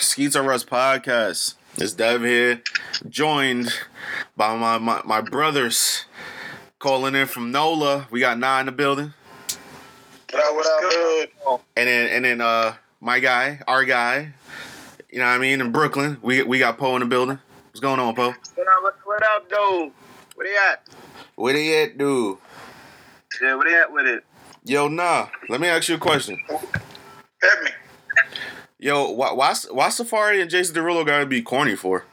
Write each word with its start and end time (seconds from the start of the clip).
Skeets 0.00 0.36
Are 0.36 0.52
Us 0.52 0.64
podcast. 0.64 1.54
It's 1.76 1.92
Dev 1.92 2.22
here, 2.22 2.62
joined 3.08 3.72
by 4.36 4.56
my, 4.56 4.78
my, 4.78 5.02
my 5.04 5.20
brothers 5.20 6.04
calling 6.78 7.16
in 7.16 7.26
from 7.26 7.50
NOLA. 7.50 8.06
We 8.10 8.20
got 8.20 8.38
nine 8.38 8.60
in 8.60 8.66
the 8.66 8.72
building. 8.72 9.12
What 10.30 10.44
up, 10.44 10.54
what 10.54 10.66
up? 10.66 10.90
Good. 10.90 11.28
And 11.76 11.88
then 11.88 12.08
and 12.10 12.24
then 12.24 12.40
uh 12.40 12.74
my 13.00 13.18
guy, 13.18 13.60
our 13.66 13.84
guy, 13.84 14.34
you 15.10 15.18
know 15.18 15.24
what 15.24 15.32
I 15.32 15.38
mean, 15.38 15.60
in 15.60 15.72
Brooklyn. 15.72 16.18
We 16.22 16.42
we 16.44 16.60
got 16.60 16.78
Poe 16.78 16.94
in 16.94 17.00
the 17.00 17.06
building. 17.06 17.40
What's 17.66 17.80
going 17.80 17.98
on, 17.98 18.14
Poe? 18.14 18.34
What 18.54 18.68
up, 18.68 18.98
what 19.04 19.22
up, 19.22 19.48
dude? 19.48 19.92
Where 20.36 20.46
they 20.46 20.56
at? 20.56 20.86
Where 21.34 21.52
they 21.54 21.82
at, 21.82 21.98
dude? 21.98 22.38
Yeah, 23.42 23.56
where 23.56 23.68
they 23.68 23.76
at 23.76 23.92
with 23.92 24.06
it? 24.06 24.24
Yo, 24.64 24.86
nah. 24.86 25.28
Let 25.48 25.60
me 25.60 25.66
ask 25.66 25.88
you 25.88 25.96
a 25.96 25.98
question. 25.98 26.38
Hit 26.48 27.62
me. 27.64 27.70
Yo, 28.80 29.10
why 29.10 29.32
why, 29.32 29.54
why 29.70 29.88
Safaree 29.88 30.40
and 30.40 30.50
Jason 30.50 30.76
Derulo 30.76 31.04
gotta 31.04 31.26
be 31.26 31.42
corny 31.42 31.74
for? 31.74 32.04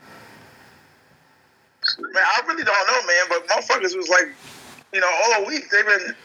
Man, 2.00 2.24
I 2.24 2.41
really 2.48 2.64
don't 2.64 2.88
know, 2.88 3.08
man, 3.08 3.26
but 3.30 3.48
motherfuckers 3.48 3.96
was 3.96 4.10
like, 4.10 4.34
you 4.91 5.00
know, 5.00 5.10
all 5.26 5.46
week 5.46 5.70
they've 5.70 5.86
been 5.86 6.16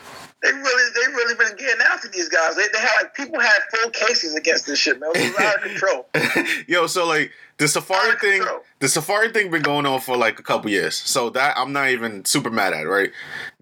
they 0.42 0.52
really 0.52 0.92
they 0.94 1.12
really 1.12 1.34
been 1.34 1.56
getting 1.56 1.80
after 1.82 2.08
these 2.08 2.28
guys. 2.28 2.56
They, 2.56 2.66
they 2.72 2.78
had 2.78 3.02
like 3.02 3.14
people 3.14 3.38
had 3.40 3.60
full 3.74 3.90
cases 3.90 4.34
against 4.34 4.66
this 4.66 4.78
shit, 4.78 4.98
man. 4.98 5.10
It 5.14 5.34
was 5.34 5.44
out 5.44 5.56
of 5.56 5.62
control. 5.62 6.06
Yo, 6.66 6.86
so 6.86 7.06
like 7.06 7.30
the 7.58 7.66
Safaree 7.66 8.18
thing, 8.18 8.40
control. 8.40 8.60
the 8.78 8.86
Safaree 8.86 9.34
thing 9.34 9.50
been 9.50 9.60
going 9.60 9.84
on 9.84 10.00
for 10.00 10.16
like 10.16 10.38
a 10.38 10.42
couple 10.42 10.70
years. 10.70 10.96
So 10.96 11.28
that 11.30 11.58
I'm 11.58 11.74
not 11.74 11.90
even 11.90 12.24
super 12.24 12.48
mad 12.50 12.72
at, 12.72 12.88
right? 12.88 13.10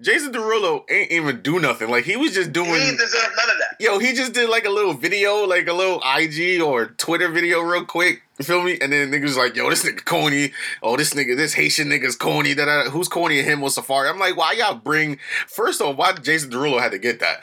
Jason 0.01 0.33
Derulo 0.33 0.89
ain't 0.89 1.11
even 1.11 1.43
do 1.43 1.59
nothing. 1.59 1.91
Like 1.91 2.05
he 2.05 2.17
was 2.17 2.33
just 2.33 2.53
doing. 2.53 2.71
ain't 2.71 2.99
deserve 2.99 3.31
none 3.37 3.51
of 3.51 3.57
that. 3.59 3.77
Yo, 3.81 3.99
he 3.99 4.13
just 4.13 4.33
did 4.33 4.49
like 4.49 4.65
a 4.65 4.71
little 4.71 4.95
video, 4.95 5.45
like 5.47 5.67
a 5.67 5.73
little 5.73 6.01
IG 6.17 6.61
or 6.61 6.87
Twitter 6.87 7.29
video, 7.29 7.61
real 7.61 7.85
quick. 7.85 8.23
You 8.39 8.45
feel 8.45 8.63
me? 8.63 8.79
And 8.81 8.93
then 8.93 9.11
niggas 9.11 9.37
like, 9.37 9.57
yo, 9.57 9.69
this 9.69 9.85
nigga 9.85 10.05
corny. 10.05 10.53
Oh, 10.83 10.97
this 10.97 11.13
nigga, 11.13 11.37
this 11.37 11.55
Haitian 11.55 11.89
nigga's 11.89 12.17
corny. 12.17 12.55
That. 12.55 12.89
Who's 12.91 13.09
corny? 13.09 13.43
Him 13.43 13.63
or 13.63 13.69
Safaree? 13.69 14.11
I'm 14.11 14.19
like, 14.19 14.37
why 14.37 14.53
y'all 14.53 14.77
bring? 14.77 15.19
First 15.49 15.81
off, 15.81 15.97
why 15.97 16.13
Jason 16.13 16.51
Derulo 16.51 16.81
had 16.81 16.93
to 16.93 16.99
get 16.99 17.21
that? 17.21 17.41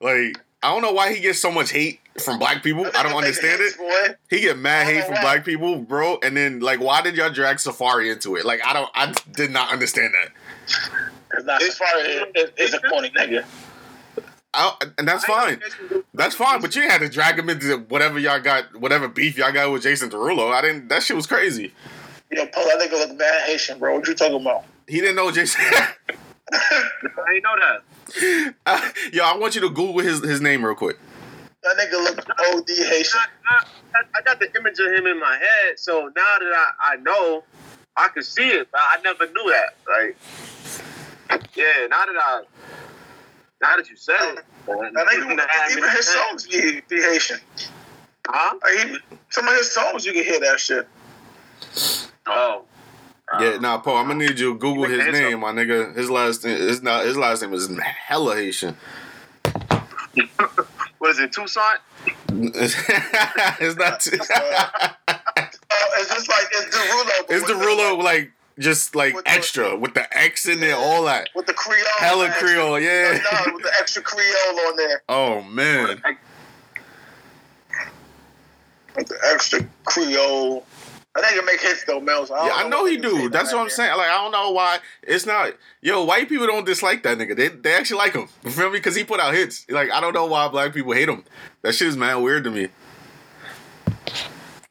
Like, 0.00 0.40
I 0.62 0.72
don't 0.72 0.82
know 0.82 0.92
why 0.92 1.12
he 1.12 1.20
gets 1.20 1.38
so 1.38 1.52
much 1.52 1.70
hate 1.70 2.00
from 2.18 2.38
black 2.38 2.62
people. 2.62 2.86
I 2.94 3.02
don't 3.02 3.14
understand 3.14 3.60
it. 3.60 4.16
He 4.30 4.40
get 4.40 4.58
mad 4.58 4.86
hate 4.86 5.04
from 5.04 5.14
black 5.22 5.44
people, 5.44 5.78
bro. 5.78 6.18
And 6.22 6.36
then 6.36 6.60
like, 6.60 6.80
why 6.80 7.00
did 7.00 7.16
y'all 7.16 7.30
drag 7.30 7.56
Safaree 7.56 8.12
into 8.12 8.36
it? 8.36 8.44
Like, 8.44 8.60
I 8.64 8.72
don't, 8.72 8.90
I 8.94 9.14
did 9.32 9.50
not 9.50 9.72
understand 9.72 10.12
that. 10.14 10.32
It's 11.34 11.44
not 11.44 11.60
Safaree 11.60 12.58
is 12.58 12.74
a 12.74 12.80
corny 12.80 13.10
nigga. 13.10 13.44
I, 14.54 14.72
and 14.96 15.06
that's 15.06 15.24
fine. 15.24 15.60
That's 16.14 16.34
fine. 16.34 16.60
But 16.60 16.74
you 16.74 16.82
had 16.82 17.00
to 17.00 17.08
drag 17.08 17.38
him 17.38 17.50
into 17.50 17.78
whatever 17.88 18.18
y'all 18.18 18.40
got, 18.40 18.80
whatever 18.80 19.06
beef 19.08 19.36
y'all 19.36 19.52
got 19.52 19.70
with 19.70 19.82
Jason 19.82 20.10
Derulo. 20.10 20.52
I 20.52 20.62
didn't. 20.62 20.88
That 20.88 21.02
shit 21.02 21.16
was 21.16 21.26
crazy. 21.26 21.74
Yo, 22.30 22.42
oh, 22.42 22.46
Paul, 22.52 22.64
that 22.64 22.78
nigga 22.80 22.92
look 22.92 23.18
bad 23.18 23.42
Haitian, 23.42 23.78
bro. 23.78 23.94
What 23.94 24.06
you 24.06 24.14
talking 24.14 24.40
about? 24.40 24.64
He 24.86 25.00
didn't 25.00 25.16
know 25.16 25.30
Jason. 25.30 25.62
I 26.52 27.34
ain't 27.34 27.44
know 27.44 27.56
that. 27.58 28.54
Uh, 28.64 28.88
yo, 29.12 29.24
I 29.24 29.36
want 29.36 29.54
you 29.54 29.60
to 29.62 29.68
Google 29.68 29.98
his 29.98 30.24
his 30.24 30.40
name 30.40 30.64
real 30.64 30.74
quick. 30.74 30.98
That 31.62 31.76
nigga 31.76 32.04
look 32.04 32.18
OD 32.54 32.68
Haitian. 32.68 33.20
I, 33.50 33.64
I, 33.94 34.00
I 34.16 34.22
got 34.22 34.38
the 34.38 34.48
image 34.56 34.78
of 34.78 34.86
him 34.86 35.06
in 35.06 35.18
my 35.20 35.36
head, 35.36 35.78
so 35.78 36.10
now 36.16 36.38
that 36.38 36.42
I, 36.42 36.92
I 36.92 36.96
know, 36.96 37.44
I 37.96 38.08
can 38.08 38.22
see 38.22 38.48
it, 38.48 38.68
but 38.70 38.80
I 38.80 39.00
never 39.02 39.26
knew 39.26 39.52
that. 39.52 39.74
Like, 39.86 40.16
yeah, 41.54 41.86
now 41.90 42.06
that 42.06 42.16
I, 42.16 42.42
now 43.60 43.76
that 43.76 43.88
you 43.90 43.96
said 43.96 44.16
it, 44.20 44.38
uh, 44.68 44.72
man, 44.80 44.92
That 44.94 45.06
it 45.12 45.18
wouldn't 45.26 45.40
have 45.40 45.70
even 45.70 45.90
his 45.90 46.06
songs 46.06 46.46
be, 46.46 46.80
be 46.88 47.00
Haitian. 47.02 47.38
huh? 48.26 48.54
Like, 48.62 48.88
he, 48.88 48.96
some 49.30 49.46
of 49.48 49.54
his 49.56 49.70
songs, 49.70 50.04
you 50.06 50.12
can 50.12 50.24
hear 50.24 50.40
that 50.40 50.60
shit. 50.60 50.86
Oh, 52.26 52.64
uh, 53.32 53.42
Yeah, 53.42 53.58
nah, 53.58 53.78
Paul. 53.78 53.96
I'm 53.98 54.06
gonna 54.08 54.20
need 54.26 54.38
you 54.38 54.52
to 54.54 54.58
Google 54.58 54.84
his 54.84 54.98
make 54.98 55.12
name, 55.12 55.40
my 55.40 55.52
nigga. 55.52 55.94
His 55.96 56.08
last 56.10 56.44
name 56.44 56.56
is 56.56 56.82
not 56.82 57.04
his 57.04 57.16
last 57.16 57.42
name 57.42 57.52
is 57.54 57.68
hella 58.06 58.36
Haitian. 58.36 58.76
what 60.98 61.10
is 61.10 61.18
it, 61.18 61.32
Tucson? 61.32 61.62
it's 62.28 63.76
not. 63.76 64.06
Oh, 65.70 65.86
it's 66.00 66.08
just 66.08 66.28
like 66.30 66.46
it's 66.50 66.76
Derulo. 66.76 67.26
but 67.26 67.36
it's 67.36 67.44
Derulo 67.50 68.02
like 68.02 68.32
just 68.58 68.94
like 68.96 69.14
With 69.14 69.24
the- 69.24 69.30
extra 69.30 69.76
with 69.76 69.94
the 69.94 70.16
X 70.18 70.46
in 70.46 70.60
there, 70.60 70.76
all 70.76 71.04
that. 71.04 71.28
with 71.34 71.46
the 71.46 71.54
Creole. 71.54 71.84
Hella 71.98 72.26
extra- 72.28 72.48
Creole, 72.48 72.80
yeah. 72.80 73.20
No, 73.32 73.52
with 73.54 73.62
the 73.62 73.72
extra 73.80 74.02
Creole 74.02 74.60
on 74.68 74.76
there. 74.76 75.02
Oh 75.08 75.42
man. 75.42 76.02
With 78.96 79.08
the 79.08 79.18
extra 79.32 79.60
Creole. 79.84 80.64
I 81.16 81.20
think 81.22 81.36
it 81.36 81.44
make 81.46 81.60
hits 81.60 81.84
though, 81.84 82.00
Mel. 82.00 82.26
So 82.26 82.34
I 82.34 82.44
Yeah, 82.46 82.48
don't 82.62 82.66
I 82.66 82.68
know 82.68 82.84
he 82.86 82.96
do. 82.96 83.28
That's 83.28 83.50
that 83.50 83.56
what 83.56 83.62
I'm 83.64 83.70
saying. 83.70 83.96
Like 83.96 84.08
I 84.08 84.16
don't 84.18 84.30
know 84.32 84.50
why 84.50 84.78
it's 85.02 85.26
not. 85.26 85.52
Yo, 85.80 86.04
white 86.04 86.28
people 86.28 86.46
don't 86.46 86.64
dislike 86.66 87.02
that 87.04 87.18
nigga. 87.18 87.36
They 87.36 87.48
they 87.48 87.74
actually 87.74 87.98
like 87.98 88.14
him. 88.14 88.28
You 88.44 88.50
feel 88.50 88.66
me? 88.70 88.78
Because 88.78 88.94
he 88.94 89.04
put 89.04 89.18
out 89.20 89.34
hits. 89.34 89.66
Like 89.68 89.90
I 89.90 90.00
don't 90.00 90.14
know 90.14 90.26
why 90.26 90.48
black 90.48 90.72
people 90.74 90.92
hate 90.92 91.08
him. 91.08 91.24
That 91.62 91.74
shit 91.74 91.88
is 91.88 91.96
mad 91.96 92.16
weird 92.16 92.44
to 92.44 92.50
me. 92.50 92.68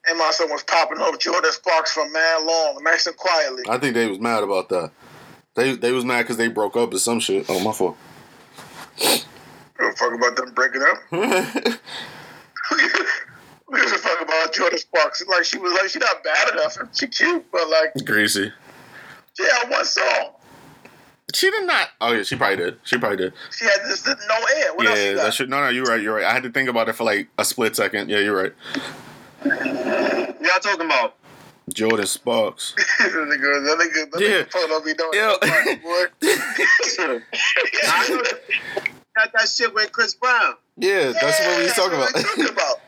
And 0.09 0.17
my 0.17 0.31
son 0.31 0.49
was 0.49 0.63
popping 0.63 0.99
off 0.99 1.19
Jordin 1.19 1.51
Sparks 1.51 1.91
from 1.91 2.11
Man 2.13 2.47
Long, 2.47 2.81
nice 2.83 3.07
and 3.07 3.17
quietly. 3.17 3.63
I 3.69 3.77
think 3.77 3.93
they 3.93 4.07
was 4.07 4.19
mad 4.19 4.43
about 4.43 4.69
that. 4.69 4.91
They 5.55 5.75
they 5.75 5.91
was 5.91 6.05
mad 6.05 6.21
because 6.21 6.37
they 6.37 6.47
broke 6.47 6.77
up 6.77 6.93
or 6.93 6.99
some 6.99 7.19
shit. 7.19 7.45
Oh 7.49 7.59
my 7.59 7.71
fault. 7.73 7.97
Give 8.99 9.25
a 9.79 9.91
fuck 9.93 10.13
about 10.13 10.35
them 10.35 10.53
breaking 10.53 10.83
up. 10.83 10.97
Who 12.69 13.75
gives 13.75 13.91
a 13.91 13.97
fuck 13.97 14.21
about 14.21 14.53
Jordin 14.53 14.79
Sparks? 14.79 15.25
Like 15.27 15.43
she 15.43 15.57
was 15.57 15.73
like 15.73 15.89
she 15.89 15.99
not 15.99 16.23
bad 16.23 16.53
enough. 16.53 16.77
She 16.93 17.07
cute, 17.07 17.45
but 17.51 17.69
like 17.69 18.05
Greasy. 18.05 18.53
Yeah, 19.39 19.45
had 19.61 19.69
one 19.69 19.85
song. 19.85 20.33
She 21.33 21.51
did 21.51 21.67
not. 21.67 21.89
Oh 21.99 22.13
yeah, 22.13 22.23
she 22.23 22.35
probably 22.35 22.57
did. 22.57 22.79
She 22.83 22.97
probably 22.97 23.17
did. 23.17 23.33
She 23.51 23.65
had 23.65 23.79
this, 23.85 24.01
this 24.01 24.15
no 24.29 24.35
air. 24.55 24.73
What 24.75 24.87
else 24.87 24.97
yeah, 24.97 25.09
you 25.09 25.15
got? 25.15 25.23
that 25.23 25.33
shit. 25.33 25.49
No, 25.49 25.59
no, 25.59 25.69
you're 25.69 25.85
right. 25.85 26.01
You're 26.01 26.15
right. 26.15 26.25
I 26.25 26.33
had 26.33 26.43
to 26.43 26.51
think 26.51 26.69
about 26.69 26.87
it 26.87 26.93
for 26.93 27.03
like 27.03 27.27
a 27.37 27.43
split 27.43 27.75
second. 27.75 28.09
Yeah, 28.09 28.19
you're 28.19 28.35
right. 28.35 28.53
What 29.47 30.41
y'all 30.41 30.59
talking 30.59 30.85
about? 30.85 31.15
Jordin 31.71 32.07
Sparks. 32.07 32.73
that 32.99 33.11
nigga, 33.11 33.65
that 33.65 33.77
nigga, 33.77 34.11
that 34.11 34.21
Yeah. 34.21 34.27
nigga 34.43 34.51
pulling 34.51 34.71
up, 34.73 34.85
he 34.85 34.93
doing 34.93 35.09
Yo. 35.13 35.37
that, 35.41 35.83
boy. 35.83 36.05
I 37.89 38.07
know 38.09 38.17
that- 38.23 38.41
got 39.15 39.31
that 39.33 39.49
shit 39.49 39.73
with 39.73 39.91
Chris 39.91 40.13
Brown. 40.15 40.53
Yeah, 40.77 41.11
that's 41.19 41.39
what 41.39 41.57
we 41.57 41.63
was 41.63 41.73
talking 41.73 41.97
what 41.99 42.13
we 42.13 42.21
about. 42.21 42.29
talking 42.35 42.49
about. 42.49 42.79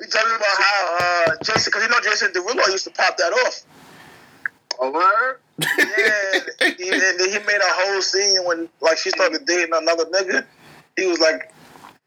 We 0.00 0.06
talking 0.06 0.34
about 0.36 0.56
how 0.58 0.98
uh, 1.00 1.36
Jason, 1.42 1.64
because 1.66 1.82
you 1.82 1.88
know 1.90 2.00
Jason 2.02 2.32
Derulo 2.32 2.66
used 2.72 2.84
to 2.84 2.90
pop 2.90 3.16
that 3.18 3.32
off. 3.32 3.62
A 4.80 4.90
word? 4.90 5.38
Yeah, 5.58 6.74
he, 6.76 6.90
and 6.90 7.20
then 7.20 7.28
he 7.30 7.38
made 7.46 7.60
a 7.60 7.64
whole 7.64 8.02
scene 8.02 8.36
when 8.44 8.68
like 8.80 8.98
she 8.98 9.10
started 9.10 9.44
dating 9.46 9.72
another 9.74 10.04
nigga. 10.06 10.44
He 10.96 11.06
was 11.06 11.18
like, 11.20 11.52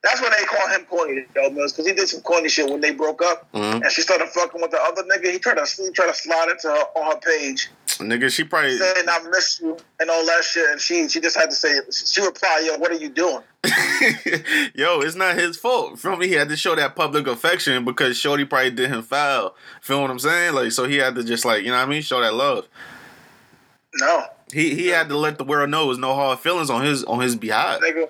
that's 0.01 0.21
when 0.21 0.31
they 0.31 0.45
call 0.45 0.67
him 0.69 0.85
corny, 0.85 1.25
though, 1.35 1.49
Mills, 1.49 1.73
because 1.73 1.85
he 1.87 1.93
did 1.93 2.07
some 2.07 2.21
corny 2.21 2.47
shit 2.49 2.69
when 2.69 2.79
they 2.81 2.91
broke 2.91 3.21
up, 3.21 3.51
Mhm. 3.53 3.81
and 3.83 3.91
she 3.91 4.01
started 4.01 4.29
fucking 4.29 4.61
with 4.61 4.71
the 4.71 4.81
other 4.81 5.03
nigga. 5.03 5.31
He 5.31 5.39
tried 5.39 5.57
to 5.57 5.65
he 5.83 5.91
tried 5.91 6.07
to 6.07 6.13
slide 6.13 6.49
into 6.49 6.69
her 6.69 6.83
on 6.95 7.11
her 7.11 7.19
page, 7.19 7.69
Nigga, 7.99 8.31
she 8.31 8.45
probably. 8.45 8.77
saying 8.77 9.05
I 9.09 9.19
miss 9.29 9.59
you 9.59 9.75
and 9.99 10.09
all 10.09 10.25
that 10.25 10.43
shit, 10.45 10.69
and 10.69 10.79
she 10.79 11.09
she 11.09 11.19
just 11.19 11.35
had 11.37 11.49
to 11.49 11.55
say 11.55 11.79
she 11.91 12.21
replied, 12.21 12.61
"Yo, 12.65 12.77
what 12.77 12.91
are 12.91 12.95
you 12.95 13.09
doing?" 13.09 13.43
Yo, 14.73 15.01
it's 15.01 15.15
not 15.15 15.35
his 15.35 15.57
fault. 15.57 15.99
Feel 15.99 16.15
me? 16.15 16.27
He 16.29 16.33
had 16.35 16.47
to 16.49 16.55
show 16.55 16.75
that 16.75 16.95
public 16.95 17.27
affection 17.27 17.83
because 17.83 18.17
Shorty 18.17 18.45
probably 18.45 18.71
did 18.71 18.89
him 18.89 19.01
foul. 19.03 19.53
Feel 19.81 20.01
what 20.01 20.09
I'm 20.11 20.19
saying? 20.19 20.53
Like, 20.53 20.71
so 20.71 20.85
he 20.85 20.95
had 20.97 21.15
to 21.15 21.23
just 21.25 21.43
like, 21.43 21.63
you 21.63 21.71
know 21.71 21.77
what 21.77 21.83
I 21.87 21.87
mean? 21.87 22.01
Show 22.01 22.21
that 22.21 22.33
love. 22.33 22.67
No, 23.95 24.23
He 24.53 24.75
he 24.75 24.87
had 24.87 25.09
to 25.09 25.17
let 25.17 25.37
the 25.37 25.43
world 25.43 25.69
know 25.69 25.85
there's 25.87 25.97
no 25.97 26.13
hard 26.15 26.39
feelings 26.39 26.69
on 26.69 26.85
his 26.85 27.03
on 27.03 27.19
his 27.19 27.35
behalf. 27.35 27.81
nigga. 27.81 28.07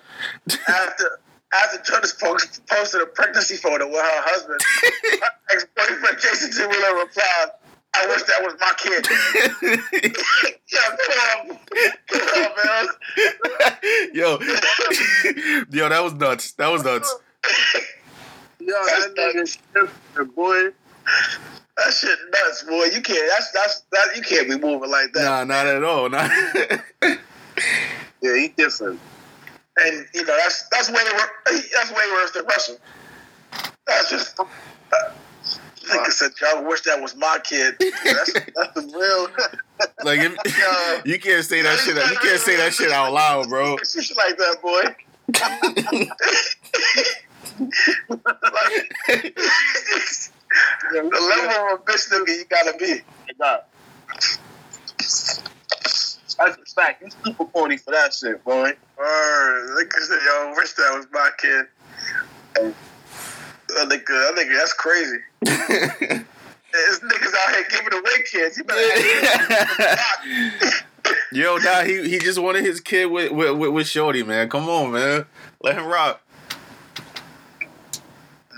After 0.67 1.19
after 1.53 1.79
Jordin 1.79 2.19
post, 2.19 2.65
posted 2.67 3.01
a 3.01 3.05
pregnancy 3.05 3.55
photo 3.55 3.87
with 3.87 3.95
her 3.95 4.21
husband, 4.23 4.61
her 5.21 5.29
ex 5.51 5.65
boyfriend 5.75 6.19
Jason 6.19 6.49
Derulo 6.51 7.03
replied, 7.03 7.47
"I 7.95 8.07
wish 8.07 8.23
that 8.23 8.43
was 8.43 8.55
my 8.59 8.73
kid." 8.77 9.07
yeah, 10.71 10.95
come 11.07 11.51
on, 11.51 11.57
come 12.07 12.21
on, 12.35 12.51
man. 12.65 12.87
yo, 14.13 14.39
yo, 15.71 15.89
that 15.89 16.03
was 16.03 16.13
nuts. 16.13 16.53
That 16.53 16.67
was 16.71 16.83
nuts. 16.83 17.15
Yo, 18.59 18.67
that 18.67 19.15
nigga's 19.17 19.57
different, 19.73 20.35
boy. 20.35 20.69
That 21.77 21.93
shit 21.93 22.19
nuts, 22.31 22.63
boy. 22.63 22.85
You 22.85 23.01
can't. 23.01 23.29
That's 23.29 23.51
that's 23.51 23.81
that. 23.91 24.15
You 24.15 24.21
can't 24.21 24.49
be 24.49 24.57
moving 24.57 24.91
like 24.91 25.13
that. 25.13 25.23
Nah, 25.23 25.43
not 25.45 25.65
at 25.65 25.83
all. 25.83 26.09
Not. 26.09 26.29
Yeah, 28.21 28.35
he 28.35 28.49
different. 28.49 28.99
And 29.85 30.05
you 30.13 30.25
know 30.25 30.37
that's 30.37 30.67
that's 30.69 30.89
way 30.89 31.03
wor- 31.13 31.31
that's 31.45 31.91
way 31.91 32.11
worse 32.11 32.31
than 32.31 32.45
Russell. 32.45 32.77
That's 33.85 34.09
just. 34.09 34.39
Uh, 34.39 34.45
Nigga 35.89 36.11
said, 36.11 36.31
"Y'all 36.41 36.63
wish 36.65 36.81
that 36.81 37.01
was 37.01 37.15
my 37.15 37.39
kid." 37.43 37.75
That's, 37.79 38.33
that's 38.33 38.73
the 38.75 38.81
real. 38.81 39.27
like 40.05 40.19
if, 40.19 41.05
you 41.05 41.19
can't 41.19 41.43
say 41.43 41.61
that 41.63 41.79
shit. 41.79 41.95
You 41.95 42.17
can't 42.19 42.39
say 42.39 42.57
that 42.57 42.73
shit 42.73 42.91
out 42.91 43.11
loud, 43.11 43.49
bro. 43.49 43.77
Shit 43.77 44.15
like 44.15 44.37
that, 44.37 44.61
boy. 44.61 44.83
like, 49.09 49.35
the 50.91 51.03
level 51.03 51.73
of 51.73 51.79
a 51.79 51.83
bitch 51.83 52.09
nigga 52.11 52.37
you 52.37 52.45
gotta 52.49 52.77
be. 52.77 53.01
Nah. 53.39 53.57
That's 56.39 56.57
a 56.57 56.73
fact. 56.73 57.03
You 57.03 57.09
super 57.25 57.45
corny 57.45 57.77
for 57.77 57.91
that 57.91 58.13
shit, 58.13 58.43
boy. 58.43 58.73
Word. 58.97 59.69
Nigga 59.77 59.99
said, 59.99 60.19
yo, 60.25 60.53
wish 60.55 60.73
that 60.73 60.95
was 60.95 61.07
my 61.11 61.29
kid. 61.37 61.65
That 62.55 63.87
nigga, 63.87 64.05
that 64.07 64.35
nigga, 64.37 64.57
that's 64.57 64.73
crazy. 64.73 66.25
This 66.71 66.99
niggas 66.99 67.33
out 67.33 67.55
here 67.55 67.65
giving 67.71 67.93
away 67.93 68.23
kids. 68.31 68.57
You 68.57 68.63
better 68.63 69.97
Yo, 71.31 71.57
nah, 71.57 71.81
he 71.81 72.07
he 72.07 72.19
just 72.19 72.37
wanted 72.39 72.63
his 72.63 72.79
kid 72.79 73.07
with 73.07 73.31
with, 73.31 73.57
with, 73.57 73.71
with 73.71 73.87
Shorty, 73.87 74.21
man. 74.23 74.49
Come 74.49 74.69
on, 74.69 74.91
man. 74.91 75.25
Let 75.63 75.75
him 75.75 75.87
rock. 75.87 76.21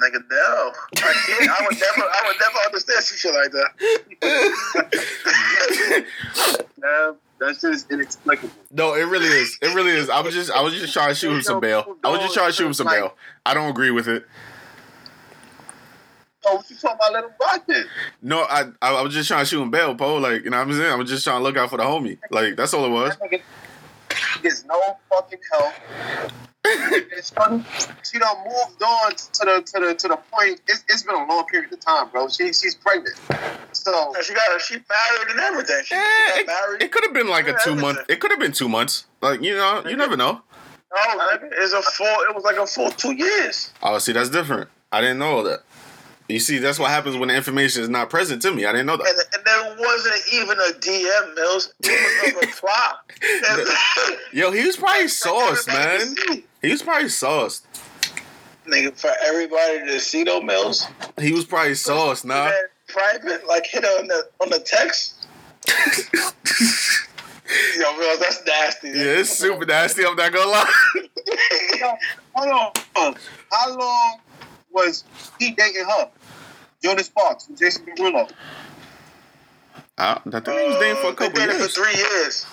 Nigga, 0.04 0.22
no. 0.30 0.74
I 0.98 1.14
can't. 1.26 1.50
I 1.50 1.66
would 1.66 1.80
never 1.80 2.02
I 2.02 2.22
would 2.28 2.38
never 2.40 2.58
understand 2.66 3.04
some 3.04 3.18
shit 3.18 3.34
like 3.34 3.52
that. 3.52 3.72
Man, 6.82 7.16
that 7.42 7.58
shit 7.60 7.72
is 7.72 7.88
inexplicable. 7.90 8.54
No, 8.72 8.94
it 8.94 9.04
really 9.04 9.26
is. 9.26 9.58
It 9.62 9.74
really 9.74 9.92
is. 9.92 10.10
I 10.10 10.22
was 10.22 10.34
just 10.34 10.52
I 10.52 10.62
was 10.62 10.74
just 10.74 10.94
trying 10.94 11.10
to 11.10 11.16
shoot 11.16 11.34
him 11.34 11.42
some 11.42 11.60
bail. 11.60 11.98
I 12.04 12.10
was 12.10 12.20
just 12.22 12.36
trying 12.36 12.50
to 12.50 12.54
shoot 12.54 12.68
him 12.68 12.74
some 12.74 12.88
bail. 12.88 13.16
I 13.46 13.54
don't 13.56 13.70
agree 13.70 13.92
with 13.92 14.08
it. 14.08 14.26
Oh, 16.46 16.56
what 16.56 16.70
you 16.70 16.76
talking 16.76 16.98
about? 16.98 17.14
Let 17.14 17.24
him 17.24 17.32
rock 17.40 17.64
it. 17.68 17.88
No, 18.22 18.42
I 18.42 18.66
I, 18.82 18.94
I 18.94 19.02
was 19.02 19.14
just 19.14 19.28
trying 19.28 19.42
to 19.42 19.46
shoot 19.46 19.62
him 19.62 19.72
bail, 19.72 19.96
Poe. 19.96 20.18
Like, 20.18 20.44
you 20.44 20.52
know 20.52 20.58
what 20.58 20.68
I'm 20.68 20.74
saying? 20.74 20.92
I 20.92 20.96
was 20.96 21.10
just 21.10 21.24
trying 21.24 21.40
to 21.40 21.44
look 21.44 21.58
out 21.58 21.70
for 21.72 21.78
the 21.78 21.84
homie. 21.84 22.20
Like, 22.30 22.56
that's 22.56 22.74
all 22.74 22.86
it 22.86 22.90
was. 22.90 23.16
That 24.42 24.50
gets 24.50 24.66
no 24.66 24.98
fucking 25.10 25.40
help. 25.52 25.74
It's 26.64 27.32
funny. 27.32 27.64
She 28.04 28.20
done 28.20 28.38
moved 28.46 28.82
on 28.84 29.12
to 29.12 29.46
the 29.46 29.64
to 29.66 29.86
the 29.88 29.96
to 29.96 30.08
the 30.10 30.18
point. 30.32 30.62
It's, 30.68 30.84
it's 30.90 31.04
been 31.04 31.16
a 31.16 31.26
long 31.26 31.46
period 31.48 31.74
of 31.74 31.80
time, 31.80 32.10
bro. 32.10 32.30
She 32.30 32.48
she's 32.54 32.76
pregnant. 32.76 33.16
So 33.74 34.14
And 34.16 34.24
she 34.24 34.34
got 34.34 34.62
she 34.62 34.76
married 34.76 35.32
and 35.32 35.40
everything. 35.40 35.82
She, 35.86 35.96
Eh, 35.96 36.00
she 36.36 36.40
it, 36.42 36.48
got 36.48 36.62
married. 36.68 36.84
it 36.84 36.92
could 36.92 37.04
have 37.04 37.14
been 37.14 37.28
like 37.28 37.46
a 37.48 37.52
Yeah, 37.52 37.58
two 37.64 37.76
month. 37.76 38.00
It 38.10 38.20
could 38.20 38.30
have 38.32 38.40
been 38.40 38.52
two 38.52 38.70
months. 38.70 39.06
Like, 39.22 39.42
you 39.42 39.56
know, 39.56 39.84
you 39.88 39.96
never 39.98 40.16
know. 40.16 40.34
No, 40.94 41.30
it's 41.42 41.74
a 41.74 41.82
full. 41.82 42.06
It 42.30 42.36
was 42.36 42.44
like 42.44 42.58
a 42.58 42.68
full 42.68 42.92
two 42.92 43.14
years. 43.16 43.72
Oh, 43.82 43.98
see, 43.98 44.12
that's 44.14 44.30
different. 44.30 44.70
I 44.92 45.02
didn't 45.02 45.18
know 45.20 45.38
all 45.38 45.44
that. 45.44 45.62
You 46.32 46.40
see, 46.40 46.58
that's 46.60 46.80
what 46.80 46.90
happens 46.90 47.18
when 47.18 47.30
the 47.30 47.36
information 47.36 47.82
is 47.84 47.90
not 47.90 48.10
present 48.10 48.42
to 48.44 48.52
me. 48.52 48.66
I 48.66 48.72
didn't 48.72 48.88
know 48.88 48.98
that. 48.98 49.08
And, 49.08 49.20
and 49.36 49.46
there 49.46 49.76
wasn't 49.86 50.22
even 50.34 50.58
a 50.58 50.72
DM, 50.80 51.36
Mills. 51.36 51.74
It 51.82 52.34
was 52.34 52.34
a 52.34 52.40
reply. 52.48 52.94
Yo, 54.32 54.52
he 54.52 54.66
was 54.66 54.78
probably 54.78 55.08
sauced, 55.08 55.68
man. 55.68 56.16
He 56.62 56.72
was 56.72 56.82
probably 56.82 57.10
sauced. 57.10 57.68
Nigga, 58.68 58.96
for 58.96 59.12
everybody 59.24 59.86
to 59.88 60.00
see 60.00 60.24
though, 60.24 60.42
Mills. 60.42 60.88
He 61.20 61.34
was 61.34 61.46
probably 61.46 61.76
sauced, 61.76 62.26
nah. 62.26 62.52
Private, 62.88 63.48
like 63.48 63.66
hit 63.66 63.84
on 63.84 64.08
the 64.08 64.30
on 64.40 64.50
the 64.50 64.60
text. 64.60 65.16
Yo, 67.78 67.98
Mills, 67.98 68.20
that's 68.20 68.46
nasty. 68.46 68.90
Yeah, 68.90 69.20
it's 69.20 69.30
super 69.30 69.66
nasty. 69.66 70.06
I'm 70.06 70.16
not 70.16 70.32
gonna 70.32 70.50
lie. 70.50 70.72
Yo, 71.80 71.94
hold 72.36 72.74
on. 72.96 73.16
How 73.52 73.78
long 73.78 74.20
was 74.72 75.04
he 75.40 75.52
dating 75.52 75.86
her? 75.86 76.10
Jordin 76.84 77.04
Sparks 77.04 77.48
and 77.48 77.58
Jason 77.58 77.86
Derulo. 77.98 78.30
I, 79.98 80.14
I 80.26 80.40
think 80.40 80.46
he 80.48 80.68
was 80.68 80.78
dating 80.78 80.96
for 81.02 81.10
a 81.10 81.14
couple 81.14 81.30
they 81.40 81.46
dated 81.46 81.60
years. 81.60 81.76
for 81.76 81.84
three 81.84 81.96
years. 81.96 82.46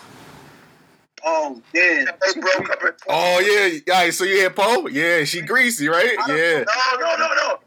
Oh 1.25 1.61
damn. 1.75 2.07
They 2.07 2.41
broke 2.41 2.71
up 2.71 2.79
Oh 3.09 3.41
yeah, 3.41 3.79
yeah. 3.87 4.11
So 4.11 4.25
you 4.25 4.35
hear 4.37 4.51
Poe? 4.51 4.87
Yeah, 4.89 5.25
she 5.25 5.41
greasy, 5.41 5.89
right? 5.89 6.13
Yeah. 6.29 6.65
No, 6.65 7.01
no, 7.01 7.17
no, 7.17 7.29
no. 7.35 7.59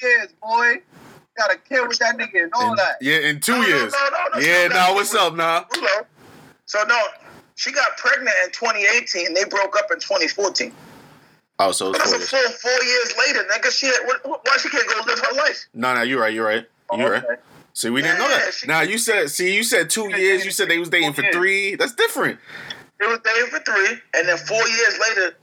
Years, 0.00 0.28
boy. 0.42 0.74
Got 1.36 1.52
a 1.52 1.56
kid 1.56 1.86
with 1.88 1.98
that 2.00 2.16
nigga 2.18 2.42
and 2.44 2.52
all 2.52 2.70
In, 2.70 2.76
that. 2.76 2.96
yeah, 3.00 3.18
in 3.18 3.40
two 3.40 3.52
No, 3.52 3.60
no, 3.62 3.66
years. 3.68 3.92
no, 3.92 4.08
no, 4.10 4.38
no, 4.38 4.38
Yeah, 4.44 4.68
now 4.68 4.88
nah, 4.88 4.94
what's 4.94 5.14
up, 5.14 5.34
nah? 5.34 5.64
Hello. 5.70 6.06
So 6.66 6.82
no, 6.88 7.00
she 7.54 7.72
got 7.72 7.96
pregnant 7.96 8.34
in 8.44 8.50
2018. 8.50 9.34
They 9.34 9.44
broke 9.44 9.76
up 9.76 9.86
in 9.92 9.98
2014. 10.00 10.72
Oh, 11.60 11.72
so 11.72 11.90
it's 11.90 11.98
That's 11.98 12.10
four 12.10 12.18
years. 12.18 12.30
full 12.30 12.70
four 12.70 12.84
years 12.84 13.14
later, 13.18 13.44
nigga. 13.50 13.70
She, 13.70 13.86
what, 14.06 14.26
what- 14.28 14.40
why 14.46 14.56
she 14.58 14.68
can't 14.68 14.88
go 14.88 15.02
live 15.06 15.18
her 15.18 15.34
life? 15.36 15.66
No, 15.74 15.94
no, 15.94 16.02
you're 16.02 16.20
right. 16.20 16.32
You're 16.32 16.46
right. 16.46 16.66
Oh, 16.90 16.96
you're 16.98 17.10
right. 17.10 17.24
Okay. 17.24 17.34
See, 17.74 17.90
we 17.90 18.02
didn't 18.02 18.18
know 18.18 18.28
that. 18.28 18.54
she- 18.54 18.66
Now 18.66 18.80
you 18.82 18.98
said, 18.98 19.30
see, 19.30 19.54
you 19.54 19.62
said 19.64 19.90
two 19.90 20.08
years. 20.16 20.44
You 20.44 20.50
said 20.50 20.68
they 20.68 20.78
was 20.78 20.88
dating 20.88 21.14
for 21.14 21.24
three. 21.32 21.74
That's 21.74 21.94
different. 21.94 22.38
They 23.00 23.06
was 23.06 23.20
dating 23.24 23.46
for 23.50 23.58
three, 23.60 23.98
and 24.14 24.28
then 24.28 24.36
four 24.36 24.56
years 24.68 24.98
later, 25.08 25.36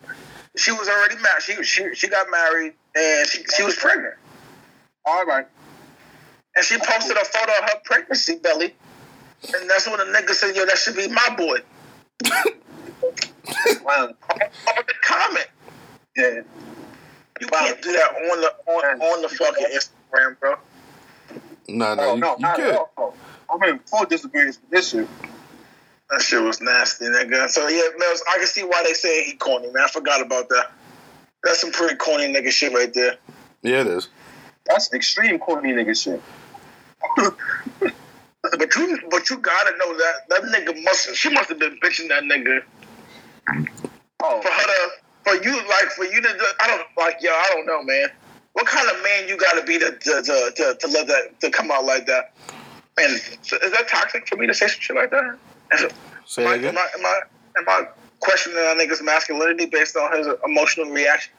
she 0.58 0.72
was 0.72 0.88
already 0.90 1.16
married. 1.16 1.42
She 1.42 1.64
she 1.64 1.94
she 1.96 2.08
got 2.10 2.30
married, 2.30 2.74
and 2.96 3.28
she 3.28 3.44
she 3.56 3.64
was 3.64 3.76
pregnant. 3.76 4.16
All 5.06 5.26
right. 5.26 5.48
And 6.58 6.66
she 6.66 6.78
posted 6.78 7.16
a 7.18 7.24
photo 7.26 7.52
of 7.62 7.70
her 7.70 7.80
pregnancy 7.86 8.36
belly, 8.38 8.74
and 9.54 9.70
that's 9.70 9.88
when 9.88 9.98
the 9.98 10.06
nigga 10.18 10.32
said, 10.32 10.56
"Yo, 10.56 10.66
that 10.66 10.78
should 10.78 10.96
be 10.96 11.08
my 11.10 11.36
boy." 11.38 11.60
Wow. 13.84 14.08
On 14.08 14.84
the 14.88 14.94
comment, 15.04 15.48
Yeah. 16.16 16.42
you 17.42 17.48
can't 17.48 17.82
do 17.82 17.92
that 17.92 18.12
on 18.32 18.42
the 18.42 18.54
on, 18.72 19.02
on 19.02 19.22
the 19.22 19.30
fucking 19.30 19.68
Instagram, 19.76 20.40
bro. 20.40 20.56
No, 21.68 21.96
no, 21.96 22.02
Oh, 22.04 22.16
you, 22.16 22.22
no, 22.22 22.36
you 22.36 22.42
not 22.42 22.60
at 22.60 22.90
all. 22.98 23.16
I 23.50 23.58
mean, 23.58 23.70
in 23.72 23.80
full 23.80 24.06
disagreement 24.06 24.58
with 24.62 24.72
this 24.72 24.90
shit. 24.92 25.08
That 26.10 26.22
shit 26.22 26.42
was 26.42 26.62
nasty, 26.62 27.06
nigga. 27.06 27.50
So 27.50 27.68
yeah, 27.68 27.82
Mills, 27.98 28.24
I 28.32 28.38
can 28.38 28.48
see 28.48 28.64
why 28.64 28.84
they 28.84 28.94
say 28.94 29.24
he 29.24 29.34
corny, 29.34 29.72
man. 29.72 29.84
I 29.84 29.88
forgot 29.88 30.22
about 30.22 30.50
that. 30.50 30.72
That's 31.44 31.62
some 31.62 31.72
pretty 31.72 31.96
corny 31.96 32.32
nigga 32.32 32.52
shit 32.52 32.74
right 32.74 32.94
there. 32.94 33.16
Yeah, 33.64 33.82
it 33.82 33.88
is. 33.88 34.10
That's 34.66 34.94
extreme 34.94 35.40
corny 35.40 35.72
nigga 35.74 35.96
shit. 36.02 36.22
But 38.58 38.76
you, 38.76 39.00
but 39.10 39.28
you 39.32 39.38
gotta 39.38 39.76
know 39.78 39.98
that 39.98 40.30
that 40.30 40.44
nigga 40.44 40.84
must. 40.84 41.16
She 41.16 41.30
must 41.32 41.50
have 41.50 41.58
been 41.58 41.80
bitching 41.84 42.10
that 42.10 42.24
nigga 42.24 42.62
Oh, 44.22 44.42
for 44.42 44.48
her 44.50 44.66
to, 44.68 44.92
for 45.26 45.36
you, 45.44 45.56
like 45.68 45.90
for 45.96 46.06
you 46.06 46.22
to. 46.22 46.28
do- 46.28 46.46
I 46.60 46.68
don't 46.68 46.86
like, 46.98 47.18
yo. 47.22 47.32
I 47.32 47.50
don't 47.54 47.66
know, 47.66 47.84
man. 47.84 48.10
What 48.54 48.68
kind 48.68 48.88
of 48.90 49.04
man 49.04 49.28
you 49.28 49.38
gotta 49.38 49.64
be 49.66 49.78
to 49.80 49.92
to 49.92 50.22
to, 50.22 50.52
to, 50.56 50.78
to 50.80 50.88
let 50.88 51.08
that 51.08 51.40
to 51.42 51.50
come 51.50 51.72
out 51.72 51.84
like 51.84 52.06
that? 52.08 52.34
And 52.98 53.20
so 53.42 53.58
is 53.58 53.72
that 53.74 53.90
toxic 53.90 54.28
for 54.28 54.38
me 54.38 54.48
to 54.48 54.54
say 54.54 54.68
some 54.68 54.80
shit 54.80 54.96
like 54.96 55.12
that? 55.12 55.38
Say 56.26 56.44
Am 56.46 56.50
I, 56.50 56.54
it 56.56 56.58
again. 56.60 56.78
am 56.78 56.78
I, 56.78 56.88
am 56.98 57.06
I, 57.06 57.20
am 57.58 57.66
I 57.68 57.88
questioning 58.22 58.58
that 58.58 58.78
nigga's 58.78 59.02
masculinity 59.02 59.66
based 59.66 59.98
on 59.98 60.16
his 60.18 60.28
emotional 60.46 60.90
reaction? 60.92 61.34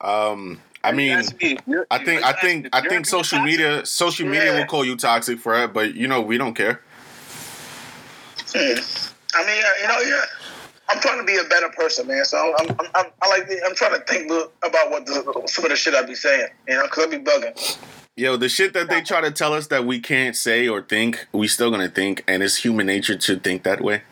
Um, 0.00 0.60
I 0.84 0.92
mean, 0.92 1.18
me. 1.40 1.56
I 1.90 1.98
think, 2.04 2.22
I 2.22 2.32
think, 2.32 2.68
I 2.72 2.86
think 2.86 3.06
social 3.06 3.38
toxic. 3.38 3.44
media, 3.44 3.84
social 3.86 4.26
media 4.28 4.52
Yeah. 4.52 4.58
will 4.60 4.66
call 4.66 4.84
you 4.84 4.96
toxic 4.96 5.40
for 5.40 5.54
it, 5.64 5.72
but 5.72 5.94
you 5.94 6.06
know 6.06 6.20
we 6.20 6.38
don't 6.38 6.54
care. 6.54 6.80
Hmm. 8.54 8.78
I 9.34 9.44
mean, 9.46 9.64
uh, 9.64 9.68
you 9.82 9.88
know, 9.88 10.00
yeah. 10.16 10.24
I'm 10.88 11.00
trying 11.00 11.18
to 11.18 11.24
be 11.24 11.36
a 11.36 11.44
better 11.48 11.68
person, 11.70 12.06
man. 12.06 12.24
So 12.24 12.54
I'm, 12.58 12.70
I'm, 12.70 12.86
I'm 12.94 13.06
I 13.22 13.28
like, 13.30 13.48
the, 13.48 13.62
I'm 13.66 13.74
trying 13.74 13.98
to 13.98 14.04
think 14.04 14.30
about 14.62 14.90
what 14.90 15.06
the, 15.06 15.42
some 15.46 15.64
of 15.64 15.70
the 15.70 15.76
shit 15.76 15.94
I 15.94 16.02
be 16.02 16.14
saying, 16.14 16.48
you 16.68 16.74
know, 16.74 16.84
because 16.84 17.06
I 17.06 17.10
be 17.10 17.18
bugging. 17.18 17.78
Yo, 18.16 18.36
the 18.36 18.48
shit 18.48 18.72
that 18.74 18.88
they 18.88 19.00
try 19.00 19.20
to 19.20 19.30
tell 19.32 19.52
us 19.52 19.66
that 19.68 19.84
we 19.86 19.98
can't 19.98 20.36
say 20.36 20.68
or 20.68 20.82
think, 20.82 21.26
we 21.32 21.48
still 21.48 21.70
gonna 21.70 21.88
think, 21.88 22.22
and 22.28 22.44
it's 22.44 22.58
human 22.58 22.86
nature 22.86 23.16
to 23.16 23.36
think 23.36 23.64
that 23.64 23.80
way. 23.80 24.02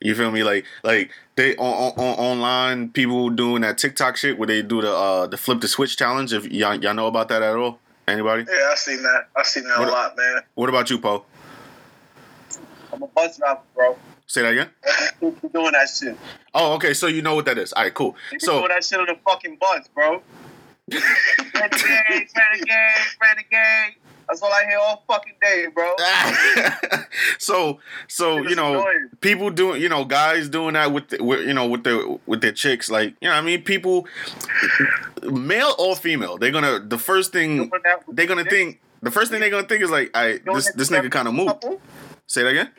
You 0.00 0.14
feel 0.14 0.30
me? 0.32 0.42
Like, 0.42 0.64
like 0.82 1.10
they 1.36 1.54
on, 1.56 1.92
on, 1.92 2.04
on 2.04 2.18
online 2.18 2.88
people 2.90 3.30
doing 3.30 3.62
that 3.62 3.78
TikTok 3.78 4.16
shit 4.16 4.38
where 4.38 4.46
they 4.46 4.62
do 4.62 4.80
the 4.80 4.92
uh 4.92 5.26
the 5.28 5.36
flip 5.36 5.60
the 5.60 5.68
switch 5.68 5.96
challenge. 5.96 6.32
If 6.32 6.46
y'all, 6.46 6.74
y'all 6.76 6.94
know 6.94 7.06
about 7.06 7.28
that 7.28 7.42
at 7.42 7.54
all? 7.54 7.78
Anybody? 8.08 8.44
Yeah, 8.48 8.70
I 8.72 8.74
seen 8.74 9.02
that. 9.02 9.28
I 9.36 9.42
seen 9.44 9.64
that 9.64 9.78
What- 9.78 9.88
a 9.88 9.92
lot, 9.92 10.16
man. 10.16 10.42
What 10.54 10.68
about 10.68 10.90
you, 10.90 10.98
Poe? 10.98 11.24
I'm 12.92 13.02
a 13.02 13.06
bus 13.06 13.38
driver, 13.38 13.60
bro. 13.74 13.96
Say 14.28 14.42
that 14.42 14.52
again. 14.52 14.68
Doing 15.20 15.72
that 15.72 15.88
shit. 15.88 16.16
Oh, 16.54 16.74
okay. 16.74 16.92
So 16.92 17.06
you 17.06 17.22
know 17.22 17.34
what 17.34 17.46
that 17.46 17.56
is. 17.56 17.72
All 17.72 17.82
right, 17.82 17.94
cool. 17.94 18.14
So 18.38 18.58
doing 18.58 18.68
that 18.68 18.84
shit 18.84 19.00
on 19.00 19.06
the 19.06 19.16
fucking 19.24 19.56
bus, 19.56 19.88
bro. 19.94 20.22
renegade, 20.90 21.00
renegade, 21.54 22.28
renegade. 23.20 23.94
That's 24.28 24.42
all 24.42 24.52
I 24.52 24.64
hear 24.68 24.78
all 24.78 25.02
fucking 25.08 25.36
day, 25.40 25.66
bro. 25.74 25.94
so 27.38 27.80
so 28.06 28.36
you 28.42 28.54
know 28.54 28.80
annoying. 28.80 29.08
people 29.22 29.48
doing 29.48 29.80
you 29.80 29.88
know 29.88 30.04
guys 30.04 30.50
doing 30.50 30.74
that 30.74 30.92
with, 30.92 31.08
the, 31.08 31.24
with 31.24 31.46
you 31.46 31.54
know 31.54 31.66
with 31.66 31.84
their 31.84 32.02
with 32.26 32.42
their 32.42 32.52
chicks 32.52 32.90
like 32.90 33.14
you 33.22 33.28
know 33.28 33.34
what 33.34 33.42
I 33.42 33.46
mean 33.46 33.62
people 33.62 34.06
male 35.22 35.74
or 35.78 35.96
female 35.96 36.36
they're 36.36 36.50
gonna 36.50 36.78
the 36.78 36.98
first 36.98 37.32
thing 37.32 37.56
Doing 37.56 37.70
that 37.84 38.06
with 38.06 38.16
they're 38.16 38.26
gonna 38.26 38.44
think 38.44 38.80
the 39.00 39.10
first 39.10 39.30
thing 39.30 39.40
they're 39.40 39.48
gonna 39.48 39.66
think 39.66 39.82
is 39.82 39.90
like 39.90 40.10
I 40.14 40.40
this 40.44 40.70
this 40.72 40.90
nigga 40.90 41.10
kind 41.10 41.28
of 41.28 41.32
moved 41.32 41.64
say 42.26 42.42
that 42.42 42.50
again 42.50 42.70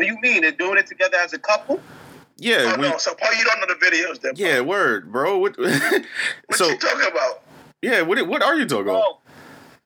What 0.00 0.06
do 0.06 0.14
you 0.14 0.20
mean? 0.22 0.40
They're 0.40 0.52
doing 0.52 0.78
it 0.78 0.86
together 0.86 1.18
as 1.18 1.34
a 1.34 1.38
couple? 1.38 1.78
yeah 2.38 2.72
Oh, 2.74 2.80
we, 2.80 2.88
no, 2.88 2.96
so 2.96 3.12
Paul, 3.14 3.34
you 3.34 3.44
don't 3.44 3.60
know 3.60 3.66
the 3.66 3.84
videos, 3.84 4.18
then. 4.22 4.32
yeah 4.34 4.60
word 4.60 5.12
bro 5.12 5.36
what 5.36 5.58
What 5.58 6.02
so 6.52 6.68
you 6.70 6.78
talking 6.78 7.06
about? 7.10 7.42
yeah 7.82 8.00
what 8.00 8.26
what 8.26 8.42
are 8.42 8.56
you 8.56 8.64
talking 8.64 8.88
about 8.88 9.02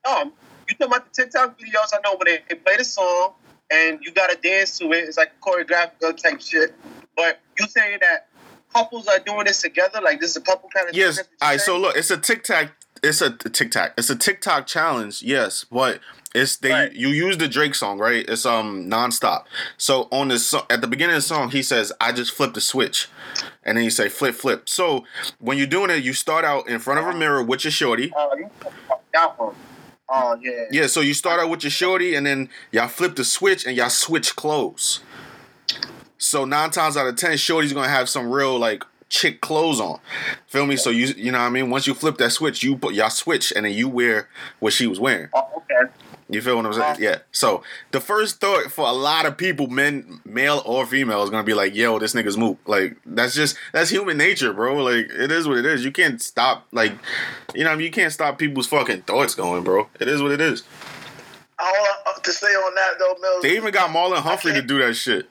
Oh, 0.07 0.21
um, 0.23 0.33
you 0.69 0.77
talking 0.77 0.87
about 0.95 1.13
the 1.13 1.23
TikTok 1.23 1.59
videos? 1.59 1.89
I 1.93 1.99
know 2.05 2.13
when 2.17 2.27
they, 2.27 2.39
they 2.49 2.55
play 2.55 2.77
the 2.77 2.85
song 2.85 3.33
and 3.73 3.99
you 4.03 4.13
gotta 4.13 4.39
dance 4.41 4.79
to 4.79 4.85
it. 4.93 4.99
It's 5.09 5.17
like 5.17 5.33
a 5.37 5.45
choreographical 5.45 6.17
type 6.17 6.41
shit. 6.41 6.75
But 7.17 7.41
you 7.59 7.67
saying 7.67 7.99
that 8.03 8.29
couples 8.73 9.09
are 9.09 9.19
doing 9.19 9.47
this 9.47 9.63
together? 9.63 10.01
Like 10.01 10.21
this 10.21 10.31
is 10.31 10.37
a 10.37 10.43
couple 10.43 10.69
kind 10.73 10.89
of 10.89 10.95
yes 10.95 11.19
all 11.43 11.49
right 11.49 11.61
so 11.61 11.77
look 11.77 11.97
it's 11.97 12.13
a 12.13 12.17
TikTok 12.19 12.71
it's 13.03 13.21
a 13.21 13.31
TikTok. 13.31 13.95
It's 13.99 14.09
a 14.09 14.17
TikTok 14.17 14.67
challenge, 14.67 15.23
yes, 15.23 15.65
but 15.65 16.01
it's 16.35 16.57
they 16.57 16.71
Right. 16.71 16.93
you 16.93 17.09
use 17.09 17.39
the 17.39 17.49
Drake 17.49 17.75
song, 17.75 17.99
right? 17.99 18.25
It's 18.29 18.45
um 18.45 18.91
nonstop. 18.91 19.45
So 19.79 20.09
on 20.11 20.29
this 20.29 20.47
so- 20.47 20.67
at 20.69 20.81
the 20.81 20.87
beginning 20.87 21.17
of 21.17 21.23
the 21.23 21.27
song, 21.29 21.51
he 21.51 21.63
says, 21.63 21.93
"I 22.01 22.13
just 22.13 22.33
flipped 22.33 22.55
the 22.55 22.61
switch," 22.61 23.09
and 23.65 23.77
then 23.79 23.85
you 23.85 23.91
say 23.91 24.09
flip 24.09 24.35
flip. 24.35 24.69
So 24.69 25.05
when 25.39 25.57
you're 25.59 25.67
doing 25.67 25.91
it, 25.91 26.03
you 26.03 26.13
start 26.13 26.45
out 26.45 26.69
in 26.69 26.79
front 26.81 27.01
of 27.01 27.07
a 27.07 27.17
mirror 27.17 27.43
with 27.43 27.65
your 27.65 27.71
shorty. 27.71 28.13
Oh, 28.17 28.37
you. 28.37 28.51
Oh 30.09 30.37
yeah. 30.41 30.65
Yeah, 30.71 30.87
so 30.87 31.01
you 31.01 31.15
start 31.15 31.41
out 31.41 31.49
with 31.49 31.65
your 31.65 31.71
shorty, 31.71 32.15
and 32.15 32.27
then 32.27 32.51
y'all 32.73 32.89
flip 32.89 33.17
the 33.17 33.25
switch, 33.25 33.65
and 33.67 33.77
y'all 33.77 33.89
switch 33.89 34.37
clothes. 34.37 35.01
So 36.19 36.45
nine 36.45 36.71
times 36.71 36.97
out 36.97 37.07
of 37.07 37.17
ten, 37.17 37.37
shorty's 37.37 37.73
gonna 37.73 37.89
have 37.89 38.09
some 38.09 38.31
real 38.31 38.59
like 38.59 38.85
chick 39.09 39.41
clothes 39.41 39.81
on. 39.81 40.01
Feel 40.47 40.67
me? 40.67 40.77
So 40.77 40.91
you 40.91 41.07
you 41.17 41.33
know 41.33 41.39
what 41.39 41.47
I 41.47 41.51
mean? 41.51 41.71
Once 41.71 41.87
you 41.87 41.95
flip 41.95 42.19
that 42.19 42.31
switch, 42.31 42.63
you 42.63 42.77
put 42.77 42.95
y'all 42.95 43.11
switch, 43.11 43.53
and 43.55 43.65
then 43.65 43.73
you 43.73 43.89
wear 43.89 44.29
what 44.59 44.73
she 44.73 44.87
was 44.87 45.01
wearing. 45.01 45.29
Oh, 45.35 45.49
okay. 45.59 45.91
You 46.29 46.41
feel 46.41 46.57
what 46.57 46.65
I'm 46.65 46.73
saying? 46.73 46.97
Yeah. 47.01 47.19
So 47.33 47.63
the 47.91 48.01
first 48.01 48.41
thought 48.41 48.73
for 48.73 48.87
a 48.89 48.93
lot 48.93 49.27
of 49.27 49.37
people, 49.37 49.67
men, 49.67 50.21
male 50.25 50.63
or 50.65 50.87
female, 50.87 51.23
is 51.23 51.29
gonna 51.31 51.45
be 51.45 51.53
like, 51.53 51.75
"Yo, 51.75 51.99
this 51.99 52.15
nigga's 52.15 52.39
moot." 52.39 52.59
Like 52.67 52.97
that's 53.05 53.35
just 53.35 53.57
that's 53.73 53.91
human 53.91 54.17
nature, 54.17 54.53
bro. 54.55 54.83
Like 54.83 55.11
it 55.11 55.31
is 55.31 55.47
what 55.47 55.59
it 55.59 55.67
is. 55.67 55.85
You 55.85 55.93
can't 55.93 56.23
stop 56.23 56.67
like, 56.73 56.93
you 57.55 57.63
know, 57.63 57.71
what 57.71 57.75
I 57.75 57.77
mean? 57.77 57.87
you 57.87 57.93
can't 57.93 58.13
stop 58.13 58.39
people's 58.39 58.67
fucking 58.67 59.03
thoughts 59.03 59.35
going, 59.35 59.65
bro. 59.65 59.89
It 60.01 60.09
is 60.09 60.23
what 60.23 60.33
it 60.33 60.41
is. 60.41 60.63
All 61.59 61.73
uh, 62.07 62.19
to 62.21 62.33
say 62.33 62.47
on 62.47 62.75
that 62.75 62.95
though, 62.99 63.17
Mills. 63.21 63.43
They 63.43 63.57
even 63.57 63.73
got 63.73 63.91
Marlon 63.91 64.23
Humphrey 64.23 64.53
to 64.55 64.63
do 64.63 64.79
that 64.79 64.95
shit. 64.95 65.29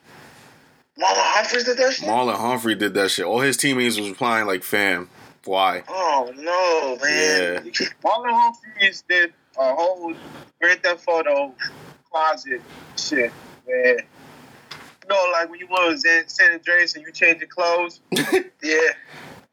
Marlon 0.98 1.16
Humphreys 1.16 1.64
did 1.64 1.76
that 1.78 1.92
shit. 1.94 2.08
Marlon 2.08 2.36
Humphrey 2.36 2.76
did 2.76 2.94
that 2.94 3.10
shit. 3.10 3.24
All 3.24 3.40
his 3.40 3.56
teammates 3.56 3.98
was 3.98 4.08
replying 4.08 4.46
like, 4.46 4.62
"Fam, 4.62 5.10
why?" 5.44 5.82
Oh 5.88 6.32
no, 6.36 6.98
man! 7.04 7.64
Marlon 8.04 8.30
Humphreys 8.30 9.02
did 9.08 9.32
a 9.58 9.74
whole 9.74 10.14
Grand 10.60 10.82
Theft 10.82 11.04
Auto 11.06 11.54
closet 12.10 12.60
shit 12.96 13.32
where, 13.64 13.98
you 13.98 15.08
know, 15.08 15.26
like 15.32 15.50
when 15.50 15.60
you 15.60 15.66
was 15.68 16.04
in 16.04 16.24
San 16.28 16.52
Andreas 16.52 16.94
and 16.94 17.04
you 17.06 17.12
changed 17.12 17.40
your 17.40 17.48
clothes. 17.48 18.00
Yeah, 18.62 18.78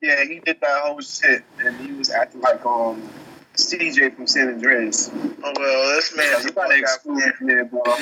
Yeah, 0.01 0.23
he 0.23 0.39
did 0.39 0.61
that 0.61 0.81
whole 0.83 1.01
shit, 1.01 1.43
and 1.59 1.75
he 1.81 1.91
was 1.91 2.09
acting 2.09 2.39
like 2.41 2.65
um 2.65 3.01
CJ 3.55 4.15
from 4.15 4.25
San 4.27 4.47
Andreas. 4.47 5.09
oh 5.13 5.53
well, 5.57 5.95
this 5.95 6.13
Yeah, 6.15 6.23
man's 6.31 6.43
you 6.45 6.49
a 6.51 6.53
gotta 6.53 6.73
fuck 6.73 6.79
exclude 6.79 7.33
there, 7.41 7.65
bro. 7.65 7.81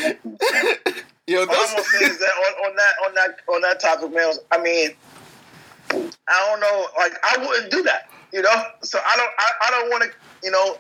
Yo, 1.28 1.40
All 1.42 1.48
I'm 1.50 1.56
gonna 1.56 1.84
say 1.84 2.06
is 2.06 2.20
that 2.20 2.30
on, 2.30 2.70
on 2.70 2.76
that 2.76 2.94
on 3.08 3.16
that 3.16 3.40
on 3.54 3.62
that 3.62 3.80
topic, 3.80 4.12
Mills. 4.12 4.40
I 4.52 4.60
mean, 4.62 4.92
I 5.92 6.48
don't 6.48 6.60
know. 6.60 6.88
Like, 6.98 7.14
I 7.24 7.38
wouldn't 7.46 7.72
do 7.72 7.82
that. 7.84 8.10
You 8.32 8.42
know, 8.44 8.64
so 8.84 9.00
I 9.00 9.16
don't. 9.18 9.32
I, 9.40 9.52
I 9.68 9.72
don't 9.72 9.90
want 9.90 10.04
to. 10.04 10.10
You 10.44 10.52
know, 10.52 10.78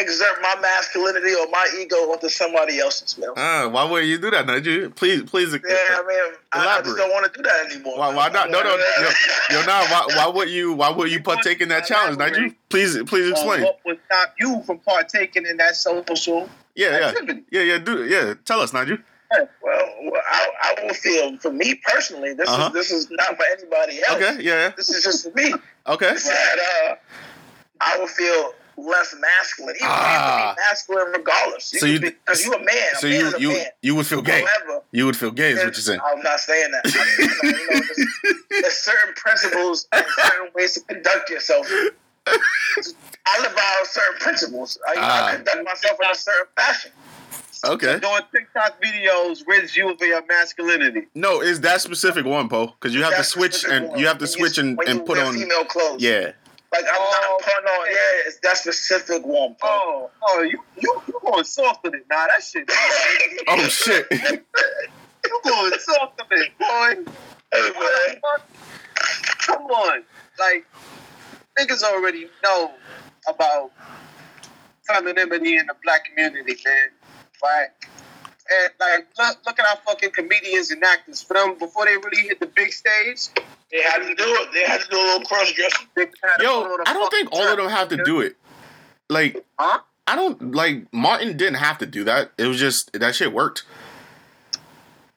exert 0.00 0.40
my 0.42 0.54
masculinity 0.60 1.34
or 1.34 1.48
my 1.48 1.66
ego 1.80 1.96
onto 2.12 2.28
somebody 2.28 2.78
else's. 2.80 3.16
Mills. 3.18 3.36
uh, 3.36 3.68
why 3.68 3.84
would 3.84 4.04
you 4.04 4.18
do 4.18 4.30
that, 4.30 4.46
Nigel? 4.46 4.90
Please, 4.90 5.22
please. 5.22 5.52
Yeah, 5.52 5.58
I 5.60 6.04
mean, 6.06 6.34
I, 6.52 6.78
I 6.78 6.82
just 6.82 6.96
don't 6.96 7.10
want 7.10 7.32
to 7.32 7.36
do 7.36 7.42
that 7.48 7.66
anymore. 7.70 7.98
Why, 7.98 8.14
why 8.14 8.28
not? 8.28 8.50
No, 8.50 8.62
no, 8.62 8.76
yo, 8.76 9.08
yo, 9.50 9.66
now, 9.66 9.82
why, 9.84 10.06
why 10.16 10.26
would 10.28 10.48
you? 10.48 10.72
Why 10.74 10.90
would 10.90 11.10
you 11.10 11.22
partake 11.22 11.60
in 11.60 11.68
that 11.70 11.86
challenge, 11.86 12.18
Nigel? 12.18 12.50
Please, 12.68 12.96
please 13.04 13.30
explain. 13.30 13.60
Uh, 13.62 13.66
what 13.66 13.80
would 13.86 13.98
stop 14.06 14.34
you 14.38 14.62
from 14.66 14.78
partaking 14.78 15.46
in 15.46 15.56
that 15.58 15.76
social 15.76 16.48
Yeah, 16.74 16.98
yeah, 16.98 17.06
activity? 17.08 17.42
yeah, 17.50 17.62
yeah. 17.62 17.78
Do 17.78 18.04
yeah. 18.04 18.34
Tell 18.44 18.60
us, 18.60 18.72
Nigel. 18.72 18.98
Well, 19.30 19.46
well, 19.62 20.22
I, 20.30 20.48
I 20.78 20.84
will 20.86 20.94
feel 20.94 21.36
for 21.36 21.52
me 21.52 21.74
personally. 21.86 22.32
This 22.32 22.48
Uh-huh. 22.48 22.68
is 22.68 22.72
this 22.72 22.90
is 22.90 23.10
not 23.10 23.36
for 23.36 23.44
anybody 23.52 24.00
else. 24.02 24.16
Okay, 24.22 24.42
yeah, 24.42 24.70
This 24.76 24.88
is 24.88 25.04
just 25.04 25.24
for 25.24 25.32
me. 25.36 25.52
okay. 25.86 26.14
That 26.14 26.58
uh, 26.90 26.94
I 27.80 27.98
will 27.98 28.06
feel 28.06 28.54
less 28.78 29.14
masculine. 29.18 29.74
Even 29.76 29.88
Ah. 29.90 29.98
you 30.12 30.28
can 30.46 30.54
be 30.54 30.60
masculine 30.68 31.12
regardless. 31.12 31.72
You 31.72 31.78
So 31.80 31.86
you- 31.86 32.00
be- 32.00 32.10
because 32.10 32.44
you 32.44 32.52
a 32.54 32.58
man. 32.58 32.68
A 32.94 32.96
So 32.98 33.06
you 33.08 33.26
is 33.26 33.34
you 33.40 33.48
man. 33.52 33.66
you 33.82 33.94
would 33.96 34.06
feel 34.06 34.22
gay. 34.22 34.44
However, 34.44 34.82
You 34.92 35.06
would 35.06 35.16
feel 35.16 35.30
gay, 35.32 35.50
is 35.52 35.58
what 35.58 35.64
you're 35.66 35.74
saying. 35.74 36.00
I'm 36.04 36.22
not 36.22 36.40
saying 36.40 36.70
that. 36.70 36.82
I 36.86 36.88
mean, 36.88 37.06
you 37.18 37.26
know, 37.28 37.58
you 37.58 37.66
know, 37.80 37.86
there's, 37.96 38.42
there's 38.62 38.78
certain 38.78 39.14
principles 39.14 39.86
and 39.92 40.04
certain 40.16 40.48
ways 40.54 40.74
to 40.74 40.80
conduct 40.80 41.28
yourself. 41.30 41.68
I 42.26 43.40
live 43.42 43.54
by 43.54 43.74
certain 43.84 44.18
principles. 44.20 44.78
I, 44.86 44.94
Ah. 44.96 45.26
I 45.26 45.34
conduct 45.36 45.64
myself 45.64 45.98
in 46.02 46.10
a 46.10 46.14
certain 46.14 46.46
fashion. 46.56 46.92
Okay. 47.64 47.98
Doing 47.98 48.20
TikTok 48.32 48.80
videos 48.80 49.42
rids 49.46 49.76
you 49.76 49.90
of 49.90 50.00
your 50.00 50.24
masculinity. 50.26 51.08
No, 51.14 51.40
it's 51.40 51.58
that 51.60 51.80
specific 51.80 52.24
one, 52.24 52.48
Poe, 52.48 52.68
because 52.68 52.94
you 52.94 53.02
have 53.02 53.16
to 53.16 53.24
switch 53.24 53.64
and 53.64 53.98
you 53.98 54.06
have 54.06 54.18
to 54.18 54.26
switch 54.28 54.58
and, 54.58 54.78
and 54.86 55.04
put 55.04 55.18
on. 55.18 55.34
female 55.34 55.64
clothes. 55.64 56.00
Yeah. 56.00 56.32
Like 56.72 56.84
I'm 56.84 56.96
Oh, 57.00 57.38
not 57.38 57.40
putting 57.40 57.68
on. 57.68 57.86
Yeah, 57.86 58.26
it's 58.26 58.38
that 58.40 58.56
specific 58.58 59.24
one. 59.26 59.56
Bro. 59.60 59.70
Oh, 59.70 60.10
oh, 60.22 60.42
you 60.42 60.62
you 60.80 61.02
you 61.08 61.20
going 61.24 61.44
soft 61.44 61.86
on 61.86 61.94
it? 61.94 62.04
Nah, 62.10 62.26
that 62.26 62.42
shit. 62.42 62.70
Oh 63.48 63.58
shit. 63.68 64.06
you 64.10 65.40
going 65.44 65.72
soft 65.80 66.20
on 66.20 66.26
it, 66.30 66.58
boy. 66.58 67.12
Hey, 67.52 67.70
man. 67.70 68.20
Come 69.38 69.62
on, 69.62 70.02
like 70.38 70.66
niggas 71.58 71.82
already 71.82 72.26
know 72.42 72.72
about 73.26 73.70
femininity 74.86 75.56
in 75.56 75.66
the 75.66 75.74
black 75.82 76.04
community, 76.04 76.54
man. 76.64 76.88
Right? 77.42 77.68
And 78.50 78.72
like, 78.80 79.06
look, 79.18 79.38
look 79.46 79.58
at 79.58 79.66
our 79.66 79.76
fucking 79.86 80.10
comedians 80.10 80.70
and 80.70 80.82
actors. 80.84 81.22
For 81.22 81.34
them, 81.34 81.58
before 81.58 81.84
they 81.86 81.96
really 81.96 82.28
hit 82.28 82.40
the 82.40 82.46
big 82.46 82.72
stage, 82.72 83.28
They 83.70 83.82
had 83.82 83.98
to 83.98 84.14
do 84.14 84.24
it. 84.24 84.48
They 84.52 84.64
had 84.64 84.80
to 84.80 84.88
do 84.88 84.96
a 84.96 85.02
little 85.02 85.20
cross 85.26 85.52
dressing. 85.52 85.86
they 85.94 86.02
had 86.22 86.36
to 86.38 86.42
Yo, 86.42 86.62
put 86.62 86.72
on 86.72 86.80
a 86.80 86.90
I 86.90 86.92
don't 86.94 87.10
think 87.10 87.28
all 87.32 87.46
of 87.46 87.56
them 87.58 87.68
have 87.68 87.88
to 87.88 88.02
do 88.04 88.20
it. 88.20 88.36
Like, 89.08 89.44
Huh? 89.58 89.80
I 90.06 90.16
don't 90.16 90.54
like 90.54 90.90
Martin 90.92 91.36
didn't 91.36 91.56
have 91.56 91.76
to 91.78 91.86
do 91.86 92.04
that. 92.04 92.32
It 92.38 92.46
was 92.46 92.58
just 92.58 92.92
that 92.94 93.14
shit 93.14 93.32
worked. 93.32 93.64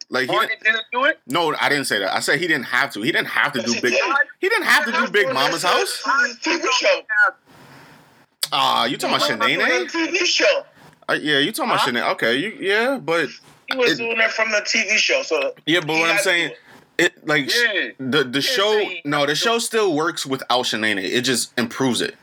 Like 0.10 0.26
he 0.30 0.36
Martin 0.36 0.50
didn't, 0.62 0.64
didn't 0.76 0.86
do 0.92 1.06
it. 1.06 1.20
no, 1.28 1.56
I 1.62 1.70
didn't 1.70 1.86
say 1.86 2.00
that. 2.00 2.14
I 2.14 2.20
said 2.20 2.40
he 2.42 2.48
didn't 2.48 2.66
have 2.66 2.92
to. 2.94 3.02
He 3.02 3.14
didn't 3.14 3.30
have 3.30 3.54
to 3.54 3.62
do 3.62 3.74
big. 3.82 3.94
He 4.40 4.50
didn't 4.50 4.66
have 4.66 4.84
to 4.86 4.92
do 4.92 5.08
Big 5.10 5.32
Mama's 5.34 5.64
house. 5.64 6.04
TV 6.44 6.62
show. 6.74 7.02
Ah, 8.52 8.84
you 8.86 8.98
talking 8.98 9.16
about 9.16 9.30
He 9.50 9.56
Shanae? 9.56 9.90
TV 9.90 10.26
show. 10.26 10.66
Uh, 11.08 11.14
yeah, 11.14 11.38
you 11.40 11.54
talking 11.54 11.72
about? 11.72 11.88
Shanae? 11.88 12.12
Okay, 12.16 12.36
you 12.36 12.58
yeah, 12.60 12.98
but 13.02 13.30
He 13.72 13.78
was 13.78 13.92
It- 13.94 13.98
doing 14.04 14.18
that 14.18 14.32
from 14.34 14.52
the 14.52 14.58
TV 14.58 14.98
show. 14.98 15.22
So 15.24 15.54
yeah, 15.66 15.80
but 15.80 15.94
what 15.98 16.10
I'm 16.10 16.18
saying, 16.18 16.52
it. 17.02 17.28
like 17.28 17.54
Yeah. 17.54 17.90
the 18.00 18.24
the 18.24 18.42
show. 18.42 18.80
see, 18.80 19.02
No, 19.06 19.26
the 19.26 19.36
show 19.36 19.60
still 19.60 19.94
works 19.94 20.26
without 20.26 20.66
Shanae. 20.66 20.98
It 21.04 21.22
just 21.22 21.58
improves 21.58 22.02
it. 22.02 22.16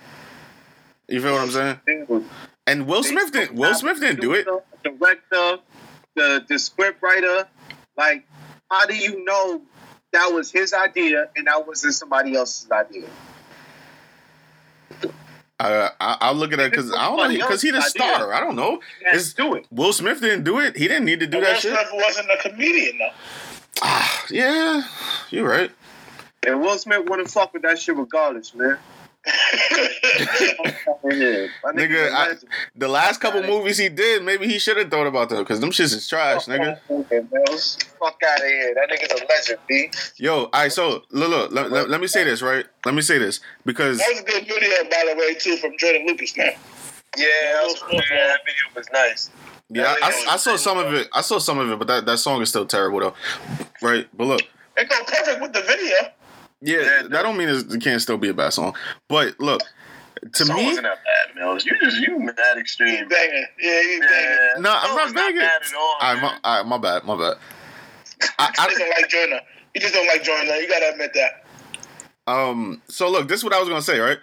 You 1.08 1.23
feel 1.23 1.32
what 1.32 1.42
I'm 1.42 1.50
saying? 1.50 2.25
And 2.66 2.87
Will 2.87 3.02
Smith 3.02 3.32
didn't. 3.32 3.54
Will 3.54 3.75
Smith 3.75 4.00
didn't 4.00 4.20
do 4.20 4.35
it. 4.35 4.47
The 4.85 4.90
director, 4.90 5.58
the 6.14 6.44
the 6.49 6.58
script 6.58 7.02
writer, 7.02 7.49
like, 7.97 8.26
how 8.70 8.87
do 8.87 8.94
you 8.94 9.25
know 9.25 9.62
that 10.12 10.28
was 10.32 10.50
his 10.50 10.73
idea 10.75 11.28
and 11.37 11.47
that 11.47 11.66
wasn't 11.66 11.94
somebody 11.94 12.37
else's 12.37 12.70
idea? 12.70 13.08
I, 15.61 15.90
I 16.00 16.16
I'll 16.20 16.35
look 16.35 16.52
at 16.52 16.58
that 16.58 16.70
because 16.70 16.92
I 16.92 17.08
don't 17.08 17.16
know 17.16 17.28
because 17.47 17.62
he 17.62 17.70
the 17.73 17.80
star. 17.82 18.32
I 18.32 18.40
don't 18.40 18.54
know. 18.54 18.80
Let's 19.04 19.25
It's, 19.26 19.35
do 19.35 19.54
it. 19.54 19.66
Will 19.70 19.92
Smith 19.92 20.20
didn't 20.20 20.44
do 20.44 20.61
it. 20.61 20.76
He 20.76 20.87
didn't 20.87 21.04
need 21.04 21.20
to 21.20 21.26
do 21.26 21.38
Will 21.38 21.44
that 21.47 21.61
shit. 21.61 21.73
Smith 21.73 21.88
wasn't 21.92 22.28
a 22.30 22.49
comedian 22.49 22.99
though. 22.99 23.11
Ah, 23.82 24.26
yeah, 24.30 24.82
you're 25.30 25.49
right. 25.49 25.70
And 26.47 26.61
Will 26.61 26.78
Smith 26.78 27.08
wouldn't 27.08 27.30
fuck 27.30 27.52
with 27.52 27.62
that 27.62 27.78
shit 27.78 27.97
regardless, 27.97 28.54
man. 28.54 28.78
Nigga, 31.04 32.11
I- 32.12 32.35
The 32.76 32.88
last 32.88 33.20
couple 33.20 33.42
movies 33.42 33.76
he 33.76 33.88
did, 33.88 34.23
maybe 34.23 34.47
he 34.47 34.58
should 34.58 34.76
have 34.78 34.90
thought 34.90 35.06
about 35.06 35.28
them 35.28 35.38
because 35.40 35.61
them 35.61 35.70
shits 35.70 35.94
is 35.94 36.08
trash, 36.08 36.47
nigga. 36.47 36.78
Fuck 36.88 38.23
out 38.26 38.38
of 38.38 38.44
here. 38.47 38.75
That 38.75 38.88
nigga's 38.90 39.20
a 39.20 39.25
legend, 39.26 39.58
B. 39.68 39.90
Yo, 40.16 40.44
all 40.44 40.50
right, 40.54 40.73
so 40.73 41.02
look, 41.11 41.28
look 41.30 41.52
let, 41.52 41.70
let, 41.70 41.90
let 41.90 42.00
me 42.00 42.06
say 42.06 42.25
this, 42.25 42.40
right? 42.40 42.64
Let 42.87 42.94
me 42.94 43.02
say 43.02 43.18
this 43.18 43.40
because 43.66 43.99
That 43.99 44.08
was 44.11 44.20
a 44.20 44.25
good 44.25 44.47
video, 44.47 44.85
by 44.85 45.04
the 45.12 45.16
way, 45.18 45.35
too, 45.35 45.56
from 45.56 45.76
Joyner 45.78 46.04
Lucas, 46.06 46.37
man. 46.37 46.52
Yeah, 47.16 47.26
that, 47.54 47.62
was, 47.64 47.80
Will 47.82 47.88
Smith, 47.90 48.04
yeah, 48.11 48.26
that 48.28 48.40
video 48.47 48.75
was 48.76 48.87
nice. 48.92 49.30
Yeah, 49.70 49.94
I, 50.02 50.25
I 50.30 50.37
saw 50.38 50.56
some 50.56 50.78
of 50.78 50.92
it. 50.94 51.08
I 51.12 51.20
saw 51.20 51.38
some 51.38 51.58
of 51.58 51.70
it, 51.70 51.78
but 51.78 51.88
that, 51.88 52.06
that 52.06 52.18
song 52.18 52.40
is 52.40 52.48
still 52.48 52.64
terrible 52.66 53.00
though, 53.00 53.14
right? 53.82 54.08
But 54.16 54.25
look, 54.26 54.40
It 54.76 54.88
go 54.88 54.96
perfect 55.04 55.42
with 55.42 55.52
the 55.52 55.60
video. 55.62 55.96
yeah, 56.62 57.00
Yeah, 57.02 57.02
that 57.08 57.22
don't 57.22 57.37
mean 57.37 57.48
it 57.50 57.80
can't 57.82 58.00
still 58.00 58.16
be 58.16 58.28
a 58.30 58.34
bad 58.34 58.50
song. 58.54 58.75
But 59.08 59.38
look, 59.40 59.60
to 60.32 60.44
Song 60.46 60.56
me, 60.56 60.64
wasn't 60.66 60.84
that 60.84 60.98
bad, 61.04 61.37
Mills. 61.37 61.66
You 61.66 61.78
just 61.80 61.98
you 62.00 62.18
mad 62.18 62.34
He 62.54 62.60
extreme. 62.60 63.08
banging. 63.08 63.46
Yeah, 63.60 63.82
he 63.82 64.00
banging. 64.00 64.38
Yeah. 64.56 64.60
No, 64.60 64.70
I'm 64.75 64.96
not 64.96 65.04
was 65.04 65.12
banging. 65.12 65.38
bad 65.38 65.62
at 65.62 65.75
all. 65.75 65.80
all 65.82 65.98
right, 66.00 66.14
man. 66.14 66.22
my, 66.22 66.38
all 66.44 66.56
right, 66.58 66.66
my 66.66 66.78
bad, 66.78 67.04
my 67.04 67.16
bad. 67.16 67.37
I, 68.38 68.46
He 68.48 68.54
just 68.68 68.78
don't 68.78 68.90
like 68.90 69.08
Joyner. 69.10 69.40
He 69.75 69.80
just 69.80 69.94
don't 69.94 70.06
like 70.06 70.22
Joyner. 70.25 70.54
You 70.54 70.68
gotta 70.68 70.90
admit 70.92 71.12
that. 71.14 71.44
Um. 72.26 72.80
So 72.88 73.10
look, 73.10 73.28
this 73.28 73.40
is 73.40 73.44
what 73.44 73.52
I 73.52 73.60
was 73.60 73.68
gonna 73.68 73.82
say, 73.82 73.98
right? 74.00 74.18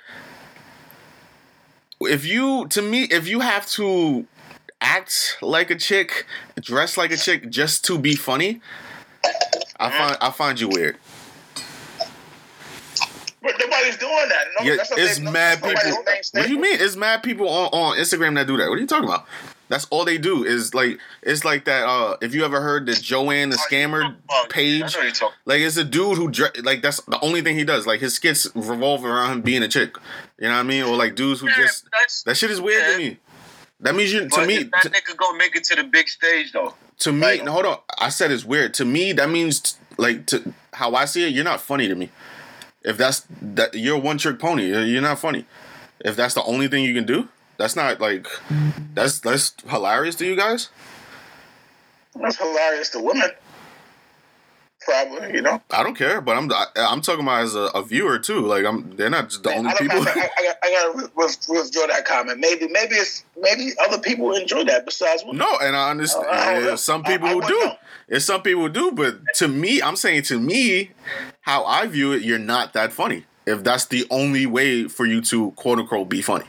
If 2.01 2.25
you, 2.25 2.67
to 2.69 2.81
me, 2.81 3.03
if 3.03 3.27
you 3.27 3.39
have 3.39 3.65
to 3.71 4.27
act 4.85 5.37
like 5.41 5.69
a 5.71 5.75
chick, 5.75 6.25
dress 6.61 6.97
like 6.97 7.11
a 7.11 7.17
chick, 7.17 7.49
just 7.49 7.83
to 7.85 7.97
be 7.97 8.15
funny, 8.15 8.61
I 9.79 9.89
find 9.89 10.17
I 10.21 10.29
find 10.31 10.59
you 10.59 10.69
weird. 10.69 10.97
But 13.41 13.53
nobody's 13.59 13.97
doing 13.97 14.27
that. 14.29 14.45
No, 14.59 14.65
Yeah, 14.65 14.77
it's 14.97 15.17
they- 15.19 15.23
mad 15.31 15.61
people. 15.61 16.03
What 16.31 16.47
do 16.47 16.51
you 16.51 16.59
mean? 16.59 16.77
It's 16.79 16.95
mad 16.95 17.21
people 17.21 17.47
on, 17.47 17.67
on 17.73 17.97
Instagram 17.97 18.35
that 18.35 18.47
do 18.47 18.57
that. 18.57 18.69
What 18.69 18.77
are 18.77 18.81
you 18.81 18.87
talking 18.87 19.07
about? 19.07 19.25
That's 19.67 19.85
all 19.89 20.05
they 20.05 20.17
do 20.19 20.43
is 20.43 20.73
like 20.75 20.99
it's 21.23 21.43
like 21.43 21.65
that. 21.65 21.87
Uh, 21.87 22.17
if 22.21 22.33
you 22.35 22.45
ever 22.45 22.61
heard 22.61 22.85
the 22.85 22.93
Joanne 22.93 23.49
the 23.49 23.55
scammer 23.57 24.15
Oh, 24.29 24.45
page, 24.49 24.95
you're 24.95 25.09
talking. 25.11 25.35
like 25.45 25.59
it's 25.61 25.77
a 25.77 25.83
dude 25.83 26.17
who 26.17 26.29
dre- 26.29 26.49
like 26.63 26.83
that's 26.83 27.01
the 27.01 27.19
only 27.21 27.41
thing 27.41 27.55
he 27.55 27.63
does. 27.63 27.87
Like 27.87 27.99
his 27.99 28.13
skits 28.13 28.47
revolve 28.53 29.03
around 29.05 29.31
him 29.31 29.41
being 29.41 29.63
a 29.63 29.67
chick. 29.67 29.95
You 30.39 30.47
know 30.47 30.53
what 30.53 30.59
I 30.59 30.63
mean? 30.63 30.83
Or 30.83 30.95
like 30.95 31.15
dudes 31.15 31.41
who 31.41 31.47
Yeah, 31.49 31.55
just 31.57 31.87
that 32.25 32.37
shit 32.37 32.51
is 32.51 32.61
weird 32.61 32.83
to 32.93 32.97
me. 32.99 33.17
That 33.81 33.95
means 33.95 34.13
you 34.13 34.21
to 34.21 34.27
but 34.29 34.47
me 34.47 34.55
if 34.55 34.71
that 34.71 34.81
to, 34.83 34.89
nigga 34.89 35.15
gonna 35.17 35.37
make 35.37 35.55
it 35.55 35.63
to 35.65 35.75
the 35.75 35.83
big 35.83 36.07
stage 36.07 36.51
though. 36.53 36.73
to 36.99 37.11
me. 37.11 37.19
like- 37.21 37.43
no, 37.43 37.51
hold 37.51 37.65
on, 37.65 37.77
I 37.99 38.09
said 38.09 38.31
it's 38.31 38.45
weird 38.45 38.73
to 38.75 38.85
me. 38.85 39.11
That 39.11 39.29
means 39.29 39.59
t- 39.59 39.77
like 39.97 40.25
to 40.27 40.53
how 40.73 40.93
I 40.95 41.05
see 41.05 41.23
it. 41.27 41.33
You're 41.33 41.43
not 41.43 41.61
funny 41.61 41.87
to 41.87 41.95
me. 41.95 42.09
If 42.83 42.97
that's 42.97 43.25
that, 43.41 43.73
you're 43.73 43.97
a 43.97 43.99
one 43.99 44.17
trick 44.17 44.39
pony. 44.39 44.67
You're 44.67 45.01
not 45.01 45.19
funny. 45.19 45.45
If 45.99 46.15
that's 46.15 46.33
the 46.35 46.43
only 46.43 46.67
thing 46.67 46.83
you 46.83 46.93
can 46.93 47.05
do, 47.05 47.27
that's 47.57 47.75
not 47.75 47.99
like 47.99 48.27
that's 48.93 49.19
that's 49.19 49.53
hilarious 49.67 50.15
to 50.15 50.25
you 50.25 50.35
guys. 50.35 50.69
That's 52.15 52.37
hilarious 52.37 52.89
to 52.91 52.99
women. 52.99 53.31
Probably, 54.85 55.33
you 55.33 55.41
know. 55.41 55.61
I 55.71 55.81
don't 55.81 55.95
care, 55.95 56.21
but 56.21 56.37
I'm 56.37 56.51
I, 56.51 56.67
I'm 56.77 57.01
talking 57.01 57.23
about 57.23 57.41
as 57.43 57.55
a, 57.55 57.71
a 57.73 57.83
viewer 57.83 58.19
too. 58.19 58.41
Like 58.41 58.65
I'm, 58.65 58.95
they're 58.95 59.09
not 59.09 59.29
just 59.29 59.43
the 59.43 59.51
only 59.51 59.71
I, 59.71 59.77
people. 59.77 60.01
I, 60.01 60.11
I, 60.11 60.29
I, 60.37 60.53
I 60.63 60.71
gotta 60.93 61.11
with, 61.15 61.37
withdraw 61.49 61.87
that 61.87 62.05
comment. 62.05 62.39
Maybe, 62.39 62.67
maybe 62.67 62.95
it's 62.95 63.23
maybe 63.41 63.71
other 63.83 63.97
people 63.97 64.35
enjoy 64.35 64.63
that 64.65 64.85
besides 64.85 65.23
women. 65.23 65.39
No, 65.39 65.57
and 65.59 65.75
I 65.75 65.89
understand. 65.89 66.27
I 66.27 66.53
don't 66.53 66.61
know. 66.61 66.67
There's 66.67 66.81
some 66.81 67.03
people 67.03 67.27
I 67.27 67.33
who 67.33 67.41
do. 67.41 67.59
know. 67.59 67.75
There's 68.07 68.25
some 68.25 68.43
people 68.43 68.69
do, 68.69 68.91
but 68.91 69.17
to 69.35 69.47
me, 69.47 69.81
I'm 69.81 69.95
saying 69.95 70.23
to 70.23 70.39
me, 70.39 70.91
how 71.41 71.63
I 71.65 71.87
view 71.87 72.11
it, 72.11 72.21
you're 72.21 72.37
not 72.37 72.73
that 72.73 72.93
funny. 72.93 73.25
If 73.47 73.63
that's 73.63 73.85
the 73.87 74.05
only 74.11 74.45
way 74.45 74.87
for 74.87 75.05
you 75.05 75.21
to 75.21 75.51
quote 75.51 75.79
unquote 75.79 76.09
be 76.09 76.21
funny, 76.21 76.45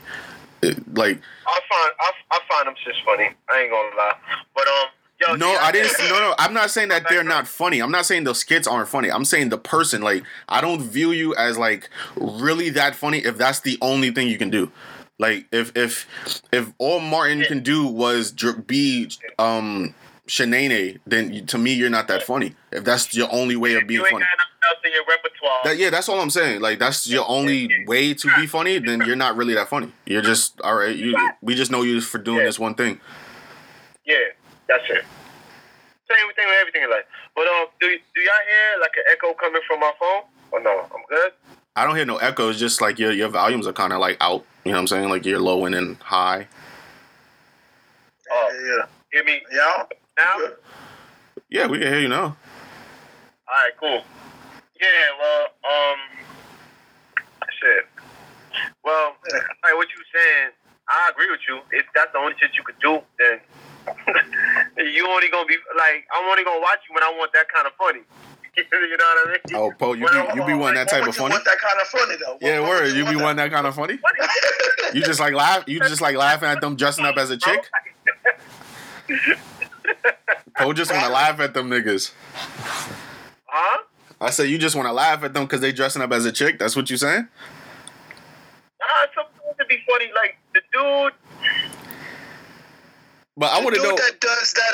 It- 0.61 0.95
like 0.95 1.19
I 1.47 1.59
find 1.69 1.91
I, 1.99 2.11
I 2.31 2.39
find 2.49 2.67
them 2.67 2.75
shits 2.85 3.03
funny. 3.03 3.29
I 3.49 3.61
ain't 3.61 3.71
gonna 3.71 3.95
lie. 3.95 4.13
But 4.53 4.67
um, 4.67 4.87
yo, 5.19 5.35
no, 5.35 5.55
I 5.55 5.71
didn't. 5.71 5.93
No, 5.99 6.19
no, 6.19 6.35
I'm 6.37 6.53
not 6.53 6.69
saying 6.71 6.89
that 6.89 7.05
they're 7.09 7.23
not 7.23 7.47
funny. 7.47 7.81
I'm 7.81 7.91
not 7.91 8.05
saying 8.05 8.23
those 8.23 8.39
skits 8.39 8.67
aren't 8.67 8.89
funny. 8.89 9.11
I'm 9.11 9.25
saying 9.25 9.49
the 9.49 9.57
person. 9.57 10.01
Like 10.01 10.23
I 10.47 10.61
don't 10.61 10.81
view 10.81 11.11
you 11.11 11.35
as 11.35 11.57
like 11.57 11.89
really 12.15 12.69
that 12.71 12.95
funny. 12.95 13.19
If 13.19 13.37
that's 13.37 13.61
the 13.61 13.77
only 13.81 14.11
thing 14.11 14.27
you 14.27 14.37
can 14.37 14.49
do. 14.49 14.71
Like 15.19 15.45
if 15.51 15.75
if 15.75 16.07
if 16.51 16.71
all 16.77 16.99
Martin 16.99 17.43
can 17.43 17.61
do 17.61 17.87
was 17.87 18.31
be 18.31 19.09
um 19.39 19.93
Shanae, 20.27 20.99
then 21.07 21.45
to 21.47 21.57
me 21.57 21.73
you're 21.73 21.89
not 21.89 22.07
that 22.09 22.23
funny. 22.23 22.53
If 22.71 22.83
that's 22.83 23.15
your 23.15 23.27
only 23.31 23.55
way 23.55 23.75
of 23.75 23.87
being 23.87 24.03
funny. 24.03 24.11
got 24.11 24.37
nothing 24.37 24.61
else 24.69 24.79
in 24.85 24.91
your 24.91 25.03
repertoire. 25.07 25.59
That, 25.63 25.77
yeah, 25.77 25.89
that's 25.89 26.09
all 26.09 26.19
I'm 26.19 26.29
saying. 26.29 26.61
Like 26.61 26.79
that's 26.79 27.07
your 27.09 27.25
only 27.27 27.85
way 27.87 28.13
to 28.13 28.35
be 28.35 28.45
funny. 28.45 28.77
Then 28.77 29.01
you're 29.05 29.15
not 29.15 29.35
really 29.37 29.55
that 29.55 29.69
funny. 29.69 29.91
You're 30.05 30.21
just 30.21 30.59
all 30.61 30.75
right. 30.75 30.95
You 30.95 31.17
we 31.41 31.55
just 31.55 31.71
know 31.71 31.81
you 31.81 32.01
for 32.01 32.17
doing 32.19 32.39
Yeah. 32.39 32.45
this 32.45 32.59
one 32.59 32.75
thing. 32.75 32.99
Yeah, 34.05 34.15
that's 34.67 34.83
it. 34.89 35.03
Same 36.09 36.31
thing 36.35 36.47
with 36.47 36.57
everything 36.61 36.83
in 36.83 36.89
life. 36.89 37.03
But 37.35 37.47
um, 37.47 37.67
do 37.79 37.87
do 37.89 38.21
y'all 38.21 38.33
hear 38.47 38.79
like 38.81 38.91
an 38.97 39.03
echo 39.11 39.33
coming 39.33 39.61
from 39.67 39.79
my 39.79 39.91
phone? 39.99 40.23
Oh 40.53 40.57
no, 40.63 40.81
I'm 40.81 41.03
good. 41.09 41.31
I 41.75 41.85
don't 41.85 41.95
hear 41.95 42.05
no 42.05 42.17
echo. 42.17 42.49
It's 42.49 42.59
just 42.59 42.81
like 42.81 42.97
your 42.97 43.11
your 43.11 43.29
volumes 43.29 43.67
are 43.67 43.73
kind 43.73 43.93
of 43.93 43.99
like 43.99 44.17
out. 44.21 44.45
You 44.63 44.71
know 44.71 44.77
what 44.77 44.81
I'm 44.81 44.87
saying? 44.87 45.09
Like 45.09 45.25
you're 45.25 45.39
low 45.39 45.65
and 45.65 45.75
then 45.75 45.95
high. 46.01 46.47
Oh, 48.31 48.49
Yeah, 48.77 48.85
hear 49.11 49.23
me 49.23 49.41
yeah. 49.51 49.83
now? 50.17 50.37
Good. 50.37 50.55
Yeah, 51.49 51.67
we 51.67 51.79
can 51.79 51.87
hear 51.87 51.99
you 52.01 52.09
now. 52.09 52.23
All 52.25 52.35
right, 53.49 53.71
cool. 53.79 54.03
Yeah, 54.81 54.87
well, 55.19 55.43
um, 55.63 55.99
shit. 57.61 57.85
Well, 58.83 59.15
like 59.31 59.75
what 59.75 59.87
you 59.89 60.03
saying, 60.13 60.51
I 60.89 61.09
agree 61.11 61.29
with 61.31 61.39
you. 61.47 61.59
If 61.71 61.85
that's 61.95 62.11
the 62.11 62.19
only 62.19 62.33
shit 62.39 62.51
you 62.57 62.63
could 62.63 62.79
do, 62.79 62.99
then 63.19 63.39
you 64.77 65.07
only 65.07 65.29
gonna 65.29 65.45
be 65.47 65.55
like, 65.77 66.05
I'm 66.13 66.25
only 66.29 66.43
gonna 66.43 66.59
watch 66.61 66.79
you 66.89 66.95
when 66.95 67.03
I 67.03 67.09
want 67.17 67.31
that 67.33 67.47
kind 67.53 67.67
of 67.67 67.73
funny. 67.73 68.01
you 68.57 68.63
know 68.97 69.05
what 69.05 69.27
I 69.27 69.31
mean? 69.31 69.39
Oh, 69.55 69.71
Poe, 69.77 69.93
you 69.93 70.03
Well, 70.05 70.33
be 70.33 70.39
you 70.41 70.45
be 70.47 70.53
wanting 70.53 70.75
that 70.75 70.89
type 70.89 71.07
of 71.07 71.15
funny? 71.15 71.33
Want 71.33 71.45
that 71.45 71.59
kind 71.59 71.79
of 71.81 71.87
funny 71.87 72.15
though. 72.25 72.37
Yeah, 72.41 72.59
What- 72.61 72.69
word. 72.69 72.81
would 72.87 72.95
You 72.95 73.03
be 73.05 73.15
want 73.15 73.21
wanting 73.21 73.37
that 73.37 73.51
kind 73.51 73.67
of 73.67 73.75
funny? 73.75 73.99
You 74.93 75.01
just 75.01 75.19
like 75.19 75.33
laugh. 75.33 75.65
You 75.67 75.79
just 75.81 75.99
like 75.99 76.15
laughing 76.15 76.47
at 76.47 76.61
them 76.61 76.77
dressing 76.77 77.03
up 77.05 77.17
as 77.17 77.29
a 77.29 77.35
chick. 77.37 77.69
Poe 80.57 80.73
just 80.73 80.91
want 80.91 81.03
to 81.05 81.11
laugh 81.11 81.39
at 81.41 81.53
them 81.53 81.69
niggas. 81.69 82.13
Huh? 83.45 83.83
I 84.19 84.29
said 84.31 84.49
you 84.49 84.57
just 84.57 84.75
want 84.75 84.87
to 84.87 84.93
laugh 84.93 85.23
at 85.23 85.33
them 85.33 85.43
because 85.43 85.59
they 85.61 85.71
dressing 85.73 86.01
up 86.01 86.11
as 86.11 86.25
a 86.25 86.31
chick. 86.31 86.57
That's 86.57 86.75
what 86.75 86.89
you 86.89 86.97
saying? 86.97 87.27
Nah, 88.79 89.03
it's 89.03 89.13
supposed 89.13 89.59
to 89.59 89.65
be 89.65 89.77
funny. 89.87 90.09
Like 90.15 90.37
the 90.53 90.61
dude. 90.73 91.13
But 93.37 93.51
I 93.53 93.63
want 93.63 93.75
to 93.75 93.81
dude 93.81 93.89
know. 93.89 93.95
that 93.95 94.19
does 94.19 94.53
that 94.53 94.73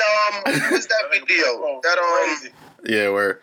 um 0.56 0.70
what's 0.72 0.86
that 0.94 1.04
video? 1.12 1.80
That 1.82 1.98
um 1.98 2.36
Crazy. 2.38 2.50
Yeah, 2.86 3.10
where? 3.10 3.40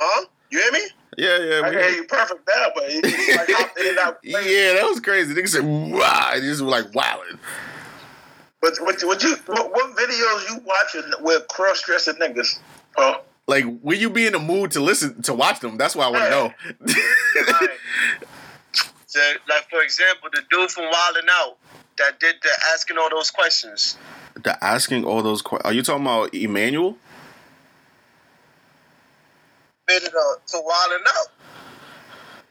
huh? 0.00 0.24
You 0.50 0.60
hear 0.60 0.72
me? 0.72 0.80
Yeah, 1.16 1.38
yeah. 1.38 1.60
I 1.64 1.70
we- 1.70 1.76
hear 1.76 1.88
you 1.90 2.04
perfect 2.04 2.48
now, 2.48 2.66
but 2.74 2.90
you 2.92 3.00
like 3.02 3.50
hopped 3.50 3.78
in 3.80 3.88
and 3.88 3.98
out. 3.98 4.18
Yeah, 4.22 4.74
that 4.74 4.84
was 4.88 5.00
crazy. 5.00 5.34
Niggas 5.34 5.48
said, 5.48 5.64
wow. 5.64 6.30
They 6.34 6.40
just 6.40 6.62
were 6.62 6.68
like 6.68 6.94
wilding. 6.94 7.38
But 8.60 8.74
what, 8.80 9.00
what 9.02 9.22
you 9.22 9.36
what, 9.46 9.72
what 9.72 9.96
videos 9.96 10.48
you 10.50 10.60
watching 10.64 11.10
with 11.20 11.46
cross 11.48 11.82
dressing 11.82 12.14
niggas? 12.14 12.58
Oh, 12.96 13.20
Like, 13.46 13.64
will 13.82 13.96
you 13.98 14.10
be 14.10 14.26
in 14.26 14.32
the 14.32 14.38
mood 14.40 14.70
to 14.72 14.80
listen 14.80 15.22
to 15.22 15.34
watch 15.34 15.60
them? 15.60 15.76
That's 15.76 15.94
what 15.96 16.06
I 16.06 16.10
want 16.10 16.24
to 16.24 16.30
know. 16.30 16.94
Right. 17.60 17.70
So, 19.06 19.20
like 19.48 19.68
for 19.70 19.80
example, 19.80 20.28
the 20.32 20.42
dude 20.50 20.70
from 20.70 20.84
Wild 20.84 21.16
'N 21.16 21.28
Out 21.30 21.56
that 21.98 22.18
did 22.20 22.36
the 22.42 22.50
asking 22.72 22.98
all 22.98 23.10
those 23.10 23.30
questions. 23.30 23.96
the 24.42 24.62
asking 24.64 25.04
all 25.04 25.22
those 25.22 25.42
questions. 25.42 25.66
Are 25.70 25.72
you 25.74 25.82
talking 25.82 26.02
about 26.02 26.34
Emmanuel? 26.34 26.96
Made 29.88 30.02
it 30.02 30.14
uh, 30.14 30.34
to 30.48 30.60
Wild 30.62 30.92
'N 30.92 31.00
Out. 31.08 31.26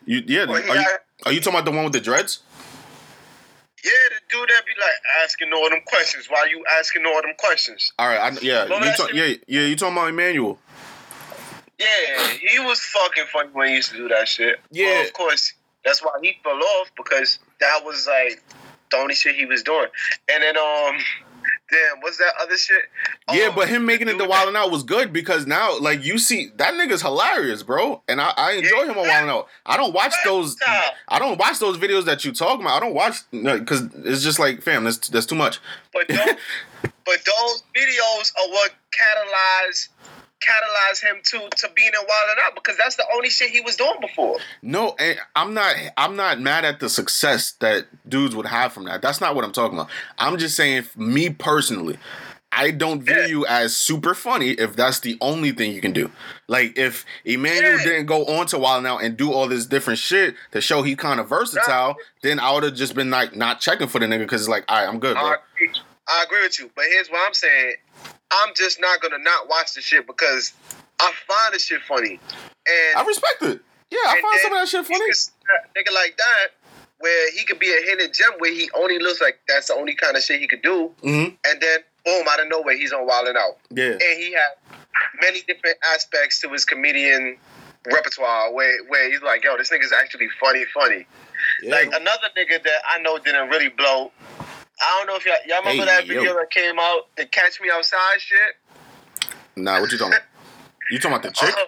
You 0.05 0.23
yeah. 0.25 0.45
Well, 0.45 0.55
are, 0.55 0.59
you, 0.59 0.73
got- 0.73 0.99
are 1.25 1.31
you 1.31 1.39
talking 1.39 1.59
about 1.59 1.65
the 1.65 1.71
one 1.71 1.83
with 1.83 1.93
the 1.93 2.01
dreads? 2.01 2.39
Yeah, 3.83 3.91
the 4.09 4.35
dude 4.35 4.49
that 4.49 4.65
be 4.65 4.71
like 4.79 5.23
asking 5.23 5.53
all 5.53 5.69
them 5.69 5.79
questions. 5.85 6.27
Why 6.29 6.47
you 6.49 6.63
asking 6.79 7.05
all 7.05 7.21
them 7.21 7.33
questions? 7.37 7.93
All 7.99 8.07
right. 8.07 8.19
I, 8.19 8.37
yeah. 8.41 8.65
You 8.65 8.95
talk, 8.95 9.13
yeah. 9.13 9.35
Yeah. 9.47 9.61
You 9.61 9.75
talking 9.75 9.95
about 9.95 10.09
Emmanuel? 10.09 10.59
Yeah, 11.79 12.27
he 12.41 12.57
was 12.59 12.79
fucking 12.79 13.25
funny 13.31 13.49
when 13.53 13.67
he 13.69 13.75
used 13.75 13.91
to 13.91 13.97
do 13.97 14.07
that 14.07 14.27
shit. 14.27 14.59
Yeah. 14.71 14.85
Well, 14.87 15.05
of 15.05 15.13
course, 15.13 15.53
that's 15.85 16.01
why 16.03 16.09
he 16.23 16.35
fell 16.43 16.57
off 16.57 16.91
because 16.97 17.37
that 17.59 17.81
was 17.85 18.07
like 18.07 18.43
the 18.91 18.97
only 18.97 19.15
shit 19.15 19.35
he 19.35 19.45
was 19.45 19.63
doing. 19.63 19.87
And 20.31 20.43
then 20.43 20.57
um, 20.57 20.97
damn, 21.69 22.01
what's 22.01 22.17
that 22.17 22.33
other 22.41 22.57
shit? 22.57 22.83
Yeah, 23.31 23.51
but 23.53 23.67
him 23.67 23.85
making 23.85 24.07
it 24.07 24.17
the 24.17 24.27
Wild 24.27 24.49
'N 24.49 24.55
Out 24.55 24.71
was 24.71 24.83
good 24.83 25.11
because 25.11 25.45
now, 25.45 25.77
like, 25.79 26.03
you 26.03 26.17
see 26.17 26.51
that 26.57 26.73
nigga's 26.73 27.01
hilarious, 27.01 27.63
bro, 27.63 28.01
and 28.07 28.21
I, 28.21 28.33
I 28.37 28.51
enjoy 28.53 28.83
him 28.83 28.97
on 28.97 29.07
Wild 29.07 29.23
'N 29.23 29.29
Out. 29.29 29.47
I 29.65 29.77
don't 29.77 29.93
watch 29.93 30.13
those. 30.23 30.55
I 31.07 31.19
don't 31.19 31.37
watch 31.37 31.59
those 31.59 31.77
videos 31.77 32.05
that 32.05 32.23
you 32.25 32.31
talking 32.31 32.61
about. 32.61 32.81
I 32.81 32.85
don't 32.85 32.95
watch 32.95 33.19
because 33.31 33.83
it's 34.03 34.23
just 34.23 34.39
like, 34.39 34.61
fam, 34.61 34.83
that's 34.83 35.09
that's 35.09 35.25
too 35.25 35.35
much. 35.35 35.59
But 35.93 36.07
those, 36.07 36.19
but 36.81 37.19
those 37.25 37.63
videos 37.75 38.31
are 38.39 38.49
what 38.49 38.71
catalyzed 38.91 39.89
catalyzed 40.41 41.01
him 41.03 41.17
to 41.23 41.49
to 41.57 41.69
being 41.75 41.89
in 41.89 41.99
Wild 42.07 42.29
'N 42.31 42.37
Out 42.45 42.55
because 42.55 42.77
that's 42.77 42.95
the 42.95 43.05
only 43.13 43.29
shit 43.29 43.49
he 43.49 43.61
was 43.61 43.75
doing 43.75 43.95
before. 44.01 44.37
No, 44.61 44.95
and 44.99 45.19
I'm 45.35 45.53
not. 45.53 45.75
I'm 45.97 46.15
not 46.15 46.39
mad 46.39 46.65
at 46.65 46.79
the 46.79 46.89
success 46.89 47.51
that 47.59 47.87
dudes 48.09 48.35
would 48.35 48.45
have 48.45 48.73
from 48.73 48.85
that. 48.85 49.01
That's 49.01 49.19
not 49.21 49.35
what 49.35 49.43
I'm 49.43 49.51
talking 49.51 49.77
about. 49.77 49.89
I'm 50.17 50.37
just 50.37 50.55
saying, 50.55 50.85
me 50.95 51.29
personally, 51.29 51.97
I 52.51 52.71
don't 52.71 53.01
view 53.01 53.15
Yeah. 53.15 53.25
you 53.25 53.45
as 53.45 53.75
super 53.75 54.13
funny 54.15 54.51
if 54.51 54.75
that's 54.75 54.99
the 55.01 55.17
only 55.21 55.51
thing 55.51 55.73
you 55.73 55.81
can 55.81 55.91
do. 55.91 56.11
Like 56.47 56.77
if 56.77 57.03
Emmanuel 57.25 57.77
Yeah. 57.79 57.83
didn't 57.83 58.05
go 58.05 58.25
on 58.25 58.45
to 58.47 58.57
Wild 58.57 58.85
'N 58.85 58.91
Out 58.91 59.03
and 59.03 59.17
do 59.17 59.33
all 59.33 59.47
this 59.47 59.65
different 59.65 59.99
shit 59.99 60.35
to 60.53 60.61
show 60.61 60.81
he 60.81 60.95
kind 60.95 61.19
of 61.19 61.27
versatile, 61.27 61.95
then 62.21 62.39
I 62.39 62.51
would 62.53 62.63
have 62.63 62.73
just 62.75 62.95
been 62.95 63.09
like 63.09 63.35
not 63.35 63.59
checking 63.59 63.87
for 63.87 63.99
the 63.99 64.05
nigga 64.05 64.19
because 64.19 64.41
it's 64.41 64.49
like, 64.49 64.63
all 64.69 64.77
right, 64.79 64.87
I'm 64.87 64.99
good, 64.99 65.15
bro. 65.15 65.25
I, 65.25 65.35
I 66.09 66.23
agree 66.23 66.41
with 66.41 66.57
you, 66.57 66.71
but 66.73 66.85
here's 66.85 67.09
what 67.09 67.25
I'm 67.27 67.33
saying: 67.33 67.75
I'm 68.31 68.53
just 68.55 68.79
not 68.79 69.01
gonna 69.01 69.19
not 69.19 69.47
watch 69.49 69.73
the 69.73 69.81
shit 69.81 70.05
because 70.07 70.53
I 70.99 71.11
find 71.27 71.53
the 71.53 71.59
shit 71.59 71.81
funny, 71.81 72.19
and 72.67 72.97
I 72.97 73.03
respect 73.05 73.41
it. 73.43 73.61
Yeah, 73.89 73.97
I 74.05 74.21
find 74.21 74.39
some 74.41 74.53
of 74.53 74.59
that 74.59 74.67
shit 74.67 74.85
funny. 74.85 75.09
Nigga 75.75 75.93
like 75.93 76.17
that, 76.17 76.47
where 76.99 77.31
he 77.31 77.45
could 77.45 77.59
be 77.59 77.69
a 77.71 77.81
hidden 77.85 78.11
gem, 78.13 78.33
where 78.39 78.51
he 78.53 78.69
only 78.75 78.99
looks 78.99 79.21
like 79.21 79.39
that's 79.47 79.67
the 79.67 79.75
only 79.75 79.95
kind 79.95 80.17
of 80.17 80.23
shit 80.23 80.39
he 80.41 80.47
could 80.47 80.61
do, 80.61 80.91
hmm 81.01 81.25
and 81.45 81.61
then 81.61 81.79
boom, 82.05 82.25
out 82.29 82.39
of 82.39 82.47
nowhere, 82.49 82.75
he's 82.77 82.93
on 82.93 83.05
Wild 83.07 83.27
Out. 83.29 83.57
Yeah, 83.69 83.91
and 83.91 84.19
he 84.19 84.33
had 84.33 84.77
many 85.21 85.41
different 85.47 85.77
aspects 85.93 86.41
to 86.41 86.49
his 86.49 86.65
comedian 86.65 87.37
repertoire 87.85 88.51
where 88.53 88.83
where 88.89 89.09
he's 89.09 89.21
like, 89.21 89.43
yo, 89.43 89.57
this 89.57 89.69
nigga's 89.69 89.93
actually 89.93 90.27
funny, 90.39 90.65
funny. 90.73 91.05
yeah. 91.63 91.71
Like 91.75 91.87
another 91.87 92.27
nigga 92.37 92.61
that 92.63 92.81
I 92.93 92.99
know 93.01 93.17
didn't 93.19 93.49
really 93.49 93.69
blow. 93.69 94.11
I 94.81 94.97
don't 94.99 95.07
know 95.07 95.15
if 95.15 95.25
y'all, 95.25 95.35
y'all 95.47 95.59
remember 95.59 95.89
Hey, 95.91 95.97
that 95.97 96.07
video 96.07 96.33
yo. 96.33 96.33
that 96.35 96.51
came 96.51 96.77
out, 96.79 97.07
the 97.17 97.25
Catch 97.25 97.59
Me 97.61 97.69
Outside 97.73 98.19
shit. 98.19 98.55
nah, 99.55 99.79
what 99.81 99.91
you 99.91 99.97
talking 99.97 100.13
about? 100.13 100.23
You 100.91 100.99
talking 100.99 101.17
about 101.17 101.23
the 101.23 101.31
chick? 101.31 101.53
Uh, 101.53 101.65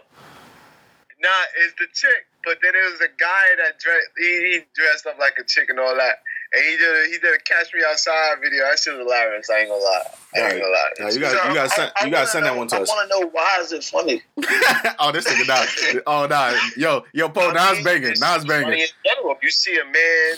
nah, 1.22 1.30
it's 1.66 1.74
the 1.80 1.88
chick. 1.94 2.26
but 2.46 2.58
then 2.62 2.72
there 2.74 2.90
was 2.92 3.02
a 3.02 3.10
guy 3.20 3.46
that 3.66 3.80
dressed 3.80 4.08
he, 4.18 4.26
he 4.26 4.60
dressed 4.76 5.06
up 5.08 5.18
like 5.20 5.34
a 5.40 5.44
chick 5.44 5.70
and 5.70 5.80
all 5.80 5.96
that. 5.96 6.22
And 6.52 6.66
he 6.66 6.78
did 6.78 6.90
a, 6.90 7.06
he 7.12 7.18
did 7.20 7.36
a 7.36 7.40
catch 7.44 7.74
me 7.74 7.82
outside 7.88 8.38
video. 8.42 8.64
That 8.64 8.80
shit 8.80 8.94
was 8.94 9.04
hilarious. 9.04 9.50
I 9.50 9.60
ain't 9.60 9.70
gonna 9.70 9.84
lie. 9.84 10.04
I 10.36 10.40
ain't 10.40 10.52
gonna 10.54 10.64
lie. 10.64 10.90
Nah, 11.00 11.10
you 11.10 11.20
got 11.20 11.48
you 11.50 11.54
got 11.54 11.72
send 11.72 11.92
you 12.06 12.10
got 12.12 12.28
send 12.28 12.46
that 12.46 12.56
one 12.58 12.68
to 12.70 12.78
I 12.78 12.82
us. 12.82 12.90
I 12.90 12.94
want 12.96 13.12
to 13.12 13.20
know 13.20 13.30
why 13.34 13.58
is 13.62 13.72
it 13.72 13.84
funny? 13.84 14.22
oh, 15.00 15.12
this 15.12 15.26
nigga 15.26 15.48
nah. 15.48 16.02
Oh 16.08 16.26
nah. 16.28 16.54
Yo, 16.78 17.04
yo, 17.14 17.30
Poe, 17.30 17.52
now 17.52 17.74
it's 17.74 17.84
banging. 17.84 18.14
Now 18.20 18.36
it's 18.36 18.46
funny 18.46 18.64
banging. 18.64 18.80
in 18.82 18.88
general. 19.06 19.36
If 19.36 19.44
you 19.44 19.52
see 19.52 19.78
a 19.78 19.86
man 19.86 20.38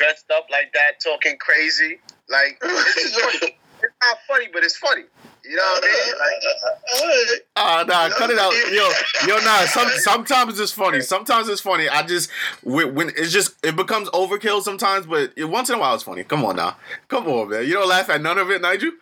dressed 0.00 0.30
up 0.30 0.46
like 0.50 0.72
that, 0.72 1.00
talking 1.04 1.36
crazy, 1.38 2.00
like 2.28 2.58
it's, 2.62 3.20
funny. 3.20 3.56
it's 3.82 3.94
not 4.02 4.18
funny, 4.26 4.48
but 4.52 4.64
it's 4.64 4.76
funny. 4.76 5.02
You 5.44 5.56
know 5.56 5.62
what 5.62 5.84
I 5.84 5.88
mean? 5.88 7.28
Like, 7.32 7.42
Oh 7.56 7.84
nah, 7.86 8.08
cut 8.10 8.30
it 8.30 8.38
out. 8.38 8.52
Yo, 8.70 8.88
yo, 9.26 9.42
nah. 9.42 9.64
Some 9.66 9.88
sometimes 9.88 10.60
it's 10.60 10.72
funny. 10.72 11.00
Sometimes 11.00 11.48
it's 11.48 11.60
funny. 11.60 11.88
I 11.88 12.02
just 12.02 12.30
when, 12.62 12.94
when 12.94 13.08
it's 13.10 13.32
just 13.32 13.54
it 13.64 13.74
becomes 13.74 14.08
overkill 14.10 14.62
sometimes, 14.62 15.06
but 15.06 15.32
it, 15.36 15.44
once 15.44 15.68
in 15.70 15.76
a 15.76 15.78
while 15.78 15.94
it's 15.94 16.04
funny. 16.04 16.24
Come 16.24 16.44
on 16.44 16.56
now, 16.56 16.76
come 17.08 17.26
on, 17.26 17.50
man. 17.50 17.64
You 17.66 17.74
don't 17.74 17.88
laugh 17.88 18.08
at 18.10 18.20
none 18.20 18.38
of 18.38 18.50
it, 18.50 18.60
Nigel. 18.62 18.92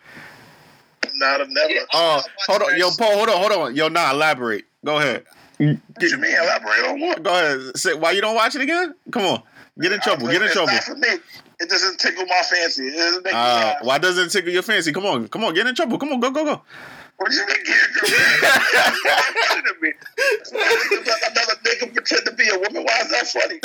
Not 1.14 1.40
of 1.40 1.48
never. 1.50 1.86
Oh, 1.92 2.22
hold 2.46 2.62
on, 2.62 2.78
yo, 2.78 2.90
Paul, 2.96 3.16
hold 3.16 3.28
on, 3.28 3.36
hold 3.36 3.52
on. 3.52 3.76
Yo, 3.76 3.88
nah, 3.88 4.12
elaborate. 4.12 4.64
Go 4.84 4.98
ahead. 4.98 5.24
What 5.58 5.78
you 6.00 6.18
mean? 6.18 6.36
Elaborate 6.36 6.86
on 6.86 7.00
what? 7.00 7.22
Go 7.22 7.30
ahead. 7.30 7.76
Say 7.76 7.94
why 7.94 8.12
you 8.12 8.20
don't 8.20 8.36
watch 8.36 8.54
it 8.54 8.62
again? 8.62 8.94
Come 9.10 9.24
on, 9.24 9.42
get 9.80 9.92
in 9.92 10.00
trouble. 10.00 10.28
Get 10.28 10.42
in 10.42 10.50
trouble. 10.50 10.72
For 10.78 10.94
me. 10.96 11.08
It 11.60 11.68
doesn't 11.68 11.98
tickle 11.98 12.24
my 12.26 12.40
fancy. 12.48 12.86
It 12.86 12.96
doesn't 12.96 13.24
make 13.24 13.34
Uh, 13.34 13.36
laugh. 13.36 13.76
why 13.82 13.98
doesn't 13.98 14.26
it 14.26 14.30
tickle 14.30 14.52
your 14.52 14.62
fancy? 14.62 14.92
Come 14.92 15.06
on, 15.06 15.26
come 15.28 15.42
on, 15.44 15.54
get 15.54 15.66
in 15.66 15.74
trouble. 15.74 15.98
Come 15.98 16.12
on, 16.12 16.20
go, 16.20 16.30
go, 16.30 16.44
go. 16.44 16.62
What 17.16 17.32
you 17.32 17.44
mean? 17.46 17.64
Get 17.64 17.74
it 17.74 19.64
to 19.66 19.74
me. 19.82 19.92
Another 20.52 21.56
nigga 21.64 21.92
pretend 21.92 22.24
to 22.26 22.32
be 22.34 22.48
a 22.48 22.58
woman. 22.58 22.84
Why 22.84 23.00
is 23.00 23.10
that 23.10 23.26
funny? 23.26 23.58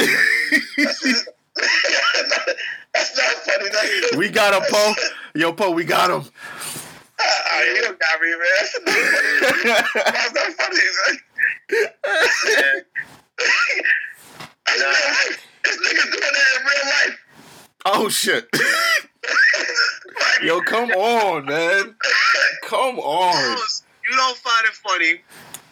That's, 0.77 1.01
that's 2.95 3.17
not 3.17 3.33
funny. 3.45 3.69
That's, 3.69 4.15
We 4.17 4.29
got 4.29 4.55
him, 4.55 4.63
Poe. 4.71 4.93
Yo, 5.35 5.53
Poe, 5.53 5.69
we 5.69 5.83
got 5.83 6.09
him. 6.09 6.23
I, 7.19 7.73
you 7.75 7.81
don't 7.83 7.99
got 7.99 8.19
me, 8.21 8.29
man. 8.31 8.39
That's 9.95 10.33
not 10.33 10.51
funny. 10.53 10.79
Why 14.73 14.75
is 14.75 14.81
that 14.81 14.95
funny? 15.05 15.23
man? 15.29 15.37
That's 15.63 15.77
real 15.77 15.85
life. 15.85 15.93
This 15.93 15.93
nigga's 15.93 16.09
doing 16.11 16.33
that 16.33 16.59
in 16.59 16.65
real 16.65 16.85
life. 16.85 17.19
Oh 17.85 18.09
shit. 18.09 18.47
Like, 18.53 20.43
Yo, 20.43 20.61
come 20.61 20.91
on, 20.91 21.45
man. 21.45 21.95
Come 22.63 22.99
on. 22.99 23.57
you 24.09 24.15
don't 24.15 24.37
find 24.37 24.65
it 24.65 24.73
funny 24.73 25.21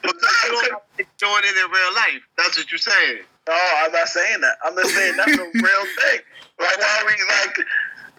because 0.02 0.36
you 0.46 0.52
don't 0.52 0.84
like 0.98 1.08
doing 1.18 1.44
it 1.44 1.66
in 1.66 1.72
real 1.72 1.94
life. 1.96 2.22
That's 2.38 2.58
what 2.58 2.72
you're 2.72 2.80
saying. 2.80 3.20
No, 3.48 3.58
I'm 3.84 3.92
not 3.92 4.08
saying 4.08 4.42
that. 4.42 4.58
I'm 4.64 4.76
just 4.76 4.96
saying 4.96 5.18
that's 5.18 5.34
a 5.34 5.38
real 5.38 5.86
thing. 6.00 6.20
Like, 6.60 6.78
why 6.78 7.02
are 7.02 7.06
we 7.06 7.14
like, 7.28 7.58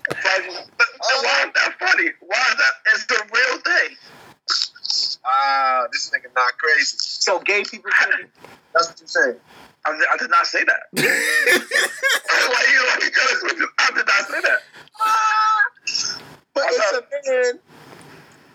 like, 0.08 0.68
why 0.98 1.44
is 1.46 1.52
that 1.54 1.74
funny? 1.78 2.10
Why 2.20 2.42
is 2.50 2.56
that? 2.56 2.72
It's 2.92 3.06
the 3.06 3.22
real 3.32 3.58
thing. 3.60 3.96
Ah, 5.24 5.86
this 5.92 6.10
nigga 6.10 6.34
not 6.34 6.58
crazy. 6.58 6.96
So 6.98 7.38
gay 7.40 7.62
people. 7.62 7.90
That's 8.74 8.88
what 8.88 9.00
you're 9.00 9.08
saying. 9.08 9.36
I, 9.84 9.92
did- 9.96 10.08
I 10.12 10.16
did 10.18 10.30
not 10.30 10.46
say 10.46 10.64
that. 10.64 10.82
why 10.94 12.66
you 12.72 12.80
why 12.86 12.98
you? 13.56 13.68
I 13.78 13.90
did 13.94 14.06
not 14.06 14.28
say 14.28 14.40
that. 14.42 14.60
But 16.54 16.64
I 16.64 16.68
it's 16.70 16.92
a 16.92 17.30
man 17.30 17.58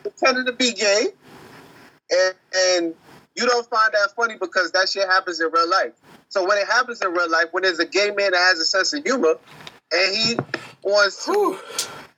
pretending 0.04 0.46
to 0.46 0.54
be 0.54 0.72
gay, 0.74 1.08
and 2.12 2.36
and 2.56 2.96
you 3.36 3.46
don't 3.46 3.68
find 3.70 3.92
that 3.94 4.12
funny 4.16 4.36
because 4.40 4.72
that 4.72 4.90
shit 4.90 5.08
happens 5.08 5.40
in 5.40 5.50
real 5.52 5.70
life. 5.70 5.94
So 6.30 6.46
when 6.48 6.58
it 6.58 6.68
happens 6.68 7.02
in 7.02 7.12
real 7.12 7.30
life, 7.30 7.46
when 7.52 7.64
there's 7.64 7.80
a 7.80 7.86
gay 7.86 8.12
man 8.12 8.32
that 8.32 8.40
has 8.40 8.60
a 8.60 8.66
sense 8.66 8.94
of 8.94 9.04
humor, 9.04 9.36
and 9.92 10.16
he 10.16 10.38
wants 10.84 11.26
to 11.26 11.58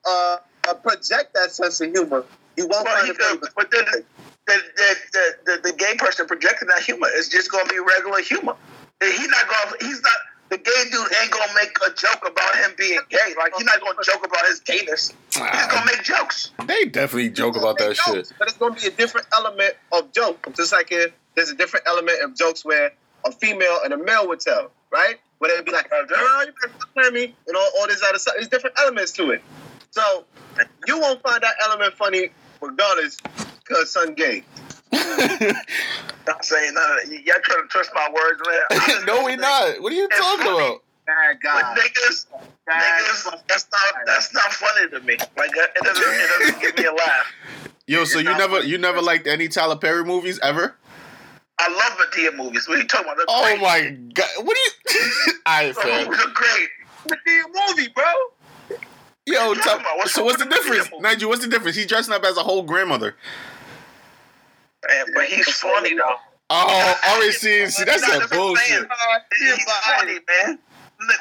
uh, 0.07 0.37
uh, 0.67 0.73
project 0.75 1.33
that 1.35 1.51
sense 1.51 1.79
of 1.81 1.91
humor, 1.91 2.23
you 2.57 2.67
won't 2.67 2.85
Well, 2.85 2.97
find 2.97 3.09
it 3.09 3.17
funny. 3.21 3.39
but 3.55 3.71
then 3.71 3.85
the, 3.85 4.03
the, 4.47 4.53
the, 4.75 4.95
the, 5.13 5.35
the, 5.45 5.61
the 5.71 5.77
gay 5.77 5.95
person 5.97 6.25
projecting 6.27 6.67
that 6.69 6.81
humor 6.81 7.07
is 7.15 7.29
just 7.29 7.51
gonna 7.51 7.69
be 7.69 7.79
regular 7.79 8.21
humor. 8.21 8.55
And 9.01 9.13
He's 9.13 9.27
not 9.27 9.47
gonna. 9.47 9.75
He's 9.81 10.01
not. 10.01 10.13
The 10.49 10.57
gay 10.57 10.83
dude 10.91 11.07
ain't 11.21 11.29
gonna 11.29 11.53
make 11.53 11.77
a 11.87 11.93
joke 11.93 12.27
about 12.27 12.55
him 12.55 12.71
being 12.75 12.99
gay. 13.09 13.35
Like 13.37 13.53
he's 13.55 13.67
not 13.67 13.79
gonna 13.81 14.01
joke 14.03 14.25
about 14.25 14.47
his 14.47 14.59
gayness. 14.61 15.13
He's 15.31 15.41
gonna 15.41 15.85
make 15.85 16.01
jokes. 16.01 16.49
They 16.65 16.85
definitely 16.85 17.29
joke 17.29 17.55
about 17.55 17.77
that 17.77 17.89
Make 17.89 17.97
shit. 17.97 18.33
But 18.39 18.47
it's 18.47 18.57
to 18.57 18.71
be 18.71 18.87
a 18.87 18.89
different 18.89 19.27
element 19.31 19.75
of 19.91 20.11
joke. 20.11 20.47
Just 20.55 20.71
like 20.71 20.91
if 20.91 21.13
there's 21.35 21.51
a 21.51 21.55
different 21.55 21.85
element 21.87 22.23
of 22.23 22.35
jokes 22.35 22.65
where 22.65 22.93
a 23.25 23.31
female 23.31 23.79
and 23.83 23.93
a 23.93 23.97
male 23.97 24.27
would 24.27 24.39
tell, 24.39 24.71
right? 24.91 25.19
Where 25.37 25.55
they'd 25.55 25.63
be 25.63 25.71
like, 25.71 25.89
girl, 25.89 26.45
you 26.45 26.53
better 26.95 27.11
me, 27.11 27.35
and 27.47 27.55
all, 27.55 27.69
all 27.79 27.87
this 27.87 28.01
other 28.03 28.17
stuff. 28.17 28.33
There's 28.35 28.47
different 28.47 28.77
elements 28.79 29.11
to 29.13 29.29
it. 29.29 29.43
So 29.91 30.25
you 30.87 30.99
won't 30.99 31.21
find 31.21 31.41
that 31.43 31.55
element 31.63 31.93
funny 31.93 32.29
regardless 32.59 33.17
because 33.63 33.91
son 33.91 34.13
gay. 34.15 34.43
Not 34.91 36.45
saying 36.45 36.73
none 36.73 36.91
of 36.91 37.09
that. 37.09 37.21
Y'all 37.25 37.35
trying 37.43 37.63
to 37.63 37.67
twist 37.69 37.91
my 37.95 38.09
words, 38.13 38.41
man. 38.47 39.05
No, 39.05 39.23
we 39.23 39.31
think- 39.31 39.41
not. 39.41 39.81
What 39.81 39.91
are 39.91 39.95
you 39.95 40.05
It's 40.11 40.17
talking 40.19 40.45
funny. 40.45 40.57
about? 40.57 40.83
Bad 41.05 41.37
But 41.41 41.61
guy. 41.61 41.75
niggas, 41.75 42.25
Bad 42.67 43.01
niggas, 43.03 43.41
that's 43.47 43.65
not 43.71 44.05
that's 44.05 44.33
not 44.33 44.53
funny 44.53 44.89
to 44.91 44.99
me. 45.01 45.17
Like 45.37 45.49
it 45.55 45.83
doesn't 45.83 46.03
it 46.03 46.39
doesn't 46.39 46.61
give 46.61 46.77
me 46.77 46.85
a 46.85 46.93
laugh. 46.93 47.33
Yo, 47.87 48.03
so 48.05 48.19
you 48.19 48.25
never 48.37 48.61
you 48.63 48.77
never 48.77 49.01
liked 49.01 49.25
any 49.25 49.47
Tyler 49.47 49.75
Perry 49.75 50.05
movies 50.05 50.39
ever? 50.43 50.75
I 51.57 51.67
love 51.67 51.97
Madea 51.97 52.35
movies. 52.37 52.67
What 52.67 52.77
are 52.77 52.81
you 52.81 52.87
talking 52.87 53.07
about? 53.07 53.17
They're 53.17 53.25
Oh 53.27 53.43
great. 53.43 53.61
my 53.61 53.89
god. 54.13 54.29
What 54.45 54.55
are 54.55 54.93
you 54.93 55.33
Alright, 55.47 55.75
The 55.75 55.81
fam. 55.81 56.05
movies 56.05 56.23
are 56.23 56.31
great. 56.31 56.69
Madea 57.07 57.43
movie, 57.69 57.89
bro. 57.95 58.03
Yo, 59.25 59.47
What 59.47 59.57
you 59.57 59.63
tell, 59.63 59.73
talking 59.73 59.81
about? 59.81 59.97
What's 59.97 60.13
so 60.13 60.23
what's 60.23 60.37
the 60.37 60.45
difference? 60.45 60.83
difference? 60.83 61.01
Nigel, 61.01 61.29
what's 61.29 61.41
the 61.43 61.49
difference? 61.49 61.75
He's 61.75 61.87
dressing 61.87 62.13
up 62.13 62.23
as 62.23 62.37
a 62.37 62.43
whole 62.43 62.61
grandmother. 62.63 63.15
Man, 64.87 65.05
but 65.13 65.25
he's 65.25 65.49
funny 65.49 65.95
though. 65.95 66.15
Oh, 66.51 66.95
already 67.09 67.31
see, 67.31 67.65
see 67.67 67.83
that's 67.83 68.01
Not 68.01 68.21
that 68.21 68.29
bullshit. 68.31 68.67
saying. 68.67 68.85
He's 69.39 69.63
funny, 69.85 70.13
man. 70.43 70.59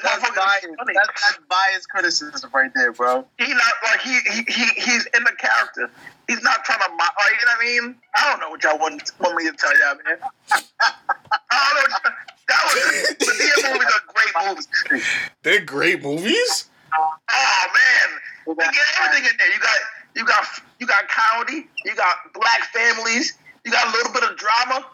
That's 0.03 0.31
biased. 0.31 0.67
That's, 0.87 1.09
that's 1.09 1.39
biased 1.49 1.89
criticism 1.91 2.51
right 2.53 2.71
there, 2.75 2.93
bro. 2.93 3.25
He 3.39 3.47
not 3.53 3.63
like 3.85 4.01
he, 4.01 4.19
he 4.31 4.43
he 4.49 4.65
he's 4.81 5.07
in 5.07 5.23
the 5.25 5.33
character. 5.39 5.91
He's 6.27 6.43
not 6.43 6.65
trying 6.65 6.81
to. 6.81 6.89
mo- 6.91 6.97
Like, 6.97 7.41
you 7.41 7.47
know 7.47 7.53
what 7.53 7.61
I 7.61 7.65
mean? 7.89 7.95
I 8.17 8.31
don't 8.31 8.41
know 8.41 8.51
what 8.51 8.63
y'all 8.65 8.79
want, 8.79 9.13
want 9.21 9.37
me 9.37 9.45
to 9.51 9.57
tell 9.57 9.71
y'all, 9.79 9.97
man. 10.05 10.19
I 10.81 11.75
don't 11.75 11.91
know. 11.91 12.11
That 12.49 12.61
was 12.65 13.17
Madea 13.29 13.73
movies 13.73 13.93
are 13.95 14.15
great 14.15 14.49
movies. 14.49 15.05
They're 15.43 15.61
great 15.65 16.03
movies? 16.03 16.71
Oh 16.97 17.67
man, 17.75 18.19
you 18.49 18.55
get 18.57 18.75
everything 19.01 19.31
in 19.31 19.37
there. 19.39 19.53
You 19.53 19.61
got 19.61 19.79
you 20.17 20.25
got 20.25 20.45
you 20.81 20.87
got 20.87 21.09
comedy, 21.09 21.69
you 21.85 21.95
got 21.95 22.17
black 22.35 22.65
families, 22.73 23.35
you 23.65 23.73
got 23.73 23.89
a 23.89 23.91
little 23.97 24.13
bit 24.13 24.23
of 24.25 24.37
drama, 24.37 24.87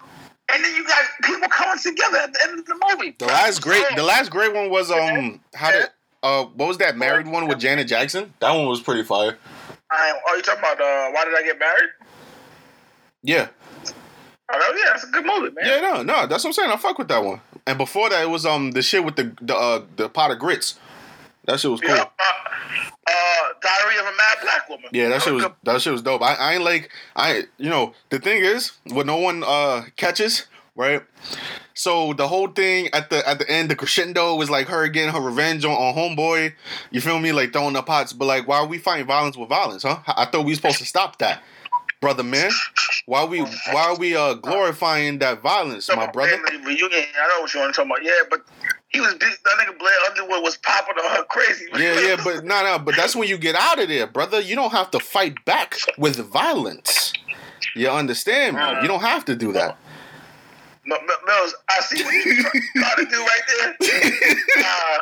and 0.53 0.64
then 0.64 0.74
you 0.74 0.87
got 0.87 1.05
people 1.22 1.48
coming 1.48 1.79
together 1.79 2.18
at 2.18 2.33
the 2.33 2.40
end 2.44 2.59
of 2.59 2.66
the 2.66 2.81
movie. 2.90 3.14
The 3.18 3.27
last 3.27 3.62
great 3.62 3.85
the 3.96 4.03
last 4.03 4.31
great 4.31 4.55
one 4.55 4.70
was 4.70 4.90
um 4.90 5.40
how 5.55 5.70
did 5.72 5.90
uh 6.22 6.44
what 6.44 6.68
was 6.68 6.79
that 6.79 6.96
married 6.96 7.27
one 7.27 7.46
with 7.46 7.59
Janet 7.59 7.88
Jackson? 7.88 8.33
That 8.40 8.53
one 8.53 8.66
was 8.66 8.81
pretty 8.81 9.03
fire. 9.03 9.38
I, 9.90 10.12
are 10.29 10.37
you 10.37 10.42
talking 10.42 10.61
about 10.61 10.81
uh, 10.81 11.11
why 11.12 11.24
did 11.24 11.35
I 11.35 11.42
get 11.44 11.59
married? 11.59 11.90
Yeah. 13.22 13.48
Oh 14.53 14.74
yeah, 14.77 14.90
that's 14.92 15.05
a 15.05 15.07
good 15.09 15.24
movie, 15.24 15.55
man. 15.55 15.64
Yeah, 15.64 15.81
no, 15.81 16.03
no, 16.03 16.27
that's 16.27 16.44
what 16.44 16.50
I'm 16.50 16.53
saying. 16.53 16.70
I 16.70 16.77
fuck 16.77 16.98
with 16.98 17.09
that 17.09 17.24
one. 17.24 17.40
And 17.66 17.79
before 17.79 18.11
that, 18.11 18.22
it 18.22 18.29
was 18.29 18.44
um 18.44 18.72
the 18.72 18.83
shit 18.83 19.05
with 19.05 19.16
the 19.16 19.33
the 19.40 19.57
uh, 19.57 19.85
the 19.96 20.09
pot 20.09 20.31
of 20.31 20.38
grits. 20.38 20.79
That 21.46 21.61
shit 21.61 21.70
was 21.70 21.80
cool. 21.80 21.94
Yeah, 21.94 22.02
uh, 22.02 22.50
uh, 23.07 23.52
Diary 23.61 23.98
of 23.98 24.07
a 24.07 24.16
Mad 24.16 24.38
Black 24.42 24.68
Woman. 24.68 24.88
Yeah, 24.92 25.09
that 25.11 25.22
shit 25.22 25.35
was 25.35 25.44
that 25.64 25.80
shit 25.83 25.92
was 25.92 26.02
dope. 26.02 26.22
I, 26.22 26.35
I 26.35 26.54
ain't 26.54 26.64
like 26.64 26.90
I 27.16 27.44
you 27.59 27.70
know 27.70 27.92
the 28.11 28.18
thing 28.18 28.42
is 28.42 28.72
what 28.88 29.07
no 29.07 29.18
one 29.18 29.42
uh 29.46 29.83
catches 29.96 30.46
right. 30.74 31.02
So 31.74 32.12
the 32.12 32.28
whole 32.28 32.48
thing 32.48 32.88
at 32.92 33.11
the 33.11 33.28
at 33.28 33.38
the 33.38 33.50
end, 33.50 33.68
the 33.68 33.76
crescendo 33.76 34.37
was 34.37 34.48
like 34.48 34.68
her 34.68 34.88
getting 34.88 35.12
her 35.12 35.20
revenge 35.20 35.64
on, 35.64 35.72
on 35.72 35.94
homeboy. 35.94 36.54
You 36.90 37.00
feel 37.00 37.18
me? 37.18 37.33
Like 37.33 37.52
throwing 37.52 37.74
the 37.74 37.83
pots, 37.83 38.12
but 38.12 38.26
like 38.26 38.48
why 38.48 38.59
are 38.59 38.66
we 38.66 38.78
fighting 38.78 39.07
violence 39.07 39.37
with 39.37 39.48
violence, 39.48 39.83
huh? 39.83 39.98
I 40.07 40.24
thought 40.24 40.44
we 40.44 40.54
supposed 40.54 40.78
to 40.78 40.87
stop 40.87 41.18
that, 41.18 41.42
brother 42.00 42.22
man. 42.22 42.50
Why 43.07 43.24
we 43.24 43.40
why 43.40 43.87
are 43.88 43.96
we 43.98 44.16
uh 44.16 44.35
glorifying 44.35 45.18
that 45.18 45.42
violence, 45.42 45.90
my 45.94 46.07
brother? 46.11 46.40
Reunion. 46.64 46.90
I 46.92 47.28
know 47.28 47.42
what 47.42 47.52
you 47.52 47.61
want 47.61 47.74
to 47.74 47.76
talk 47.76 47.87
about. 47.87 48.02
Yeah, 48.02 48.12
but 48.30 48.46
he 48.94 49.00
was 49.00 49.12
big. 49.14 49.33
That 49.44 49.57
nigga 49.59 49.76
Blair 49.76 49.92
Underwood 50.09 50.42
was 50.44 50.57
popping 50.59 50.94
on 51.04 51.16
her 51.16 51.24
crazy. 51.24 51.66
Yeah, 51.74 51.98
yeah, 52.00 52.16
but 52.22 52.44
no, 52.44 52.62
no, 52.62 52.78
but 52.78 52.94
that's 52.96 53.16
when 53.16 53.28
you 53.28 53.37
get 53.37 53.57
out 53.57 53.80
of 53.83 53.88
there, 53.88 54.07
brother. 54.07 54.40
You 54.40 54.54
don't 54.54 54.70
have 54.70 54.90
to 54.92 55.00
fight 55.00 55.44
back 55.44 55.76
with 55.98 56.16
violence. 56.16 57.12
You 57.74 57.88
understand, 57.90 58.54
man? 58.54 58.83
You 58.83 58.88
don't 58.88 59.00
have 59.00 59.24
to 59.24 59.35
do 59.35 59.52
that. 59.52 59.76
M- 60.87 60.92
M- 60.92 61.09
Mills, 61.26 61.54
I 61.68 61.80
see 61.80 62.04
what 62.04 62.14
you 62.14 62.42
try- 62.42 62.61
trying 62.76 63.04
to 63.04 63.11
do 63.11 63.20
right 63.20 63.40
there. 63.48 64.37
Uh, 64.64 64.98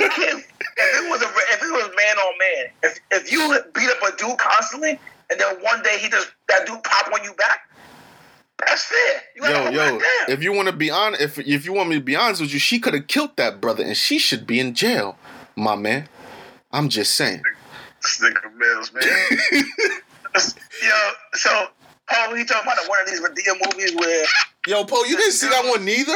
you 0.00 0.08
can't. 0.10 0.38
If 0.40 1.04
it 1.04 1.10
was 1.10 1.22
a, 1.22 1.26
if 1.26 1.62
it 1.62 1.72
was 1.72 1.90
man 1.96 2.18
on 2.18 2.34
man, 2.38 2.66
if 2.82 2.98
if 3.12 3.32
you 3.32 3.56
beat 3.74 3.88
up 3.88 4.02
a 4.12 4.16
dude 4.16 4.36
constantly, 4.38 4.98
and 5.30 5.40
then 5.40 5.56
one 5.62 5.82
day 5.82 5.98
he 5.98 6.08
just 6.08 6.32
that 6.48 6.66
dude 6.66 6.82
pop 6.82 7.10
on 7.12 7.22
you 7.24 7.32
back, 7.34 7.60
That's 8.58 8.84
fair. 8.84 9.22
You 9.36 9.44
Yo, 9.44 9.70
yo, 9.70 10.00
if 10.28 10.42
you 10.42 10.52
want 10.52 10.66
to 10.68 10.74
be 10.74 10.90
on, 10.90 11.14
if 11.14 11.38
if 11.38 11.64
you 11.64 11.72
want 11.72 11.88
me 11.88 11.96
to 11.96 12.00
be 12.00 12.16
honest 12.16 12.40
with 12.40 12.52
you, 12.52 12.58
she 12.58 12.80
could 12.80 12.94
have 12.94 13.06
killed 13.06 13.36
that 13.36 13.60
brother, 13.60 13.84
and 13.84 13.96
she 13.96 14.18
should 14.18 14.46
be 14.46 14.58
in 14.58 14.74
jail, 14.74 15.16
my 15.56 15.76
man. 15.76 16.08
I'm 16.72 16.88
just 16.88 17.14
saying. 17.14 17.42
This 18.02 18.20
nigga 18.20 18.54
Mills, 18.56 18.92
man. 18.92 19.02
yo, 20.82 21.10
so 21.34 21.66
Paul, 22.10 22.34
he 22.34 22.44
talking 22.44 22.70
about 22.70 22.88
one 22.88 23.00
of 23.00 23.06
these 23.08 23.20
Madea 23.20 23.54
movies 23.64 23.94
where 23.94 24.24
Yo, 24.66 24.84
Paul, 24.84 25.06
you 25.06 25.16
didn't 25.16 25.32
see 25.32 25.48
that 25.48 25.64
one 25.64 25.84
neither? 25.84 26.12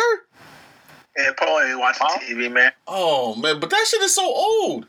yeah, 1.17 1.31
Paul 1.37 1.61
ain't 1.61 1.79
watching 1.79 2.07
TV, 2.07 2.53
man. 2.53 2.73
Oh 2.87 3.35
man, 3.37 3.61
but 3.61 3.71
that 3.71 3.87
shit 3.87 4.03
is 4.03 4.15
so 4.15 4.25
old. 4.25 4.87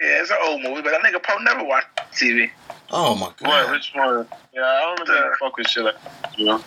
Yeah, 0.00 0.20
it's 0.20 0.30
an 0.30 0.36
old 0.44 0.62
movie, 0.62 0.82
but 0.82 0.90
that 0.90 1.02
nigga 1.02 1.22
Paul 1.22 1.40
never 1.42 1.64
watched 1.64 1.88
TV. 2.12 2.50
Oh 2.90 3.14
my 3.14 3.26
What? 3.26 3.38
god. 3.38 3.70
Which 3.72 3.90
one? 3.94 4.26
Yeah, 4.52 4.62
I 4.62 4.94
don't 4.96 5.08
really 5.08 5.30
fuck 5.40 5.56
with 5.56 5.66
shit 5.68 5.84
like 5.84 5.94
that, 6.02 6.38
you 6.38 6.46
know. 6.46 6.62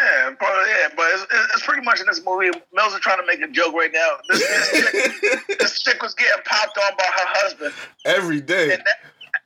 Yeah, 0.00 0.30
Paul, 0.38 0.66
yeah, 0.68 0.88
but 0.96 1.06
it's, 1.12 1.22
it's 1.22 1.54
it's 1.54 1.66
pretty 1.66 1.82
much 1.82 1.98
in 2.00 2.06
this 2.06 2.24
movie. 2.24 2.50
Mills 2.72 2.94
is 2.94 3.00
trying 3.00 3.18
to 3.18 3.26
make 3.26 3.40
a 3.42 3.48
joke 3.48 3.74
right 3.74 3.90
now. 3.92 4.10
This, 4.28 4.38
this, 4.70 5.20
chick, 5.20 5.42
this 5.58 5.82
chick 5.82 6.02
was 6.02 6.14
getting 6.14 6.40
popped 6.44 6.78
on 6.78 6.92
by 6.96 7.04
her 7.04 7.26
husband, 7.26 7.74
every 8.04 8.40
day. 8.40 8.68
That, 8.68 8.86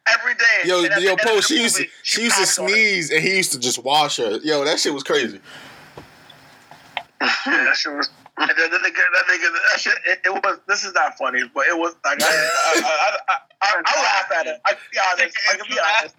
every 0.09 0.35
day. 0.35 0.69
Yo, 0.69 0.85
and 0.85 1.03
yo, 1.03 1.13
end 1.13 1.21
Poe, 1.21 1.37
the 1.37 1.43
she 1.43 1.63
used 1.63 1.77
to 1.77 1.87
she 2.03 2.25
used 2.25 2.37
to 2.37 2.43
popped 2.45 2.59
on 2.59 2.65
him. 2.67 2.71
sneeze, 2.75 3.11
and 3.11 3.23
he 3.25 3.35
used 3.39 3.53
to 3.53 3.59
just 3.59 3.83
wash 3.83 4.19
her. 4.19 4.39
Yo, 4.45 4.63
that 4.67 4.79
shit 4.79 4.93
was 4.93 5.03
crazy. 5.03 5.41
Yeah, 7.23 7.31
that 7.47 7.77
shit 7.77 7.95
was. 7.95 8.11
And 8.39 8.51
then 8.57 8.71
the 8.71 8.79
nigga, 8.79 8.97
that 8.97 9.27
nigga, 9.29 9.53
that 9.71 9.81
shit, 9.81 9.95
it, 10.07 10.21
it 10.25 10.33
was. 10.33 10.59
This 10.67 10.85
is 10.85 10.95
not 10.95 11.19
funny, 11.19 11.43
but 11.55 11.67
it 11.67 11.77
was 11.77 11.95
like 12.05 12.23
I, 12.23 12.27
I, 12.27 12.81
I, 12.81 13.19
I, 13.29 13.37
I, 13.61 13.83
I 13.85 14.03
laugh 14.03 14.33
at 14.41 14.47
it. 14.47 14.61
I 14.65 14.73
can 14.73 14.89
be 14.91 14.99
honest. 14.99 15.37
I 15.51 15.57
can 15.57 15.67
be 15.69 15.79
honest. 16.01 16.17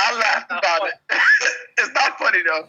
I 0.00 0.18
laughed 0.18 0.50
about 0.50 0.88
it. 0.88 0.94
it's 1.78 1.92
not 1.94 2.18
funny 2.18 2.42
though, 2.42 2.68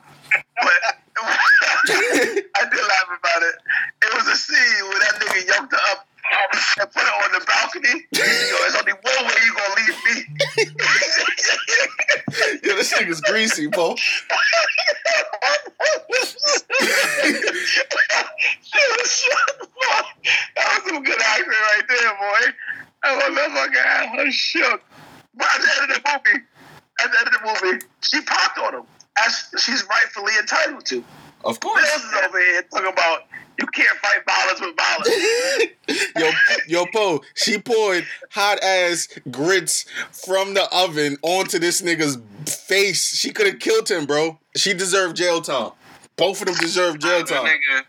but 0.61 0.73
I 1.17 2.63
did 2.69 2.79
laugh 2.79 3.09
about 3.19 3.41
it. 3.41 3.55
It 4.03 4.13
was 4.13 4.27
a 4.27 4.35
scene 4.35 4.85
where 4.89 4.99
that 4.99 5.15
nigga 5.21 5.47
yoked 5.47 5.71
her 5.71 5.79
up 5.91 6.07
and 6.31 6.91
put 6.91 7.03
her 7.03 7.23
on 7.23 7.31
the 7.31 7.45
balcony. 7.45 8.05
Yo, 8.11 8.23
there's 8.61 8.75
only 8.75 8.93
one 8.93 9.25
way 9.25 9.33
you 9.45 9.53
gonna 9.53 9.75
leave 9.77 9.99
me. 10.05 10.15
Yo, 12.63 12.75
this 12.75 12.93
nigga's 12.93 13.21
greasy, 13.21 13.69
Poe. 13.69 13.95
that 20.55 20.81
was 20.83 20.83
some 20.87 21.03
good 21.03 21.21
acting 21.21 21.47
right 21.47 21.83
there, 21.87 22.13
boy. 22.19 22.53
I 23.03 23.15
That 23.15 23.31
motherfucker 23.31 24.17
her 24.17 24.31
shook. 24.31 24.81
But 25.35 25.47
at 25.47 25.61
the 25.61 25.67
end 25.81 25.91
of 25.91 25.97
the 25.97 26.09
movie, 26.09 26.45
at 27.03 27.11
the 27.11 27.17
end 27.19 27.27
of 27.27 27.33
the 27.33 27.67
movie, 27.67 27.85
she 28.01 28.21
popped 28.21 28.57
on 28.57 28.73
him. 28.75 28.83
As 29.17 29.45
she's 29.57 29.83
rightfully 29.89 30.33
entitled 30.39 30.85
to. 30.87 31.03
Of 31.45 31.59
course. 31.59 31.83
is 31.83 32.13
over 32.23 32.39
here 32.39 32.63
talking 32.63 32.91
about 32.91 33.21
you 33.59 33.65
can't 33.67 33.97
fight 33.99 34.23
violence 34.25 34.61
with 34.61 34.75
violence. 34.75 36.09
yo, 36.17 36.31
yo, 36.67 36.85
Poe, 36.93 37.21
she 37.33 37.57
poured 37.57 38.05
hot 38.31 38.61
ass 38.63 39.07
grits 39.31 39.85
from 40.11 40.53
the 40.53 40.67
oven 40.71 41.17
onto 41.21 41.59
this 41.59 41.81
nigga's 41.81 42.17
face. 42.45 43.15
She 43.15 43.31
could 43.31 43.47
have 43.47 43.59
killed 43.59 43.89
him, 43.89 44.05
bro. 44.05 44.39
She 44.55 44.73
deserved 44.73 45.15
jail 45.17 45.41
time. 45.41 45.71
Both 46.15 46.41
of 46.41 46.47
them 46.47 46.55
deserve 46.55 46.99
jail 46.99 47.19
That 47.19 47.27
time. 47.27 47.45
nigga, 47.45 47.83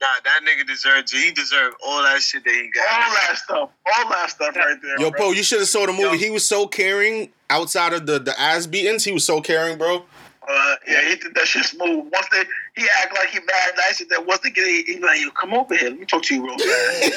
nah, 0.00 0.06
that 0.24 0.40
nigga 0.44 0.66
deserved. 0.66 1.12
It. 1.12 1.18
He 1.24 1.30
deserved 1.32 1.76
all 1.84 2.02
that 2.02 2.20
shit 2.22 2.44
that 2.44 2.52
he 2.54 2.70
got. 2.72 3.02
all 3.02 3.10
that 3.10 3.36
stuff. 3.36 3.70
All 3.86 4.08
that 4.10 4.30
stuff 4.30 4.56
right 4.56 4.76
there. 4.82 5.00
Yo, 5.00 5.10
bro. 5.10 5.20
Poe, 5.20 5.30
you 5.32 5.42
should 5.42 5.58
have 5.60 5.68
saw 5.68 5.86
the 5.86 5.92
movie. 5.92 6.02
Yo. 6.02 6.12
He 6.18 6.30
was 6.30 6.46
so 6.46 6.66
caring 6.66 7.30
outside 7.48 7.92
of 7.92 8.06
the, 8.06 8.18
the 8.20 8.38
ass 8.40 8.66
beatings. 8.66 9.04
He 9.04 9.12
was 9.12 9.24
so 9.24 9.40
caring, 9.40 9.78
bro. 9.78 10.04
Uh, 10.48 10.74
yeah, 10.88 11.08
he 11.08 11.16
did 11.16 11.34
that 11.34 11.46
shit 11.46 11.64
smooth. 11.64 12.06
Once 12.12 12.26
they, 12.32 12.42
he 12.80 12.88
act 13.02 13.14
like 13.14 13.28
he 13.28 13.38
mad 13.40 13.72
nice, 13.76 14.00
and 14.00 14.08
then 14.08 14.26
once 14.26 14.40
they 14.40 14.50
get, 14.50 14.66
he, 14.66 14.82
he 14.94 14.98
like, 15.00 15.20
yo, 15.20 15.30
come 15.30 15.52
over 15.52 15.76
here. 15.76 15.90
Let 15.90 16.00
me 16.00 16.06
talk 16.06 16.22
to 16.22 16.34
you 16.34 16.46
real 16.46 16.56
fast. 16.58 17.12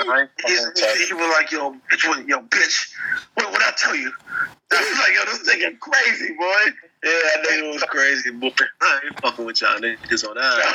I 0.00 0.20
ain't 0.20 0.30
He's, 0.46 0.60
fucking 0.60 0.74
touching. 0.74 1.06
he 1.08 1.14
was 1.14 1.34
like, 1.34 1.50
yo, 1.50 1.72
bitch, 1.90 2.08
what, 2.08 2.28
yo, 2.28 2.40
bitch, 2.42 2.94
what 3.34 3.50
what 3.50 3.62
I 3.62 3.72
tell 3.76 3.96
you? 3.96 4.12
I 4.72 4.76
was 4.76 4.98
like, 4.98 5.14
yo, 5.14 5.24
this 5.26 5.42
nigga 5.48 5.78
crazy, 5.80 6.34
boy. 6.34 6.62
Yeah, 7.02 7.10
that 7.10 7.46
nigga 7.48 7.72
was 7.72 7.82
crazy, 7.84 8.30
boy. 8.30 8.52
I 8.80 9.00
ain't 9.06 9.20
fucking 9.20 9.44
with 9.44 9.60
y'all 9.60 9.78
niggas 9.80 10.28
on 10.28 10.34
that. 10.36 10.74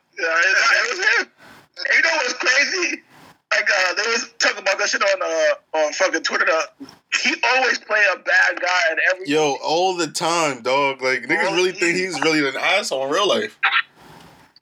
yeah, 0.18 0.24
it, 0.24 0.56
it 0.70 0.96
was 0.96 1.06
him. 1.20 1.30
And 1.76 1.86
you 1.96 2.02
know 2.02 2.16
what's 2.16 2.32
crazy? 2.34 3.02
Like, 3.54 3.68
uh, 3.70 3.94
they 3.94 4.10
was 4.10 4.32
talking 4.38 4.62
about 4.62 4.78
that 4.78 4.88
shit 4.88 5.02
on 5.02 5.22
uh 5.22 5.86
on 5.86 5.92
fucking 5.92 6.22
Twitter. 6.22 6.46
Uh, 6.50 6.86
he 7.22 7.34
always 7.44 7.78
play 7.78 8.02
a 8.12 8.18
bad 8.18 8.60
guy 8.60 8.92
in 8.92 8.98
every. 9.12 9.28
Yo, 9.28 9.56
all 9.62 9.94
the 9.94 10.08
time, 10.08 10.62
dog. 10.62 11.02
Like 11.02 11.22
niggas 11.22 11.54
really 11.54 11.72
think 11.72 11.96
he's 11.96 12.20
really 12.20 12.46
an 12.46 12.56
asshole 12.56 13.06
in 13.06 13.12
real 13.12 13.28
life. 13.28 13.58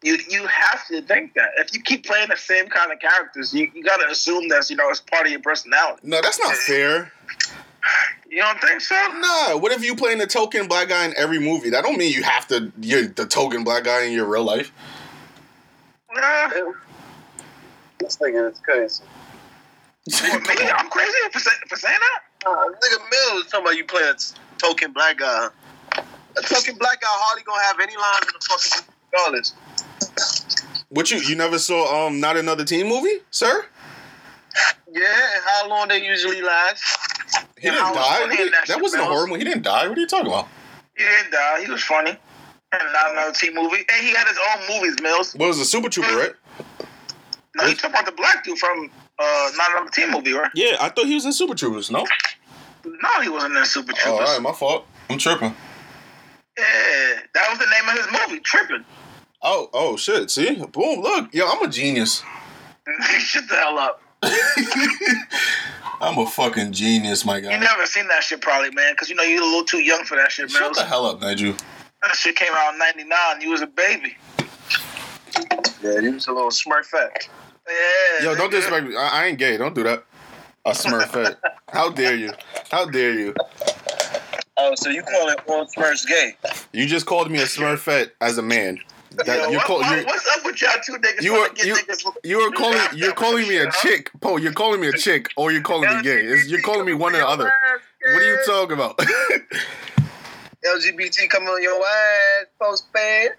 You 0.02 0.18
you 0.28 0.46
have 0.46 0.86
to 0.88 1.00
think 1.02 1.34
that 1.34 1.50
if 1.58 1.72
you 1.72 1.80
keep 1.80 2.04
playing 2.04 2.28
the 2.28 2.36
same 2.36 2.68
kind 2.68 2.92
of 2.92 2.98
characters, 2.98 3.54
you, 3.54 3.70
you 3.74 3.82
gotta 3.82 4.08
assume 4.10 4.48
that's 4.48 4.68
you 4.68 4.76
know 4.76 4.90
it's 4.90 5.00
part 5.00 5.26
of 5.26 5.32
your 5.32 5.40
personality. 5.40 6.00
No, 6.02 6.20
that's 6.20 6.40
not 6.40 6.54
fair. 6.54 7.12
You 8.28 8.38
don't 8.38 8.60
think 8.60 8.80
so? 8.80 8.94
Nah, 8.94 9.56
what 9.58 9.72
if 9.72 9.84
you 9.84 9.94
playing 9.94 10.18
the 10.18 10.26
token 10.26 10.66
black 10.68 10.88
guy 10.88 11.04
in 11.04 11.14
every 11.16 11.38
movie? 11.38 11.70
That 11.70 11.82
don't 11.82 11.96
mean 11.96 12.12
you 12.12 12.22
have 12.22 12.46
to. 12.48 12.72
You're 12.80 13.08
the 13.08 13.26
token 13.26 13.64
black 13.64 13.84
guy 13.84 14.04
in 14.04 14.12
your 14.12 14.26
real 14.26 14.44
life. 14.44 14.72
Nah. 16.14 16.50
This 18.02 18.16
nigga 18.16 18.50
is 18.52 18.58
crazy. 18.60 19.02
What, 20.04 20.42
me? 20.42 20.68
I'm 20.70 20.90
crazy 20.90 21.12
for, 21.32 21.38
for 21.68 21.76
saying 21.76 21.98
that. 22.00 22.48
Uh, 22.48 22.64
nigga 22.66 22.98
Mills 23.10 23.46
talking 23.46 23.66
about 23.66 23.76
you 23.76 23.84
playing 23.84 24.08
a 24.08 24.14
t- 24.14 24.34
token 24.58 24.92
black 24.92 25.18
guy. 25.18 25.48
A 26.36 26.42
token 26.42 26.76
black 26.76 27.00
guy 27.00 27.06
hardly 27.08 27.44
gonna 27.44 27.62
have 27.62 27.78
any 27.80 27.96
lines 27.96 28.26
in 28.26 28.32
the 28.34 28.46
fucking 28.48 28.94
regardless. 29.12 29.54
What 30.88 31.10
you 31.10 31.18
you 31.18 31.36
never 31.36 31.58
saw 31.58 32.06
um 32.06 32.18
not 32.20 32.36
another 32.36 32.64
teen 32.64 32.88
movie, 32.88 33.18
sir? 33.30 33.64
Yeah, 34.90 35.04
and 35.34 35.44
how 35.46 35.68
long 35.68 35.88
they 35.88 36.04
usually 36.04 36.42
last? 36.42 36.82
He 37.58 37.68
Yeah, 37.68 37.72
didn't 37.72 37.84
I 37.86 37.90
was 37.90 37.96
die. 37.98 38.18
funny 38.18 38.28
What 38.30 38.30
in 38.40 38.44
did- 38.46 38.52
that 38.54 38.66
that 38.68 38.82
wasn't 38.82 39.02
a 39.02 39.06
horror 39.06 39.26
movie. 39.28 39.38
He 39.40 39.44
didn't 39.44 39.62
die. 39.62 39.86
What 39.88 39.96
are 39.96 40.00
you 40.00 40.06
talking 40.08 40.26
about? 40.26 40.48
He 40.96 41.04
didn't 41.04 41.30
die. 41.30 41.62
He 41.64 41.70
was 41.70 41.82
funny. 41.84 42.16
And 42.72 42.82
not 42.92 43.12
another 43.12 43.32
teen 43.32 43.54
movie. 43.54 43.76
And 43.88 44.04
he 44.06 44.10
had 44.14 44.26
his 44.26 44.38
own 44.38 44.60
movies, 44.76 44.96
Mills. 45.02 45.34
What 45.34 45.46
was 45.48 45.58
a 45.60 45.64
Super 45.64 45.88
Trooper, 45.90 46.16
right? 46.16 46.32
No, 47.56 47.66
you 47.66 47.74
talking 47.74 47.90
about 47.90 48.06
the 48.06 48.12
black 48.12 48.44
dude 48.44 48.58
from 48.58 48.90
uh, 49.18 49.50
not 49.56 49.72
another 49.72 49.90
teen 49.90 50.10
movie, 50.10 50.32
right? 50.32 50.50
Yeah, 50.54 50.76
I 50.80 50.88
thought 50.88 51.06
he 51.06 51.14
was 51.14 51.24
in 51.26 51.32
Super 51.32 51.54
Troopers. 51.54 51.90
No. 51.90 52.06
No, 52.84 53.20
he 53.22 53.28
wasn't 53.28 53.56
in 53.56 53.64
Super 53.64 53.92
Oh, 53.92 53.96
Troopers. 54.00 54.28
all 54.28 54.34
right, 54.34 54.42
my 54.42 54.52
fault. 54.52 54.86
I'm 55.10 55.18
tripping. 55.18 55.54
Yeah, 56.58 56.64
that 57.34 57.46
was 57.50 57.58
the 57.58 57.66
name 57.66 57.88
of 57.88 57.96
his 57.96 58.20
movie, 58.28 58.40
Tripping. 58.40 58.84
Oh, 59.42 59.68
oh 59.72 59.96
shit! 59.96 60.30
See, 60.30 60.54
boom! 60.54 61.00
Look, 61.00 61.34
yo, 61.34 61.48
I'm 61.48 61.62
a 61.62 61.68
genius. 61.68 62.22
Shut 63.18 63.48
the 63.48 63.56
hell 63.56 63.78
up. 63.78 64.00
I'm 66.00 66.18
a 66.18 66.26
fucking 66.26 66.72
genius, 66.72 67.24
my 67.24 67.40
guy. 67.40 67.52
You 67.52 67.58
never 67.60 67.86
seen 67.86 68.08
that 68.08 68.22
shit, 68.24 68.40
probably, 68.40 68.70
man, 68.70 68.92
because 68.94 69.08
you 69.08 69.14
know 69.14 69.22
you're 69.22 69.42
a 69.42 69.44
little 69.44 69.64
too 69.64 69.80
young 69.80 70.04
for 70.04 70.16
that 70.16 70.30
shit, 70.32 70.50
Shut 70.50 70.60
Mills. 70.60 70.76
the 70.76 70.84
hell 70.84 71.06
up, 71.06 71.20
Nigel. 71.20 71.54
That 72.02 72.16
shit 72.16 72.34
came 72.36 72.52
out 72.54 72.72
in 72.72 72.78
'99. 72.78 73.40
You 73.40 73.50
was 73.50 73.62
a 73.62 73.66
baby. 73.66 74.16
Yeah, 75.82 76.00
he 76.00 76.08
was 76.10 76.26
a 76.26 76.32
little 76.32 76.50
smurfette. 76.50 77.28
Yeah. 77.68 78.24
Yo, 78.24 78.34
don't 78.34 78.50
disrespect 78.50 78.86
me. 78.86 78.96
I, 78.96 79.22
I 79.22 79.26
ain't 79.26 79.38
gay. 79.38 79.56
Don't 79.56 79.74
do 79.74 79.82
that. 79.84 80.04
A 80.64 80.70
Smurfette. 80.70 81.36
How 81.72 81.90
dare 81.90 82.14
you? 82.14 82.30
How 82.70 82.84
dare 82.86 83.14
you? 83.14 83.34
Oh, 84.56 84.74
so 84.76 84.90
you 84.90 85.02
call 85.02 85.28
it 85.28 85.40
all 85.48 85.66
Smurfs 85.66 86.06
gay? 86.06 86.36
You 86.72 86.86
just 86.86 87.04
called 87.06 87.30
me 87.30 87.38
a 87.40 87.44
Smurfette 87.46 88.10
as 88.20 88.38
a 88.38 88.42
man. 88.42 88.78
That 89.12 89.26
Yo, 89.26 89.50
you 89.50 89.56
what- 89.58 89.66
call 89.66 89.80
what- 89.80 89.98
you 89.98 90.06
what's 90.06 90.36
up 90.36 90.44
with 90.44 90.60
y'all 90.62 90.70
two 90.86 90.92
niggas? 90.94 91.22
you 91.22 91.30
trying 91.30 91.40
were- 91.42 91.64
you- 91.64 91.74
niggas- 91.74 92.16
you 92.24 92.38
are 92.40 92.50
calling 92.52 92.80
you're 92.94 93.12
calling 93.12 93.46
me 93.48 93.56
a 93.58 93.66
Huh? 93.66 93.72
chick, 93.82 94.10
Poe. 94.20 94.36
You're 94.38 94.52
calling 94.52 94.80
me 94.80 94.88
a 94.88 94.92
chick, 94.92 95.28
or 95.36 95.50
you're 95.52 95.62
calling 95.62 95.96
me 95.96 96.02
gay. 96.02 96.20
It's, 96.24 96.46
you're 96.48 96.62
calling 96.62 96.86
me 96.86 96.94
one 96.94 97.14
or 97.14 97.18
the 97.18 97.26
other. 97.28 97.52
What 98.04 98.22
are 98.22 98.24
you 98.24 98.38
talking 98.46 98.74
about? 98.74 98.98
LGBT 100.64 101.28
coming 101.28 101.48
on 101.48 101.62
your 101.62 101.76
ass, 101.84 102.46
post 102.60 102.86
fan. 102.92 103.30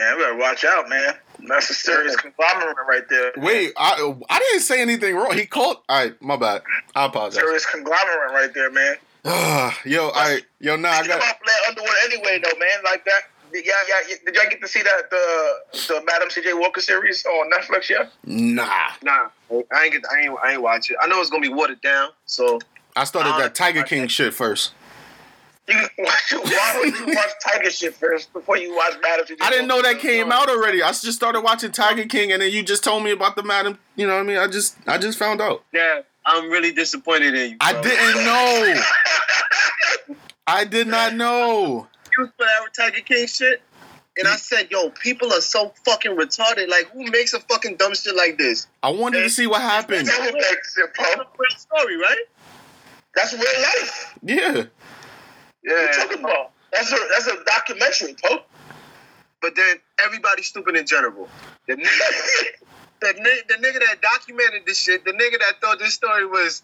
Yeah, 0.00 0.16
we 0.16 0.22
better 0.22 0.36
watch 0.36 0.64
out, 0.64 0.88
man. 0.88 1.12
That's 1.46 1.68
a 1.68 1.74
serious 1.74 2.16
conglomerate 2.16 2.76
right 2.88 3.06
there. 3.10 3.32
Wait, 3.36 3.72
I 3.76 4.14
I 4.30 4.38
didn't 4.38 4.62
say 4.62 4.80
anything 4.80 5.14
wrong. 5.14 5.36
He 5.36 5.44
called. 5.44 5.76
All 5.90 6.04
right, 6.04 6.22
my 6.22 6.36
bad. 6.36 6.62
I 6.94 7.04
apologize. 7.04 7.34
Serious 7.38 7.66
conglomerate 7.66 8.32
right 8.32 8.52
there, 8.54 8.70
man. 8.70 8.94
Ah, 9.26 9.78
yo, 9.84 10.04
all 10.08 10.12
right, 10.12 10.42
yo, 10.58 10.76
nah, 10.76 10.88
I 10.88 10.92
Thinking 11.02 11.10
got. 11.10 11.18
about 11.18 11.36
Blair 11.44 11.56
Underwood 11.68 11.90
anyway, 12.06 12.40
though, 12.42 12.58
man. 12.58 12.78
Like 12.82 13.04
that. 13.04 13.20
Yeah, 13.52 13.60
yeah. 13.88 14.14
Did 14.24 14.34
y'all 14.36 14.48
get 14.48 14.62
to 14.62 14.68
see 14.68 14.80
that 14.82 15.10
the 15.10 15.52
the 15.88 16.02
Madam 16.06 16.30
C.J. 16.30 16.54
Walker 16.54 16.80
series 16.80 17.26
on 17.26 17.50
Netflix 17.50 17.90
yet? 17.90 18.10
Nah, 18.24 18.92
Nah, 19.02 19.28
I 19.74 19.84
ain't 19.84 19.92
get. 19.92 20.02
I 20.10 20.20
ain't. 20.20 20.38
I 20.42 20.52
ain't 20.52 20.62
watch 20.62 20.90
it. 20.90 20.96
I 21.02 21.08
know 21.08 21.20
it's 21.20 21.28
gonna 21.28 21.42
be 21.42 21.52
watered 21.52 21.82
down. 21.82 22.08
So 22.24 22.58
I 22.96 23.04
started 23.04 23.32
that 23.42 23.54
Tiger 23.54 23.82
King 23.82 24.08
shit 24.08 24.32
first. 24.32 24.72
You 25.98 26.04
watch 26.04 26.32
it. 26.32 26.44
Why 26.44 26.80
would 26.82 26.98
you 26.98 27.14
watch 27.14 27.30
Tiger 27.44 27.70
shit 27.70 27.94
first 27.94 28.32
before 28.32 28.56
you 28.56 28.74
watch 28.74 28.94
Madam 29.02 29.36
I 29.40 29.50
didn't 29.50 29.68
know 29.68 29.82
that 29.82 29.98
came 29.98 30.32
out 30.32 30.48
already. 30.48 30.82
I 30.82 30.88
just 30.88 31.12
started 31.12 31.42
watching 31.42 31.70
Tiger 31.70 32.06
King, 32.06 32.32
and 32.32 32.42
then 32.42 32.50
you 32.52 32.62
just 32.62 32.82
told 32.82 33.04
me 33.04 33.10
about 33.12 33.36
the 33.36 33.42
Madam. 33.42 33.78
You 33.96 34.06
know 34.06 34.14
what 34.14 34.20
I 34.20 34.24
mean? 34.24 34.38
I 34.38 34.46
just 34.46 34.76
I 34.86 34.98
just 34.98 35.18
found 35.18 35.40
out. 35.40 35.64
yeah, 35.72 36.00
I'm 36.26 36.50
really 36.50 36.72
disappointed 36.72 37.34
in 37.34 37.50
you. 37.52 37.56
I 37.60 37.72
didn't 37.80 38.24
know. 38.24 38.82
I 40.46 40.64
did 40.64 40.88
not 40.88 41.14
know. 41.14 41.86
excuse 42.04 42.28
for 42.36 42.44
that 42.44 42.74
Tiger 42.74 43.00
King 43.02 43.26
shit. 43.26 43.62
And 44.18 44.26
I 44.26 44.36
said, 44.36 44.70
yo, 44.70 44.90
people 44.90 45.32
are 45.32 45.40
so 45.40 45.72
fucking 45.86 46.16
retarded. 46.16 46.68
Like, 46.68 46.90
who 46.90 47.08
makes 47.10 47.32
a 47.32 47.40
fucking 47.40 47.76
dumb 47.76 47.94
shit 47.94 48.14
like 48.16 48.36
this? 48.36 48.66
I 48.82 48.90
wanted 48.90 49.22
to 49.22 49.30
see 49.30 49.46
what 49.46 49.62
happened. 49.62 50.08
That's 50.08 50.18
what 50.18 50.34
makes 50.34 50.76
it, 50.76 50.90
That's 50.98 51.14
a 51.14 51.26
real 51.38 51.50
story, 51.56 51.96
right? 51.96 52.24
That's 53.14 53.32
real 53.32 53.42
life. 53.42 54.18
Yeah. 54.22 54.64
What 55.62 55.72
you 55.72 55.76
Yeah. 55.78 55.92
talking 55.92 56.18
about? 56.20 56.50
That's 56.72 56.92
a 56.92 56.96
that's 57.10 57.26
a 57.26 57.44
documentary, 57.44 58.16
bro. 58.22 58.38
But 59.42 59.56
then 59.56 59.76
everybody's 60.04 60.46
stupid 60.46 60.76
in 60.76 60.86
general. 60.86 61.28
The 61.66 61.74
nigga, 61.76 61.84
the, 63.00 63.12
ni- 63.14 63.42
the 63.48 63.54
nigga 63.54 63.80
that 63.80 64.02
documented 64.02 64.62
this 64.66 64.78
shit, 64.78 65.04
the 65.04 65.12
nigga 65.12 65.38
that 65.38 65.60
thought 65.60 65.78
this 65.78 65.94
story 65.94 66.26
was 66.26 66.62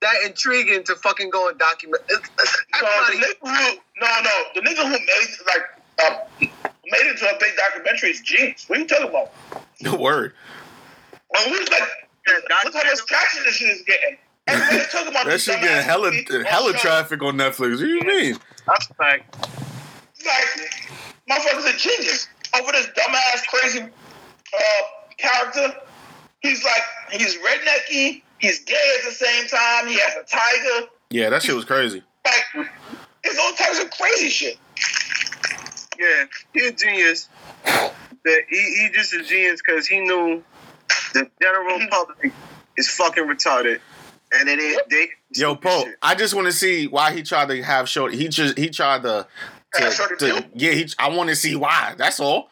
that 0.00 0.14
intriguing 0.24 0.84
to 0.84 0.94
fucking 0.96 1.30
go 1.30 1.48
and 1.48 1.58
document. 1.58 2.02
it's- 2.08 2.30
it's- 2.40 2.56
No, 2.72 2.80
the 2.80 2.86
Everybody, 2.86 3.34
nigga 3.34 3.48
who 3.48 3.80
no 4.00 4.20
no 4.22 4.44
the 4.54 4.60
nigga 4.60 4.84
who 4.84 4.90
made 4.92 5.36
like 5.46 5.64
uh, 6.02 6.18
made 6.86 7.06
it 7.10 7.18
to 7.18 7.26
a 7.34 7.38
big 7.38 7.56
documentary 7.56 8.10
is 8.10 8.20
genius. 8.20 8.64
What 8.68 8.78
are 8.78 8.82
you 8.82 8.88
talking 8.88 9.08
about? 9.08 9.32
The 9.80 9.96
word. 9.96 10.34
Well, 11.30 11.48
who's 11.48 11.68
like 11.70 11.82
look 12.64 12.74
how 12.74 12.82
much 12.84 12.98
traction 13.06 13.42
this 13.44 13.56
shit 13.56 13.68
is 13.68 13.82
getting. 13.82 14.16
Everybody's 14.46 14.88
talking 14.92 15.08
about 15.08 15.26
That 15.26 15.40
shit 15.40 15.54
dumbass 15.56 15.62
getting 15.62 15.84
hella 15.84 16.10
movie. 16.10 16.44
hella 16.48 16.72
traffic 16.74 17.22
on 17.22 17.36
Netflix. 17.36 17.70
What 17.72 17.78
do 17.78 17.86
you 17.88 18.02
mean? 18.02 18.36
that's 18.66 18.90
a 18.90 18.94
fact. 18.94 19.36
Like, 20.24 20.72
motherfucker's 21.30 21.74
a 21.74 21.76
genius 21.78 22.28
over 22.58 22.72
this 22.72 22.86
dumbass 22.88 23.46
crazy 23.48 23.80
uh, 23.80 24.60
character. 25.18 25.76
He's 26.40 26.64
like 26.64 26.82
he's 27.20 27.36
rednecky. 27.38 28.22
He's 28.38 28.60
gay 28.64 28.96
at 28.98 29.04
the 29.04 29.12
same 29.14 29.46
time. 29.46 29.86
He 29.86 29.94
has 29.94 30.16
a 30.16 30.24
tiger. 30.24 30.88
Yeah, 31.10 31.30
that 31.30 31.42
shit 31.42 31.54
was 31.54 31.64
crazy. 31.64 32.02
Like, 32.24 32.66
it's 33.24 33.38
all 33.38 33.52
types 33.52 33.82
of 33.82 33.90
crazy 33.90 34.28
shit. 34.28 34.58
Yeah, 35.98 36.24
he's 36.52 36.70
a 36.70 36.72
genius. 36.72 37.28
But 37.64 38.34
he, 38.48 38.56
he 38.56 38.88
just 38.92 39.12
a 39.12 39.22
genius 39.22 39.60
because 39.64 39.86
he 39.86 40.00
knew 40.00 40.42
the 41.14 41.28
general 41.40 41.80
public 41.90 42.32
is 42.76 42.88
fucking 42.88 43.24
retarded. 43.24 43.80
And 44.34 44.48
it 44.48 44.60
ain't, 44.60 44.88
they. 44.88 45.08
Yo, 45.34 45.54
Pope, 45.56 45.88
I 46.00 46.14
just 46.14 46.34
want 46.34 46.46
to 46.46 46.52
see 46.52 46.86
why 46.86 47.12
he 47.12 47.22
tried 47.22 47.48
to 47.48 47.62
have 47.62 47.88
Shorty. 47.88 48.16
He 48.16 48.28
just 48.28 48.56
he 48.58 48.70
tried 48.70 49.02
to. 49.02 49.26
to, 49.74 49.90
to- 50.18 50.46
yeah, 50.54 50.72
he. 50.72 50.88
I 50.98 51.08
want 51.10 51.28
to 51.30 51.36
see 51.36 51.54
why. 51.56 51.94
That's 51.98 52.18
all. 52.20 52.50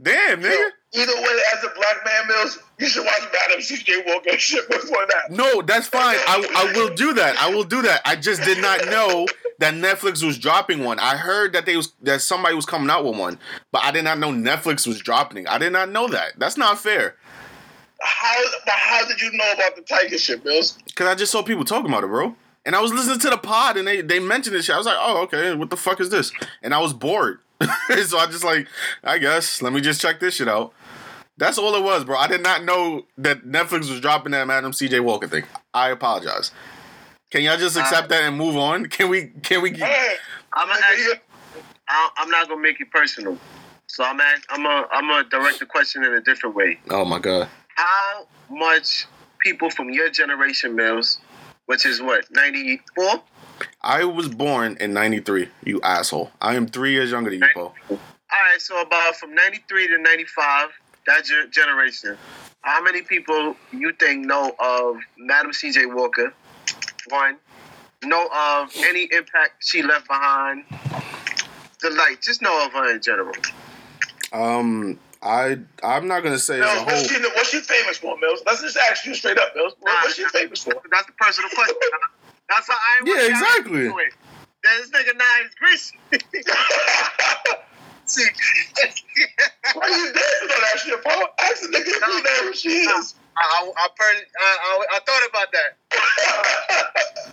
Damn, 0.00 0.40
nigga. 0.42 0.68
Either 0.94 1.14
way, 1.14 1.38
as 1.56 1.64
a 1.64 1.68
black 1.74 2.04
man, 2.04 2.28
Mills, 2.28 2.58
you 2.78 2.86
should 2.86 3.04
watch 3.04 3.22
Madam 3.32 3.62
C.J. 3.62 4.02
Walker 4.06 4.36
shit 4.38 4.68
before 4.68 5.06
that. 5.08 5.30
No, 5.30 5.62
that's 5.62 5.86
fine. 5.86 6.16
I, 6.26 6.46
I 6.54 6.72
will 6.76 6.94
do 6.94 7.14
that. 7.14 7.34
I 7.38 7.48
will 7.48 7.64
do 7.64 7.80
that. 7.82 8.02
I 8.04 8.14
just 8.14 8.42
did 8.42 8.60
not 8.60 8.84
know 8.86 9.26
that 9.58 9.72
Netflix 9.72 10.22
was 10.22 10.38
dropping 10.38 10.84
one. 10.84 10.98
I 10.98 11.16
heard 11.16 11.54
that 11.54 11.64
they 11.64 11.76
was 11.78 11.92
that 12.02 12.20
somebody 12.20 12.54
was 12.54 12.66
coming 12.66 12.90
out 12.90 13.04
with 13.06 13.18
one, 13.18 13.38
but 13.70 13.82
I 13.84 13.90
did 13.90 14.04
not 14.04 14.18
know 14.18 14.32
Netflix 14.32 14.86
was 14.86 14.98
dropping. 14.98 15.44
it. 15.44 15.48
I 15.48 15.56
did 15.56 15.72
not 15.72 15.90
know 15.90 16.08
that. 16.08 16.32
That's 16.38 16.58
not 16.58 16.78
fair. 16.78 17.16
How, 18.02 18.34
but 18.64 18.74
how 18.74 19.06
did 19.06 19.20
you 19.20 19.30
know 19.32 19.52
about 19.52 19.76
the 19.76 19.82
tiger 19.82 20.18
shit, 20.18 20.44
Mills? 20.44 20.78
Cause 20.94 21.06
I 21.06 21.14
just 21.14 21.30
saw 21.32 21.42
people 21.42 21.64
talking 21.64 21.88
about 21.90 22.04
it, 22.04 22.08
bro. 22.08 22.34
And 22.64 22.76
I 22.76 22.80
was 22.80 22.92
listening 22.92 23.18
to 23.20 23.30
the 23.30 23.38
pod 23.38 23.76
and 23.76 23.86
they 23.86 24.00
they 24.02 24.18
mentioned 24.18 24.54
this 24.56 24.66
shit. 24.66 24.74
I 24.74 24.78
was 24.78 24.86
like, 24.86 24.96
oh, 24.98 25.22
okay, 25.24 25.54
what 25.54 25.70
the 25.70 25.76
fuck 25.76 26.00
is 26.00 26.10
this? 26.10 26.32
And 26.62 26.74
I 26.74 26.78
was 26.80 26.92
bored. 26.92 27.40
so 27.60 28.18
I 28.18 28.26
just 28.26 28.44
like, 28.44 28.66
I 29.04 29.18
guess, 29.18 29.62
let 29.62 29.72
me 29.72 29.80
just 29.80 30.00
check 30.00 30.20
this 30.20 30.34
shit 30.34 30.48
out. 30.48 30.72
That's 31.38 31.58
all 31.58 31.74
it 31.74 31.82
was, 31.82 32.04
bro. 32.04 32.16
I 32.16 32.26
did 32.26 32.42
not 32.42 32.64
know 32.64 33.06
that 33.18 33.44
Netflix 33.44 33.90
was 33.90 34.00
dropping 34.00 34.32
that 34.32 34.46
Madam 34.46 34.72
CJ 34.72 35.00
Walker 35.00 35.26
thing. 35.26 35.44
I 35.72 35.90
apologize. 35.90 36.52
Can 37.30 37.42
y'all 37.42 37.56
just 37.56 37.76
accept 37.76 38.10
that 38.10 38.22
and 38.24 38.36
move 38.36 38.56
on? 38.56 38.86
Can 38.86 39.08
we 39.08 39.28
can 39.42 39.62
we 39.62 39.70
Hey, 39.72 40.14
I'm 40.52 40.68
gonna 40.68 40.80
ask 40.84 40.98
you, 40.98 41.14
I- 41.88 42.10
I'm 42.18 42.30
not 42.30 42.48
gonna 42.48 42.60
make 42.60 42.80
it 42.80 42.90
personal. 42.90 43.38
So 43.86 44.04
I'm 44.04 44.20
ask, 44.20 44.42
I'm 44.50 44.64
a 44.66 44.86
I'm 44.92 45.08
gonna 45.08 45.28
direct 45.28 45.58
the 45.58 45.66
question 45.66 46.04
in 46.04 46.12
a 46.14 46.20
different 46.20 46.54
way. 46.54 46.78
Oh 46.90 47.04
my 47.04 47.18
god. 47.18 47.48
How 47.74 48.26
much 48.50 49.06
people 49.38 49.70
from 49.70 49.90
your 49.90 50.10
generation, 50.10 50.74
Mills, 50.74 51.18
which 51.66 51.86
is 51.86 52.00
what 52.00 52.24
94? 52.30 53.22
I 53.82 54.04
was 54.04 54.28
born 54.28 54.76
in 54.80 54.92
93, 54.92 55.48
you 55.64 55.80
asshole. 55.82 56.30
I 56.40 56.54
am 56.54 56.66
three 56.66 56.92
years 56.92 57.10
younger 57.10 57.30
than 57.30 57.40
you, 57.40 57.48
Poe. 57.54 57.72
All 57.90 57.98
right, 58.32 58.60
so 58.60 58.80
about 58.80 59.16
from 59.16 59.34
93 59.34 59.88
to 59.88 59.98
95, 59.98 60.70
that 61.06 61.24
ge- 61.24 61.50
generation. 61.50 62.16
How 62.62 62.82
many 62.82 63.02
people 63.02 63.56
you 63.72 63.92
think 63.92 64.24
know 64.24 64.52
of 64.58 64.96
Madam 65.18 65.52
C.J. 65.52 65.86
Walker? 65.86 66.32
One, 67.08 67.36
know 68.04 68.28
of 68.32 68.72
any 68.84 69.08
impact 69.12 69.64
she 69.66 69.82
left 69.82 70.06
behind. 70.06 70.64
The 71.80 71.90
light. 71.90 72.22
just 72.22 72.42
know 72.42 72.64
of 72.64 72.72
her 72.72 72.94
in 72.94 73.02
general. 73.02 73.34
Um 74.32 74.98
I 75.22 75.58
I'm 75.82 76.08
not 76.08 76.22
gonna 76.22 76.38
say 76.38 76.60
as 76.60 76.66
a 76.66 76.68
whole. 76.78 76.84
what's 76.86 77.08
she, 77.08 77.20
what's 77.22 77.48
she 77.50 77.60
famous 77.60 77.98
for, 77.98 78.18
Mills? 78.18 78.42
Let's 78.44 78.60
just 78.62 78.76
ask 78.76 79.06
you 79.06 79.14
straight 79.14 79.38
up, 79.38 79.54
Mills. 79.54 79.74
What, 79.80 79.92
what's 80.02 80.16
she 80.16 80.24
famous 80.26 80.62
for? 80.64 80.74
That's 80.90 81.06
the 81.06 81.12
personal 81.12 81.48
question. 81.50 81.76
That's 82.48 82.66
how 82.68 82.74
I. 82.74 83.02
Yeah, 83.06 83.28
exactly. 83.28 83.88
This 84.64 84.90
nigga 84.90 85.16
now 85.16 85.24
is 85.44 85.54
greasy. 85.54 85.98
See, 88.04 88.24
Why 89.74 89.88
you 89.88 90.12
dancing 90.12 90.50
on 90.50 90.60
that 90.60 90.78
shit, 90.84 91.02
bro? 91.02 91.12
Ask 91.40 91.62
the 91.62 91.68
nigga 91.68 91.86
if 91.86 92.00
you 92.00 92.22
know 92.22 92.46
who 92.48 92.52
she 92.54 92.68
is. 92.68 93.14
I, 93.36 93.40
I, 93.40 93.72
I, 93.76 93.88
I, 93.88 94.14
I, 94.40 94.86
I 94.90 94.98
thought 95.06 95.28
about 95.30 95.48
that. 95.52 95.70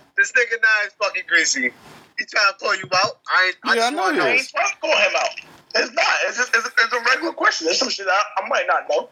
This 0.16 0.32
nigga 0.32 0.60
now 0.60 0.86
is 0.86 0.92
fucking 1.02 1.22
greasy. 1.28 1.72
He 2.18 2.24
trying 2.26 2.52
to 2.52 2.58
pull 2.60 2.74
you 2.76 2.84
out. 2.94 3.20
I, 3.32 3.46
ain't- 3.46 3.56
I 3.64 3.68
Yeah, 3.74 3.74
just 3.80 3.92
I 3.92 3.96
know 3.96 4.10
he 4.12 4.18
to 4.18 4.24
I 4.24 4.28
is. 4.32 4.40
ain't 4.40 4.48
trying 4.50 4.68
to 4.70 4.76
call 4.76 4.96
him 4.98 5.12
out. 5.16 5.30
It's 5.74 5.92
not. 5.92 6.04
It's 6.26 6.36
just 6.38 6.54
it's, 6.54 6.66
it's 6.66 6.92
a 6.92 7.00
regular 7.10 7.32
question. 7.32 7.66
There's 7.66 7.78
some 7.78 7.90
shit 7.90 8.06
I, 8.08 8.22
I 8.44 8.48
might 8.48 8.66
not 8.66 8.84
know. 8.90 9.08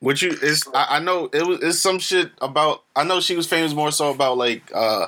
What 0.00 0.20
you 0.20 0.30
is 0.30 0.64
I, 0.74 0.96
I 0.96 0.98
know 1.00 1.30
it 1.32 1.46
was 1.46 1.62
it's 1.62 1.78
some 1.78 1.98
shit 1.98 2.30
about 2.42 2.82
I 2.94 3.04
know 3.04 3.20
she 3.20 3.34
was 3.36 3.46
famous 3.46 3.72
more 3.72 3.90
so 3.90 4.10
about 4.10 4.36
like 4.36 4.70
uh 4.74 5.06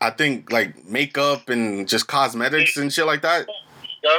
I 0.00 0.10
think 0.10 0.52
like 0.52 0.84
makeup 0.86 1.48
and 1.48 1.88
just 1.88 2.06
cosmetics 2.06 2.76
and 2.76 2.92
shit 2.92 3.06
like 3.06 3.22
that. 3.22 3.46
Yeah, 4.04 4.18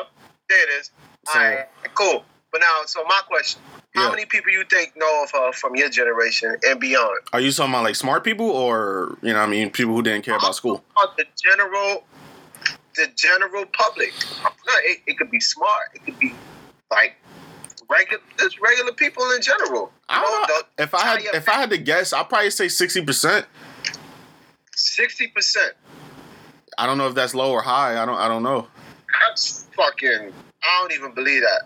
there 0.49 0.63
it 0.63 0.79
is. 0.81 0.91
So- 1.27 1.39
All 1.39 1.45
right, 1.45 1.65
cool. 1.95 2.25
But 2.51 2.61
now, 2.61 2.81
so 2.87 3.03
my 3.03 3.21
question: 3.27 3.61
How 3.95 4.05
Yeah. 4.05 4.09
many 4.09 4.25
people 4.25 4.51
you 4.51 4.63
think 4.65 4.93
know 4.97 5.23
of 5.23 5.31
her 5.31 5.53
from 5.53 5.75
your 5.75 5.89
generation 5.89 6.55
and 6.67 6.79
beyond? 6.79 7.19
Are 7.31 7.39
you 7.39 7.51
talking 7.51 7.71
about 7.73 7.83
like 7.83 7.95
smart 7.95 8.23
people 8.23 8.49
or 8.49 9.17
you 9.21 9.31
know 9.31 9.39
what 9.39 9.45
I 9.47 9.49
mean 9.51 9.69
people 9.69 9.93
who 9.93 10.01
didn't 10.01 10.25
care 10.25 10.35
about 10.35 10.55
school? 10.55 10.83
The 11.17 11.25
general, 11.41 12.03
the 12.99 13.11
general 13.15 13.65
public. 13.73 14.13
No, 14.43 14.73
it, 14.83 14.99
it 15.07 15.17
could 15.17 15.31
be 15.31 15.39
smart. 15.39 15.89
It 15.95 16.05
could 16.05 16.19
be 16.19 16.33
like 16.91 17.15
regular, 17.89 18.21
just 18.37 18.59
regular 18.59 18.91
people 18.93 19.23
in 19.31 19.41
general. 19.41 19.91
I 20.09 20.21
don't 20.21 20.49
know. 20.49 20.83
If 20.83 20.93
I 20.93 21.05
had 21.05 21.21
if 21.33 21.47
I 21.49 21.53
had 21.53 21.69
to 21.71 21.77
guess, 21.77 22.13
I'd 22.13 22.29
probably 22.29 22.49
say 22.51 22.67
sixty 22.67 23.01
percent. 23.03 23.45
sixty 24.75 25.27
percent, 25.27 25.73
I 26.77 26.85
don't 26.85 26.97
know 26.97 27.07
if 27.07 27.15
that's 27.15 27.33
low 27.35 27.51
or 27.51 27.61
high. 27.61 28.01
I 28.01 28.05
don't 28.05 28.17
I 28.17 28.27
don't 28.27 28.43
know. 28.43 28.67
that's 29.27 29.67
fucking. 29.75 30.33
I 30.63 30.79
don't 30.81 30.91
even 30.93 31.13
believe 31.13 31.41
that. 31.41 31.63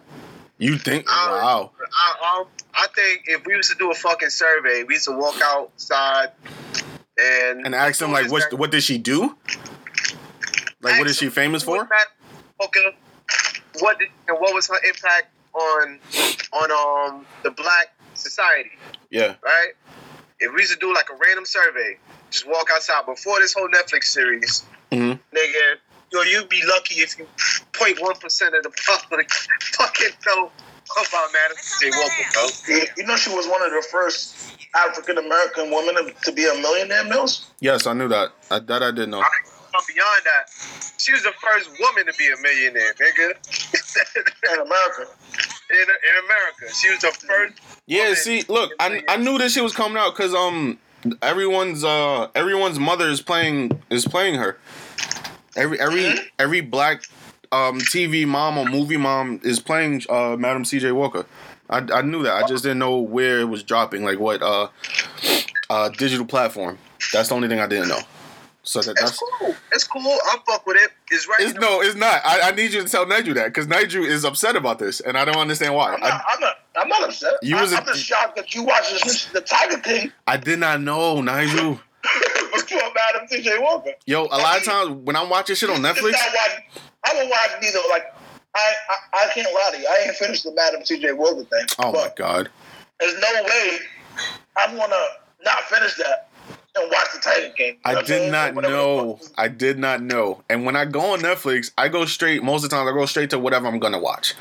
You 0.59 0.77
think 0.77 1.05
I- 1.09 1.31
wow. 1.31 1.71
I, 1.79 2.15
I, 2.21 2.43
I 2.75 2.87
think 2.95 3.23
if 3.25 3.45
we 3.45 3.55
was 3.57 3.69
to 3.69 3.75
do 3.75 3.91
a 3.91 3.95
fucking 3.95 4.29
survey, 4.29 4.83
we 4.83 4.95
used 4.95 5.05
to 5.05 5.11
walk 5.17 5.35
outside 5.43 6.29
and 7.17 7.65
And 7.65 7.75
ask 7.75 7.99
them 7.99 8.11
like 8.11 8.31
what 8.31 8.53
what 8.53 8.71
did 8.71 8.83
she 8.83 8.97
do? 8.97 9.35
Like 10.83 10.99
what 10.99 11.07
is 11.07 11.17
she 11.17 11.29
famous 11.29 11.63
for? 11.63 11.87
Okay. 12.63 12.97
What 13.79 13.97
did, 13.99 14.09
and 14.27 14.37
what 14.39 14.53
was 14.53 14.67
her 14.67 14.77
impact 14.87 15.27
on 15.53 15.99
on 16.51 16.71
um 16.71 17.25
the 17.43 17.51
black 17.51 17.93
society? 18.13 18.71
Yeah. 19.09 19.35
Right. 19.43 19.73
If 20.39 20.51
we 20.53 20.59
used 20.61 20.73
to 20.73 20.79
do 20.79 20.93
like 20.93 21.07
a 21.09 21.15
random 21.15 21.45
survey, 21.45 21.97
just 22.29 22.47
walk 22.47 22.67
outside 22.73 23.05
before 23.05 23.39
this 23.39 23.53
whole 23.53 23.69
Netflix 23.69 24.05
series, 24.05 24.63
Mhm. 24.91 25.19
nigga. 25.33 25.75
Yo, 26.11 26.21
you'd 26.21 26.49
be 26.49 26.61
lucky 26.67 26.95
if 26.99 27.17
you 27.17 27.25
0.1 27.71 28.19
percent 28.19 28.53
of 28.55 28.63
the 28.63 28.71
public 28.85 29.31
fucking 29.61 30.09
know 30.27 30.51
about 30.91 31.29
Madam 31.33 31.57
J. 31.81 31.89
Walker, 31.89 32.29
bro. 32.33 32.75
You, 32.75 32.85
you 32.97 33.03
know 33.05 33.15
she 33.15 33.31
was 33.33 33.47
one 33.47 33.63
of 33.63 33.71
the 33.71 33.83
first 33.89 34.35
African 34.75 35.17
American 35.17 35.71
women 35.71 35.95
to, 35.95 36.13
to 36.25 36.31
be 36.31 36.45
a 36.45 36.53
millionaire, 36.53 37.03
Mills. 37.05 37.49
Yes, 37.61 37.87
I 37.87 37.93
knew 37.93 38.07
that. 38.09 38.31
I, 38.51 38.59
that 38.59 38.83
I 38.83 38.91
did 38.91 39.09
know. 39.09 39.23
But 39.73 39.87
beyond 39.87 40.21
that, 40.25 40.53
she 40.99 41.11
was 41.11 41.23
the 41.23 41.33
first 41.41 41.69
woman 41.79 42.05
to 42.05 42.13
be 42.13 42.27
a 42.27 42.37
millionaire, 42.41 42.93
nigga. 42.93 43.33
in 44.53 44.59
America. 44.59 45.11
in, 45.71 45.77
in 45.77 46.25
America, 46.25 46.73
she 46.73 46.91
was 46.91 46.99
the 47.01 47.07
first. 47.27 47.59
Yeah, 47.87 48.03
woman 48.03 48.15
see, 48.15 48.43
look, 48.47 48.71
I, 48.79 48.85
a 48.85 48.85
I, 48.85 48.85
I 48.85 48.89
millionaire. 48.89 49.17
knew 49.19 49.37
this 49.39 49.53
shit 49.55 49.63
was 49.63 49.73
coming 49.73 49.97
out 49.97 50.15
because 50.15 50.33
um 50.35 50.77
everyone's 51.21 51.83
uh 51.83 52.27
everyone's 52.35 52.79
mother 52.79 53.09
is 53.09 53.21
playing 53.21 53.81
is 53.89 54.07
playing 54.07 54.35
her. 54.35 54.57
Every 55.55 55.79
every 55.79 56.13
every 56.37 56.61
black 56.61 57.03
um 57.51 57.79
TV 57.79 58.27
mom 58.27 58.57
or 58.57 58.65
movie 58.65 58.97
mom 58.97 59.39
is 59.43 59.59
playing 59.59 60.03
uh 60.09 60.35
Madam 60.37 60.63
CJ 60.63 60.93
Walker. 60.93 61.25
I, 61.69 61.77
I 61.91 62.01
knew 62.03 62.21
that. 62.23 62.35
I 62.35 62.47
just 62.47 62.63
didn't 62.63 62.79
know 62.79 62.99
where 62.99 63.39
it 63.39 63.45
was 63.45 63.63
dropping, 63.63 64.03
like 64.03 64.19
what 64.19 64.43
uh 64.43 64.67
uh 65.69 65.89
digital 65.89 66.25
platform. 66.25 66.77
That's 67.11 67.29
the 67.29 67.35
only 67.35 67.47
thing 67.47 67.59
I 67.59 67.67
didn't 67.67 67.89
know. 67.89 68.01
So 68.65 68.81
that, 68.81 68.91
It's 68.91 69.01
that's 69.01 69.19
cool. 69.39 69.55
It's 69.73 69.83
cool. 69.83 70.01
I 70.31 70.37
fuck 70.47 70.65
with 70.65 70.77
it. 70.77 70.91
It's 71.11 71.27
right. 71.27 71.39
it's 71.41 71.53
no, 71.59 71.81
it's 71.81 71.95
not. 71.95 72.21
I, 72.25 72.49
I 72.49 72.51
need 72.51 72.71
you 72.71 72.81
to 72.81 72.87
tell 72.87 73.05
Nigel 73.05 73.33
that 73.35 73.47
because 73.47 73.67
Nigel 73.67 74.05
is 74.05 74.23
upset 74.23 74.55
about 74.55 74.79
this, 74.79 75.01
and 75.01 75.17
I 75.17 75.25
don't 75.25 75.35
understand 75.37 75.75
why. 75.75 75.93
I'm 75.93 75.99
not, 75.99 76.11
I, 76.11 76.21
I'm 76.33 76.39
not, 76.39 76.55
I'm 76.81 76.87
not 76.87 77.03
upset. 77.03 77.33
You 77.41 77.57
I, 77.57 77.61
was 77.61 77.73
a- 77.73 77.77
I'm 77.77 77.85
just 77.85 78.03
shocked 78.05 78.37
that 78.37 78.55
you 78.55 78.63
watched 78.63 78.91
this, 79.03 79.25
the 79.27 79.41
Tiger 79.41 79.77
King 79.79 80.11
I 80.27 80.37
did 80.37 80.59
not 80.59 80.79
know 80.81 81.21
Nigel. 81.21 81.77
before 82.53 82.81
Madam 82.95 83.27
C.J. 83.29 83.59
Walker. 83.59 83.91
Yo, 84.05 84.23
a 84.25 84.37
lot 84.37 84.57
of 84.57 84.63
times 84.63 84.89
when 85.03 85.15
I'm 85.15 85.29
watching 85.29 85.55
shit 85.55 85.69
on 85.69 85.77
Netflix, 85.81 86.13
watching- 86.13 86.63
I 87.05 87.13
will 87.15 87.29
watch 87.29 87.51
neither. 87.61 87.79
Like 87.89 88.13
I, 88.55 88.73
I, 88.89 89.25
I 89.25 89.31
can't 89.33 89.47
lie 89.53 89.71
to 89.73 89.79
you. 89.81 89.87
I 89.87 90.05
ain't 90.07 90.15
finished 90.15 90.43
the 90.45 90.53
Madam 90.53 90.85
C.J. 90.85 91.11
Walker 91.13 91.43
thing. 91.43 91.65
oh 91.79 91.91
my 91.91 92.09
god, 92.15 92.49
there's 92.99 93.19
no 93.19 93.43
way 93.43 93.77
I'm 94.57 94.75
gonna 94.77 94.95
not 95.43 95.59
finish 95.63 95.95
that 95.95 96.29
and 96.75 96.91
watch 96.91 97.07
the 97.13 97.19
Tiger 97.19 97.53
King. 97.53 97.77
You 97.85 97.93
know 97.93 97.99
I 97.99 98.03
did 98.03 98.31
not 98.31 98.55
know. 98.55 99.19
I 99.37 99.47
did 99.47 99.79
not 99.79 100.01
know. 100.01 100.43
And 100.49 100.65
when 100.65 100.75
I 100.75 100.85
go 100.85 101.13
on 101.13 101.19
Netflix, 101.19 101.71
I 101.77 101.87
go 101.87 102.05
straight. 102.05 102.43
Most 102.43 102.63
of 102.63 102.69
the 102.69 102.75
time, 102.75 102.87
I 102.87 102.91
go 102.91 103.05
straight 103.05 103.29
to 103.31 103.39
whatever 103.39 103.67
I'm 103.67 103.79
gonna 103.79 103.99
watch. 103.99 104.33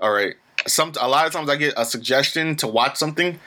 All 0.00 0.12
right. 0.12 0.34
Some 0.66 0.92
a 1.00 1.08
lot 1.08 1.26
of 1.26 1.32
times 1.32 1.48
I 1.48 1.56
get 1.56 1.74
a 1.76 1.84
suggestion 1.84 2.56
to 2.56 2.66
watch 2.66 2.96
something. 2.96 3.38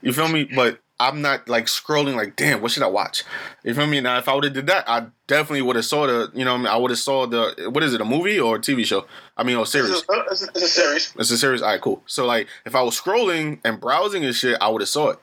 You 0.00 0.12
feel 0.12 0.28
me? 0.28 0.44
But 0.44 0.80
I'm 0.98 1.20
not 1.20 1.48
like 1.48 1.66
scrolling 1.66 2.14
like, 2.14 2.36
damn, 2.36 2.62
what 2.62 2.70
should 2.70 2.82
I 2.82 2.88
watch? 2.88 3.24
You 3.64 3.74
feel 3.74 3.86
me? 3.86 4.00
Now, 4.00 4.18
if 4.18 4.28
I 4.28 4.34
would 4.34 4.44
have 4.44 4.52
did 4.52 4.68
that, 4.68 4.88
I 4.88 5.06
definitely 5.26 5.62
would 5.62 5.76
have 5.76 5.84
saw 5.84 6.06
the. 6.06 6.30
You 6.34 6.44
know, 6.44 6.54
I, 6.54 6.56
mean? 6.58 6.66
I 6.66 6.76
would 6.76 6.90
have 6.90 6.98
saw 6.98 7.26
the. 7.26 7.70
What 7.70 7.82
is 7.82 7.92
it? 7.92 8.00
A 8.00 8.04
movie 8.04 8.38
or 8.38 8.56
a 8.56 8.58
TV 8.58 8.84
show? 8.84 9.06
I 9.36 9.42
mean, 9.42 9.56
or 9.56 9.66
series. 9.66 9.90
It's 9.90 10.04
a, 10.08 10.24
it's, 10.30 10.42
a, 10.42 10.48
it's 10.48 10.62
a 10.62 10.68
series. 10.68 11.12
It's 11.18 11.30
a 11.30 11.38
series. 11.38 11.62
All 11.62 11.70
right, 11.70 11.80
cool. 11.80 12.02
So 12.06 12.24
like, 12.24 12.46
if 12.64 12.74
I 12.74 12.82
was 12.82 12.98
scrolling 12.98 13.58
and 13.64 13.80
browsing 13.80 14.24
and 14.24 14.34
shit, 14.34 14.56
I 14.60 14.68
would 14.68 14.80
have 14.80 14.88
saw 14.88 15.10
it. 15.10 15.18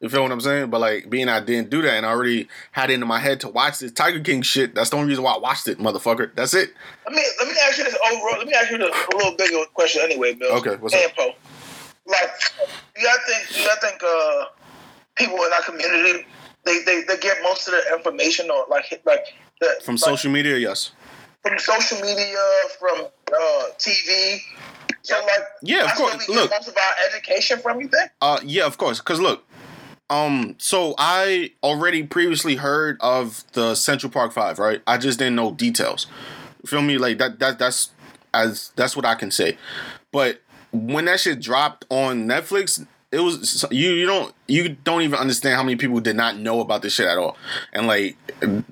You 0.00 0.08
feel 0.08 0.22
what 0.22 0.30
I'm 0.30 0.40
saying? 0.40 0.70
But 0.70 0.80
like, 0.80 1.10
being 1.10 1.28
I 1.28 1.40
didn't 1.40 1.70
do 1.70 1.82
that, 1.82 1.94
and 1.94 2.06
I 2.06 2.10
already 2.10 2.48
had 2.70 2.90
it 2.90 2.94
in 2.94 3.06
my 3.06 3.18
head 3.18 3.40
to 3.40 3.48
watch 3.48 3.80
this 3.80 3.90
Tiger 3.90 4.20
King 4.20 4.42
shit. 4.42 4.74
That's 4.74 4.90
the 4.90 4.96
only 4.96 5.08
reason 5.08 5.24
why 5.24 5.32
I 5.32 5.38
watched 5.38 5.66
it, 5.66 5.78
motherfucker. 5.78 6.30
That's 6.36 6.54
it. 6.54 6.70
Let 7.06 7.14
me 7.16 7.22
let 7.40 7.48
me 7.48 7.54
ask 7.66 7.78
you 7.78 7.84
this 7.84 7.96
overall. 8.12 8.38
Let 8.38 8.46
me 8.46 8.54
ask 8.54 8.70
you 8.70 8.78
this, 8.78 8.94
a 9.12 9.16
little 9.16 9.36
bigger 9.36 9.64
question 9.74 10.02
anyway, 10.04 10.34
Bill. 10.34 10.52
Okay, 10.58 10.76
what's 10.76 10.94
up? 10.94 11.00
and 11.02 11.12
Poe. 11.14 11.32
Like, 12.06 12.30
do 12.94 13.02
y'all 13.02 13.12
think 13.26 13.48
do 13.54 13.60
y'all 13.60 13.76
think 13.80 14.02
uh, 14.02 14.44
people 15.16 15.36
in 15.36 15.52
our 15.52 15.62
community 15.62 16.24
they, 16.64 16.82
they, 16.84 17.02
they 17.02 17.16
get 17.18 17.38
most 17.42 17.66
of 17.66 17.72
their 17.72 17.96
information 17.96 18.50
or 18.50 18.66
like 18.68 18.84
like 19.04 19.24
the, 19.60 19.68
From 19.82 19.94
like, 19.94 20.00
social 20.00 20.30
media, 20.30 20.56
yes. 20.56 20.92
from 21.42 21.58
social 21.58 21.98
media, 22.00 22.38
from 22.78 23.06
uh, 23.32 23.64
TV. 23.78 24.38
So 25.02 25.14
like, 25.22 25.44
Yeah, 25.62 25.84
of 25.86 25.94
course. 25.94 26.12
we 26.28 26.34
get 26.34 26.42
Look. 26.42 26.50
most 26.50 26.68
of 26.68 26.76
our 26.76 26.92
education 27.10 27.58
from. 27.58 27.80
You 27.80 27.88
think? 27.88 28.10
Uh, 28.20 28.40
yeah, 28.44 28.66
of 28.66 28.76
course. 28.78 29.00
Cause 29.00 29.18
look, 29.20 29.44
um, 30.10 30.54
so 30.58 30.94
I 30.98 31.52
already 31.62 32.02
previously 32.02 32.56
heard 32.56 32.96
of 33.00 33.44
the 33.52 33.74
Central 33.74 34.10
Park 34.10 34.32
Five, 34.32 34.58
right? 34.58 34.80
I 34.86 34.98
just 34.98 35.18
didn't 35.18 35.36
know 35.36 35.52
details. 35.52 36.06
Feel 36.64 36.82
me? 36.82 36.98
Like 36.98 37.18
that. 37.18 37.38
That 37.38 37.58
that's 37.58 37.90
as 38.32 38.72
that's 38.76 38.96
what 38.96 39.04
I 39.04 39.14
can 39.14 39.30
say. 39.30 39.58
But 40.12 40.40
when 40.72 41.04
that 41.06 41.20
shit 41.20 41.40
dropped 41.40 41.84
on 41.90 42.26
Netflix, 42.26 42.86
it 43.12 43.20
was 43.20 43.64
you. 43.70 43.90
You 43.90 44.06
don't 44.06 44.34
you 44.46 44.70
don't 44.70 45.02
even 45.02 45.18
understand 45.18 45.56
how 45.56 45.62
many 45.62 45.76
people 45.76 46.00
did 46.00 46.16
not 46.16 46.38
know 46.38 46.60
about 46.60 46.82
this 46.82 46.94
shit 46.94 47.06
at 47.06 47.18
all. 47.18 47.36
And 47.72 47.86
like, 47.86 48.16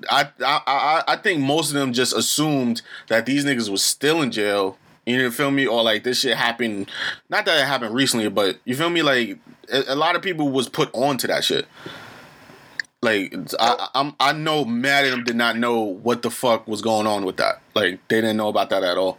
I 0.09 0.29
I 0.39 0.61
I, 0.65 1.03
I 1.07 1.17
think 1.17 1.41
most 1.41 1.69
of 1.69 1.75
them 1.75 1.93
just 1.93 2.15
assumed 2.15 2.81
that 3.07 3.25
these 3.25 3.45
niggas 3.45 3.69
was 3.69 3.83
still 3.83 4.21
in 4.21 4.31
jail. 4.31 4.77
You 5.07 5.31
feel 5.31 5.51
me? 5.51 5.65
Or 5.65 5.83
like 5.83 6.03
this 6.03 6.19
shit 6.19 6.35
happened. 6.35 6.91
Not 7.29 7.45
that 7.45 7.61
it 7.61 7.65
happened 7.65 7.95
recently, 7.95 8.27
but 8.29 8.57
you 8.65 8.75
feel 8.75 8.89
me? 8.89 9.01
Like 9.01 9.39
a, 9.71 9.93
a 9.93 9.95
lot 9.95 10.15
of 10.17 10.21
people 10.21 10.49
was 10.49 10.67
put 10.67 10.89
on 10.93 11.17
to 11.19 11.27
that 11.27 11.45
shit. 11.45 11.65
Like 13.01 13.33
I, 13.57 13.87
I'm, 13.95 14.15
I 14.19 14.33
know 14.33 14.65
mad 14.65 15.05
at 15.05 15.11
them 15.11 15.23
did 15.23 15.37
not 15.37 15.57
know 15.57 15.79
what 15.79 16.23
the 16.23 16.29
fuck 16.29 16.67
was 16.67 16.81
going 16.81 17.07
on 17.07 17.25
with 17.25 17.37
that. 17.37 17.61
Like 17.73 18.05
they 18.09 18.17
didn't 18.19 18.35
know 18.35 18.49
about 18.49 18.69
that 18.71 18.83
at 18.83 18.97
all. 18.97 19.17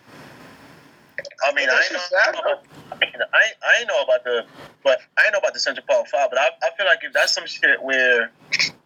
I 1.48 1.54
mean, 1.54 1.68
I 1.70 1.82
ain't 1.82 1.92
know. 1.92 1.98
just. 1.98 2.14
I 2.14 2.96
I 3.00 3.52
I 3.80 3.84
know 3.84 4.02
about 4.02 4.24
the, 4.24 4.44
but 4.84 4.98
I 5.16 5.30
know 5.30 5.38
about 5.38 5.54
the 5.54 5.60
Central 5.60 5.86
Park 5.88 6.06
Five. 6.08 6.28
But 6.30 6.38
I, 6.38 6.48
I 6.62 6.70
feel 6.76 6.86
like 6.86 6.98
if 7.02 7.14
that's 7.14 7.32
some 7.32 7.46
shit 7.46 7.82
where 7.82 8.30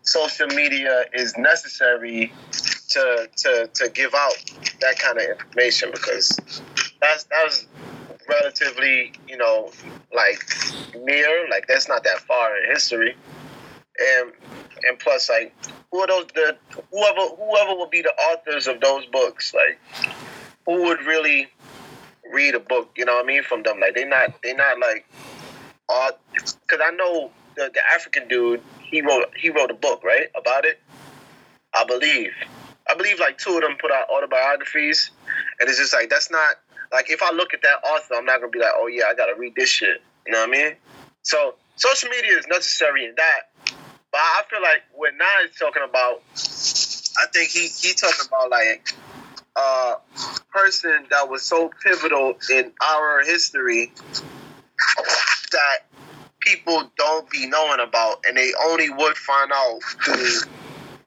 social 0.03 0.47
media 0.49 1.07
is 1.15 1.37
necessary 1.37 2.33
to 2.91 3.29
to 3.39 3.71
to 3.75 3.89
give 3.89 4.15
out 4.15 4.35
that 4.81 4.99
kind 4.99 5.19
of 5.19 5.25
information 5.25 5.91
because 5.93 6.39
that's 7.03 7.25
that 7.25 7.45
was 7.45 7.67
relatively, 8.29 9.13
you 9.29 9.37
know, 9.37 9.71
like 10.15 10.43
near, 10.97 11.49
like 11.51 11.67
that's 11.67 11.89
not 11.89 12.05
that 12.05 12.21
far 12.21 12.57
in 12.57 12.71
history, 12.71 13.15
and 14.01 14.33
and 14.89 14.99
plus 14.99 15.29
like 15.29 15.55
who 15.91 15.99
are 15.99 16.07
those 16.07 16.27
the 16.35 16.57
whoever 16.91 17.35
whoever 17.37 17.79
would 17.79 17.91
be 17.91 18.03
the 18.03 18.15
authors 18.15 18.67
of 18.67 18.81
those 18.81 19.05
books 19.07 19.53
like 19.53 19.79
who 20.65 20.85
would 20.85 21.01
really 21.05 21.49
read 22.33 22.55
a 22.55 22.61
book, 22.61 22.91
you 22.97 23.05
know 23.05 23.17
what 23.17 23.25
I 23.25 23.27
mean, 23.27 23.43
from 23.43 23.63
them. 23.65 23.81
Like 23.81 23.95
they 23.95 24.05
not 24.05 24.41
they 24.43 24.55
not 24.55 24.79
like 24.79 25.05
all 25.89 26.13
because 26.33 26.81
I 26.83 26.91
know 26.93 27.31
the, 27.57 27.71
the 27.75 27.81
African 27.93 28.29
dude 28.29 28.63
he 28.81 29.03
wrote 29.03 29.27
he 29.37 29.51
wrote 29.51 29.71
a 29.71 29.75
book 29.75 30.03
right 30.05 30.29
about 30.37 30.65
it. 30.65 30.81
I 31.75 31.85
believe 31.85 32.31
I 32.89 32.95
believe 32.95 33.19
like 33.19 33.39
two 33.39 33.57
of 33.57 33.63
them 33.63 33.77
put 33.81 33.91
out 33.91 34.09
autobiographies, 34.09 35.11
and 35.59 35.69
it's 35.69 35.79
just 35.79 35.93
like 35.93 36.09
that's 36.09 36.31
not 36.31 36.57
like 36.93 37.11
if 37.11 37.23
I 37.23 37.33
look 37.33 37.55
at 37.55 37.63
that 37.63 37.89
author, 37.89 38.15
I'm 38.15 38.25
not 38.25 38.41
gonna 38.41 38.51
be 38.51 38.59
like, 38.59 38.73
oh 38.77 38.87
yeah, 38.87 39.05
I 39.07 39.15
gotta 39.15 39.35
read 39.37 39.55
this 39.57 39.71
shit. 39.71 40.03
You 40.27 40.33
know 40.33 40.41
what 40.41 40.49
I 40.49 40.53
mean? 40.53 40.73
So 41.23 41.55
social 41.77 42.09
media 42.11 42.37
is 42.39 42.47
necessary 42.49 43.05
in 43.05 43.15
that, 43.17 43.51
but 44.11 44.19
I 44.19 44.43
feel 44.51 44.63
like 44.63 44.83
when 44.95 45.17
Nas 45.17 45.51
is 45.51 45.57
talking 45.57 45.83
about, 45.89 46.23
I 47.19 47.31
think 47.33 47.51
he 47.51 47.69
he 47.69 47.95
talking 47.95 48.27
about 48.27 48.51
like 48.51 48.95
a 49.57 49.95
person 50.51 51.07
that 51.11 51.29
was 51.29 51.43
so 51.43 51.71
pivotal 51.83 52.35
in 52.51 52.73
our 52.83 53.23
history 53.25 53.93
that 55.53 55.79
people 56.41 56.91
don't 56.97 57.29
be 57.31 57.47
knowing 57.47 57.81
about 57.81 58.25
and 58.27 58.37
they 58.37 58.51
only 58.67 58.91
would 58.91 59.17
find 59.17 59.51
out 59.55 59.81
through 60.05 60.51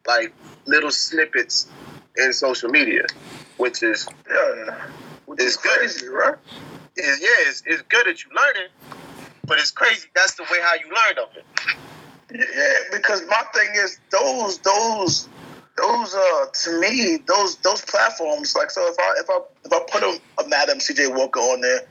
like 0.08 0.34
little 0.66 0.92
snippets 0.92 1.68
in 2.16 2.32
social 2.32 2.70
media 2.70 3.04
which 3.58 3.84
is 3.84 4.08
Yeah, 4.30 4.88
It's 5.40 5.58
good. 5.58 5.78
crazy, 5.80 6.08
right? 6.08 6.36
is 6.98 7.20
yeah 7.22 7.28
it's, 7.50 7.62
it's 7.66 7.82
good 7.90 8.06
that 8.06 8.24
you 8.24 8.30
learn 8.34 8.56
it 8.66 8.72
but 9.46 9.58
it's 9.60 9.72
crazy 9.72 10.08
that's 10.16 10.36
the 10.36 10.44
way 10.44 10.60
how 10.62 10.74
you 10.76 10.86
learned 10.86 11.20
of 11.20 11.30
it 11.36 11.46
Yeah, 12.32 12.98
because 12.98 13.22
my 13.28 13.44
thing 13.54 13.70
is 13.76 14.00
those 14.12 14.60
those 14.60 15.28
those 15.78 16.16
uh 16.16 16.46
to 16.64 16.80
me 16.80 17.18
those 17.28 17.58
those 17.58 17.82
platforms 17.82 18.56
like 18.56 18.72
so 18.72 18.82
if 18.88 18.96
I 18.98 19.14
if 19.20 19.30
I 19.30 19.40
if 19.66 19.74
I 19.74 19.80
put 19.92 20.04
a, 20.04 20.44
a 20.44 20.48
Madam 20.48 20.80
C.J. 20.80 21.08
Walker 21.08 21.40
on 21.42 21.60
there, 21.62 21.82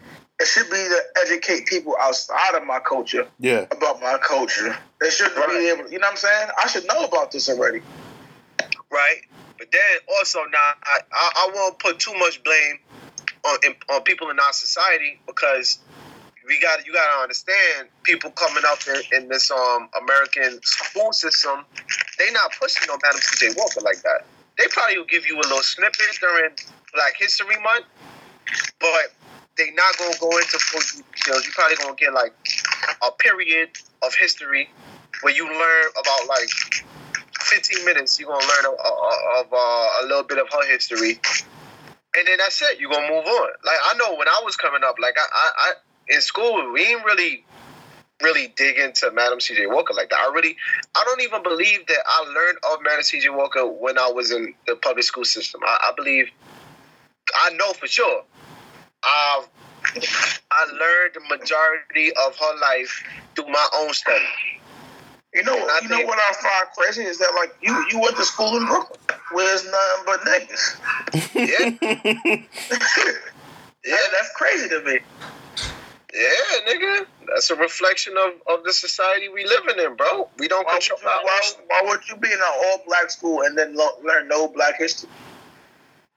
it 0.41 0.47
should 0.47 0.71
be 0.71 0.77
to 0.77 1.03
educate 1.23 1.67
people 1.67 1.95
outside 2.01 2.55
of 2.55 2.65
my 2.67 2.79
culture 2.81 3.27
Yeah. 3.39 3.67
about 3.71 4.01
my 4.01 4.17
culture. 4.19 4.75
They 5.03 5.11
shouldn't 5.11 5.37
Right. 5.37 5.51
be 5.59 5.69
able. 5.69 5.91
You 5.93 5.99
know 5.99 6.07
what 6.07 6.13
I'm 6.13 6.17
saying? 6.17 6.49
I 6.63 6.67
should 6.69 6.87
know 6.89 7.05
about 7.05 7.31
this 7.31 7.49
already. 7.51 7.83
right? 8.91 9.21
But 9.59 9.71
then 9.71 9.81
also 10.17 10.39
now 10.51 10.71
I, 10.85 10.99
I, 11.13 11.31
I 11.37 11.51
won't 11.55 11.79
put 11.79 11.99
too 11.99 12.15
much 12.19 12.43
blame 12.43 12.79
on 13.47 13.59
on 13.91 14.03
people 14.03 14.31
in 14.31 14.39
our 14.39 14.53
society 14.53 15.19
because 15.27 15.79
we 16.47 16.61
got 16.61 16.87
you 16.87 16.93
got 16.93 17.17
to 17.17 17.23
understand 17.23 17.89
people 18.03 18.31
coming 18.33 18.65
up 18.67 18.79
in, 18.89 19.23
in 19.23 19.29
this 19.29 19.51
um 19.51 19.89
American 20.01 20.61
school 20.63 21.13
system, 21.13 21.65
they 22.19 22.31
not 22.33 22.53
pushing 22.61 22.87
no 22.89 22.99
Madam 23.03 23.21
C.J. 23.21 23.55
Walker 23.57 23.81
like 23.81 24.03
that. 24.03 24.27
They 24.59 24.67
probably 24.71 24.99
will 24.99 25.07
give 25.07 25.27
you 25.27 25.37
a 25.37 25.43
little 25.43 25.63
snippet 25.63 26.19
during 26.21 26.51
Black 26.95 27.15
History 27.19 27.59
Month, 27.63 27.87
but 28.79 29.13
they 29.57 29.71
not 29.73 29.97
gonna 29.99 30.15
go 30.21 30.37
into 30.37 30.59
full 30.59 30.81
details. 31.03 31.47
You 31.47 31.53
probably 31.53 31.77
gonna 31.77 31.97
get 31.97 32.13
like 32.13 32.35
a 33.03 33.11
period 33.13 33.71
of 34.03 34.15
history 34.15 34.69
where 35.23 35.35
you 35.35 35.47
learn 35.47 35.91
about 35.99 36.29
like 36.29 36.51
15 37.41 37.85
minutes, 37.85 38.19
you're 38.19 38.29
gonna 38.29 38.47
learn 38.47 38.75
of, 38.75 39.47
of 39.47 39.53
uh, 39.53 39.57
a 39.57 40.07
little 40.07 40.23
bit 40.23 40.39
of 40.39 40.49
her 40.53 40.67
history, 40.67 41.21
and 42.17 42.27
then 42.27 42.39
that's 42.39 42.61
it. 42.63 42.81
You're 42.81 42.91
gonna 42.91 43.09
move 43.09 43.27
on. 43.27 43.49
Like 43.65 43.79
I 43.85 43.97
know 43.97 44.15
when 44.17 44.29
I 44.29 44.41
was 44.45 44.57
coming 44.57 44.83
up, 44.85 44.97
like 45.01 45.17
I, 45.19 45.27
I, 45.33 45.51
I 45.59 45.73
in 46.09 46.21
school, 46.21 46.73
we 46.73 46.85
didn't 46.85 47.05
really, 47.05 47.45
really 48.23 48.53
dig 48.57 48.79
into 48.79 49.11
Madam 49.13 49.41
C.J. 49.41 49.67
Walker 49.67 49.95
like 49.95 50.11
that. 50.11 50.19
I 50.19 50.33
really, 50.33 50.57
I 50.95 51.03
don't 51.05 51.21
even 51.23 51.43
believe 51.43 51.87
that 51.87 52.01
I 52.07 52.25
learned 52.33 52.59
of 52.71 52.83
Madam 52.83 53.03
C.J. 53.03 53.31
Walker 53.31 53.67
when 53.67 53.99
I 53.99 54.11
was 54.11 54.31
in 54.31 54.55
the 54.67 54.77
public 54.77 55.05
school 55.05 55.25
system. 55.25 55.63
I, 55.65 55.79
I 55.89 55.93
believe, 55.97 56.29
I 57.37 57.51
know 57.55 57.73
for 57.73 57.87
sure. 57.87 58.25
I've, 59.05 59.49
I 60.51 60.65
learned 60.67 61.15
the 61.15 61.37
majority 61.37 62.11
of 62.27 62.37
her 62.37 62.59
life 62.61 63.05
through 63.35 63.49
my 63.49 63.69
own 63.79 63.93
study. 63.93 64.25
You 65.35 65.43
know, 65.43 65.57
you 65.83 65.89
know 65.89 66.05
what 66.05 66.19
I 66.19 66.33
find 66.35 66.69
crazy 66.77 67.03
is 67.03 67.19
that 67.19 67.33
like 67.35 67.55
you 67.61 67.85
you 67.91 67.99
went 67.99 68.17
to 68.17 68.25
school 68.25 68.57
in 68.57 68.67
Brooklyn 68.67 69.01
where 69.33 69.45
there's 69.47 69.65
nothing 69.65 70.05
but 70.07 70.21
niggas. 70.21 70.77
Yeah, 71.35 71.75
yeah, 73.85 73.97
that's 74.13 74.31
crazy 74.37 74.69
to 74.69 74.81
me. 74.83 75.01
Yeah, 76.15 76.73
nigga. 76.73 77.07
That's 77.27 77.51
a 77.51 77.57
reflection 77.57 78.15
of, 78.17 78.35
of 78.47 78.65
the 78.65 78.73
society 78.73 79.29
we 79.29 79.45
living 79.45 79.85
in, 79.85 79.97
bro. 79.97 80.29
We 80.39 80.47
don't 80.47 80.65
Why 80.65 80.75
would, 80.75 80.83
control 80.83 81.01
you, 81.03 81.25
why, 81.25 81.41
why 81.67 81.83
would 81.87 82.09
you 82.09 82.17
be 82.17 82.29
in 82.29 82.39
an 82.39 82.45
all 82.67 82.83
black 82.87 83.11
school 83.11 83.43
and 83.43 83.59
then 83.59 83.75
lo- 83.75 83.99
learn 84.05 84.29
no 84.29 84.47
black 84.47 84.79
history? 84.79 85.11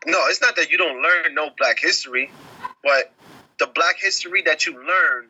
No, 0.06 0.28
it's 0.28 0.42
not 0.42 0.56
that 0.58 0.70
you 0.70 0.78
don't 0.78 1.02
learn 1.02 1.34
no 1.34 1.50
black 1.58 1.80
history, 1.80 2.30
but 2.84 3.12
the 3.58 3.66
black 3.66 3.98
history 4.00 4.44
that 4.44 4.68
you 4.68 4.74
learn 4.74 5.28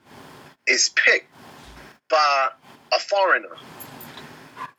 is 0.68 0.90
picked 0.90 1.32
by 2.10 2.50
a 2.94 3.00
foreigner. 3.00 3.56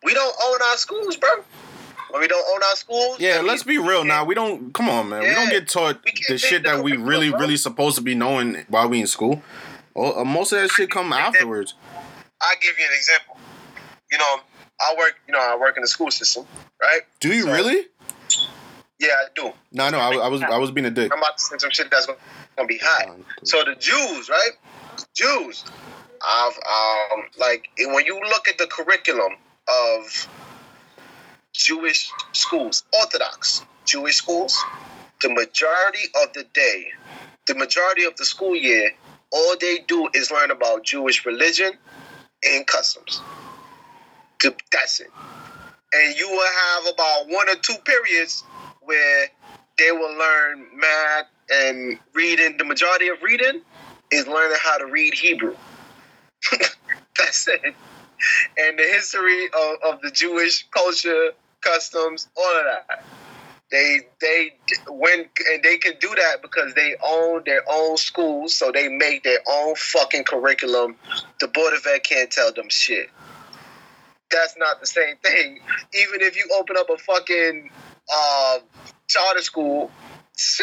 We 0.02 0.14
don't 0.14 0.34
own 0.44 0.58
our 0.70 0.76
schools, 0.76 1.16
bro. 1.16 1.30
When 2.10 2.22
we 2.22 2.28
don't 2.28 2.46
own 2.54 2.62
our 2.62 2.76
schools, 2.76 3.20
Yeah, 3.20 3.42
let's 3.44 3.62
be 3.62 3.76
real 3.78 4.02
now. 4.04 4.24
We 4.24 4.34
don't 4.34 4.72
come 4.72 4.88
on, 4.88 5.10
man. 5.10 5.22
We 5.22 5.34
don't 5.34 5.50
get 5.50 5.68
taught 5.68 6.00
the 6.28 6.38
shit 6.38 6.62
that 6.64 6.82
we 6.82 6.96
really, 6.96 7.30
bro. 7.30 7.40
really 7.40 7.56
supposed 7.58 7.96
to 7.96 8.02
be 8.02 8.14
knowing 8.14 8.64
while 8.68 8.88
we 8.88 9.00
in 9.00 9.06
school. 9.06 9.42
Well, 9.94 10.18
uh, 10.20 10.24
most 10.24 10.52
of 10.52 10.60
that 10.60 10.70
shit 10.70 10.90
come 10.90 11.12
afterwards. 11.12 11.74
I 12.40 12.54
give 12.62 12.78
you 12.78 12.86
an 12.86 12.92
example. 12.96 13.36
You 14.10 14.18
know, 14.18 14.36
I 14.80 14.94
work. 14.96 15.16
You 15.26 15.32
know, 15.34 15.40
I 15.40 15.56
work 15.58 15.76
in 15.76 15.82
the 15.82 15.88
school 15.88 16.10
system, 16.10 16.46
right? 16.80 17.00
Do 17.20 17.28
you 17.34 17.42
So- 17.42 17.52
really? 17.52 17.86
Yeah, 19.00 19.08
I 19.10 19.26
do. 19.36 19.52
No, 19.72 19.90
no. 19.90 19.98
I, 19.98 20.08
was- 20.08 20.18
I 20.20 20.28
was, 20.28 20.42
I 20.42 20.56
was 20.58 20.70
being 20.70 20.86
a 20.86 20.90
dick. 20.90 21.12
I'm 21.12 21.18
about 21.18 21.36
to 21.38 21.44
say 21.44 21.56
some 21.58 21.70
shit 21.70 21.88
that's 21.90 22.06
gonna, 22.06 22.18
gonna 22.56 22.66
be 22.66 22.78
hot. 22.82 23.16
So 23.44 23.62
the 23.64 23.74
Jews, 23.76 24.28
right? 24.28 24.50
Jews. 25.14 25.64
I've 26.26 26.56
um 26.56 27.24
like 27.38 27.68
when 27.78 28.04
you 28.04 28.20
look 28.20 28.48
at 28.48 28.58
the 28.58 28.66
curriculum 28.66 29.32
of 29.68 30.28
Jewish 31.52 32.10
schools, 32.32 32.84
Orthodox 32.98 33.64
Jewish 33.84 34.16
schools, 34.16 34.56
the 35.22 35.30
majority 35.30 36.04
of 36.22 36.32
the 36.34 36.44
day, 36.52 36.88
the 37.46 37.54
majority 37.54 38.04
of 38.04 38.16
the 38.16 38.24
school 38.24 38.54
year, 38.54 38.92
all 39.32 39.54
they 39.60 39.78
do 39.86 40.08
is 40.14 40.30
learn 40.30 40.50
about 40.50 40.84
Jewish 40.84 41.24
religion 41.26 41.72
and 42.44 42.66
customs. 42.66 43.20
That's 44.72 45.00
it. 45.00 45.10
And 45.92 46.16
you 46.16 46.28
will 46.30 46.46
have 46.46 46.94
about 46.94 47.28
one 47.28 47.48
or 47.48 47.56
two 47.56 47.76
periods 47.84 48.44
where 48.82 49.26
they 49.78 49.90
will 49.90 50.16
learn 50.16 50.66
math 50.76 51.26
and 51.50 51.98
reading. 52.14 52.56
The 52.58 52.64
majority 52.64 53.08
of 53.08 53.22
reading 53.22 53.62
is 54.12 54.26
learning 54.26 54.56
how 54.62 54.78
to 54.78 54.86
read 54.86 55.14
Hebrew. 55.14 55.56
That's 57.18 57.48
it. 57.48 57.74
And 58.56 58.78
the 58.78 58.82
history 58.82 59.46
of, 59.46 59.94
of 59.94 60.02
the 60.02 60.10
Jewish 60.10 60.66
culture, 60.70 61.32
customs, 61.60 62.28
all 62.36 62.58
of 62.58 62.64
that. 62.64 63.04
They 63.70 64.00
they 64.20 64.54
when 64.88 65.26
and 65.52 65.62
they 65.62 65.76
can 65.76 65.92
do 66.00 66.08
that 66.08 66.40
because 66.40 66.72
they 66.72 66.96
own 67.04 67.42
their 67.44 67.62
own 67.70 67.98
schools, 67.98 68.56
so 68.56 68.72
they 68.72 68.88
make 68.88 69.24
their 69.24 69.40
own 69.46 69.74
fucking 69.76 70.24
curriculum. 70.24 70.96
The 71.40 71.48
board 71.48 71.74
of 71.74 71.86
ed 71.86 72.02
can't 72.02 72.30
tell 72.30 72.50
them 72.52 72.70
shit. 72.70 73.10
That's 74.30 74.56
not 74.56 74.80
the 74.80 74.86
same 74.86 75.16
thing. 75.18 75.60
Even 75.94 76.22
if 76.22 76.34
you 76.34 76.48
open 76.58 76.76
up 76.78 76.88
a 76.88 76.96
fucking 76.96 77.70
uh, 78.10 78.58
charter 79.06 79.42
school, 79.42 79.90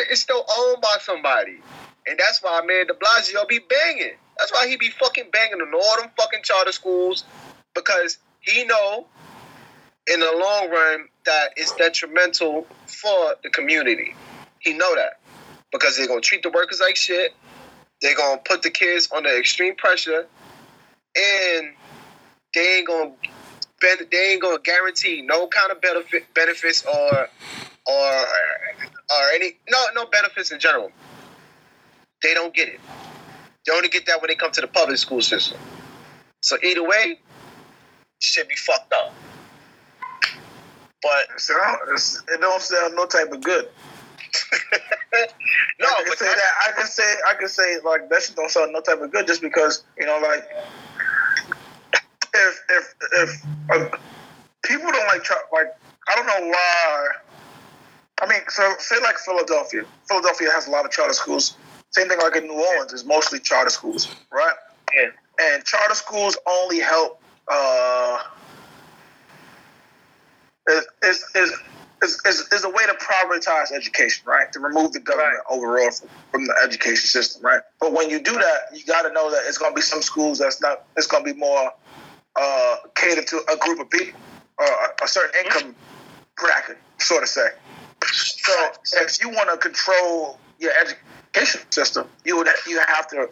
it's 0.09 0.21
still 0.21 0.45
owned 0.57 0.81
by 0.81 0.97
somebody. 1.01 1.59
And 2.07 2.19
that's 2.19 2.41
why 2.41 2.61
man 2.65 2.87
de 2.87 2.93
Blasio 2.93 3.47
be 3.47 3.59
banging. 3.59 4.15
That's 4.37 4.51
why 4.51 4.67
he 4.67 4.77
be 4.77 4.89
fucking 4.89 5.25
banging 5.31 5.61
on 5.61 5.73
all 5.73 6.01
them 6.01 6.11
fucking 6.17 6.41
charter 6.43 6.71
schools 6.71 7.23
because 7.73 8.17
he 8.41 8.63
know 8.65 9.07
in 10.07 10.19
the 10.19 10.31
long 10.31 10.69
run 10.69 11.07
that 11.25 11.49
it's 11.55 11.75
detrimental 11.75 12.67
for 12.87 13.35
the 13.43 13.49
community. 13.49 14.15
He 14.59 14.73
know 14.73 14.95
that 14.95 15.19
because 15.71 15.97
they're 15.97 16.07
gonna 16.07 16.21
treat 16.21 16.43
the 16.43 16.49
workers 16.49 16.79
like 16.79 16.95
shit. 16.95 17.33
They're 18.01 18.15
gonna 18.15 18.41
put 18.43 18.61
the 18.61 18.69
kids 18.69 19.09
under 19.11 19.29
extreme 19.29 19.75
pressure, 19.75 20.27
and 21.15 21.73
they 22.53 22.77
ain't 22.77 22.87
gonna 22.87 23.11
ben- 23.85 24.07
they 24.11 24.33
ain't 24.33 24.41
gonna 24.41 24.59
guarantee 24.59 25.21
no 25.23 25.47
kind 25.47 25.71
of 25.71 25.81
benefit 25.81 26.33
benefits 26.33 26.85
or 26.85 27.29
or 27.87 28.11
or 29.11 29.23
any 29.35 29.53
no 29.69 29.85
no 29.95 30.07
benefits 30.07 30.51
in 30.51 30.59
general. 30.59 30.91
They 32.23 32.33
don't 32.33 32.53
get 32.53 32.69
it. 32.69 32.79
They 33.65 33.73
only 33.73 33.89
get 33.89 34.05
that 34.07 34.21
when 34.21 34.29
they 34.29 34.35
come 34.35 34.51
to 34.51 34.61
the 34.61 34.67
public 34.67 34.97
school 34.97 35.21
system. 35.21 35.59
So 36.41 36.57
either 36.63 36.83
way, 36.83 37.19
shit 38.19 38.49
be 38.49 38.55
fucked 38.55 38.93
up. 38.93 39.13
But 41.03 41.27
It, 42.29 42.35
it 42.35 42.41
don't 42.41 42.61
sound 42.61 42.95
no 42.95 43.05
type 43.07 43.31
of 43.31 43.41
good. 43.43 43.69
no, 45.13 45.87
I 45.87 45.95
can 46.03 46.05
but 46.09 46.17
say 46.19 46.25
that. 46.27 46.53
I 46.67 46.71
can 46.77 46.87
say. 46.87 47.15
I 47.29 47.33
can 47.35 47.49
say 47.49 47.77
like 47.85 48.09
that 48.09 48.23
shit 48.23 48.35
don't 48.35 48.51
sound 48.51 48.73
no 48.73 48.81
type 48.81 49.01
of 49.01 49.11
good 49.11 49.27
just 49.27 49.41
because 49.41 49.83
you 49.99 50.05
know 50.05 50.19
like 50.23 50.45
if 52.35 52.63
if 52.69 52.95
if 53.13 53.45
uh, 53.71 53.97
people 54.63 54.91
don't 54.91 55.07
like 55.07 55.27
like 55.51 55.75
I 56.07 56.15
don't 56.15 56.27
know 56.27 56.49
why. 56.49 57.07
I 58.21 58.27
mean, 58.27 58.41
so 58.47 58.75
say 58.79 58.95
like 59.01 59.17
Philadelphia. 59.17 59.83
Philadelphia 60.07 60.49
has 60.51 60.67
a 60.67 60.71
lot 60.71 60.85
of 60.85 60.91
charter 60.91 61.13
schools. 61.13 61.57
Same 61.91 62.07
thing 62.07 62.19
like 62.19 62.35
in 62.35 62.45
New 62.45 62.53
Orleans 62.53 62.93
is 62.93 63.05
mostly 63.05 63.39
charter 63.39 63.69
schools, 63.69 64.13
right? 64.31 64.55
Yeah. 64.95 65.09
And 65.39 65.63
charter 65.65 65.95
schools 65.95 66.37
only 66.47 66.79
help. 66.79 67.21
Uh, 67.47 68.19
is 70.67 70.85
is 71.03 71.25
is 71.35 71.53
is, 72.03 72.47
is, 72.51 72.63
a 72.63 72.69
way 72.69 72.85
to 72.85 72.93
prioritize 72.93 73.71
education, 73.71 74.23
right? 74.27 74.51
To 74.53 74.59
remove 74.59 74.91
the 74.91 74.99
government 74.99 75.39
overall 75.49 75.89
from, 75.91 76.09
from 76.31 76.45
the 76.45 76.55
education 76.63 77.07
system, 77.07 77.41
right? 77.43 77.61
But 77.79 77.93
when 77.93 78.09
you 78.09 78.21
do 78.21 78.33
that, 78.33 78.59
you 78.73 78.83
got 78.85 79.03
to 79.03 79.13
know 79.13 79.31
that 79.31 79.43
it's 79.47 79.57
going 79.57 79.71
to 79.71 79.75
be 79.75 79.81
some 79.81 80.01
schools 80.01 80.39
that's 80.39 80.61
not. 80.61 80.85
It's 80.97 81.07
going 81.07 81.25
to 81.25 81.33
be 81.33 81.39
more 81.39 81.71
uh, 82.35 82.75
catered 82.95 83.27
to 83.27 83.41
a 83.51 83.57
group 83.57 83.79
of 83.79 83.89
people, 83.89 84.19
uh, 84.59 84.87
a 85.03 85.07
certain 85.07 85.45
income 85.45 85.75
bracket, 86.37 86.77
sort 86.99 87.23
of 87.23 87.29
say. 87.29 87.47
So 88.03 88.71
if 88.93 89.21
you 89.21 89.29
want 89.29 89.49
to 89.49 89.57
control 89.57 90.39
your 90.59 90.71
education 90.81 91.61
system, 91.71 92.07
you 92.23 92.37
would 92.37 92.47
you 92.67 92.79
have 92.79 93.07
to 93.09 93.29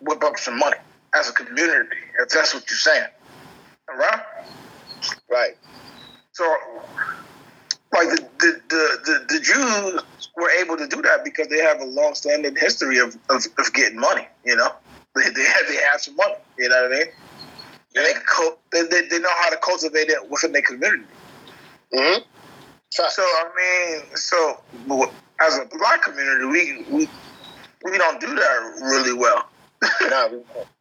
whip 0.00 0.22
up 0.24 0.38
some 0.38 0.58
money 0.58 0.76
as 1.14 1.28
a 1.28 1.32
community, 1.32 1.96
if 2.20 2.28
that's 2.28 2.54
what 2.54 2.68
you're 2.68 2.78
saying, 2.78 3.08
right? 3.88 4.20
right. 5.30 5.56
So, 6.32 6.44
like 7.92 8.08
the 8.10 8.28
the, 8.38 8.60
the, 8.68 8.98
the, 9.04 9.34
the 9.34 9.40
Jews 9.40 10.28
were 10.36 10.50
able 10.60 10.76
to 10.76 10.86
do 10.86 11.02
that 11.02 11.24
because 11.24 11.48
they 11.48 11.58
have 11.58 11.80
a 11.80 11.84
long-standing 11.84 12.56
history 12.56 12.98
of, 12.98 13.16
of, 13.28 13.44
of 13.58 13.72
getting 13.72 13.98
money. 13.98 14.26
You 14.44 14.56
know, 14.56 14.72
they 15.14 15.28
they 15.30 15.44
have, 15.44 15.68
they 15.68 15.76
have 15.90 16.00
some 16.00 16.16
money. 16.16 16.34
You 16.58 16.68
know 16.68 16.82
what 16.82 16.92
I 16.92 16.98
mean? 16.98 17.08
And 17.96 18.04
they, 18.04 18.12
co- 18.30 18.58
they, 18.72 18.82
they 18.82 19.08
they 19.08 19.18
know 19.18 19.30
how 19.40 19.50
to 19.50 19.56
cultivate 19.56 20.08
it 20.08 20.28
within 20.30 20.52
their 20.52 20.62
community. 20.62 21.04
Mm-hmm. 21.94 22.22
So 22.90 23.22
I 23.22 23.44
mean, 23.56 24.16
so 24.16 24.60
as 25.40 25.58
a 25.58 25.64
black 25.78 26.02
community, 26.02 26.44
we 26.44 26.84
we 26.90 27.08
we 27.84 27.98
don't 27.98 28.20
do 28.20 28.34
that 28.34 28.78
really 28.82 29.12
well, 29.14 29.48
we- 29.82 30.08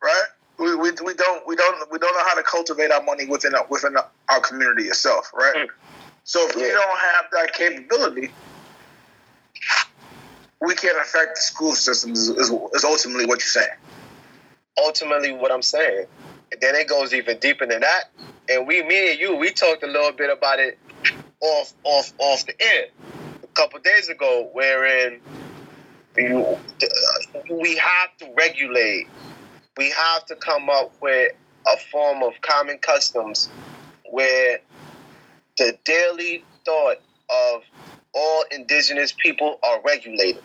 right? 0.02 0.24
We, 0.60 0.76
we, 0.76 0.92
we 1.06 1.14
don't 1.14 1.48
we 1.48 1.56
don't 1.56 1.92
we 1.92 2.00
don't 2.00 2.14
know 2.18 2.24
how 2.26 2.36
to 2.36 2.44
cultivate 2.44 2.92
our 2.92 3.04
money 3.04 3.26
within 3.26 3.54
our, 3.56 3.66
within 3.70 3.96
our 3.96 4.40
community 4.42 4.86
itself, 4.86 5.32
right? 5.34 5.56
Mm. 5.56 5.68
So 6.24 6.48
if 6.50 6.56
we 6.56 6.64
don't 6.64 6.98
have 7.00 7.26
that 7.32 7.54
capability, 7.54 8.32
we 10.62 10.76
can't 10.76 10.98
affect 10.98 11.36
the 11.36 11.42
school 11.42 11.74
system. 11.74 12.12
Is, 12.14 12.30
is, 12.30 12.50
is 12.74 12.84
ultimately 12.84 13.26
what 13.28 13.40
you're 13.40 13.64
saying. 13.64 13.78
ultimately 14.80 15.32
what 15.32 15.52
I'm 15.52 15.62
saying. 15.62 16.06
And 16.52 16.62
then 16.62 16.76
it 16.76 16.88
goes 16.88 17.14
even 17.14 17.40
deeper 17.40 17.66
than 17.66 17.82
that. 17.82 18.12
And 18.50 18.68
we, 18.68 18.82
me 18.84 19.12
and 19.12 19.20
you, 19.20 19.36
we 19.36 19.52
talked 19.52 19.84
a 19.84 19.88
little 19.88 20.12
bit 20.12 20.30
about 20.36 20.60
it 20.60 20.78
off, 21.42 21.74
off, 21.84 22.14
off 22.18 22.46
the 22.46 22.62
air 22.62 22.88
a 23.44 23.48
couple 23.48 23.80
days 23.80 24.10
ago, 24.10 24.50
wherein 24.54 25.20
we 26.16 27.76
have 27.76 28.18
to 28.20 28.34
regulate. 28.36 29.08
We 29.78 29.92
have 29.92 30.26
to 30.28 30.36
come 30.36 30.70
up 30.70 30.94
with 31.02 31.34
a 31.68 31.78
form 31.92 32.24
of 32.24 32.34
common 32.42 32.80
customs 32.80 33.50
where 34.10 34.60
the 35.58 35.78
daily 35.84 36.44
thought 36.66 36.98
of 37.30 37.62
all 38.14 38.44
indigenous 38.52 39.12
people 39.12 39.60
are 39.62 39.82
regulated. 39.86 40.42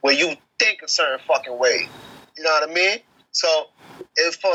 Where 0.00 0.14
you 0.14 0.34
think 0.58 0.80
a 0.82 0.88
certain 0.88 1.18
fucking 1.26 1.58
way. 1.58 1.88
You 2.36 2.44
know 2.44 2.50
what 2.50 2.70
I 2.70 2.72
mean? 2.72 2.98
So 3.32 3.66
if 4.16 4.36
for 4.36 4.54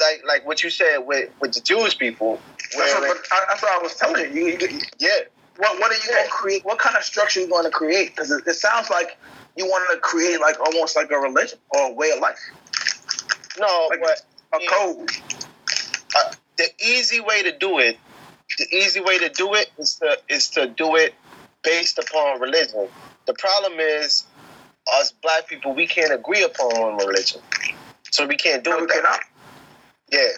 like 0.00 0.22
like 0.26 0.46
what 0.46 0.62
you 0.62 0.70
said 0.70 0.98
with 0.98 1.30
with 1.40 1.52
the 1.54 1.60
Jewish 1.60 1.98
people, 1.98 2.40
That's 2.76 2.94
what, 2.94 3.08
but 3.08 3.16
I, 3.32 3.44
that's 3.48 3.62
what 3.62 3.72
I 3.78 3.82
was 3.82 3.94
telling 3.96 4.34
you. 4.36 4.46
You, 4.46 4.58
you, 4.60 4.80
yeah, 4.98 5.10
what 5.58 5.78
what 5.80 5.90
are 5.92 5.94
you 5.94 6.08
going 6.08 6.24
to 6.24 6.30
create? 6.30 6.64
What 6.64 6.78
kind 6.78 6.96
of 6.96 7.04
structure 7.04 7.40
are 7.40 7.42
you 7.44 7.48
going 7.48 7.64
to 7.64 7.70
create? 7.70 8.10
Because 8.14 8.30
it, 8.30 8.44
it 8.46 8.54
sounds 8.54 8.90
like 8.90 9.16
you 9.56 9.66
want 9.66 9.88
to 9.92 10.00
create 10.00 10.40
like 10.40 10.58
almost 10.60 10.96
like 10.96 11.10
a 11.10 11.18
religion 11.18 11.58
or 11.70 11.90
a 11.90 11.92
way 11.92 12.10
of 12.10 12.20
life, 12.20 12.38
no, 13.58 13.88
Like- 13.90 14.00
but 14.00 14.20
a 14.60 14.62
Yeah. 14.62 14.68
code. 14.70 15.10
Uh, 16.16 16.22
the 16.56 16.68
easy 16.84 17.20
way 17.20 17.42
to 17.42 17.52
do 17.56 17.78
it, 17.78 17.98
the 18.58 18.66
easy 18.74 19.00
way 19.00 19.18
to 19.18 19.28
do 19.28 19.54
it 19.54 19.70
is 19.78 19.96
to 19.96 20.18
is 20.28 20.50
to 20.50 20.66
do 20.66 20.96
it 20.96 21.14
based 21.62 21.98
upon 21.98 22.40
religion. 22.40 22.88
The 23.26 23.34
problem 23.34 23.78
is 23.78 24.24
us 24.94 25.12
black 25.22 25.48
people 25.48 25.74
we 25.74 25.86
can't 25.86 26.12
agree 26.12 26.42
upon 26.42 26.80
one 26.80 26.96
religion. 26.96 27.42
So 28.10 28.26
we 28.26 28.36
can't 28.36 28.64
do 28.64 28.70
No, 28.70 28.78
it 28.78 28.80
we 28.82 28.86
that 28.86 29.04
way. 29.04 29.18
Yeah, 30.12 30.28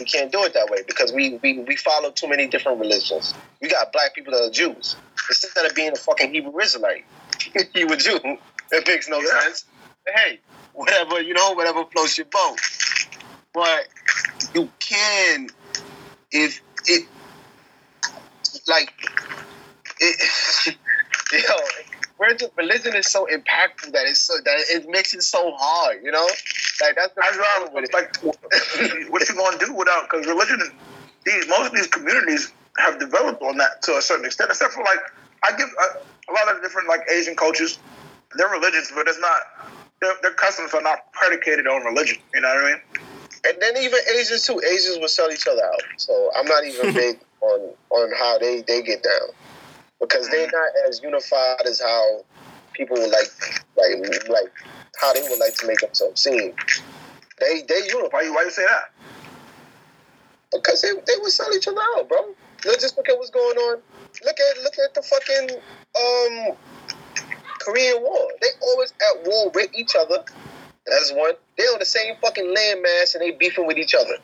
we 0.00 0.06
can't 0.06 0.32
do 0.32 0.44
it 0.44 0.54
that 0.54 0.68
way 0.70 0.80
because 0.86 1.12
we, 1.12 1.38
we 1.42 1.60
we 1.60 1.76
follow 1.76 2.10
too 2.10 2.28
many 2.28 2.48
different 2.48 2.80
religions. 2.80 3.36
We 3.62 3.68
got 3.68 3.92
black 3.92 4.14
people 4.14 4.32
that 4.34 4.42
are 4.44 4.50
Jews. 4.50 4.98
Instead 5.30 5.66
of 5.66 5.74
being 5.76 5.92
a 5.92 5.96
fucking 5.96 6.34
Hebrew 6.34 6.58
Israelite, 6.60 7.04
you 7.74 7.88
a 7.88 7.96
Jew. 7.96 8.18
It 8.72 8.88
makes 8.88 9.08
no 9.08 9.20
Yeah. 9.20 9.40
sense. 9.42 9.66
Hey, 10.16 10.40
whatever 10.72 11.20
you 11.22 11.34
know, 11.34 11.52
whatever 11.52 11.84
floats 11.92 12.18
your 12.18 12.26
boat. 12.32 12.58
But 13.54 13.88
you 14.54 14.70
can, 14.80 15.48
if 16.32 16.62
it, 16.86 17.08
like, 18.68 18.92
it, 20.00 20.76
yo, 21.32 21.91
where 22.22 22.36
religion 22.56 22.94
is 22.94 23.08
so 23.08 23.26
impactful 23.26 23.90
that 23.90 24.06
it's 24.06 24.20
so 24.20 24.34
that 24.44 24.58
it 24.70 24.88
makes 24.88 25.12
it 25.12 25.22
so 25.24 25.52
hard. 25.58 25.98
You 26.04 26.12
know, 26.12 26.28
like 26.80 26.94
that's 26.94 27.14
the 27.14 27.20
problem 27.20 27.74
with 27.74 27.84
it. 27.84 27.92
like, 27.92 28.16
what 29.10 29.22
are 29.22 29.32
you 29.32 29.38
gonna 29.38 29.58
do 29.58 29.74
without? 29.74 30.08
Because 30.08 30.26
religion, 30.26 30.60
is- 30.62 30.70
these 31.24 31.48
most 31.48 31.66
of 31.66 31.74
these 31.74 31.88
communities 31.88 32.52
have 32.78 32.98
developed 33.00 33.42
on 33.42 33.58
that 33.58 33.82
to 33.82 33.96
a 33.96 34.02
certain 34.02 34.24
extent. 34.24 34.50
Except 34.50 34.72
for 34.72 34.84
like, 34.84 35.00
I 35.42 35.56
give 35.56 35.68
a, 35.68 36.30
a 36.30 36.32
lot 36.32 36.54
of 36.54 36.62
different 36.62 36.88
like 36.88 37.00
Asian 37.10 37.34
cultures, 37.34 37.78
they're 38.36 38.48
religious, 38.48 38.92
but 38.94 39.08
it's 39.08 39.20
not. 39.20 39.40
Their, 40.00 40.14
their 40.22 40.34
customs 40.34 40.74
are 40.74 40.82
not 40.82 41.12
predicated 41.12 41.66
on 41.68 41.84
religion. 41.84 42.18
You 42.34 42.40
know 42.40 42.48
what 42.48 42.64
I 42.64 42.72
mean? 42.72 42.80
And 43.46 43.62
then 43.62 43.76
even 43.82 43.98
Asians 44.16 44.44
too. 44.46 44.60
Asians 44.60 44.98
will 44.98 45.08
sell 45.08 45.30
each 45.30 45.46
other 45.48 45.64
out. 45.64 45.82
So 45.96 46.30
I'm 46.36 46.46
not 46.46 46.64
even 46.64 46.92
big 47.02 47.18
on 47.40 47.70
on 47.90 48.12
how 48.16 48.38
they 48.38 48.62
they 48.62 48.82
get 48.82 49.02
down 49.02 49.28
because 50.02 50.28
they're 50.28 50.50
not 50.52 50.70
as 50.88 51.00
unified 51.02 51.66
as 51.66 51.80
how 51.80 52.24
people 52.74 52.96
would 52.98 53.10
like 53.10 53.30
like 53.78 54.28
like 54.28 54.52
how 55.00 55.14
they 55.14 55.22
would 55.22 55.38
like 55.38 55.54
to 55.54 55.66
make 55.66 55.78
themselves 55.78 56.20
seem. 56.20 56.52
They 57.40 57.62
they 57.62 57.80
unified 57.86 58.12
Why 58.12 58.22
you 58.22 58.34
why 58.34 58.42
you 58.42 58.50
say 58.50 58.66
that? 58.66 58.90
because 60.52 60.82
they 60.82 60.90
they 61.06 61.14
would 61.20 61.32
sell 61.32 61.52
each 61.54 61.66
other 61.66 61.80
out, 61.96 62.08
bro. 62.08 62.18
Look 62.64 62.80
just 62.80 62.96
look 62.96 63.08
at 63.08 63.16
what's 63.16 63.30
going 63.30 63.56
on. 63.56 63.78
Look 64.24 64.36
at 64.38 64.62
look 64.62 64.74
at 64.78 64.94
the 64.94 65.02
fucking 65.02 65.56
um 65.96 66.56
Korean 67.60 68.02
War. 68.02 68.28
They 68.40 68.48
always 68.62 68.92
at 68.92 69.26
war 69.26 69.50
with 69.54 69.70
each 69.74 69.96
other. 69.98 70.24
That's 70.86 71.12
one. 71.12 71.32
They're 71.56 71.72
on 71.72 71.78
the 71.78 71.84
same 71.84 72.14
fucking 72.20 72.54
landmass 72.54 73.14
and 73.14 73.22
they 73.22 73.30
beefing 73.30 73.66
with 73.66 73.78
each 73.78 73.94
other. 73.94 74.18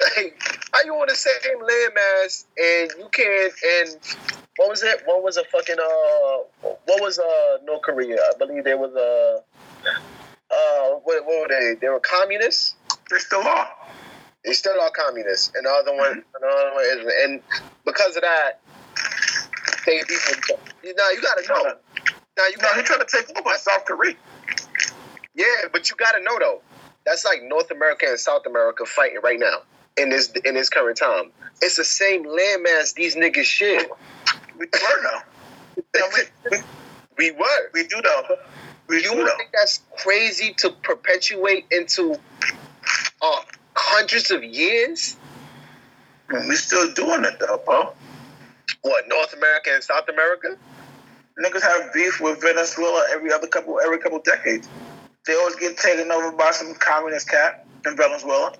Like, 0.00 0.40
how 0.72 0.80
you 0.84 0.94
on 0.94 1.06
the 1.08 1.14
same 1.14 1.58
landmass 1.60 2.44
and 2.58 2.90
you 2.98 3.08
can't 3.12 3.52
and 3.80 3.98
what 4.56 4.68
was 4.68 4.82
it? 4.82 5.02
What 5.04 5.22
was 5.22 5.36
a 5.36 5.44
fucking 5.44 5.76
uh 5.78 6.68
what 6.86 7.00
was 7.00 7.18
uh 7.18 7.58
North 7.64 7.82
Korea? 7.82 8.16
I 8.16 8.38
believe 8.38 8.64
there 8.64 8.78
was 8.78 8.94
a 8.94 9.42
uh 10.50 10.98
what, 11.02 11.24
what 11.26 11.42
were 11.42 11.48
they? 11.48 11.74
They 11.80 11.88
were 11.88 12.00
communists. 12.00 12.74
They 13.10 13.18
still 13.18 13.42
are. 13.42 13.68
They 14.44 14.52
still 14.52 14.78
are 14.80 14.90
communists, 14.90 15.52
and 15.54 15.64
the 15.64 15.70
other 15.70 15.94
one, 15.96 16.12
and 16.12 16.24
the 16.40 16.46
other 16.46 16.74
one 16.74 16.84
is, 16.84 17.14
and 17.24 17.40
because 17.86 18.14
of 18.16 18.22
that, 18.22 18.60
they 19.86 20.02
beef 20.06 20.28
with 20.28 20.38
each 20.38 20.50
other. 20.52 20.94
Now 20.96 21.10
you 21.10 21.22
gotta 21.22 21.48
know. 21.48 21.74
Now 22.36 22.46
you 22.48 22.56
No, 22.58 22.62
gotta 22.62 22.80
he 22.80 22.82
trying 22.82 23.00
to 23.00 23.06
take 23.06 23.38
over 23.38 23.56
South 23.56 23.84
Korea. 23.86 24.14
yeah, 25.34 25.46
but 25.72 25.88
you 25.88 25.96
gotta 25.96 26.22
know 26.22 26.38
though. 26.38 26.60
That's 27.06 27.24
like 27.24 27.42
North 27.42 27.70
America 27.70 28.06
and 28.08 28.18
South 28.18 28.46
America 28.46 28.84
fighting 28.84 29.18
right 29.22 29.38
now 29.38 29.58
in 29.96 30.10
this 30.10 30.32
in 30.44 30.54
this 30.54 30.68
current 30.68 30.96
time. 30.96 31.30
It's 31.62 31.76
the 31.76 31.84
same 31.84 32.24
landmass 32.24 32.94
these 32.94 33.16
niggas 33.16 33.44
share. 33.44 33.86
We 34.58 34.66
were. 34.66 35.22
No, 35.96 36.06
we, 36.14 36.22
we, 36.52 36.58
We 37.18 37.30
were. 37.32 37.70
we 37.72 37.84
do 37.86 38.00
though. 38.02 38.36
We 38.88 38.96
You 38.96 39.10
do 39.10 39.16
would 39.16 39.26
though. 39.26 39.36
think 39.36 39.50
that's 39.52 39.80
crazy 39.96 40.54
to 40.58 40.70
perpetuate 40.70 41.66
into 41.72 42.14
uh, 43.20 43.36
hundreds 43.74 44.30
of 44.30 44.44
years? 44.44 45.16
We 46.30 46.54
still 46.54 46.92
doing 46.94 47.24
it 47.24 47.40
though, 47.40 47.60
bro. 47.64 47.92
What 48.82 49.08
North 49.08 49.32
America 49.34 49.70
and 49.74 49.82
South 49.82 50.08
America? 50.08 50.56
Niggas 51.42 51.62
have 51.62 51.92
beef 51.92 52.20
with 52.20 52.40
Venezuela 52.40 53.04
every 53.12 53.32
other 53.32 53.48
couple 53.48 53.80
every 53.84 53.98
couple 53.98 54.20
decades. 54.20 54.68
They 55.26 55.34
always 55.34 55.56
get 55.56 55.76
taken 55.76 56.12
over 56.12 56.30
by 56.32 56.52
some 56.52 56.74
communist 56.74 57.28
cat 57.28 57.66
in 57.84 57.96
Venezuela. 57.96 58.54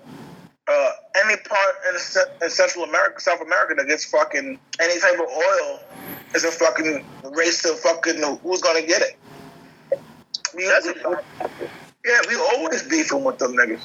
Uh, 0.67 0.91
any 1.23 1.35
part 1.37 1.75
in, 1.89 1.95
in 2.41 2.49
Central 2.49 2.85
America, 2.85 3.21
South 3.21 3.39
America 3.41 3.75
that 3.75 3.87
gets 3.87 4.03
fucking 4.05 4.57
any 4.81 4.99
type 4.99 5.13
of 5.13 5.27
oil 5.27 5.79
is 6.33 6.43
a 6.43 6.51
fucking 6.51 7.05
race 7.33 7.61
to 7.61 7.69
fucking 7.75 8.21
who's 8.41 8.61
gonna 8.61 8.81
get 8.81 9.01
it. 9.03 9.17
We, 10.55 10.65
we- 10.67 11.15
yeah, 12.05 12.19
we 12.27 12.35
always 12.35 12.83
beefing 12.83 13.23
with 13.23 13.37
them 13.37 13.53
niggas 13.53 13.81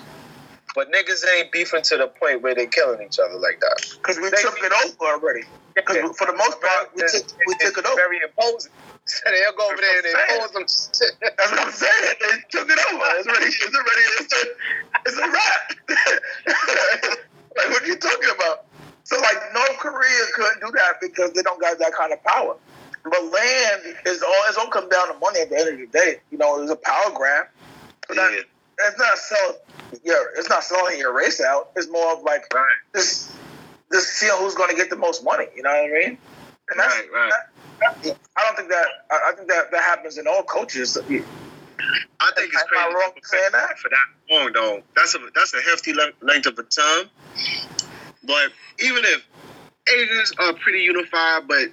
But 0.74 0.92
niggas 0.92 1.24
ain't 1.36 1.50
beefing 1.52 1.82
to 1.82 1.96
the 1.96 2.06
point 2.08 2.42
where 2.42 2.54
they 2.54 2.66
killing 2.66 3.02
each 3.04 3.18
other 3.18 3.38
like 3.38 3.58
that. 3.60 3.76
because 4.02 4.18
we 4.18 4.30
They- 4.30 4.42
took 4.42 4.58
it 4.62 4.72
over 4.84 5.12
already. 5.12 5.42
Because 5.74 6.16
for 6.18 6.26
the 6.26 6.34
most 6.34 6.60
part, 6.60 6.90
we 6.94 7.02
took 7.02 7.26
we 7.46 7.54
took 7.54 7.78
it 7.78 7.86
over. 7.86 7.96
Very 7.96 8.20
imposing. 8.22 8.72
So 9.06 9.22
they'll 9.26 9.52
go 9.56 9.66
over 9.66 9.76
there 9.80 9.98
and 9.98 10.06
impose 10.06 10.50
them 10.52 10.66
shit. 10.68 11.10
That's 11.36 11.50
what 11.50 11.60
I'm 11.60 11.72
saying. 11.72 12.14
They 12.20 12.36
took 12.50 12.70
it 12.70 12.78
over. 12.92 13.04
It's 13.18 13.26
already, 13.26 13.46
it's 13.46 13.74
already, 13.74 14.02
it's 14.20 14.32
a, 14.32 14.46
it's 15.06 15.16
a 15.18 15.26
wrap. 15.26 15.62
like, 17.56 17.70
what 17.70 17.82
are 17.82 17.86
you 17.86 17.96
talking 17.96 18.30
about? 18.36 18.66
So, 19.02 19.18
like, 19.18 19.36
North 19.52 19.78
Korea 19.78 20.24
couldn't 20.36 20.60
do 20.60 20.70
that 20.76 21.00
because 21.00 21.32
they 21.32 21.42
don't 21.42 21.60
got 21.60 21.78
that 21.80 21.92
kind 21.94 22.12
of 22.12 22.22
power. 22.22 22.54
But 23.02 23.24
land 23.24 23.82
is 24.06 24.22
all, 24.22 24.34
it's 24.48 24.58
all 24.58 24.68
come 24.68 24.88
down 24.88 25.08
to 25.12 25.18
money 25.18 25.40
at 25.40 25.50
the 25.50 25.58
end 25.58 25.68
of 25.70 25.78
the 25.78 25.86
day. 25.98 26.16
You 26.30 26.38
know, 26.38 26.62
it's 26.62 26.70
a 26.70 26.76
power 26.76 27.10
grab. 27.14 27.46
It's 28.08 28.16
not, 28.16 28.32
Yeah. 28.32 28.40
It's 28.86 28.98
not 28.98 29.18
selling 29.18 29.56
your, 30.04 30.30
it's 30.36 30.48
not 30.48 30.64
selling 30.64 30.98
your 30.98 31.12
race 31.16 31.40
out. 31.40 31.70
It's 31.76 31.88
more 31.88 32.12
of 32.12 32.22
like, 32.22 32.52
Right. 32.54 32.64
just, 32.94 33.30
just 33.92 34.08
seeing 34.08 34.32
who's 34.38 34.54
going 34.54 34.70
to 34.70 34.76
get 34.76 34.90
the 34.90 34.96
most 34.96 35.24
money. 35.24 35.46
You 35.56 35.62
know 35.62 35.70
what 35.70 35.78
I 35.84 35.88
mean? 36.08 36.18
And 36.70 36.78
that's, 36.80 36.94
Right, 36.96 37.10
right. 37.12 37.30
that- 37.32 37.46
I 38.36 38.44
don't 38.44 38.56
think 38.56 38.68
that, 38.70 38.86
I 39.10 39.32
think 39.36 39.48
that 39.48 39.70
that 39.72 39.82
happens 39.82 40.18
in 40.18 40.26
all 40.28 40.42
cultures. 40.42 40.96
I 40.98 41.02
think 42.36 42.52
it's 42.52 42.56
Am 42.56 42.62
I 42.76 42.82
crazy. 42.82 42.94
wrong 42.94 43.12
for 43.20 43.26
saying 43.26 43.48
that? 43.52 43.78
For 43.78 43.88
that 43.88 44.34
long, 44.34 44.52
though, 44.52 44.82
that's 44.94 45.14
a 45.14 45.18
that's 45.34 45.54
a 45.54 45.62
hefty 45.62 45.94
length 45.94 46.46
of 46.46 46.58
a 46.58 46.62
time. 46.62 47.08
But 48.24 48.52
even 48.80 49.02
if 49.04 49.26
Asians 49.88 50.32
are 50.38 50.52
pretty 50.52 50.80
unified, 50.80 51.48
but 51.48 51.68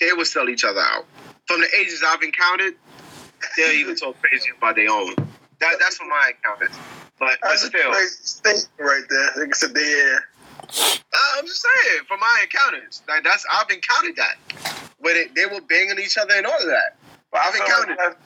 they 0.00 0.12
will 0.12 0.24
sell 0.24 0.48
each 0.48 0.64
other 0.64 0.80
out. 0.80 1.06
From 1.46 1.60
the 1.60 1.68
Asians 1.76 2.02
I've 2.06 2.22
encountered, 2.22 2.74
they'll 3.56 3.70
even 3.72 3.94
talk 3.96 4.20
crazy 4.20 4.50
about 4.56 4.74
their 4.76 4.90
own. 4.90 5.14
That, 5.62 5.76
that's 5.78 5.96
from 5.96 6.08
my 6.08 6.32
encounters. 6.34 6.76
But, 7.20 7.38
but 7.40 7.48
That's 7.50 7.62
a 7.62 7.66
still, 7.68 7.92
crazy 7.92 8.16
statement 8.24 8.68
right 8.80 9.04
there. 9.08 9.30
Like 9.38 9.54
I 9.54 9.56
said, 9.56 9.70
yeah. 9.76 10.18
Uh, 10.58 11.38
I'm 11.38 11.46
just 11.46 11.62
saying, 11.62 12.04
for 12.08 12.16
my 12.16 12.42
encounters, 12.42 13.02
like 13.08 13.22
that's 13.22 13.46
I've 13.48 13.70
encountered 13.70 14.16
that, 14.16 14.36
where 14.98 15.14
they, 15.14 15.30
they 15.36 15.46
were 15.46 15.60
banging 15.60 16.00
each 16.00 16.18
other 16.18 16.34
and 16.34 16.46
all 16.46 16.58
of 16.58 16.66
that. 16.66 16.96
But 17.30 17.42
I 17.42 17.46
I've 17.46 17.54
feel 17.54 17.62
encountered 17.64 17.96
like 17.98 17.98
that, 17.98 18.18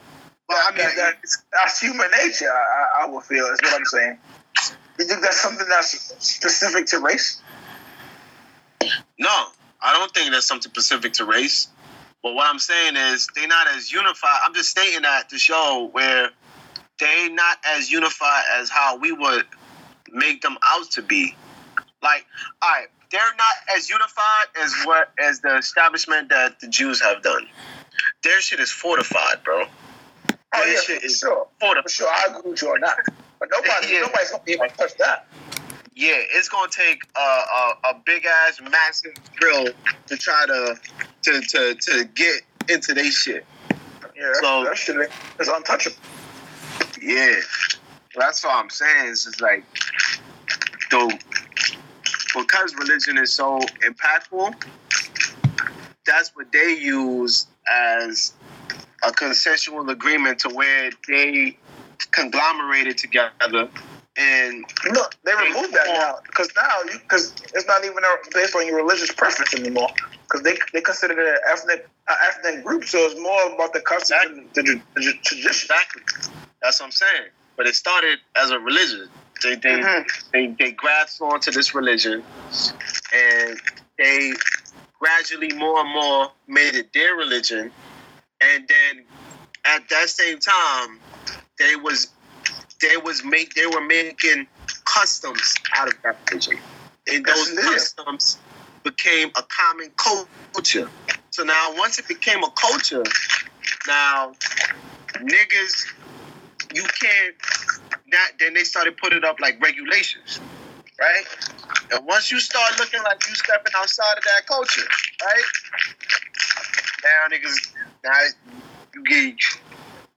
But 0.49 0.57
I 0.64 0.70
mean, 0.70 0.97
that, 0.97 1.16
that's 1.53 1.78
human 1.80 2.09
nature. 2.24 2.49
I, 2.49 3.03
I 3.03 3.05
I 3.05 3.07
would 3.11 3.24
feel 3.24 3.45
is 3.47 3.59
what 3.62 3.74
I'm 3.74 3.84
saying. 3.84 4.18
You 4.99 5.05
think 5.05 5.20
that's 5.20 5.41
something 5.41 5.66
that's 5.68 6.14
specific 6.26 6.87
to 6.87 7.01
race? 7.01 7.43
no, 9.18 9.47
I 9.82 9.93
don't 9.93 10.12
think 10.14 10.30
that's 10.32 10.47
something 10.47 10.70
specific 10.70 11.12
to 11.14 11.26
race. 11.26 11.68
But 12.22 12.34
what 12.34 12.49
I'm 12.49 12.59
saying 12.59 12.97
is 12.97 13.28
they're 13.34 13.47
not 13.47 13.66
as 13.68 13.93
unified. 13.93 14.41
I'm 14.45 14.55
just 14.55 14.70
stating 14.70 15.03
that 15.03 15.28
to 15.28 15.39
show 15.39 15.91
where 15.93 16.30
they 16.99 17.28
not 17.28 17.59
as 17.64 17.90
unified 17.90 18.42
as 18.55 18.70
how 18.70 18.97
we 18.97 19.12
would 19.12 19.44
make 20.12 20.40
them 20.42 20.57
out 20.64 20.90
to 20.92 21.03
be. 21.03 21.34
Like, 22.03 22.24
all 22.62 22.70
right, 22.70 22.86
they're 23.11 23.20
not 23.36 23.76
as 23.76 23.88
unified 23.88 24.47
as 24.62 24.72
what 24.84 25.11
as 25.18 25.40
the 25.40 25.57
establishment 25.57 26.28
that 26.30 26.61
the 26.61 26.68
Jews 26.68 27.01
have 27.03 27.22
done. 27.22 27.47
Their 28.22 28.40
shit 28.40 28.61
is 28.61 28.70
fortified, 28.70 29.42
bro. 29.44 29.64
Oh 30.28 30.34
Their 30.53 30.74
yeah, 30.74 30.80
shit 30.80 31.01
for 31.01 31.07
is 31.07 31.18
sure, 31.18 31.47
fortified. 31.61 31.82
for 31.84 31.88
sure. 31.90 32.09
I 32.09 32.38
agree 32.38 32.51
with 32.53 32.62
you 32.62 32.68
on 32.68 32.80
that. 32.80 32.99
But 33.38 33.49
nobody, 33.53 33.92
Yeah. 33.92 34.01
nobody's 34.01 34.30
gonna 34.30 34.42
be 34.44 34.53
able 34.53 34.68
to 34.68 34.76
touch 34.76 34.94
that. 34.99 35.26
Yeah, 35.94 36.16
it's 36.18 36.49
gonna 36.49 36.70
take 36.70 37.01
a, 37.16 37.20
a, 37.20 37.78
a 37.90 37.94
big 38.05 38.26
ass 38.26 38.61
massive 38.70 39.12
drill 39.34 39.66
to 40.07 40.16
try 40.16 40.44
to 40.47 40.76
to 41.22 41.40
to, 41.40 41.74
to 41.74 42.05
get 42.14 42.42
into 42.68 42.94
they 42.94 43.11
shit. 43.11 43.44
Yeah, 44.16 44.32
So- 44.40 44.64
that 44.64 44.78
shit 44.78 45.11
is 45.40 45.49
untouchable. 45.49 45.97
Yeah, 47.01 47.40
that's 48.14 48.44
all 48.44 48.53
I'm 48.53 48.70
saying. 48.70 49.11
It's 49.11 49.24
just 49.24 49.40
like, 49.40 49.64
though, 50.90 51.11
because 52.34 52.74
religion 52.74 53.18
is 53.18 53.32
so 53.32 53.59
impactful, 53.84 54.55
that's 56.05 56.34
what 56.34 56.51
they 56.53 56.76
use 56.76 57.47
as 57.70 58.32
a 59.03 59.12
consensual 59.12 59.88
agreement 59.90 60.40
to 60.40 60.49
where 60.51 60.90
they 61.09 61.57
conglomerated 62.12 62.97
together 62.99 63.68
and 64.18 64.64
look, 64.92 65.14
they 65.24 65.32
removed 65.34 65.74
that 65.74 65.86
now 65.88 66.16
because 66.26 66.49
now 66.57 66.78
you 66.90 66.99
because 66.99 67.34
it's 67.55 67.66
not 67.66 67.84
even 67.84 67.99
based 68.32 68.57
on 68.57 68.66
your 68.66 68.76
religious 68.76 69.12
preference 69.12 69.53
anymore. 69.55 69.88
Because 70.22 70.42
they 70.42 70.57
they 70.72 70.80
consider 70.80 71.20
it 71.20 71.28
an 71.28 71.38
ethnic 71.51 71.88
an 72.09 72.16
ethnic 72.26 72.64
group, 72.64 72.84
so 72.84 72.99
it's 72.99 73.20
more 73.20 73.55
about 73.55 73.74
the 73.74 73.80
customs 73.80 74.20
and 74.24 74.49
the, 74.55 74.62
the, 74.62 74.82
the 74.94 75.12
tradition. 75.22 75.68
Exactly. 75.70 76.03
That's 76.66 76.80
what 76.80 76.86
I'm 76.86 76.92
saying. 76.92 77.30
but 77.56 77.66
it 77.66 77.74
started 77.76 78.18
as 78.36 78.50
a 78.50 78.58
religion. 78.58 79.08
They 79.42 79.54
they 79.54 79.76
Mhm. 79.78 80.04
they, 80.32 80.48
they 80.58 80.72
grasped 80.72 81.20
onto 81.22 81.50
this 81.52 81.74
religion, 81.74 82.26
and 83.12 83.60
they 83.96 84.32
gradually 85.00 85.52
more 85.54 85.80
and 85.80 85.88
more 85.90 86.32
made 86.48 86.74
it 86.74 86.92
their 86.92 87.14
religion, 87.14 87.72
and 88.42 88.68
then 88.68 89.06
at 89.64 89.88
that 89.90 90.10
same 90.10 90.38
time, 90.40 91.02
they 91.58 91.76
was 91.76 92.12
they 92.82 92.96
was 92.98 93.24
make 93.24 93.54
they 93.54 93.66
were 93.66 93.80
making 93.80 94.48
customs 94.84 95.54
out 95.76 95.88
of 95.88 95.94
that 96.02 96.20
religion, 96.30 96.58
and 97.06 97.24
those 97.24 97.52
customs 97.54 98.38
became 98.84 99.30
a 99.36 99.42
common 99.44 99.92
culture. 99.96 100.90
So 101.30 101.44
now, 101.44 101.74
once 101.76 101.98
it 102.00 102.08
became 102.08 102.42
a 102.44 102.50
culture, 102.60 103.04
now 103.86 104.32
niggas, 105.20 105.72
you 106.74 106.82
can't. 106.82 107.34
That 108.12 108.32
then 108.38 108.54
they 108.54 108.64
started 108.64 108.96
putting 108.96 109.24
up 109.24 109.40
like 109.40 109.60
regulations, 109.62 110.40
right? 111.00 111.24
And 111.92 112.06
once 112.06 112.30
you 112.30 112.38
start 112.40 112.78
looking 112.78 113.02
like 113.02 113.26
you 113.28 113.34
stepping 113.34 113.72
outside 113.76 114.16
of 114.18 114.24
that 114.24 114.46
culture, 114.46 114.82
right? 115.24 115.42
Now 117.04 117.36
niggas, 117.36 117.72
now 118.04 118.12
you 118.94 119.02
get 119.04 119.36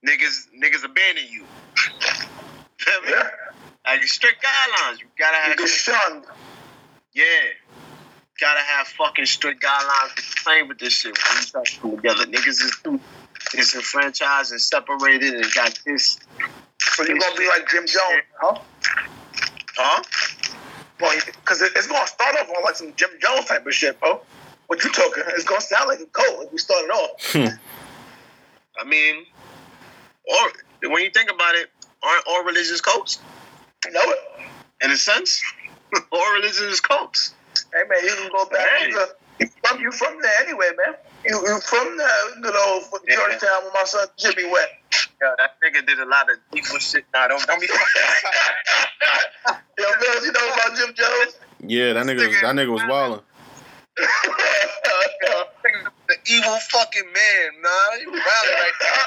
niggas, 0.05 0.47
niggas 0.61 0.83
abandon 0.85 1.25
you. 1.29 1.43
Feel 2.77 3.01
me? 3.01 3.09
Yeah. 3.09 3.29
Like 3.85 4.03
strict 4.03 4.43
guidelines. 4.43 4.99
You 4.99 5.07
gotta 5.17 5.37
You 5.37 5.49
have 5.49 5.57
get 5.57 5.69
shunned. 5.69 6.25
yeah. 7.13 7.25
Gotta 8.39 8.61
have 8.61 8.87
fucking 8.87 9.25
strict 9.25 9.61
guidelines 9.61 10.15
to 10.15 10.43
play 10.43 10.63
with 10.63 10.79
this 10.79 10.93
shit 10.93 11.17
when 11.27 11.37
you 11.37 11.41
start 11.43 11.67
coming 11.81 11.97
together. 11.97 12.25
Niggas 12.25 12.47
is 12.47 12.77
too 12.83 12.99
disenfranchised 13.51 14.51
and 14.51 14.61
separated 14.61 15.35
and 15.35 15.53
got 15.53 15.79
this. 15.85 16.19
So 16.79 17.03
you're 17.03 17.17
gonna 17.17 17.37
be 17.37 17.47
like 17.47 17.67
Jim 17.69 17.85
Jones, 17.85 18.23
huh? 18.39 18.59
Huh? 19.77 20.03
Well, 20.99 21.17
because 21.25 21.61
it's 21.61 21.87
gonna 21.87 22.07
start 22.07 22.35
off 22.35 22.49
on 22.49 22.63
like 22.63 22.75
some 22.75 22.93
Jim 22.95 23.09
Jones 23.21 23.45
type 23.45 23.65
of 23.65 23.73
shit, 23.73 23.99
bro. 23.99 24.21
What 24.67 24.83
you 24.83 24.91
talking? 24.91 25.23
It's 25.29 25.45
gonna 25.45 25.61
sound 25.61 25.87
like 25.87 25.99
a 25.99 26.05
cult 26.05 26.45
if 26.45 26.51
we 26.51 26.57
started 26.57 26.91
off. 26.91 27.33
Hmm. 27.33 27.47
I 28.79 28.83
mean, 28.85 29.25
or 30.27 30.89
when 30.91 31.03
you 31.03 31.09
think 31.09 31.31
about 31.31 31.55
it, 31.55 31.69
aren't 32.03 32.27
all 32.27 32.43
religious 32.43 32.81
cults? 32.81 33.19
You 33.85 33.91
know 33.91 34.01
it? 34.03 34.19
In 34.83 34.91
a 34.91 34.97
sense, 34.97 35.41
all 36.11 36.33
religious 36.33 36.79
cults. 36.79 37.33
Hey 37.73 37.87
man, 37.89 38.03
you 38.03 38.15
can 38.15 38.31
go 38.31 38.45
back. 38.45 38.67
Hey. 38.79 38.89
You, 38.89 39.05
you 39.39 39.47
from 39.63 39.79
you 39.79 39.91
from 39.91 40.21
there 40.21 40.41
anyway, 40.41 40.69
man. 40.85 40.95
You, 41.25 41.35
you 41.35 41.59
from 41.61 41.97
there, 41.97 42.35
you 42.35 42.41
know, 42.41 42.81
from 42.89 42.99
Yeah. 43.07 43.15
Georgetown 43.15 43.63
with 43.65 43.73
my 43.73 43.83
son 43.83 44.07
Jimmy 44.17 44.45
Wet. 44.49 44.69
Yeah, 45.21 45.35
that 45.37 45.57
nigga 45.61 45.85
did 45.85 45.99
a 45.99 46.05
lot 46.05 46.29
of 46.29 46.37
evil 46.55 46.79
shit. 46.79 47.03
Nah, 47.13 47.27
don't 47.27 47.45
don't 47.45 47.59
be. 47.59 47.67
Yo, 49.77 49.85
Mills, 49.99 50.25
you 50.25 50.31
know 50.31 50.47
about 50.53 50.77
Jim 50.77 50.93
Jones? 50.93 51.37
Yeah, 51.65 51.91
that 51.93 52.05
nigga, 52.05 52.25
was, 52.27 52.41
that 52.41 52.55
nigga 52.55 52.71
was 52.71 52.81
wilding. 52.87 53.21
the 56.07 56.15
evil 56.25 56.57
fucking 56.71 57.11
man, 57.11 57.61
nah. 57.61 57.95
You 57.99 58.11
rally 58.11 58.53
right 58.53 58.71
now. 58.81 59.05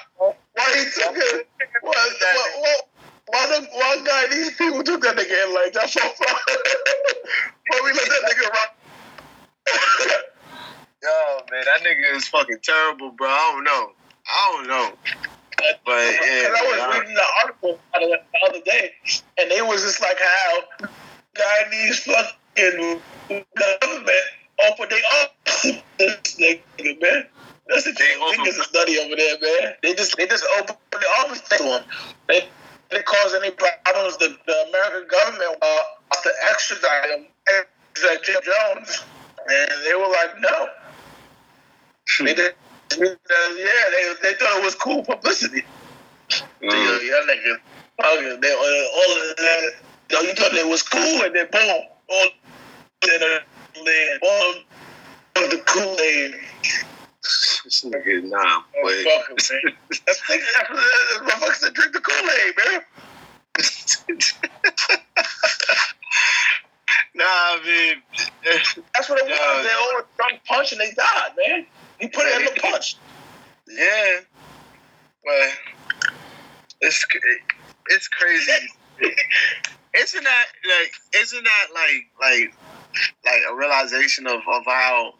why 0.54 0.72
he 0.76 0.84
took 0.84 1.16
it? 1.16 1.48
What, 1.80 1.96
what, 1.96 2.60
what, 2.60 2.88
why 3.26 3.46
the 3.46 3.66
why 3.72 3.96
guy 4.04 4.26
these 4.34 4.50
people 4.56 4.82
took 4.82 5.00
that 5.02 5.16
nigga 5.16 5.44
in 5.48 5.54
like 5.54 5.72
that's 5.72 5.92
so 5.94 6.00
fun? 6.00 6.10
why 7.68 7.80
we 7.84 7.92
let 7.92 8.06
that 8.06 8.22
nigga 8.30 8.50
rock? 8.50 8.76
Yo, 11.02 11.40
man, 11.50 11.64
that 11.64 11.80
nigga 11.82 12.16
is 12.16 12.28
fucking 12.28 12.58
terrible, 12.62 13.10
bro. 13.10 13.28
I 13.28 13.52
don't 13.52 13.64
know. 13.64 13.92
I 14.26 14.52
don't 14.52 14.68
know. 14.68 14.92
But 15.84 15.92
yeah, 15.94 16.48
Because 16.48 16.58
I 16.58 16.62
was 16.66 16.78
man, 16.78 17.00
reading 17.00 17.14
the 17.14 17.24
article 17.42 17.78
the 17.92 18.18
other 18.48 18.60
day, 18.64 18.92
and 19.38 19.50
it 19.50 19.66
was 19.66 19.82
just 19.82 20.00
like 20.00 20.18
how 20.18 20.86
Guyana's 21.34 22.00
fucking 22.00 23.00
government 23.28 24.24
open 24.68 24.88
their 24.88 25.02
office. 25.22 25.82
This 25.98 26.36
nigga, 26.36 27.00
man. 27.00 27.26
That's 27.68 27.84
the 27.84 27.92
thing. 27.92 28.18
Niggas 28.18 28.58
is 28.58 28.68
nutty 28.74 28.98
over 28.98 29.14
there, 29.16 29.36
man. 29.40 29.74
They 29.82 29.94
just 29.94 30.16
they 30.16 30.26
just 30.26 30.44
open 30.58 30.76
the 30.90 31.06
office 31.20 31.40
to 31.42 31.62
him. 31.62 31.82
They 32.28 32.48
they 32.90 33.02
cause 33.02 33.34
any 33.34 33.50
problems. 33.50 34.16
The, 34.18 34.36
the 34.46 34.66
American 34.68 35.08
government 35.08 35.58
uh, 35.62 35.82
to 36.22 36.30
extradite 36.50 37.10
him, 37.10 37.26
extradite 37.92 38.24
Jim 38.24 38.40
Jones, 38.44 39.04
and 39.48 39.70
they 39.86 39.94
were 39.94 40.08
like, 40.08 40.40
no. 40.40 40.68
They 42.18 42.34
did. 42.34 42.54
Yeah, 42.98 42.98
they, 42.98 44.14
they 44.22 44.34
thought 44.34 44.58
it 44.58 44.64
was 44.64 44.74
cool 44.74 45.02
publicity. 45.02 45.62
Mm. 46.30 46.42
Yeah, 46.62 46.70
y'all 46.70 47.26
niggas. 47.26 47.58
Okay, 48.00 48.36
they, 48.40 48.52
uh, 48.52 48.96
all 48.96 49.30
of 49.30 49.36
that. 49.36 49.72
You, 50.10 50.34
thought 50.34 50.54
it 50.54 50.68
was 50.68 50.82
cool, 50.82 51.22
and 51.22 51.34
then 51.34 51.46
boom, 51.50 51.82
all 52.08 52.26
the 53.02 53.40
all 54.22 54.54
of 55.44 55.50
the 55.50 55.58
Kool 55.66 56.00
Aid. 56.00 56.34
This 57.22 57.84
nigga, 57.84 58.24
nah, 58.24 58.62
but 58.82 58.92
Motherfucker, 58.92 59.64
man. 59.64 59.74
That's 60.06 60.20
motherfuckers 60.20 61.60
that 61.60 61.72
drink 61.72 61.92
the 61.92 62.00
Kool 62.00 62.30
Aid, 62.30 62.54
man. 62.58 62.82
nah, 67.14 67.24
I 67.24 67.60
mean, 67.64 68.02
That's 68.94 69.08
what 69.08 69.18
it 69.18 69.24
was. 69.24 69.30
Yeah. 69.30 69.62
They 69.62 69.72
all 69.72 70.02
drunk 70.16 70.40
punch 70.46 70.72
and 70.72 70.80
they 70.80 70.90
died, 70.92 71.32
man. 71.36 71.66
He 72.02 72.08
put 72.08 72.26
it 72.26 72.36
in 72.40 72.52
the 72.52 72.60
punch. 72.60 72.96
yeah, 73.68 74.18
but 75.24 75.50
it's 76.80 77.06
it's 77.90 78.08
crazy. 78.08 78.50
Isn't 79.94 80.24
that 80.24 80.46
like? 80.68 80.92
Isn't 81.14 81.44
that 81.44 81.66
like 81.72 82.08
like 82.20 82.54
like 83.24 83.40
a 83.48 83.54
realization 83.54 84.26
of 84.26 84.40
of 84.48 84.64
how 84.66 85.14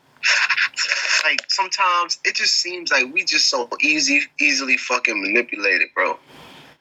like 1.25 1.41
sometimes 1.49 2.19
it 2.25 2.35
just 2.35 2.57
seems 2.57 2.91
like 2.91 3.15
we 3.15 3.25
just 3.25 3.47
so 3.49 3.69
easy 3.81 4.23
easily 4.41 4.77
fucking 4.77 5.23
manipulated, 5.23 5.87
bro. 5.95 6.19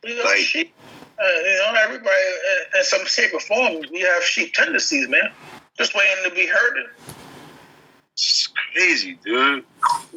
You 0.04 0.16
know, 0.16 0.24
Like- 0.24 0.38
sheep. 0.40 0.74
Uh, 1.20 1.24
you 1.24 1.58
know, 1.58 1.76
everybody 1.84 2.16
in, 2.16 2.80
in 2.80 2.84
some 2.84 3.06
shape 3.06 3.32
or 3.36 3.40
form, 3.40 3.76
we 3.92 4.00
have 4.00 4.24
sheep 4.24 4.56
tendencies, 4.56 5.08
man. 5.08 5.32
Just 5.78 5.94
waiting 5.94 6.24
to 6.28 6.32
be 6.36 6.48
herded. 6.48 6.88
It's 8.14 8.50
crazy, 8.74 9.18
dude. 9.24 9.64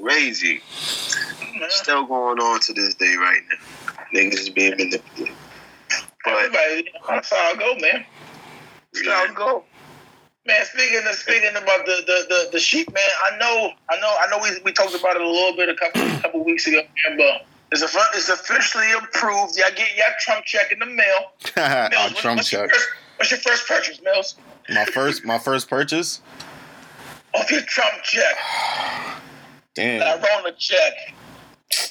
Crazy. 0.03 0.61
Still 1.68 2.05
going 2.07 2.38
on 2.40 2.61
to 2.61 2.72
this 2.72 2.95
day 2.95 3.14
right 3.16 3.40
now. 3.51 3.92
Niggas 4.14 4.34
is 4.40 4.51
being 4.51 4.70
manipulated. 4.76 5.34
But 6.24 6.32
Everybody, 6.34 6.90
that's 7.09 7.30
how 7.30 7.36
I 7.36 7.55
go, 7.57 7.74
man. 7.76 8.05
That's 8.92 9.07
how 9.07 9.24
I 9.24 9.32
go. 9.34 9.64
Man, 10.47 10.64
speaking 10.66 11.01
of 11.09 11.14
speaking 11.14 11.51
about 11.51 11.86
the, 11.86 12.03
the, 12.07 12.26
the, 12.28 12.49
the 12.53 12.59
sheep, 12.61 12.92
man, 12.92 13.03
I 13.32 13.38
know, 13.38 13.70
I 13.90 13.99
know, 14.01 14.14
I 14.20 14.26
know. 14.30 14.38
We, 14.42 14.61
we 14.64 14.72
talked 14.72 14.95
about 14.95 15.16
it 15.16 15.22
a 15.22 15.26
little 15.28 15.57
bit 15.57 15.70
a 15.70 15.74
couple 15.74 16.03
couple 16.20 16.45
weeks 16.45 16.66
ago, 16.66 16.82
man, 17.09 17.16
but 17.16 17.47
it's 17.72 17.80
a, 17.82 17.99
it's 18.14 18.28
officially 18.28 18.86
approved. 18.92 19.57
Y'all 19.57 19.68
get 19.74 19.97
your 19.97 20.05
Trump 20.20 20.45
check 20.45 20.70
in 20.70 20.80
the 20.80 20.86
mail. 20.86 21.32
Mills, 21.90 22.12
Trump 22.20 22.36
what's 22.38 22.53
your 22.53 22.62
check. 22.66 22.70
first- 22.74 22.88
What's 23.16 23.30
your 23.30 23.40
first 23.40 23.68
purchase, 23.68 24.03
Mills? 24.03 24.34
My 24.70 24.84
first, 24.86 25.24
my 25.24 25.38
first 25.38 25.70
purchase. 25.70 26.20
Off 27.35 27.51
your 27.51 27.62
Trump 27.62 28.03
check, 28.05 28.37
Damn. 29.74 29.99
that 30.01 30.22
Rona 30.22 30.55
check, 30.57 30.93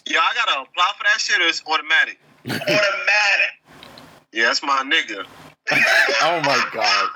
yo, 0.06 0.20
I 0.20 0.32
gotta 0.36 0.62
apply 0.62 0.88
for 0.98 1.04
that 1.04 1.20
shit 1.20 1.40
or 1.42 1.48
it's 1.48 1.62
automatic. 1.68 2.20
automatic. 2.48 3.52
Yeah, 4.32 4.46
that's 4.46 4.64
my 4.64 4.84
nigga. 4.86 5.26
Oh 6.22 6.40
my 6.42 6.70
god. 6.74 7.10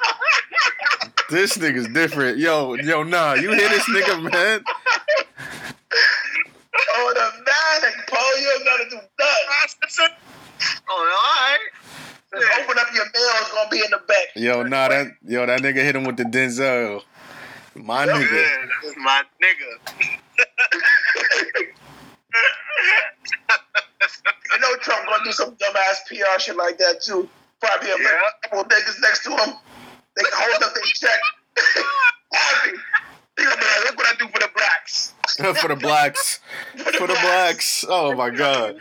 This 1.30 1.58
nigga's 1.58 1.88
different. 1.94 2.38
Yo, 2.38 2.76
yo, 2.76 3.04
nah. 3.04 3.34
You 3.34 3.52
hear 3.54 3.68
this 3.70 3.84
nigga, 3.90 4.22
man? 4.32 4.64
Automatic, 7.00 8.08
Paul. 8.08 8.40
You 8.40 8.46
don't 8.58 8.66
gotta 8.66 8.90
do 8.90 8.96
nothing. 8.96 10.18
Oh, 10.90 10.94
alright. 10.96 11.60
Just 12.34 12.60
open 12.60 12.78
up 12.80 12.88
your 12.94 13.04
mail. 13.06 13.14
It's 13.42 13.52
gonna 13.52 13.70
be 13.70 13.78
in 13.78 13.92
the 13.92 14.00
back. 14.08 14.28
Yo, 14.36 14.64
nah. 14.64 14.88
That 14.88 15.08
yo, 15.26 15.46
that 15.46 15.62
nigga 15.62 15.84
hit 15.84 15.96
him 15.96 16.04
with 16.06 16.18
the 16.18 16.24
Denzel. 16.24 17.04
My 17.78 18.06
nigga. 18.08 18.68
that's 18.84 18.98
my 18.98 19.24
nigga. 19.42 19.72
You 24.54 24.60
know 24.62 24.76
Trump 24.82 25.06
gonna 25.08 25.24
do 25.24 25.32
some 25.32 25.56
dumbass 25.56 26.06
PR 26.08 26.40
shit 26.40 26.56
like 26.56 26.78
that 26.80 27.02
too. 27.02 27.30
Probably 27.60 27.90
a 27.92 27.98
Yeah. 28.00 28.20
couple 28.44 28.64
niggas 28.66 29.02
next 29.02 29.24
to 29.24 29.30
him. 29.32 29.54
They 30.16 30.24
can 30.24 30.32
hold 30.34 30.64
up 30.64 30.74
their 30.74 30.84
check. 30.84 31.20
They 33.38 33.44
gonna 33.44 33.56
be 33.58 33.66
like, 33.66 33.86
look 33.86 33.98
what 33.98 34.08
I 34.08 34.18
do 34.18 34.28
for 34.30 34.40
the 34.40 34.50
blacks. 34.56 35.14
For 35.62 35.68
the 35.68 35.76
blacks. 35.76 36.40
For 36.98 37.06
the 37.06 37.14
blacks. 37.22 37.86
Oh 37.88 38.16
my 38.16 38.32
god. 38.32 38.78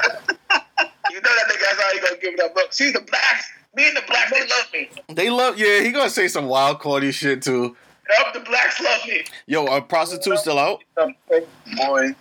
You 0.00 1.20
know 1.20 1.30
that 1.36 1.46
nigga, 1.48 1.60
that's 1.60 1.80
how 1.80 1.92
he 1.92 2.00
gonna 2.00 2.16
give 2.20 2.34
it 2.34 2.40
up. 2.40 2.56
Look, 2.56 2.72
see 2.72 2.90
the 2.90 3.00
blacks. 3.02 3.48
Me 3.76 3.86
and 3.86 3.96
the 3.96 4.02
blacks, 4.08 4.30
they 4.32 4.40
love 4.40 4.72
me. 4.72 4.90
They 5.14 5.30
love. 5.30 5.56
Yeah, 5.58 5.82
he 5.82 5.92
gonna 5.92 6.10
say 6.10 6.26
some 6.26 6.46
wild 6.46 6.80
Claudia 6.80 7.12
shit 7.12 7.42
too. 7.42 7.76
Yup, 8.18 8.34
the 8.34 8.40
blacks 8.40 8.80
love 8.80 9.00
me. 9.06 9.24
Yo, 9.46 9.66
are 9.66 9.80
prostitutes 9.80 10.40
still 10.42 10.58
out? 10.58 10.82
Boy. 11.76 12.14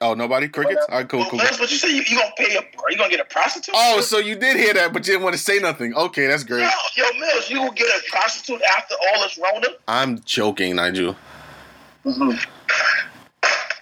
Oh, 0.00 0.14
nobody 0.14 0.48
crickets. 0.48 0.86
All 0.88 0.98
right, 0.98 1.08
cool, 1.08 1.20
Well, 1.20 1.30
cool. 1.30 1.38
Mills, 1.40 1.58
what 1.58 1.70
you 1.72 1.76
say? 1.76 1.88
You, 1.88 2.02
you 2.06 2.16
gonna 2.18 2.30
pay? 2.36 2.54
A, 2.56 2.60
are 2.60 2.90
you 2.90 2.96
gonna 2.96 3.10
get 3.10 3.18
a 3.20 3.24
prostitute? 3.24 3.74
Oh, 3.76 4.00
so 4.00 4.18
you 4.18 4.36
did 4.36 4.56
hear 4.56 4.72
that, 4.74 4.92
but 4.92 5.04
you 5.06 5.12
didn't 5.14 5.24
want 5.24 5.34
to 5.34 5.42
say 5.42 5.58
nothing. 5.58 5.92
Okay, 5.94 6.26
that's 6.28 6.44
great. 6.44 6.60
Yo, 6.62 6.68
yo, 7.04 7.18
Mills, 7.18 7.50
you 7.50 7.56
gonna 7.56 7.72
get 7.74 7.88
a 7.88 8.02
prostitute 8.10 8.62
after 8.76 8.94
all 8.94 9.22
this 9.22 9.36
Rona? 9.38 9.66
I'm 9.88 10.20
joking, 10.20 10.76
Nigel. 10.76 11.16
Mhm. 12.04 12.46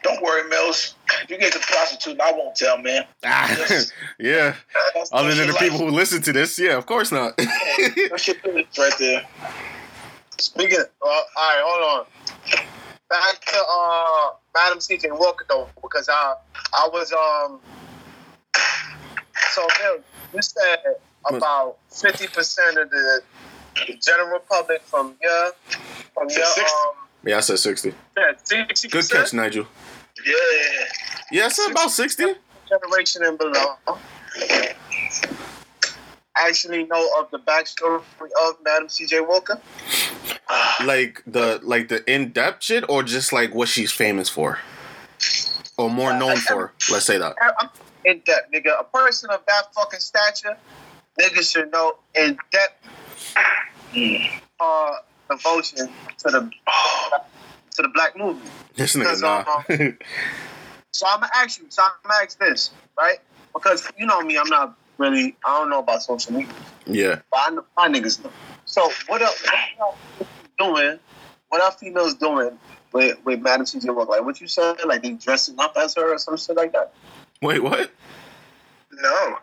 Don't 0.03 0.23
worry, 0.23 0.49
Mills. 0.49 0.95
You 1.29 1.37
get 1.37 1.53
the 1.53 1.59
prostitute, 1.59 2.19
I 2.21 2.33
won't 2.33 2.55
tell, 2.57 2.79
man. 2.79 3.05
Ah, 3.25 3.55
yeah. 4.19 4.55
Other 5.13 5.35
than 5.35 5.49
the 5.49 5.55
people 5.55 5.81
life. 5.81 5.89
who 5.89 5.91
listen 5.91 6.23
to 6.23 6.33
this, 6.33 6.59
yeah, 6.59 6.77
of 6.77 6.87
course 6.87 7.13
not. 7.13 7.37
That's 7.37 8.27
your 8.29 8.37
business 8.37 8.79
right 8.79 8.93
there. 8.99 9.27
Speaking, 10.39 10.81
of, 10.81 10.87
uh, 11.03 11.07
all 11.07 11.23
right, 11.37 11.63
hold 11.65 12.01
on. 12.01 12.07
Back 13.09 13.45
to 13.47 13.59
uh, 13.59 14.31
Madam 14.55 14.81
C.J. 14.81 15.11
Walker 15.13 15.45
though, 15.49 15.69
because 15.81 16.09
I 16.09 16.35
I 16.75 16.89
was 16.93 17.13
um. 17.13 17.61
So 19.53 19.67
Bill, 19.79 20.03
you 20.35 20.43
said 20.43 20.79
about 21.25 21.77
fifty 21.91 22.27
percent 22.27 22.79
of 22.79 22.91
the, 22.91 23.23
the 23.87 23.95
general 23.95 24.41
public 24.41 24.83
from 24.83 25.15
your 25.23 25.53
from 26.13 26.29
your 26.29 26.45
um 26.45 26.95
yeah, 27.25 27.39
I 27.39 27.41
said 27.41 27.59
sixty. 27.59 27.95
yeah 28.17 28.33
sixty 28.43 28.89
Good 28.89 29.09
catch, 29.09 29.33
Nigel. 29.33 29.67
Yeah. 30.25 30.35
Yeah, 31.31 31.45
I 31.47 31.49
said 31.49 31.71
about 31.71 31.91
sixty. 31.91 32.25
generation 32.69 33.25
and 33.25 33.39
below 33.39 33.77
actually 36.37 36.85
know 36.85 37.09
of 37.19 37.31
the 37.31 37.39
backstory 37.39 38.03
of 38.45 38.57
Madam 38.65 38.89
C.J. 38.89 39.21
Walker. 39.21 39.61
Like 40.85 41.23
the 41.27 41.61
like 41.63 41.89
the 41.89 42.09
in 42.11 42.31
depth 42.33 42.65
shit, 42.65 42.89
or 42.89 43.03
just 43.03 43.33
like 43.33 43.55
what 43.55 43.69
she's 43.69 43.93
famous 43.93 44.29
for, 44.29 44.59
or 45.77 45.91
more 45.91 46.13
known 46.17 46.37
for. 46.37 46.73
Let's 46.91 47.07
say 47.07 47.19
that. 47.19 47.35
In 48.05 48.21
depth, 48.21 48.53
nigga. 48.53 48.79
A 48.81 48.85
person 48.85 49.31
of 49.31 49.41
that 49.47 49.75
fucking 49.75 50.01
stature, 50.01 50.57
nigga 51.21 51.51
should 51.51 51.73
know 51.73 51.97
in 52.15 52.39
depth 52.51 52.87
uh 54.61 54.93
devotion 55.31 55.89
to 56.19 56.31
the 56.31 56.51
to 57.71 57.83
the 57.83 57.89
black 57.89 58.17
movement. 58.17 58.51
This 58.75 58.95
nigga 58.95 59.01
Because, 59.01 59.23
nah. 59.23 59.45
um, 59.69 59.99
So 60.97 61.07
I'm 61.07 61.21
gonna 61.21 61.33
ask 61.35 61.61
you. 61.61 61.67
So 61.69 61.83
I'm 61.83 61.91
gonna 62.03 62.23
ask 62.23 62.39
this, 62.39 62.71
right? 62.97 63.19
Because 63.53 63.87
you 63.99 64.07
know 64.07 64.23
me, 64.23 64.39
I'm 64.39 64.49
not 64.49 64.79
really. 64.97 65.37
I 65.45 65.59
don't 65.59 65.69
know 65.69 65.81
about 65.81 66.03
social 66.03 66.33
media, 66.33 66.55
yeah. 66.87 67.21
but 67.31 67.41
I 67.41 67.51
know 67.51 67.65
my 67.77 67.89
niggas 67.89 68.25
know. 68.25 68.31
So 68.67 68.91
what 69.07 69.23
up? 69.23 69.35
What 69.79 69.97
are 70.21 70.27
doing? 70.59 70.99
What 71.49 71.63
are 71.63 71.71
females 71.73 72.15
doing 72.15 72.59
with 72.93 73.25
with 73.25 73.41
Madam 73.41 73.65
C.J. 73.65 73.89
Walker? 73.91 74.11
Like 74.11 74.25
what 74.25 74.41
you 74.41 74.49
said? 74.49 74.77
Like 74.85 75.03
they 75.03 75.13
dressing 75.13 75.59
up 75.59 75.77
as 75.77 75.95
her 75.95 76.15
or 76.15 76.19
some 76.19 76.37
shit 76.37 76.57
like 76.57 76.73
that? 76.73 76.93
Wait, 77.41 77.63
what? 77.63 77.91
No. 78.93 79.37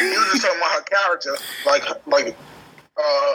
You 0.00 0.08
was 0.08 0.28
just 0.32 0.42
talking 0.42 0.58
about 0.58 0.72
her 0.72 0.82
character, 0.82 1.36
like 1.64 2.06
like 2.06 2.36
uh 2.96 3.34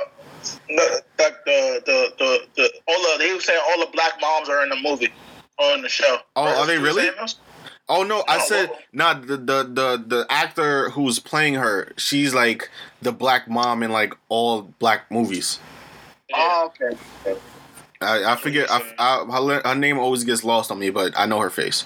no, 0.70 0.84
like 1.18 1.46
the 1.46 1.82
the 1.86 2.14
the, 2.18 2.40
the 2.56 2.72
all 2.88 3.02
the 3.02 3.16
they 3.20 3.34
were 3.34 3.40
saying 3.40 3.62
all 3.70 3.80
the 3.80 3.92
black 3.92 4.20
moms 4.20 4.50
are 4.50 4.62
in 4.64 4.70
the 4.70 4.80
movie 4.82 5.14
or 5.58 5.74
in 5.74 5.82
the 5.82 5.90
show. 5.90 6.18
Oh, 6.36 6.44
are 6.44 6.68
they 6.68 6.78
really? 6.78 7.04
saying 7.04 7.14
those? 7.18 7.38
Oh 7.94 8.04
no, 8.04 8.24
I 8.26 8.38
No, 8.38 8.44
said 8.46 8.72
not 8.94 9.28
the, 9.28 9.36
the 9.36 9.64
the 9.64 10.04
the 10.08 10.26
actor 10.30 10.92
who's 10.92 11.20
playing 11.20 11.56
her. 11.56 11.92
She's 11.98 12.34
like 12.34 12.70
the 13.02 13.12
black 13.12 13.50
mom 13.50 13.84
in 13.84 13.92
like 13.92 14.14
all 14.30 14.62
black 14.80 15.12
movies. 15.12 15.60
Oh, 16.34 16.72
okay. 16.72 16.98
I, 18.00 18.32
I 18.32 18.36
figure 18.38 18.66
I, 18.70 18.82
I, 18.98 19.26
her, 19.26 19.62
her 19.66 19.76
name 19.76 20.00
always 20.00 20.24
gets 20.24 20.46
lost 20.46 20.72
on 20.72 20.80
me, 20.80 20.90
but 20.90 21.14
I 21.18 21.26
know 21.26 21.40
her 21.42 21.50
face. 21.50 21.84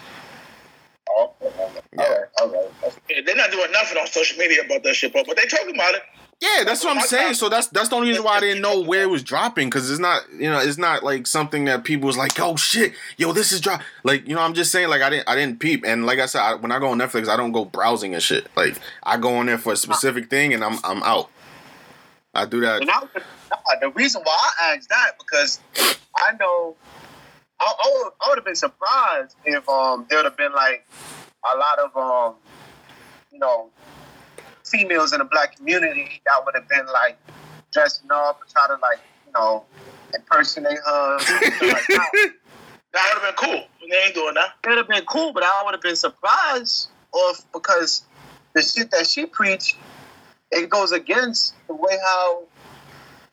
Oh, 1.10 1.34
okay. 1.41 1.47
okay. 1.64 1.82
All 1.97 2.06
right. 2.06 2.30
All 2.39 2.49
right. 2.49 2.99
Yeah, 3.10 3.22
they're 3.26 3.36
not 3.36 3.49
doing 3.49 3.72
nothing 3.72 3.97
on 3.97 4.06
social 4.06 4.38
media 4.38 4.62
about 4.64 4.84
that 4.84 4.95
shit, 4.95 5.12
but 5.12 5.26
but 5.26 5.38
they 5.38 5.47
talking 5.47 5.74
about 5.74 5.95
it. 5.95 6.03
Yeah, 6.41 6.63
that's 6.65 6.83
what 6.83 6.97
I'm 6.97 7.03
saying. 7.03 7.36
So 7.36 7.47
that's 7.47 7.67
that's 7.67 7.89
the 7.89 7.95
only 7.95 8.09
reason 8.09 8.23
why 8.23 8.38
I 8.38 8.39
didn't 8.41 8.61
know 8.61 8.81
where 8.81 9.03
it 9.03 9.09
was 9.09 9.23
dropping 9.23 9.67
because 9.69 9.89
it's 9.89 10.01
not 10.01 10.23
you 10.33 10.49
know 10.49 10.59
it's 10.59 10.77
not 10.77 11.01
like 11.03 11.27
something 11.27 11.65
that 11.65 11.86
people 11.86 12.07
was 12.07 12.17
like 12.17 12.38
oh 12.39 12.57
shit 12.57 12.93
yo 13.17 13.31
this 13.31 13.53
is 13.53 13.61
drop 13.61 13.81
like 14.03 14.27
you 14.27 14.36
know 14.36 14.41
I'm 14.41 14.53
just 14.53 14.71
saying 14.71 14.89
like 14.89 15.01
I 15.01 15.09
didn't 15.09 15.29
I 15.29 15.36
didn't 15.36 15.59
peep 15.59 15.86
and 15.86 16.05
like 16.05 16.19
I 16.19 16.25
said 16.25 16.41
I, 16.41 16.55
when 16.55 16.71
I 16.71 16.79
go 16.79 16.89
on 16.89 16.99
Netflix 16.99 17.29
I 17.29 17.38
don't 17.38 17.53
go 17.53 17.63
browsing 17.63 18.13
and 18.13 18.21
shit 18.21 18.47
like 18.57 18.77
I 19.03 19.17
go 19.17 19.38
on 19.38 19.45
there 19.45 19.57
for 19.57 19.73
a 19.73 19.77
specific 19.77 20.29
thing 20.29 20.53
and 20.53 20.63
I'm 20.63 20.77
I'm 20.83 21.01
out. 21.03 21.29
I 22.33 22.45
do 22.45 22.59
that. 22.61 22.81
And 22.81 22.91
I, 22.91 23.01
the 23.79 23.89
reason 23.91 24.21
why 24.23 24.51
I 24.61 24.75
asked 24.75 24.89
that 24.89 25.13
because 25.17 25.61
I 26.17 26.33
know 26.38 26.75
I, 27.61 27.65
I 27.65 27.91
would, 27.95 28.11
I 28.21 28.29
would 28.29 28.38
have 28.39 28.45
been 28.45 28.55
surprised 28.55 29.38
if 29.45 29.67
um 29.69 30.05
there 30.09 30.19
would 30.19 30.25
have 30.25 30.38
been 30.38 30.53
like 30.53 30.86
a 31.53 31.57
lot 31.57 31.79
of 31.79 31.95
um 31.97 32.36
you 33.31 33.39
know 33.39 33.69
females 34.78 35.13
in 35.13 35.19
the 35.19 35.26
black 35.26 35.55
community 35.55 36.21
that 36.26 36.43
would 36.45 36.55
have 36.55 36.67
been 36.67 36.86
like 36.88 37.17
dressing 37.71 38.09
up 38.11 38.39
and 38.41 38.49
try 38.49 38.67
to 38.67 38.82
like 38.82 38.99
you 39.26 39.34
know 39.34 39.65
impersonate 40.13 40.78
her. 40.86 41.17
like 41.61 41.88
that. 41.88 42.32
That 42.93 43.11
would 43.13 43.23
have 43.23 43.36
been 43.36 43.49
cool. 43.49 43.63
They 43.89 43.97
ain't 43.97 44.15
doing 44.15 44.36
that. 44.36 44.53
It 44.63 44.69
would 44.69 44.78
have 44.78 44.88
been 44.88 45.05
cool, 45.05 45.34
but 45.34 45.43
I 45.43 45.63
would 45.65 45.73
have 45.73 45.82
been 45.82 45.95
surprised 45.95 46.89
of 47.13 47.45
because 47.53 48.03
the 48.53 48.61
shit 48.61 48.91
that 48.91 49.05
she 49.07 49.26
preached, 49.26 49.76
it 50.51 50.69
goes 50.69 50.91
against 50.91 51.55
the 51.67 51.73
way 51.73 51.97
how 52.03 52.43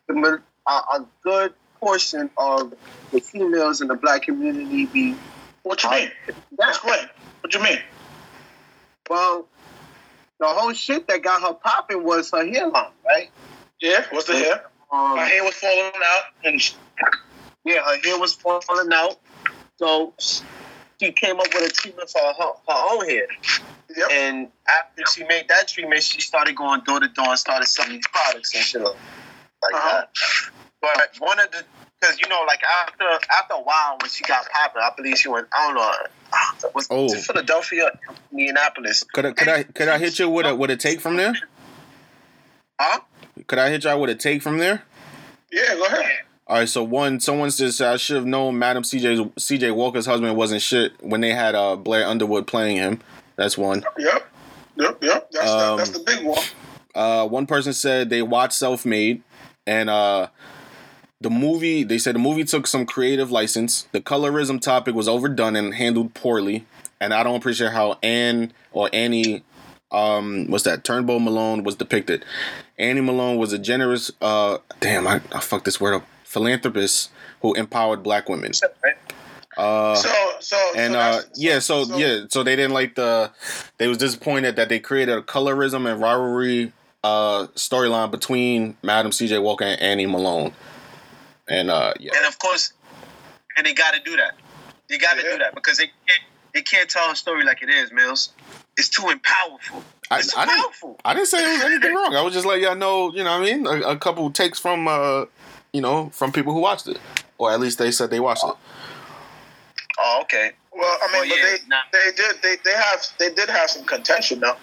the, 0.07 0.41
a, 0.67 0.71
a 0.71 1.05
good 1.23 1.53
portion 1.79 2.29
of 2.37 2.73
the 3.11 3.19
females 3.19 3.81
in 3.81 3.87
the 3.87 3.95
black 3.95 4.23
community 4.23 4.85
be. 4.85 5.15
What 5.63 5.81
you 5.83 5.89
mean? 5.91 6.11
That's 6.57 6.77
Explain. 6.77 7.07
What 7.39 7.53
you 7.53 7.63
mean? 7.63 7.79
well, 9.09 9.47
the 10.43 10.49
whole 10.49 10.73
shit 10.73 11.07
that 11.07 11.21
got 11.23 11.41
her 11.41 11.53
popping 11.53 12.03
was 12.03 12.29
her 12.31 12.45
hairline, 12.45 12.91
right? 13.05 13.29
Yeah. 13.79 14.03
What's 14.11 14.27
the 14.27 14.33
hair? 14.33 14.65
Um, 14.91 15.15
My 15.15 15.23
hair 15.25 15.43
was 15.43 15.55
falling 15.55 15.91
out, 16.03 16.23
and 16.43 16.61
yeah, 17.63 17.81
her 17.83 17.97
hair 18.03 18.19
was 18.19 18.33
falling 18.33 18.91
out, 18.93 19.19
so 19.77 20.13
she 20.99 21.11
came 21.13 21.39
up 21.39 21.47
with 21.53 21.69
a 21.69 21.73
treatment 21.73 22.09
for 22.09 22.19
her, 22.21 22.33
her 22.33 22.53
own 22.91 23.07
hair. 23.09 23.27
yep. 23.95 24.11
And 24.11 24.49
after 24.67 25.03
she 25.13 25.23
made 25.25 25.47
that 25.47 25.69
treatment, 25.69 26.03
she 26.03 26.19
started 26.19 26.55
going 26.57 26.81
door 26.81 26.99
to 26.99 27.07
door 27.07 27.29
and 27.29 27.39
started 27.39 27.65
selling 27.67 27.93
these 27.93 28.07
products 28.07 28.53
and 28.53 28.63
shit 28.63 28.81
like 28.83 28.93
Uh-huh. 29.73 30.01
that. 30.01 30.09
But 30.81 31.15
one 31.19 31.39
of 31.39 31.49
the, 31.51 31.63
because 32.03 32.19
you 32.19 32.27
know, 32.27 32.43
like 32.47 32.61
after 32.63 33.05
after 33.31 33.53
a 33.53 33.61
while 33.61 33.97
when 34.01 34.09
she 34.09 34.23
got 34.25 34.45
popular, 34.49 34.85
I 34.85 34.91
believe 34.95 35.17
she 35.17 35.29
went. 35.29 35.47
I 35.53 35.67
don't 35.67 35.75
know. 35.75 36.71
Was 36.75 36.87
Oh. 36.89 37.07
Philadelphia, 37.13 37.91
Indianapolis? 38.31 39.03
Could 39.13 39.25
I, 39.27 39.31
could 39.31 39.47
I 39.47 39.63
could 39.63 39.87
I 39.87 39.97
hit 39.97 40.19
you 40.19 40.29
with 40.29 40.45
a 40.45 40.55
with 40.55 40.69
a 40.71 40.75
take 40.77 40.99
from 40.99 41.15
there? 41.15 41.33
Huh? 42.79 42.99
Could 43.47 43.59
I 43.59 43.69
hit 43.69 43.83
y'all 43.83 43.99
with 44.01 44.09
a 44.09 44.15
take 44.15 44.41
from 44.41 44.57
there? 44.57 44.83
Yeah. 45.51 45.75
Go 45.75 45.85
ahead. 45.85 46.11
All 46.45 46.57
right, 46.57 46.67
so 46.67 46.83
one, 46.83 47.21
someone 47.21 47.51
says 47.51 47.79
I 47.79 47.95
should 47.95 48.17
have 48.17 48.25
known 48.25 48.59
Madam 48.59 48.83
CJ 48.83 49.33
CJ 49.35 49.73
Walker's 49.75 50.05
husband 50.05 50.35
wasn't 50.35 50.61
shit 50.61 50.91
when 51.01 51.21
they 51.21 51.31
had 51.31 51.55
uh, 51.55 51.77
Blair 51.77 52.05
Underwood 52.05 52.47
playing 52.47 52.77
him. 52.77 52.99
That's 53.37 53.57
one. 53.57 53.83
Yep. 53.97 54.27
Yep. 54.75 55.03
Yep. 55.03 55.31
That's 55.31 55.49
Um, 55.49 55.69
the, 55.71 55.75
that's 55.77 55.89
the 55.91 55.99
big 55.99 56.25
one. 56.25 56.43
Uh, 56.93 57.27
one 57.27 57.47
person 57.47 57.71
said 57.73 58.09
they 58.09 58.21
watched 58.21 58.53
Self 58.53 58.85
Made, 58.85 59.23
and 59.65 59.89
uh, 59.89 60.27
the 61.23 61.29
movie. 61.29 61.83
They 61.83 61.97
said 61.97 62.15
the 62.15 62.19
movie 62.19 62.43
took 62.43 62.67
some 62.67 62.85
creative 62.85 63.31
license. 63.31 63.87
The 63.91 64.01
colorism 64.01 64.61
topic 64.61 64.93
was 64.93 65.07
overdone 65.07 65.55
and 65.55 65.73
handled 65.73 66.13
poorly, 66.13 66.65
and 67.01 67.13
I 67.13 67.23
don't 67.23 67.35
appreciate 67.37 67.71
how 67.71 67.97
Anne 68.03 68.53
or 68.71 68.89
Annie, 68.93 69.43
um, 69.91 70.45
what's 70.49 70.63
that? 70.65 70.83
Turnbo 70.83 71.21
Malone 71.21 71.63
was 71.63 71.75
depicted. 71.75 72.23
Annie 72.77 73.01
Malone 73.01 73.37
was 73.37 73.53
a 73.53 73.57
generous. 73.59 74.11
Uh, 74.21 74.59
damn, 74.79 75.07
I, 75.07 75.21
I 75.33 75.39
fucked 75.39 75.65
this 75.65 75.79
word 75.81 75.95
up. 75.95 76.05
Philanthropist 76.23 77.11
who 77.41 77.53
empowered 77.53 78.01
black 78.03 78.27
women. 78.29 78.51
Uh, 79.55 79.93
So 79.95 80.09
so 80.39 80.57
and 80.75 80.93
so 80.93 80.99
uh, 80.99 81.21
yeah, 81.35 81.59
so, 81.59 81.97
yeah, 81.97 82.25
so 82.29 82.41
they 82.43 82.55
didn't 82.55 82.73
like 82.73 82.95
the. 82.95 83.31
They 83.77 83.87
was 83.87 83.99
disappointed 83.99 84.55
that 84.55 84.67
they 84.69 84.79
created 84.79 85.17
a 85.17 85.21
colorism 85.21 85.89
and 85.91 86.01
rivalry 86.01 86.73
uh 87.03 87.47
storyline 87.55 88.09
between 88.11 88.77
Madam 88.81 89.11
C.J. 89.11 89.37
Walker 89.39 89.65
and 89.65 89.79
Annie 89.81 90.05
Malone, 90.05 90.53
and 91.47 91.69
uh, 91.69 91.93
yeah, 91.99 92.11
And 92.15 92.25
of 92.25 92.37
course, 92.39 92.73
and 93.57 93.65
they 93.65 93.73
got 93.73 93.93
to 93.93 93.99
do 94.01 94.15
that. 94.17 94.35
They 94.89 94.97
got 94.97 95.17
to 95.17 95.23
Yeah. 95.23 95.31
do 95.33 95.37
that 95.39 95.55
because 95.55 95.77
they 95.77 95.85
can't, 95.87 96.21
they 96.53 96.61
can't 96.61 96.89
tell 96.89 97.09
a 97.11 97.15
story 97.15 97.43
like 97.43 97.61
it 97.63 97.69
is, 97.69 97.91
Mills. 97.91 98.29
It's 98.77 98.89
too 98.89 99.03
empowerful. 99.03 99.83
I, 100.09 100.19
It's 100.19 100.33
too 100.33 100.39
I 100.39 100.45
didn't. 100.45 100.61
powerful. 100.61 100.99
I 101.05 101.13
didn't 101.13 101.27
say 101.27 101.43
it 101.43 101.53
was 101.53 101.63
anything 101.63 101.93
wrong. 101.93 102.15
I 102.15 102.21
was 102.21 102.33
just 102.33 102.45
letting 102.45 102.63
y'all 102.63 102.75
know, 102.75 103.11
you 103.13 103.23
know 103.23 103.39
what 103.39 103.47
I 103.47 103.53
mean? 103.53 103.67
A, 103.67 103.91
a 103.91 103.97
couple 103.97 104.29
takes 104.31 104.59
from, 104.59 104.87
uh, 104.87 105.25
you 105.71 105.81
know, 105.81 106.09
from 106.09 106.31
people 106.31 106.53
who 106.53 106.59
watched 106.59 106.87
it, 106.87 106.99
or 107.37 107.51
at 107.51 107.59
least 107.59 107.77
they 107.79 107.91
said 107.91 108.09
they 108.09 108.19
watched 108.19 108.43
it. 108.43 108.53
Oh, 109.99 110.19
okay. 110.23 110.51
Well, 110.75 110.97
I 111.03 111.07
mean, 111.11 111.13
Well, 111.13 111.25
yeah, 111.25 111.35
but 111.43 111.59
they 111.61 111.67
nah. 111.67 111.77
they 111.91 112.11
did 112.15 112.41
they, 112.41 112.55
they 112.63 112.75
have 112.75 113.05
they 113.19 113.33
did 113.33 113.49
have 113.49 113.69
some 113.69 113.85
contention 113.85 114.39
though, 114.39 114.55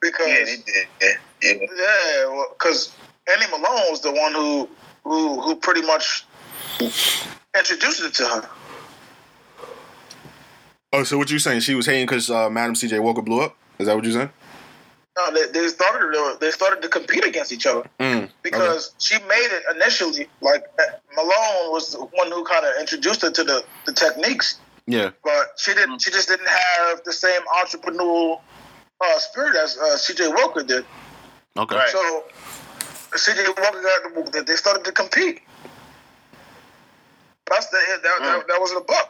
because 0.00 0.28
Yeah, 0.28 0.44
they 0.44 0.56
did. 0.56 0.86
Yeah, 1.00 1.08
yeah. 1.42 1.52
yeah, 1.76 2.42
because 2.52 2.94
Annie 3.32 3.50
Malone 3.50 3.90
was 3.90 4.02
the 4.02 4.12
one 4.12 4.32
who 4.34 4.68
who 5.04 5.40
who 5.40 5.56
pretty 5.56 5.82
much 5.82 6.24
introduced 6.80 8.02
it 8.02 8.14
to 8.14 8.24
her. 8.24 8.48
Oh, 10.92 11.04
so 11.04 11.18
what 11.18 11.30
you 11.30 11.38
saying? 11.38 11.60
She 11.60 11.74
was 11.74 11.86
hating 11.86 12.06
because 12.06 12.30
uh, 12.30 12.48
Madam 12.48 12.74
C.J. 12.74 12.98
Walker 13.00 13.20
blew 13.22 13.40
up? 13.42 13.56
Is 13.78 13.86
that 13.86 13.94
what 13.96 14.04
you 14.04 14.12
saying? 14.12 14.30
No, 15.18 15.32
they, 15.32 15.46
they 15.52 15.68
started 15.68 16.12
to, 16.12 16.36
they 16.40 16.50
started 16.50 16.80
to 16.82 16.88
compete 16.88 17.24
against 17.24 17.52
each 17.52 17.66
other 17.66 17.88
Mm. 17.98 18.30
because 18.42 18.94
she 18.98 19.18
made 19.28 19.48
it 19.50 19.64
initially. 19.76 20.28
Like 20.40 20.64
Malone 21.14 21.72
was 21.72 21.92
the 21.92 21.98
one 21.98 22.30
who 22.30 22.44
kind 22.44 22.64
of 22.64 22.72
introduced 22.80 23.22
her 23.22 23.30
to 23.30 23.44
the, 23.44 23.64
the 23.84 23.92
techniques, 23.92 24.58
Yeah. 24.86 25.10
but 25.24 25.48
she 25.58 25.74
didn't. 25.74 26.00
She 26.00 26.10
just 26.10 26.28
didn't 26.28 26.48
have 26.48 27.02
the 27.04 27.12
same 27.12 27.40
entrepreneurial 27.62 28.40
uh, 29.04 29.18
spirit 29.18 29.56
as 29.56 29.76
uh, 29.76 29.96
C.J. 29.96 30.28
Walker 30.28 30.62
did. 30.62 30.84
Okay. 31.56 31.76
Right. 31.76 31.88
So 31.90 32.24
C.J. 33.16 33.44
Walker 33.48 33.82
got 34.32 34.46
they 34.46 34.56
started 34.56 34.84
to 34.84 34.92
compete. 34.92 35.40
That's 37.50 37.66
the 37.68 37.78
that, 38.02 38.02
that, 38.02 38.44
that 38.48 38.60
was 38.60 38.72
the 38.74 38.80
book. 38.80 39.08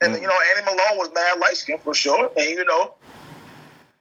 And 0.00 0.14
Mm. 0.14 0.22
you 0.22 0.26
know, 0.26 0.36
Annie 0.54 0.64
Malone 0.64 0.98
was 0.98 1.10
mad 1.14 1.38
light 1.38 1.56
skin 1.56 1.78
for 1.78 1.94
sure. 1.94 2.30
And 2.36 2.46
you 2.50 2.64
know, 2.64 2.94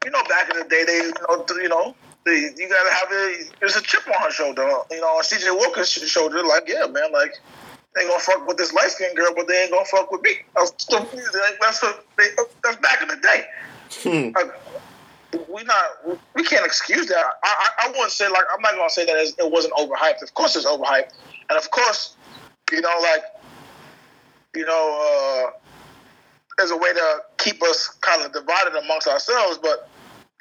you 0.06 0.12
know, 0.12 0.24
back 0.30 0.50
in 0.50 0.58
the 0.58 0.66
day, 0.66 0.84
they 0.86 0.98
you 0.98 1.14
know, 1.28 1.46
you 1.62 1.70
know, 1.70 1.96
they, 2.26 2.52
you 2.58 2.70
gotta 2.70 2.94
have 2.94 3.12
a 3.12 3.44
there's 3.60 3.76
a 3.76 3.82
chip 3.82 4.08
on 4.08 4.22
her 4.24 4.32
shoulder. 4.32 4.68
You 4.92 5.02
know, 5.02 5.08
on 5.08 5.24
C.J. 5.24 5.52
Walker's 5.52 5.90
sh- 5.90 6.04
shoulder, 6.08 6.44
like 6.44 6.68
yeah, 6.68 6.88
man, 6.88 7.12
like 7.12 7.34
they 7.96 8.02
ain't 8.02 8.10
gonna 8.10 8.20
fuck 8.22 8.48
with 8.48 8.58
this 8.58 8.74
light 8.74 8.90
skinned 8.92 9.16
girl, 9.16 9.34
but 9.36 9.48
they 9.48 9.64
ain't 9.64 9.72
gonna 9.72 9.86
fuck 9.86 10.12
with 10.12 10.22
me. 10.22 10.32
That's 10.56 10.72
that's 11.62 11.82
what 11.84 12.06
that's 12.64 12.78
back 12.78 13.02
in 13.02 13.08
the 13.10 13.18
day. 13.18 13.44
Hmm. 13.92 14.30
Like, 14.36 14.52
we 15.50 15.64
not 15.64 16.20
we 16.36 16.44
can't 16.44 16.66
excuse 16.66 17.08
that. 17.08 17.24
I, 17.44 17.70
I 17.84 17.88
I 17.88 17.92
wouldn't 17.92 18.12
say 18.12 18.28
like 18.28 18.44
I'm 18.54 18.62
not 18.62 18.76
gonna 18.76 18.90
say 18.90 19.06
that 19.06 19.16
it 19.18 19.52
wasn't 19.52 19.74
overhyped. 19.74 20.22
Of 20.22 20.34
course 20.34 20.56
it's 20.56 20.66
overhyped, 20.66 21.12
and 21.50 21.58
of 21.58 21.70
course, 21.72 22.16
you 22.72 22.82
know, 22.82 23.00
like 23.02 23.24
you 24.56 24.66
know, 24.66 25.48
uh, 25.48 25.60
there's 26.58 26.72
a 26.72 26.78
way 26.78 26.94
to 26.94 27.18
keep 27.38 27.62
us 27.64 27.88
kind 28.02 28.24
of 28.24 28.32
divided 28.34 28.76
amongst 28.76 29.08
ourselves, 29.08 29.58
but 29.62 29.90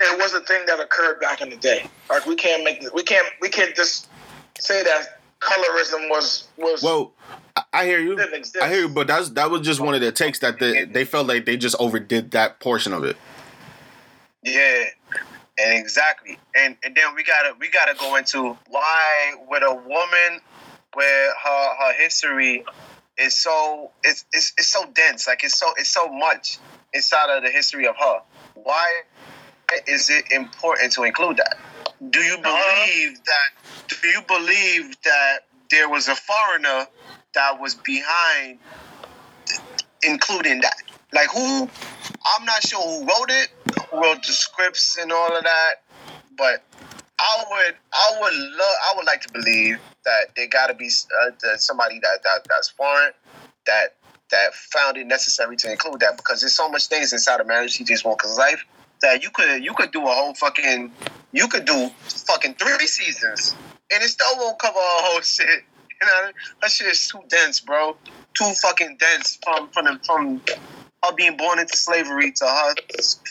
it 0.00 0.18
was 0.18 0.34
a 0.34 0.40
thing 0.40 0.64
that 0.66 0.80
occurred 0.80 1.20
back 1.20 1.40
in 1.40 1.50
the 1.50 1.56
day. 1.56 1.86
Like 2.08 2.26
we 2.26 2.34
can't 2.34 2.64
make 2.64 2.82
we 2.94 3.02
can't 3.02 3.26
we 3.40 3.48
can't 3.48 3.74
just 3.74 4.08
say 4.58 4.82
that 4.82 5.20
colorism 5.40 6.08
was 6.08 6.48
was 6.56 6.82
Well, 6.82 7.12
I, 7.72 7.84
hear 7.86 8.00
you. 8.00 8.18
I 8.60 8.68
hear 8.68 8.82
you, 8.82 8.88
but 8.88 9.06
that's 9.06 9.30
that 9.30 9.50
was 9.50 9.62
just 9.62 9.80
one 9.80 9.94
of 9.94 10.00
the 10.00 10.12
takes 10.12 10.38
that 10.40 10.58
they, 10.58 10.84
they 10.84 11.04
felt 11.04 11.26
like 11.26 11.44
they 11.44 11.56
just 11.56 11.76
overdid 11.78 12.30
that 12.32 12.60
portion 12.60 12.92
of 12.92 13.04
it. 13.04 13.16
Yeah, 14.42 14.84
and 15.58 15.78
exactly, 15.78 16.38
and 16.56 16.76
and 16.82 16.94
then 16.94 17.14
we 17.14 17.22
gotta 17.22 17.54
we 17.58 17.70
gotta 17.70 17.94
go 17.94 18.16
into 18.16 18.56
why 18.68 19.34
with 19.48 19.62
a 19.62 19.74
woman 19.74 20.40
where 20.94 21.34
her 21.34 21.74
her 21.78 21.92
history 21.94 22.64
is 23.18 23.38
so 23.38 23.90
it's 24.02 24.24
it's, 24.32 24.52
it's 24.58 24.68
so 24.68 24.84
dense, 24.94 25.26
like 25.26 25.44
it's 25.44 25.58
so 25.58 25.72
it's 25.76 25.90
so 25.90 26.08
much 26.08 26.58
inside 26.92 27.30
of 27.36 27.42
the 27.42 27.50
history 27.50 27.86
of 27.86 27.96
her. 27.96 28.20
Why 28.54 29.02
is 29.86 30.10
it 30.10 30.30
important 30.30 30.92
to 30.92 31.04
include 31.04 31.36
that? 31.38 31.56
Do 32.10 32.18
you 32.20 32.34
uh-huh. 32.34 32.86
believe 32.86 33.18
that? 33.24 33.98
Do 34.00 34.08
you 34.08 34.22
believe 34.22 35.00
that 35.02 35.40
there 35.70 35.88
was 35.88 36.08
a 36.08 36.14
foreigner 36.14 36.86
that 37.34 37.60
was 37.60 37.74
behind 37.74 38.58
including 40.02 40.60
that? 40.62 40.76
Like 41.12 41.28
who? 41.28 41.68
I'm 42.36 42.44
not 42.44 42.66
sure 42.66 42.80
who 42.80 43.00
wrote 43.06 43.30
it, 43.30 43.48
wrote 43.92 44.22
the 44.24 44.32
scripts 44.32 44.96
and 44.98 45.12
all 45.12 45.36
of 45.36 45.44
that, 45.44 45.74
but 46.36 46.62
I 47.18 47.44
would, 47.50 47.74
I 47.92 48.18
would 48.20 48.34
love, 48.34 48.76
I 48.90 48.92
would 48.96 49.06
like 49.06 49.20
to 49.22 49.32
believe 49.32 49.78
that 50.04 50.34
there 50.36 50.48
got 50.48 50.68
to 50.68 50.74
be 50.74 50.88
uh, 51.22 51.30
that 51.42 51.60
somebody 51.60 51.98
that, 52.00 52.22
that 52.24 52.46
that's 52.48 52.68
foreign 52.68 53.12
that 53.66 53.94
that 54.30 54.54
found 54.54 54.96
it 54.96 55.06
necessary 55.06 55.56
to 55.56 55.70
include 55.70 56.00
that 56.00 56.16
because 56.16 56.40
there's 56.40 56.54
so 56.54 56.68
much 56.68 56.86
things 56.86 57.12
inside 57.12 57.40
of 57.40 57.46
marriage 57.46 57.72
C.J. 57.72 57.96
Walker's 58.04 58.38
life 58.38 58.64
that 59.02 59.22
you 59.22 59.30
could 59.30 59.62
you 59.62 59.74
could 59.74 59.92
do 59.92 60.02
a 60.02 60.10
whole 60.10 60.34
fucking 60.34 60.90
you 61.32 61.46
could 61.48 61.64
do 61.64 61.90
fucking 62.26 62.54
three 62.54 62.86
seasons 62.86 63.54
and 63.92 64.02
it 64.02 64.08
still 64.08 64.36
won't 64.38 64.58
cover 64.58 64.78
a 64.78 65.02
whole 65.02 65.20
shit. 65.22 65.64
You 66.00 66.06
know 66.06 66.30
that 66.60 66.70
shit 66.70 66.88
is 66.88 67.06
too 67.06 67.20
dense, 67.28 67.60
bro. 67.60 67.96
Too 68.34 68.52
fucking 68.62 68.96
dense 68.98 69.38
from 69.44 69.68
from 69.68 69.98
from 70.00 70.40
her 71.04 71.12
being 71.12 71.36
born 71.36 71.58
into 71.58 71.76
slavery 71.76 72.32
to 72.32 72.44
her 72.46 72.74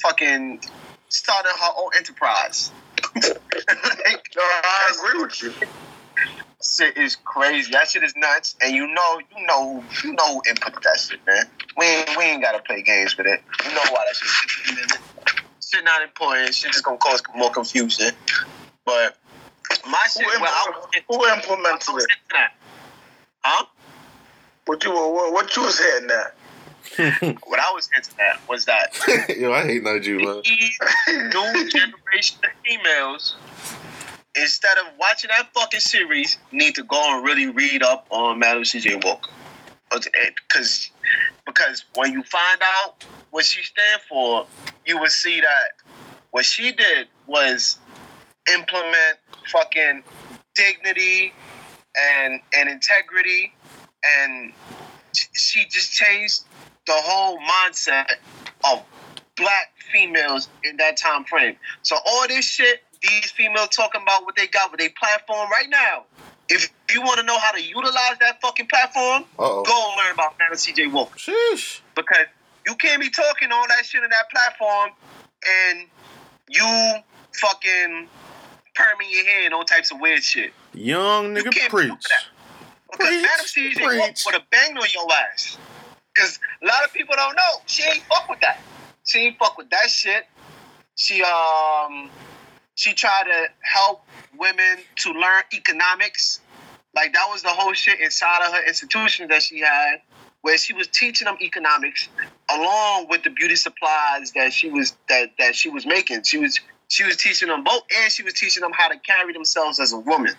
fucking 0.02 0.62
starting 1.10 1.52
her 1.60 1.70
own 1.78 1.90
enterprise. 1.98 2.72
like, 3.16 3.36
No, 4.36 4.42
I 4.42 4.94
agree 4.98 5.22
with 5.22 5.42
you. 5.42 5.54
shit 6.64 6.98
is 6.98 7.16
crazy. 7.24 7.72
That 7.72 7.88
shit 7.90 8.04
is 8.04 8.14
nuts. 8.16 8.56
And 8.62 8.76
you 8.76 8.88
know, 8.88 9.20
you 9.38 9.46
know, 9.46 9.84
you 10.04 10.14
know 10.14 10.34
who 10.36 10.42
input 10.50 10.82
that 10.84 11.00
shit, 11.00 11.20
man. 11.26 11.46
We 11.78 11.86
ain't, 11.86 12.18
we 12.18 12.24
ain't 12.26 12.42
gotta 12.42 12.62
play 12.62 12.82
games 12.82 13.18
with 13.18 13.28
it. 13.28 13.42
You 13.66 13.72
know 13.72 13.82
why 13.90 14.06
that 14.08 14.16
shit. 14.16 14.78
Is. 14.80 14.98
Shit 15.70 15.86
not 15.86 16.02
important. 16.02 16.54
Shit 16.54 16.72
just 16.74 16.84
gonna 16.84 16.98
cause 16.98 17.22
more 17.36 17.52
confusion. 17.52 18.12
But 18.86 19.18
my 19.90 20.00
shit, 20.14 20.26
Who, 20.26 20.42
well, 20.42 20.68
implement- 20.68 21.06
who 21.08 21.26
implemented 21.28 21.96
it? 22.04 22.08
that. 22.32 22.54
Huh? 23.44 23.66
What 24.66 24.84
you 24.84 24.92
what, 24.92 25.34
what 25.34 25.56
you 25.56 25.64
was 25.64 25.80
hitting 25.80 26.10
at? 26.12 26.36
What 27.46 27.60
I 27.60 27.72
was 27.74 27.90
hinting 27.94 28.20
at 28.20 28.48
was 28.50 28.66
that 28.66 28.96
Yo, 29.38 29.52
I 29.54 29.64
hate 29.64 29.84
Nigel, 29.84 30.20
man. 30.20 30.42
these 30.44 30.80
new 31.08 31.70
generation 31.70 32.38
of 32.44 32.52
females, 32.66 33.36
instead 34.36 34.78
of 34.78 34.86
watching 35.00 35.30
that 35.30 35.50
fucking 35.54 35.80
series, 35.80 36.38
need 36.52 36.76
to 36.76 36.84
go 36.84 37.16
and 37.16 37.24
really 37.24 37.48
read 37.48 37.84
up 37.84 38.06
on 38.10 38.40
Madam 38.40 38.66
C.J. 38.66 38.96
Walker. 39.04 39.30
Because 39.90 40.90
because 41.46 41.84
when 41.96 42.14
you 42.14 42.24
find 42.24 42.62
out 42.64 43.04
what 43.32 43.44
she 43.46 43.62
stand 43.64 44.02
for, 44.08 44.46
you 44.86 44.98
will 44.98 45.08
see 45.08 45.42
that 45.42 45.72
what 46.32 46.46
she 46.46 46.72
did 46.72 47.08
was 47.28 47.78
implement 48.54 49.18
fucking 49.52 50.04
dignity 50.56 51.34
and 52.00 52.40
and 52.56 52.70
integrity 52.70 53.54
and 54.06 54.54
she 55.14 55.66
just 55.70 55.92
changed 55.94 56.44
the 56.88 56.94
whole 56.96 57.38
mindset 57.40 58.06
of 58.72 58.84
black 59.38 59.74
females 59.92 60.50
in 60.64 60.78
that 60.78 60.98
time 60.98 61.24
frame. 61.24 61.56
So 61.84 61.98
all 62.06 62.28
this 62.28 62.46
shit, 62.46 62.82
these 63.02 63.32
females 63.32 63.70
talking 63.70 64.02
about 64.02 64.26
what 64.26 64.36
they 64.36 64.48
got 64.48 64.72
with 64.72 64.80
their 64.80 64.92
platform 64.98 65.50
right 65.50 65.70
now. 65.70 66.06
If 66.50 66.70
you 66.94 67.02
want 67.02 67.20
to 67.20 67.26
know 67.26 67.40
how 67.40 67.52
to 67.52 67.62
utilize 67.62 68.18
that 68.20 68.42
fucking 68.42 68.68
platform, 68.68 69.24
Uh-oh. 69.40 69.64
go 69.64 69.96
learn 69.98 70.14
about 70.14 70.36
Madam 70.38 70.58
CJ 70.58 70.92
Walker. 70.92 71.18
Sheesh. 71.18 71.80
Because 71.96 72.26
you 72.66 72.76
can't 72.76 73.02
be 73.02 73.10
talking 73.10 73.52
all 73.52 73.68
that 73.68 73.86
shit 73.86 74.04
in 74.04 74.10
that 74.10 74.30
platform 74.30 74.92
and 75.48 75.88
you 76.50 76.96
fucking 77.40 78.08
perming 78.76 79.10
your 79.10 79.26
hair 79.26 79.46
and 79.46 79.54
all 79.54 79.64
types 79.64 79.92
of 79.92 80.00
weird 80.00 80.24
shit. 80.24 80.54
Young 80.74 81.36
You 81.36 81.44
nigga 81.44 81.70
preach. 81.70 81.92
Do 82.98 82.98
that. 82.98 83.22
Because 83.46 83.72
Preach, 83.72 83.76
Madam 83.76 83.94
CJ 83.96 84.08
preach. 84.08 84.24
would 84.26 84.34
have 84.34 84.50
banged 84.50 84.78
on 84.78 84.88
your 84.94 85.08
ass. 85.34 85.58
Because 86.14 86.40
a 86.62 86.66
lot 86.66 86.84
of 86.84 86.94
people 86.94 87.16
don't 87.16 87.36
know. 87.36 87.62
She 87.66 87.84
ain't 87.84 88.04
fuck 88.04 88.30
with 88.30 88.40
that. 88.42 88.60
She 89.06 89.20
ain't 89.20 89.38
fuck 89.38 89.58
with 89.58 89.70
that 89.70 89.90
shit. 89.90 90.26
She 90.96 91.24
um 91.24 92.10
she 92.76 92.94
tried 92.94 93.24
to 93.26 93.48
help 93.62 94.04
women 94.38 94.78
to 94.98 95.12
learn 95.14 95.44
economics. 95.54 96.42
Like 96.96 97.14
that 97.14 97.28
was 97.30 97.42
the 97.42 97.50
whole 97.50 97.74
shit 97.74 98.00
inside 98.00 98.46
of 98.46 98.54
her 98.54 98.68
institution 98.68 99.30
that 99.30 99.42
she 99.42 99.60
had, 99.60 100.02
where 100.42 100.58
she 100.58 100.74
was 100.74 100.88
teaching 100.88 101.26
them 101.26 101.38
economics 101.42 102.10
along 102.50 103.08
with 103.10 103.24
the 103.24 103.30
beauty 103.30 103.56
supplies 103.56 104.32
that 104.34 104.52
she 104.52 104.70
was 104.70 104.96
that 105.08 105.32
that 105.40 105.56
she 105.56 105.70
was 105.70 105.86
making. 105.86 106.24
She 106.24 106.38
was 106.38 106.60
she 106.90 107.06
was 107.06 107.16
teaching 107.16 107.48
them 107.48 107.64
both, 107.64 107.84
and 108.04 108.12
she 108.12 108.22
was 108.22 108.34
teaching 108.34 108.62
them 108.62 108.74
how 108.74 108.90
to 108.90 109.00
carry 109.00 109.32
themselves 109.32 109.80
as 109.80 109.94
a 109.94 110.00
woman. 110.00 110.34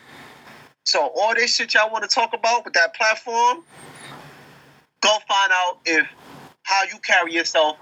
So 0.85 1.11
all 1.17 1.35
this 1.35 1.55
shit 1.55 1.75
y'all 1.75 1.91
want 1.91 2.09
to 2.09 2.13
talk 2.13 2.35
about 2.35 2.65
with 2.65 2.75
that 2.75 2.95
platform, 2.95 3.65
go 5.01 5.19
find 5.29 5.53
out 5.53 5.79
if 5.85 6.07
how 6.65 6.83
you 6.85 6.99
carry 6.99 7.33
yourself 7.33 7.77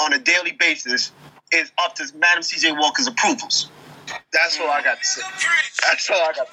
on 0.00 0.12
a 0.12 0.18
daily 0.18 0.52
basis 0.52 1.12
is 1.52 1.70
up 1.84 1.94
to 1.96 2.04
Madam 2.16 2.42
CJ 2.42 2.78
Walker's 2.78 3.06
approvals. 3.06 3.70
That's 4.32 4.58
all 4.60 4.68
I 4.68 4.82
got 4.82 4.98
to 4.98 5.04
say. 5.04 5.22
That's 5.86 6.10
all 6.10 6.16
I 6.16 6.32
got. 6.32 6.48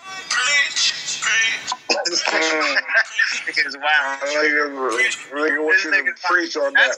this 2.06 2.24
nigga 2.24 3.68
is 3.68 3.78
wild. 3.78 4.22
Nigga, 4.22 5.32
nigga, 5.32 5.64
what 5.64 5.84
you 5.84 6.14
preach 6.24 6.56
on 6.58 6.74
that? 6.74 6.98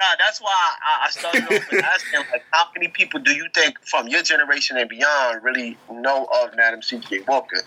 That's 0.00 0.40
why. 0.40 0.46
Nah, 0.48 0.56
that's 0.56 0.72
why 0.72 0.74
I, 0.82 1.06
I 1.06 1.10
started 1.10 1.42
off 1.44 1.70
with 1.70 1.84
asking, 1.84 2.20
like, 2.32 2.44
how 2.52 2.66
many 2.74 2.88
people 2.88 3.20
do 3.20 3.32
you 3.32 3.46
think 3.54 3.78
from 3.84 4.08
your 4.08 4.22
generation 4.22 4.76
and 4.76 4.88
beyond 4.88 5.44
really 5.44 5.76
know 5.90 6.26
of 6.42 6.56
Madam 6.56 6.82
C.J. 6.82 7.20
Walker? 7.28 7.62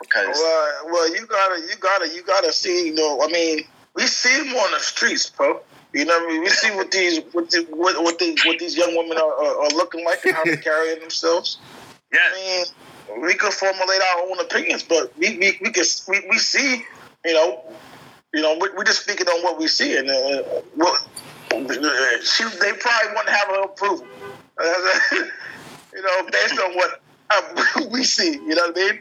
Because 0.00 0.36
Well, 0.36 0.86
well, 0.86 1.14
you 1.14 1.26
gotta, 1.26 1.60
you 1.60 1.76
gotta, 1.80 2.08
you 2.08 2.22
gotta 2.22 2.52
see. 2.52 2.88
You 2.88 2.94
know, 2.94 3.22
I 3.22 3.28
mean, 3.28 3.64
we 3.94 4.02
see 4.06 4.36
them 4.36 4.54
on 4.54 4.72
the 4.72 4.80
streets, 4.80 5.30
bro. 5.30 5.60
You 5.94 6.04
know, 6.04 6.14
what 6.18 6.24
I 6.24 6.32
mean, 6.32 6.40
we 6.42 6.48
see 6.50 6.70
what 6.72 6.90
these, 6.90 7.20
what, 7.32 7.50
the, 7.50 7.66
what, 7.70 8.02
what 8.02 8.18
these, 8.18 8.44
what 8.44 8.58
these 8.58 8.76
young 8.76 8.94
women 8.94 9.16
are, 9.16 9.32
are, 9.32 9.64
are 9.64 9.70
looking 9.70 10.04
like 10.04 10.22
and 10.26 10.34
how 10.34 10.44
they're 10.44 10.56
carrying 10.58 11.00
themselves. 11.00 11.58
yeah, 12.12 12.20
I 12.30 12.34
mean, 12.34 13.22
we 13.22 13.34
could 13.34 13.54
formulate 13.54 14.00
our 14.02 14.30
own 14.30 14.38
opinions, 14.40 14.82
but 14.82 15.16
we, 15.16 15.38
we, 15.38 15.58
we 15.62 15.70
can, 15.70 15.84
we, 16.08 16.22
we 16.28 16.38
see, 16.38 16.84
you 17.24 17.32
know, 17.32 17.64
you 18.34 18.42
know, 18.42 18.58
we, 18.60 18.68
we're 18.76 18.84
just 18.84 19.02
speaking 19.02 19.26
on 19.26 19.42
what 19.42 19.58
we 19.58 19.66
see 19.66 19.96
and 19.96 20.10
uh, 20.10 20.42
what, 20.74 21.06
she, 22.22 22.44
they 22.60 22.72
probably 22.72 23.08
wouldn't 23.08 23.28
have 23.28 23.48
her 23.48 23.62
approval. 23.62 24.06
you 25.94 26.02
know, 26.02 26.28
based 26.30 26.58
on 26.58 26.74
what 26.74 27.00
um, 27.36 27.90
we 27.90 28.04
see. 28.04 28.34
You 28.34 28.54
know 28.54 28.68
what 28.68 28.78
I 28.78 28.80
mean? 28.80 29.00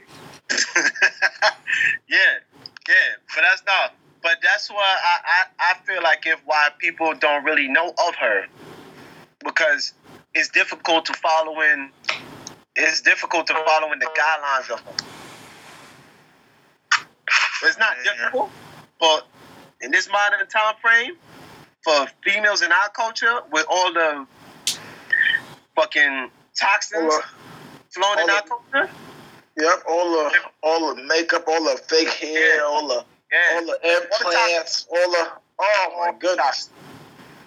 yeah, 2.09 2.17
yeah, 2.87 2.95
but 3.35 3.41
that's 3.41 3.63
not. 3.65 3.93
But 4.23 4.37
that's 4.43 4.69
why 4.69 4.77
I, 4.77 5.19
I, 5.25 5.71
I 5.71 5.85
feel 5.85 6.01
like 6.03 6.25
if 6.25 6.41
why 6.45 6.69
people 6.79 7.13
don't 7.13 7.43
really 7.43 7.67
know 7.67 7.89
of 8.07 8.15
her 8.15 8.45
because 9.43 9.93
it's 10.33 10.49
difficult 10.49 11.05
to 11.05 11.13
follow 11.13 11.61
in. 11.61 11.89
It's 12.75 13.01
difficult 13.01 13.47
to 13.47 13.53
follow 13.53 13.91
in 13.91 13.99
the 13.99 14.05
guidelines 14.05 14.69
of 14.71 14.79
her. 14.81 14.95
It's 17.63 17.77
not 17.77 17.95
Yeah. 18.05 18.13
difficult, 18.13 18.51
but 18.99 19.27
in 19.81 19.91
this 19.91 20.07
modern 20.11 20.47
time 20.47 20.75
frame, 20.81 21.17
for 21.87 22.05
females 22.21 22.61
in 22.61 22.69
our 22.71 22.89
culture, 22.93 23.39
with 23.49 23.65
all 23.69 23.93
the 23.93 24.27
fucking 25.75 26.29
toxins 26.59 27.13
All 27.13 27.21
the- 27.21 27.25
flowing 27.91 28.19
in 28.19 28.29
all 28.29 28.35
our 28.35 28.41
the- 28.41 28.49
culture, 28.49 28.91
Yep, 29.59 29.83
all 29.87 30.11
the 30.11 30.39
all 30.61 30.93
the 30.95 31.01
makeup, 31.03 31.45
all 31.47 31.63
the 31.63 31.77
fake 31.87 32.09
hair, 32.09 32.57
Yeah. 32.57 32.63
all 32.63 32.87
the 32.87 33.05
yeah, 33.31 33.53
all 33.55 33.65
the 33.65 34.03
implants, 34.03 34.85
all 34.91 35.11
the 35.11 35.31
oh 35.59 35.93
my 35.97 36.11
goodness, 36.19 36.69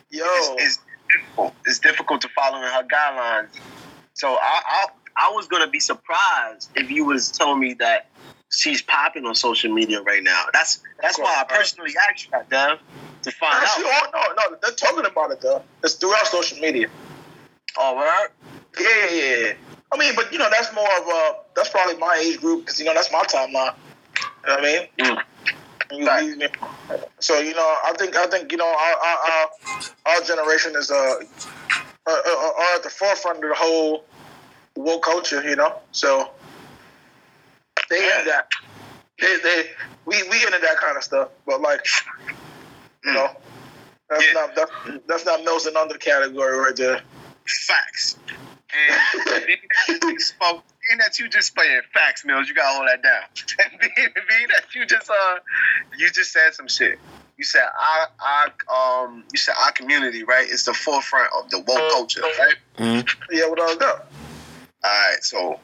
yo, 0.08 0.24
it's, 0.56 0.78
it's 0.78 0.78
difficult. 1.12 1.54
It's 1.66 1.78
difficult 1.78 2.20
to 2.22 2.28
follow 2.30 2.56
in 2.56 2.64
her 2.64 2.82
guidelines. 2.84 3.48
So 4.14 4.34
I, 4.34 4.62
I, 4.66 4.86
I 5.28 5.30
was 5.32 5.46
gonna 5.48 5.68
be 5.68 5.78
surprised 5.80 6.70
if 6.74 6.90
you 6.90 7.04
was 7.04 7.30
telling 7.30 7.60
me 7.60 7.74
that 7.74 8.08
she's 8.50 8.82
popping 8.82 9.24
on 9.26 9.34
social 9.36 9.72
media 9.72 10.00
right 10.02 10.22
now. 10.22 10.46
That's 10.52 10.80
that's 11.00 11.16
why 11.18 11.34
I 11.38 11.42
uh, 11.42 11.44
personally 11.44 11.94
asked 12.10 12.24
you 12.24 12.30
that, 12.32 12.48
Dev, 12.50 12.80
to 13.22 13.30
find 13.32 13.62
Actually, 13.62 13.86
out. 13.86 14.10
oh, 14.14 14.34
no, 14.36 14.50
no, 14.50 14.56
they're 14.62 14.72
talking 14.72 15.04
about 15.04 15.30
it 15.30 15.40
though. 15.40 15.62
It's 15.84 15.94
throughout 15.94 16.26
social 16.26 16.58
media. 16.58 16.88
Oh? 17.76 18.26
Yeah, 18.78 18.86
yeah, 18.86 19.10
yeah, 19.10 19.36
yeah. 19.46 19.52
I 19.92 19.96
mean, 19.98 20.14
but 20.14 20.32
you 20.32 20.38
know, 20.38 20.48
that's 20.50 20.72
more 20.74 20.88
of 20.98 21.06
a 21.06 21.34
that's 21.54 21.68
probably 21.68 21.96
my 21.96 22.16
age 22.16 22.40
group 22.40 22.60
because 22.60 22.78
you 22.78 22.84
know 22.84 22.94
that's 22.94 23.10
my 23.10 23.24
timeline. 23.24 23.74
You 24.16 24.46
know 24.46 24.54
what 24.54 24.58
I 24.58 24.62
mean? 24.62 24.88
Mm. 24.98 25.22
Right. 25.92 26.50
so 27.18 27.38
you 27.40 27.52
know, 27.52 27.76
I 27.84 27.92
think 27.98 28.14
I 28.16 28.26
think 28.26 28.52
you 28.52 28.58
know 28.58 28.66
our 28.66 28.96
our, 28.96 29.50
our, 30.06 30.20
generation 30.22 30.76
is 30.76 30.88
uh, 30.88 30.94
uh, 30.94 31.18
uh, 32.06 32.12
are 32.12 32.74
at 32.76 32.84
the 32.84 32.90
forefront 32.90 33.42
of 33.42 33.50
the 33.50 33.56
whole 33.56 34.04
woke 34.76 35.02
culture. 35.02 35.42
You 35.42 35.56
know, 35.56 35.74
so 35.90 36.30
they 37.88 38.06
Yeah. 38.06 38.22
that. 38.24 38.48
They 39.20 39.36
they 39.42 39.70
we 40.06 40.22
we 40.30 40.36
into 40.46 40.58
that 40.62 40.76
kind 40.80 40.96
of 40.96 41.02
stuff, 41.02 41.28
but 41.44 41.60
like 41.60 41.84
you 43.04 43.10
Mm. 43.10 43.14
know. 43.14 43.36
That's 44.08 44.26
Yeah. 44.26 44.32
not 44.32 44.54
that's, 44.54 44.72
that's 45.06 45.24
not 45.24 45.44
Nelson 45.44 45.76
under 45.76 45.96
category 45.96 46.56
right 46.58 46.74
there. 46.76 47.00
Facts. 47.66 48.16
And 48.72 49.24
being 49.46 49.58
that 49.86 50.02
you 50.02 50.62
being 50.88 50.98
that 50.98 51.18
you 51.18 51.28
just 51.28 51.54
playing 51.54 51.80
facts, 51.94 52.24
Mills, 52.24 52.48
you 52.48 52.54
gotta 52.54 52.76
hold 52.76 52.88
that 52.88 53.02
down. 53.02 53.22
And 53.64 53.80
being, 53.80 54.08
being 54.28 54.48
that 54.48 54.74
you 54.74 54.86
just 54.86 55.10
uh, 55.10 55.38
you 55.96 56.10
just 56.10 56.32
said 56.32 56.54
some 56.54 56.68
shit. 56.68 56.98
You 57.36 57.44
said 57.44 57.62
our, 57.80 58.08
our 58.70 59.04
um, 59.04 59.24
you 59.32 59.38
said 59.38 59.54
our 59.64 59.72
community, 59.72 60.24
right? 60.24 60.46
Is 60.48 60.64
the 60.64 60.74
forefront 60.74 61.32
of 61.32 61.50
the 61.50 61.58
woke 61.60 61.90
culture, 61.90 62.22
right? 62.22 62.54
Yeah, 63.30 63.48
without 63.48 63.76
a 63.76 63.78
doubt. 63.78 64.06
All 64.82 64.90
right, 64.90 65.22
so 65.22 65.60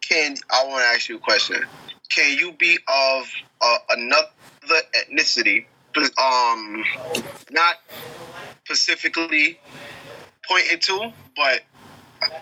can 0.00 0.36
I 0.50 0.64
want 0.66 0.82
to 0.82 0.86
ask 0.88 1.08
you 1.08 1.16
a 1.16 1.20
question? 1.20 1.64
Can 2.10 2.36
you 2.38 2.52
be 2.52 2.78
of 2.88 3.26
uh, 3.60 3.78
another 3.90 4.28
ethnicity, 4.94 5.64
but, 5.70 5.71
um, 5.96 6.84
not 7.50 7.76
specifically 8.64 9.58
pointed 10.48 10.82
to, 10.82 11.12
but 11.36 11.60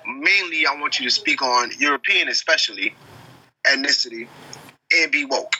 mainly 0.06 0.66
I 0.66 0.74
want 0.80 0.98
you 0.98 1.06
to 1.06 1.10
speak 1.10 1.42
on 1.42 1.70
European, 1.78 2.28
especially 2.28 2.94
ethnicity, 3.66 4.26
and 4.92 5.12
be 5.12 5.24
woke. 5.24 5.54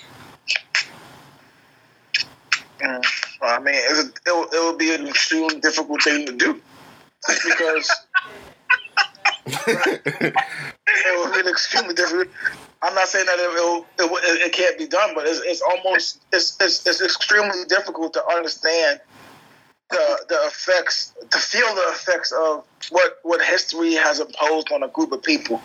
Mm, 2.82 3.04
I 3.42 3.58
mean, 3.60 3.74
it's 3.76 4.08
it, 4.08 4.14
will, 4.26 4.44
it 4.44 4.52
will 4.52 4.76
be 4.76 4.94
an 4.94 5.06
extremely 5.06 5.60
difficult 5.60 6.02
thing 6.02 6.26
to 6.26 6.32
do 6.32 6.60
because 7.26 7.90
it 9.46 10.34
will 11.16 11.32
be 11.32 11.40
an 11.40 11.48
extremely 11.48 11.94
difficult. 11.94 12.28
I'm 12.82 12.94
not 12.94 13.08
saying 13.08 13.26
that 13.26 13.38
it, 13.38 13.42
it, 13.42 13.86
it, 13.98 14.42
it 14.48 14.52
can't 14.52 14.78
be 14.78 14.86
done, 14.86 15.10
but 15.14 15.26
it's, 15.26 15.40
it's 15.44 15.62
almost 15.62 16.24
it's, 16.32 16.56
it's, 16.60 16.86
it's 16.86 17.02
extremely 17.02 17.64
difficult 17.68 18.14
to 18.14 18.26
understand 18.26 19.00
the 19.90 20.26
the 20.28 20.36
effects, 20.46 21.14
to 21.30 21.38
feel 21.38 21.74
the 21.74 21.88
effects 21.92 22.32
of 22.32 22.64
what 22.90 23.14
what 23.22 23.42
history 23.42 23.94
has 23.94 24.20
imposed 24.20 24.72
on 24.72 24.82
a 24.82 24.88
group 24.88 25.12
of 25.12 25.22
people. 25.22 25.62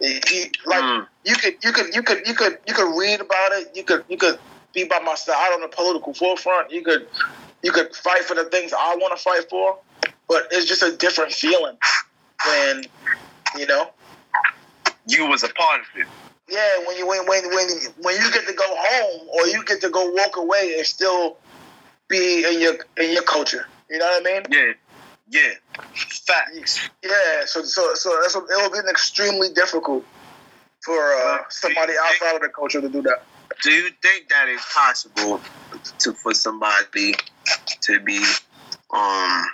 It- 0.00 0.56
like 0.66 0.84
Mm. 0.84 1.08
you 1.24 1.36
could 1.36 1.54
you 1.64 1.72
could 1.72 1.94
you 1.94 2.02
could 2.02 2.26
you 2.26 2.34
could 2.34 2.58
you 2.66 2.74
could 2.74 2.98
read 2.98 3.20
about 3.20 3.52
it. 3.52 3.68
You 3.74 3.84
could 3.84 4.04
you 4.08 4.18
could 4.18 4.40
be 4.74 4.84
by 4.84 5.00
my 5.00 5.14
side 5.16 5.52
on 5.54 5.60
the 5.62 5.68
political 5.68 6.14
forefront. 6.14 6.70
You 6.72 6.82
could 6.82 7.08
you 7.62 7.72
could 7.72 7.94
fight 7.96 8.24
for 8.24 8.34
the 8.34 8.44
things 8.46 8.72
I 8.72 8.96
want 8.96 9.16
to 9.16 9.22
fight 9.22 9.48
for, 9.50 9.78
but 10.28 10.48
it's 10.52 10.66
just 10.66 10.82
a 10.82 10.96
different 10.96 11.32
feeling 11.32 11.78
when 12.46 12.84
you 13.58 13.66
know. 13.66 13.90
You 15.08 15.26
was 15.26 15.42
a 15.44 15.48
part 15.48 15.80
of 15.80 15.86
it. 15.96 16.06
Yeah, 16.48 16.86
when 16.86 16.96
you 16.96 17.06
when 17.06 17.26
when 17.26 17.44
when 17.48 17.68
when 18.02 18.14
you 18.16 18.30
get 18.32 18.46
to 18.46 18.52
go 18.52 18.64
home 18.66 19.28
or 19.28 19.46
you 19.48 19.64
get 19.64 19.80
to 19.80 19.90
go 19.90 20.10
walk 20.12 20.36
away 20.36 20.74
and 20.76 20.86
still 20.86 21.38
be 22.08 22.44
in 22.44 22.60
your 22.60 22.74
in 22.96 23.12
your 23.12 23.22
culture. 23.22 23.66
You 23.90 23.98
know 23.98 24.06
what 24.06 24.26
I 24.26 24.32
mean? 24.32 24.42
Yeah, 24.50 24.72
yeah. 25.28 25.54
Facts. 26.26 26.88
Yeah. 27.02 27.44
So 27.46 27.62
so 27.62 27.94
so 27.94 28.16
that's 28.22 28.34
what, 28.34 28.44
it 28.44 28.56
will 28.62 28.70
be 28.70 28.88
extremely 28.88 29.48
difficult 29.52 30.04
for 30.84 31.14
uh, 31.14 31.38
somebody 31.48 31.94
outside 32.00 32.36
of 32.36 32.42
the 32.42 32.48
culture 32.48 32.80
to 32.80 32.88
do 32.88 33.02
that. 33.02 33.24
Do 33.62 33.70
you 33.72 33.90
think 34.02 34.28
that 34.28 34.48
it's 34.48 34.72
possible 34.72 35.40
to 35.98 36.12
for 36.12 36.32
somebody 36.32 37.14
to 37.82 38.00
be 38.00 38.24
um 38.92 39.46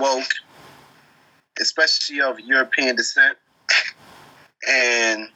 woke, 0.00 0.32
especially 1.60 2.20
of 2.22 2.40
European 2.40 2.96
descent, 2.96 3.38
and 4.68 5.28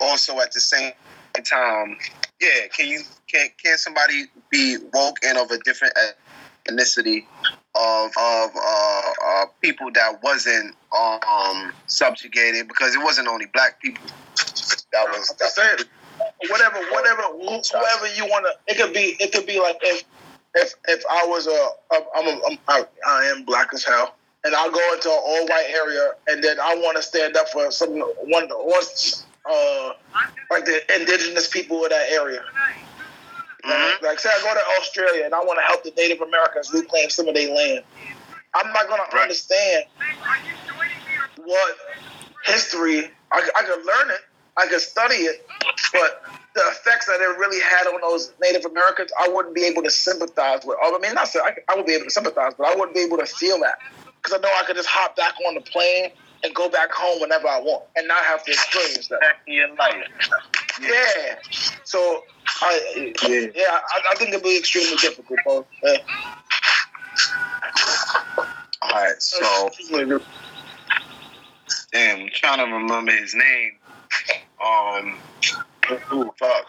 also 0.00 0.40
at 0.40 0.52
the 0.52 0.60
same 0.60 0.92
time, 1.44 1.96
yeah, 2.40 2.66
can 2.76 2.88
you 2.88 3.00
can 3.26 3.48
can 3.62 3.78
somebody 3.78 4.24
be 4.50 4.76
woke 4.92 5.18
and 5.24 5.38
of 5.38 5.50
a 5.50 5.58
different 5.58 5.94
ethnicity 6.66 7.24
of 7.74 8.10
of 8.16 8.50
uh, 8.56 9.02
uh, 9.26 9.44
people 9.60 9.90
that 9.92 10.22
wasn't 10.22 10.74
um 10.92 11.72
subjugated 11.86 12.68
because 12.68 12.94
it 12.94 13.02
wasn't 13.02 13.26
only 13.26 13.46
black 13.46 13.80
people 13.80 14.04
that 14.92 15.08
was 15.08 15.30
Like 15.30 15.42
I 15.42 15.48
said, 15.48 15.88
whatever, 16.48 16.78
whatever, 16.90 17.22
whoever 17.22 18.06
you 18.14 18.24
want 18.26 18.46
to. 18.46 18.72
It 18.72 18.78
could 18.80 18.92
be. 18.92 19.16
It 19.20 19.32
could 19.32 19.46
be 19.46 19.60
like 19.60 19.76
if, 19.82 20.04
if, 20.54 20.74
if 20.88 21.04
I 21.10 21.26
was 21.26 21.46
a, 21.46 21.50
a 21.50 22.00
I'm, 22.16 22.26
a, 22.26 22.40
I'm 22.46 22.58
I, 22.68 22.84
I 23.06 23.24
am 23.26 23.44
black 23.44 23.72
as 23.74 23.84
hell, 23.84 24.14
and 24.44 24.54
I 24.54 24.68
go 24.70 24.94
into 24.94 25.08
an 25.08 25.20
all 25.24 25.46
white 25.46 25.70
area, 25.70 26.12
and 26.28 26.42
then 26.42 26.58
I 26.60 26.76
want 26.76 26.96
to 26.96 27.02
stand 27.02 27.36
up 27.36 27.48
for 27.48 27.70
some 27.70 27.98
one, 27.98 28.48
one 28.48 28.84
uh, 29.50 29.92
like 30.50 30.64
the 30.64 30.80
indigenous 31.00 31.48
people 31.48 31.84
of 31.84 31.90
that 31.90 32.08
area. 32.10 32.42
Mhm. 33.64 34.02
Like, 34.02 34.20
say 34.20 34.28
I 34.28 34.40
go 34.42 34.52
to 34.54 34.66
Australia 34.80 35.24
and 35.24 35.34
I 35.34 35.40
want 35.40 35.58
to 35.58 35.64
help 35.64 35.82
the 35.84 35.92
Native 35.96 36.20
Americans 36.20 36.70
reclaim 36.72 37.08
some 37.10 37.28
of 37.28 37.34
their 37.34 37.52
land. 37.54 37.84
I'm 38.54 38.72
not 38.72 38.86
going 38.88 39.00
to 39.00 39.16
Right. 39.16 39.22
understand 39.22 39.84
what 41.36 41.76
history. 42.44 43.10
I, 43.32 43.48
I 43.56 43.62
could 43.64 43.84
learn 43.84 44.10
it, 44.10 44.20
I 44.56 44.66
could 44.66 44.80
study 44.80 45.16
it, 45.16 45.44
but 45.92 46.22
the 46.54 46.60
effects 46.68 47.06
that 47.06 47.20
it 47.20 47.38
really 47.38 47.60
had 47.60 47.86
on 47.88 48.00
those 48.00 48.32
Native 48.40 48.64
Americans, 48.64 49.10
I 49.18 49.28
wouldn't 49.28 49.54
be 49.54 49.64
able 49.64 49.82
to 49.82 49.90
sympathize 49.90 50.64
with. 50.64 50.76
I 50.82 50.96
mean, 50.98 51.14
not 51.14 51.26
say 51.28 51.40
I, 51.40 51.56
I 51.72 51.74
would 51.76 51.86
be 51.86 51.94
able 51.94 52.04
to 52.04 52.10
sympathize, 52.10 52.52
but 52.56 52.68
I 52.68 52.74
wouldn't 52.76 52.94
be 52.94 53.00
able 53.00 53.18
to 53.18 53.26
feel 53.26 53.58
that 53.60 53.78
because 54.22 54.38
I 54.38 54.40
know 54.40 54.54
I 54.54 54.64
could 54.64 54.76
just 54.76 54.88
hop 54.88 55.16
back 55.16 55.34
on 55.48 55.54
the 55.54 55.62
plane 55.62 56.10
and 56.44 56.54
go 56.54 56.68
back 56.68 56.92
home 56.92 57.20
whenever 57.20 57.48
I 57.48 57.58
want 57.58 57.84
and 57.96 58.06
not 58.06 58.22
have 58.24 58.44
to 58.44 58.52
experience 58.52 59.08
that. 59.08 59.20
back 59.20 59.40
in 59.46 59.74
life. 59.76 60.06
Yeah. 60.80 61.36
So 61.84 62.22
I 62.60 63.14
yeah, 63.54 63.78
I, 63.88 64.00
I 64.10 64.14
think 64.16 64.30
it'd 64.30 64.42
be 64.42 64.56
extremely 64.58 64.96
difficult, 64.96 65.38
bro. 65.44 65.66
Yeah. 65.82 65.96
All 68.82 68.90
right, 68.90 69.14
so 69.18 69.70
damn, 71.92 72.20
I'm 72.20 72.28
trying 72.32 72.58
to 72.58 72.72
remember 72.72 73.12
his 73.12 73.34
name. 73.34 73.72
Um, 74.64 75.18
ooh, 76.12 76.32
fuck. 76.38 76.66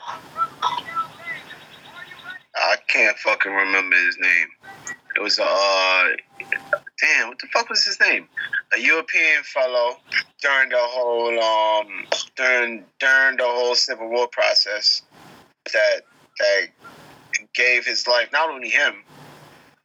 I 2.55 2.77
can't 2.87 3.17
fucking 3.17 3.51
remember 3.51 3.95
his 3.97 4.17
name. 4.17 4.47
It 5.15 5.21
was 5.21 5.39
a 5.39 5.43
uh, 5.43 6.07
damn. 7.01 7.29
What 7.29 7.39
the 7.39 7.47
fuck 7.47 7.69
was 7.69 7.83
his 7.83 7.99
name? 7.99 8.27
A 8.73 8.79
European 8.79 9.43
fellow 9.43 9.97
during 10.41 10.69
the 10.69 10.77
whole 10.79 11.39
um 11.39 12.05
during 12.35 12.83
during 12.99 13.37
the 13.37 13.45
whole 13.45 13.75
Civil 13.75 14.09
War 14.09 14.27
process 14.27 15.01
that 15.71 16.01
that 16.39 16.67
gave 17.53 17.85
his 17.85 18.07
life. 18.07 18.29
Not 18.31 18.49
only 18.49 18.69
him, 18.69 19.03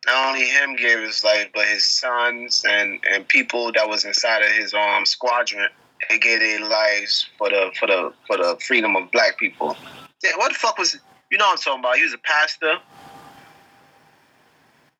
not 0.06 0.28
only 0.28 0.46
him 0.46 0.76
gave 0.76 1.00
his 1.00 1.22
life, 1.22 1.48
but 1.54 1.66
his 1.66 1.84
sons 1.84 2.64
and 2.68 3.00
and 3.10 3.26
people 3.28 3.70
that 3.72 3.88
was 3.88 4.04
inside 4.04 4.42
of 4.42 4.52
his 4.52 4.74
um 4.74 5.04
squadron. 5.06 5.68
They 6.08 6.18
gave 6.18 6.40
their 6.40 6.66
lives 6.68 7.28
for 7.36 7.50
the 7.50 7.70
for 7.78 7.86
the 7.86 8.12
for 8.26 8.36
the 8.36 8.56
freedom 8.66 8.96
of 8.96 9.10
black 9.12 9.38
people. 9.38 9.76
Yeah, 10.22 10.36
what 10.36 10.52
the 10.52 10.58
fuck 10.58 10.78
was? 10.78 10.98
You 11.30 11.38
know 11.38 11.46
what 11.46 11.52
I'm 11.52 11.58
talking 11.58 11.80
about? 11.80 11.96
He 11.96 12.02
was 12.02 12.14
a 12.14 12.18
pastor. 12.18 12.78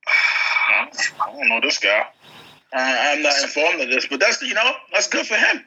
I 0.71 1.33
don't 1.33 1.49
know 1.49 1.61
this 1.61 1.79
guy. 1.79 2.07
Uh, 2.73 2.97
I'm 2.99 3.23
not 3.23 3.35
informed 3.43 3.81
of 3.83 3.89
this, 3.89 4.07
but 4.07 4.21
that's 4.21 4.41
you 4.43 4.55
know 4.55 4.73
that's 4.93 5.09
good 5.09 5.27
for 5.27 5.35
him. 5.35 5.65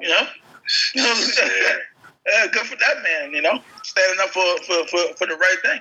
You 0.00 0.08
know, 0.08 0.26
you 0.94 1.02
know, 1.02 1.14
yeah, 2.26 2.46
good 2.46 2.66
for 2.66 2.76
that 2.76 3.02
man. 3.02 3.32
You 3.32 3.42
know, 3.42 3.58
standing 3.82 4.18
up 4.20 4.30
for 4.30 4.44
for, 4.66 4.86
for, 4.86 5.14
for 5.16 5.26
the 5.26 5.36
right 5.36 5.56
thing. 5.62 5.80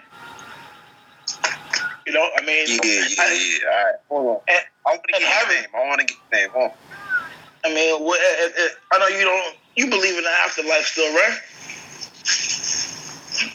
You 2.05 2.13
know, 2.13 2.27
I 2.35 2.41
mean, 2.41 2.65
Yeah, 2.67 2.79
yeah, 2.83 3.03
I, 3.19 3.59
yeah. 3.61 3.69
All 3.69 3.85
right, 3.85 3.95
hold 4.09 4.27
on. 4.27 4.41
And- 4.47 4.65
I 4.83 4.89
want 4.89 5.03
to 5.05 5.19
get 5.19 5.49
name. 5.49 5.69
I 5.75 5.87
want 5.87 5.99
to 5.99 6.05
get 6.07 6.17
his 6.17 6.31
name. 6.33 6.49
Hold 6.49 6.71
on. 6.71 6.77
I 7.63 7.73
mean, 7.73 8.03
what, 8.03 8.19
uh, 8.19 8.45
uh, 8.63 8.67
I 8.93 8.97
know 8.97 9.07
you 9.15 9.23
don't. 9.23 9.55
You 9.75 9.89
believe 9.89 10.17
in 10.17 10.23
the 10.23 10.31
afterlife 10.43 10.87
still, 10.87 11.13
right? 11.13 11.37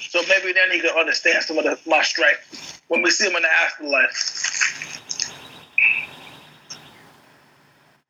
So 0.08 0.22
maybe 0.28 0.52
then 0.52 0.70
he 0.70 0.80
can 0.80 0.96
understand 0.96 1.44
some 1.44 1.58
of 1.58 1.64
the, 1.64 1.78
my 1.86 2.02
strife 2.02 2.80
when 2.88 3.02
we 3.02 3.10
see 3.10 3.28
him 3.28 3.36
in 3.36 3.42
the 3.42 3.52
afterlife. 3.64 4.14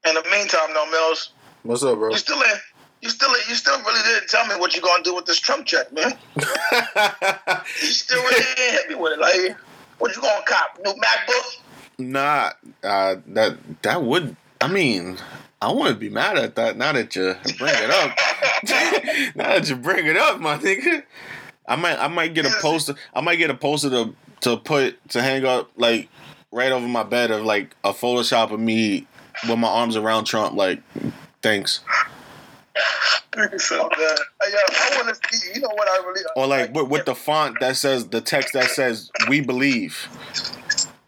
In 0.07 0.15
the 0.15 0.24
meantime, 0.31 0.69
though, 0.73 0.91
Mills, 0.91 1.31
What's 1.62 1.83
up, 1.83 1.99
bro? 1.99 2.11
you 2.11 2.16
still 2.16 2.41
in. 2.41 2.49
You 3.03 3.11
still, 3.11 3.31
you 3.49 3.55
still 3.55 3.78
really 3.83 4.03
didn't 4.03 4.28
tell 4.28 4.47
me 4.47 4.55
what 4.55 4.74
you're 4.74 4.83
gonna 4.83 5.03
do 5.03 5.15
with 5.15 5.27
this 5.27 5.39
Trump 5.39 5.66
check, 5.66 5.93
man. 5.93 6.16
You 7.83 7.89
still 7.89 8.23
really 8.23 8.45
didn't 8.57 8.73
hit 8.73 8.89
me 8.89 8.95
with 8.95 9.12
it. 9.12 9.19
Like, 9.19 9.57
what 9.99 10.15
you 10.16 10.23
gonna 10.23 10.45
cop? 10.47 10.78
New 10.85 10.93
MacBook? 10.93 11.61
nah, 11.99 12.51
uh, 12.83 13.16
that 13.28 13.59
that 13.83 14.03
would. 14.03 14.37
I 14.61 14.69
mean, 14.69 15.19
I 15.61 15.70
wouldn't 15.73 16.01
be 16.01 16.09
mad 16.09 16.39
at 16.39 16.55
that. 16.57 16.77
Now 16.77 16.93
that 16.93 17.15
you 17.15 17.35
bring 17.59 17.74
it 17.74 17.91
up, 17.91 18.16
now 19.37 19.49
that 19.49 19.69
you 19.69 19.77
bring 19.77 20.07
it 20.07 20.16
up, 20.16 20.41
my 20.41 20.57
nigga, 20.59 21.03
I 21.69 21.77
might 21.77 21.99
I 21.99 22.09
might 22.09 22.33
get 22.35 22.47
a 22.47 22.53
poster. 22.61 22.95
I 23.15 23.20
might 23.20 23.37
get 23.37 23.51
a 23.51 23.55
poster 23.55 23.91
to 23.91 24.15
to 24.43 24.57
put 24.57 25.07
to 25.11 25.23
hang 25.23 25.45
up 25.45 25.70
like 25.77 26.09
right 26.51 26.73
over 26.73 26.87
my 26.89 27.03
bed 27.03 27.31
of 27.31 27.45
like 27.45 27.77
a 27.85 27.93
Photoshop 27.93 28.53
of 28.53 28.61
me 28.61 29.07
with 29.49 29.59
my 29.59 29.69
arms 29.69 29.97
around 29.97 30.25
Trump. 30.25 30.55
Like, 30.55 30.83
thanks. 31.43 31.81
So, 33.59 33.77
I 33.77 34.97
want 34.97 35.15
to 35.15 35.37
see. 35.39 35.55
You 35.55 35.61
know 35.61 35.69
what 35.69 35.89
I 35.89 36.07
really? 36.07 36.23
Or 36.37 36.47
like 36.47 36.75
with, 36.75 36.89
with 36.89 37.05
the 37.05 37.15
font 37.15 37.61
that 37.61 37.77
says 37.77 38.09
the 38.09 38.23
text 38.23 38.55
that 38.55 38.71
says 38.71 39.11
"We 39.29 39.41
believe." 39.41 40.09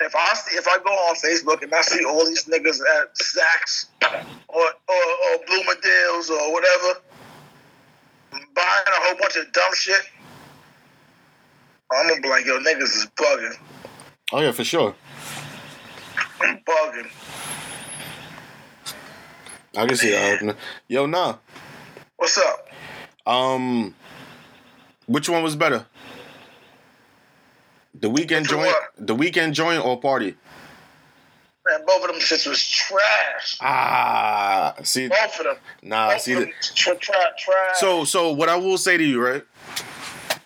if 0.01 0.15
I 0.15 0.35
see 0.35 0.57
if 0.57 0.67
I 0.69 0.79
go 0.79 0.91
on 0.91 1.17
Facebook 1.17 1.63
and 1.63 1.75
I 1.75 1.81
see 1.83 2.05
all 2.05 2.25
these 2.25 2.45
niggas 2.45 2.81
at 3.01 3.15
Saks 3.17 3.87
or 4.49 4.63
or, 4.63 4.95
or 4.95 5.47
Bloomingdale's 5.47 6.31
or 6.31 6.53
whatever 6.53 7.01
buying 8.31 8.87
a 8.87 9.01
whole 9.07 9.17
bunch 9.21 9.37
of 9.37 9.51
dumb 9.53 9.75
shit, 9.75 10.03
I'm 11.91 12.09
gonna 12.09 12.21
be 12.21 12.29
like, 12.29 12.45
yo, 12.45 12.59
niggas 12.59 12.83
is 12.83 13.09
bugging, 13.17 13.57
Oh 14.33 14.41
yeah, 14.41 14.53
for 14.53 14.65
sure. 14.65 14.95
I'm 16.41 16.59
bugging. 16.59 17.11
I 19.77 19.87
can 19.87 19.97
see 19.97 20.11
that. 20.11 20.57
Yo, 20.89 21.07
nah. 21.07 21.37
What's 22.17 22.39
up? 22.39 22.69
Um, 23.27 23.95
which 25.07 25.29
one 25.29 25.43
was 25.43 25.55
better? 25.57 25.87
The 27.95 28.09
Weeknd 28.09 28.43
Which 28.43 28.51
joint, 28.51 28.75
the 28.97 29.15
Weeknd 29.17 29.53
joint, 29.53 29.85
or 29.85 30.01
party? 30.01 30.37
Man, 31.69 31.81
both 31.87 32.03
of 32.03 32.09
them 32.09 32.21
shits 32.21 32.47
was 32.49 32.67
trash. 32.67 33.59
Ah, 33.61 34.75
see, 34.83 35.09
Both 35.09 35.39
of 35.41 35.45
them. 35.45 35.57
nah, 35.83 36.13
Both 36.13 36.23
see. 36.23 36.35
them 36.35 36.51
tra- 36.63 36.97
tra- 36.97 37.15
trash. 37.39 37.77
so, 37.77 38.05
so 38.05 38.33
what 38.33 38.49
I 38.49 38.57
will 38.57 38.79
say 38.79 38.97
to 38.97 39.05
you, 39.05 39.21
right? 39.23 39.45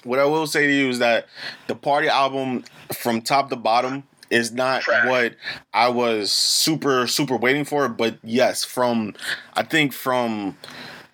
What 0.05 0.19
I 0.19 0.25
will 0.25 0.49
say 0.49 0.67
to 0.67 0.73
you 0.73 0.89
is 0.89 0.99
that 0.99 1.27
the 1.69 1.77
party 1.77 2.09
album, 2.09 2.65
from 2.93 3.23
top 3.23 3.51
to 3.51 3.57
bottom, 3.57 4.03
is 4.33 4.51
not 4.51 4.83
Trash. 4.83 5.07
what 5.07 5.35
I 5.75 5.89
was 5.91 6.33
super, 6.33 7.07
super 7.07 7.37
waiting 7.37 7.65
for. 7.65 7.89
But 7.89 8.17
yes, 8.25 8.65
from 8.65 9.15
I 9.55 9.63
think 9.63 9.93
from 9.93 10.57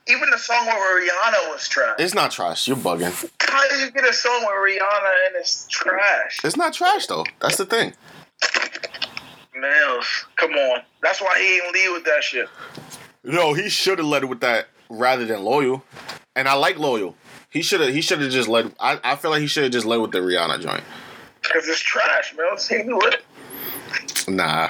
even 0.07 0.31
the 0.31 0.39
song 0.39 0.65
with 0.65 0.75
Rihanna 0.75 1.51
was 1.51 1.69
trash. 1.69 1.97
it's 1.99 2.15
not 2.15 2.31
trash. 2.31 2.67
You're 2.67 2.77
bugging. 2.79 3.29
How 3.43 3.69
did 3.69 3.81
you 3.81 3.91
get 3.91 4.09
a 4.09 4.13
song 4.13 4.41
with 4.41 4.73
Rihanna 4.73 5.13
and 5.27 5.37
it's 5.37 5.67
trash? 5.69 6.39
It's 6.45 6.57
not 6.57 6.73
trash 6.73 7.07
though. 7.07 7.25
That's 7.41 7.57
the 7.57 7.67
thing. 7.67 7.93
Mills, 9.55 10.27
come 10.37 10.53
on. 10.53 10.81
That's 11.03 11.21
why 11.21 11.39
he 11.39 11.57
ain't 11.57 11.75
lead 11.75 11.93
with 11.93 12.05
that 12.05 12.23
shit. 12.23 12.49
No, 13.25 13.53
he 13.55 13.69
should 13.69 13.99
have 13.99 14.07
led 14.07 14.25
with 14.25 14.41
that 14.41 14.69
rather 14.89 15.27
than 15.27 15.43
loyal. 15.43 15.83
And 16.37 16.47
I 16.49 16.55
like 16.55 16.79
loyal. 16.79 17.17
He 17.51 17.63
should 17.63 17.81
have. 17.81 17.93
He 17.93 18.01
should 18.01 18.21
have 18.21 18.31
just 18.31 18.49
led. 18.49 18.73
I, 18.79 19.01
I 19.03 19.17
feel 19.17 19.33
like 19.33 19.41
he 19.41 19.47
should 19.49 19.65
have 19.65 19.73
just 19.73 19.87
led 19.87 19.97
with 19.97 20.13
the 20.13 20.19
Rihanna 20.21 20.61
joint. 20.61 20.85
Because 21.49 21.67
it's 21.69 21.81
trash, 21.81 22.35
Mills. 22.37 22.69
He 22.69 22.83
knew 22.83 23.01
it. 23.01 23.25
Nah, 24.29 24.69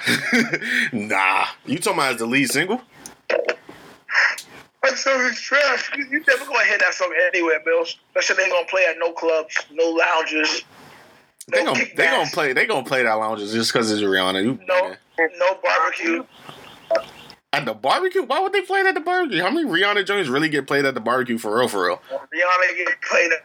nah. 0.92 1.46
You 1.66 1.78
talking 1.78 1.98
about 1.98 2.12
as 2.12 2.18
the 2.18 2.26
lead 2.26 2.48
single? 2.48 2.80
That 3.28 4.96
song 4.96 5.20
is 5.22 5.40
trash. 5.40 5.90
You, 5.96 6.06
you 6.10 6.24
never 6.26 6.44
gonna 6.44 6.64
hear 6.64 6.78
that 6.78 6.94
song 6.94 7.12
anywhere, 7.26 7.60
Mills. 7.66 7.98
That 8.14 8.22
shit 8.22 8.38
ain't 8.38 8.50
gonna 8.50 8.66
play 8.66 8.86
at 8.88 8.96
no 8.98 9.12
clubs, 9.12 9.56
no 9.72 9.90
lounges, 9.90 10.62
They 11.48 11.64
gonna 11.64 11.84
they 11.96 12.06
gonna 12.06 12.30
play 12.30 12.52
they 12.52 12.66
gonna 12.66 12.86
play 12.86 13.02
that 13.02 13.12
lounges 13.14 13.52
just 13.52 13.72
because 13.72 13.90
it's 13.90 14.02
Rihanna. 14.02 14.44
You 14.44 14.58
no, 14.66 14.94
no 15.18 15.58
barbecue. 15.62 16.24
at 17.52 17.64
the 17.64 17.74
barbecue? 17.74 18.22
Why 18.22 18.40
would 18.40 18.52
they 18.52 18.62
play 18.62 18.80
it 18.80 18.86
at 18.86 18.94
the 18.94 19.00
barbecue? 19.00 19.42
How 19.42 19.50
many 19.50 19.68
Rihanna 19.68 20.06
joints 20.06 20.28
really 20.28 20.48
get 20.48 20.68
played 20.68 20.84
at 20.84 20.94
the 20.94 21.00
barbecue 21.00 21.38
for 21.38 21.58
real? 21.58 21.68
For 21.68 21.86
real? 21.86 22.00
Rihanna 22.12 22.76
get 22.76 23.02
played 23.02 23.32
at 23.32 23.44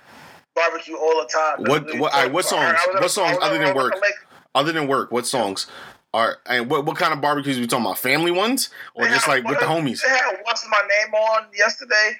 barbecue 0.56 0.96
all 0.96 1.22
the 1.22 1.28
time. 1.32 1.64
What- 1.66 1.96
what- 2.00 2.14
alright, 2.14 2.32
what 2.32 2.46
songs- 2.46 2.64
I 2.64 2.88
was 2.88 2.96
at- 2.96 3.02
what 3.02 3.12
songs 3.12 3.32
I 3.32 3.34
was 3.36 3.44
at- 3.44 3.44
other 3.50 3.58
than 3.58 3.68
I 3.68 3.72
was 3.74 3.86
at 3.92 4.00
work? 4.02 4.04
Other 4.56 4.72
than 4.72 4.88
work, 4.88 5.12
what 5.12 5.26
songs 5.26 5.68
are 6.14 6.38
and 6.46 6.70
what 6.70 6.86
what 6.86 6.96
kind 6.98 7.12
of 7.12 7.22
barbecues 7.22 7.58
are 7.58 7.62
we 7.62 7.68
talking 7.68 7.86
about? 7.86 7.98
Family 7.98 8.30
ones 8.32 8.70
or 8.94 9.06
They 9.08 9.14
just 9.14 9.28
like 9.28 9.44
with 9.48 9.60
the 9.60 9.66
homies? 9.66 10.02
They 10.02 10.10
had 10.10 10.40
What's 10.44 10.64
My 10.70 10.80
Name 10.82 11.14
on 11.16 11.46
yesterday. 11.58 12.20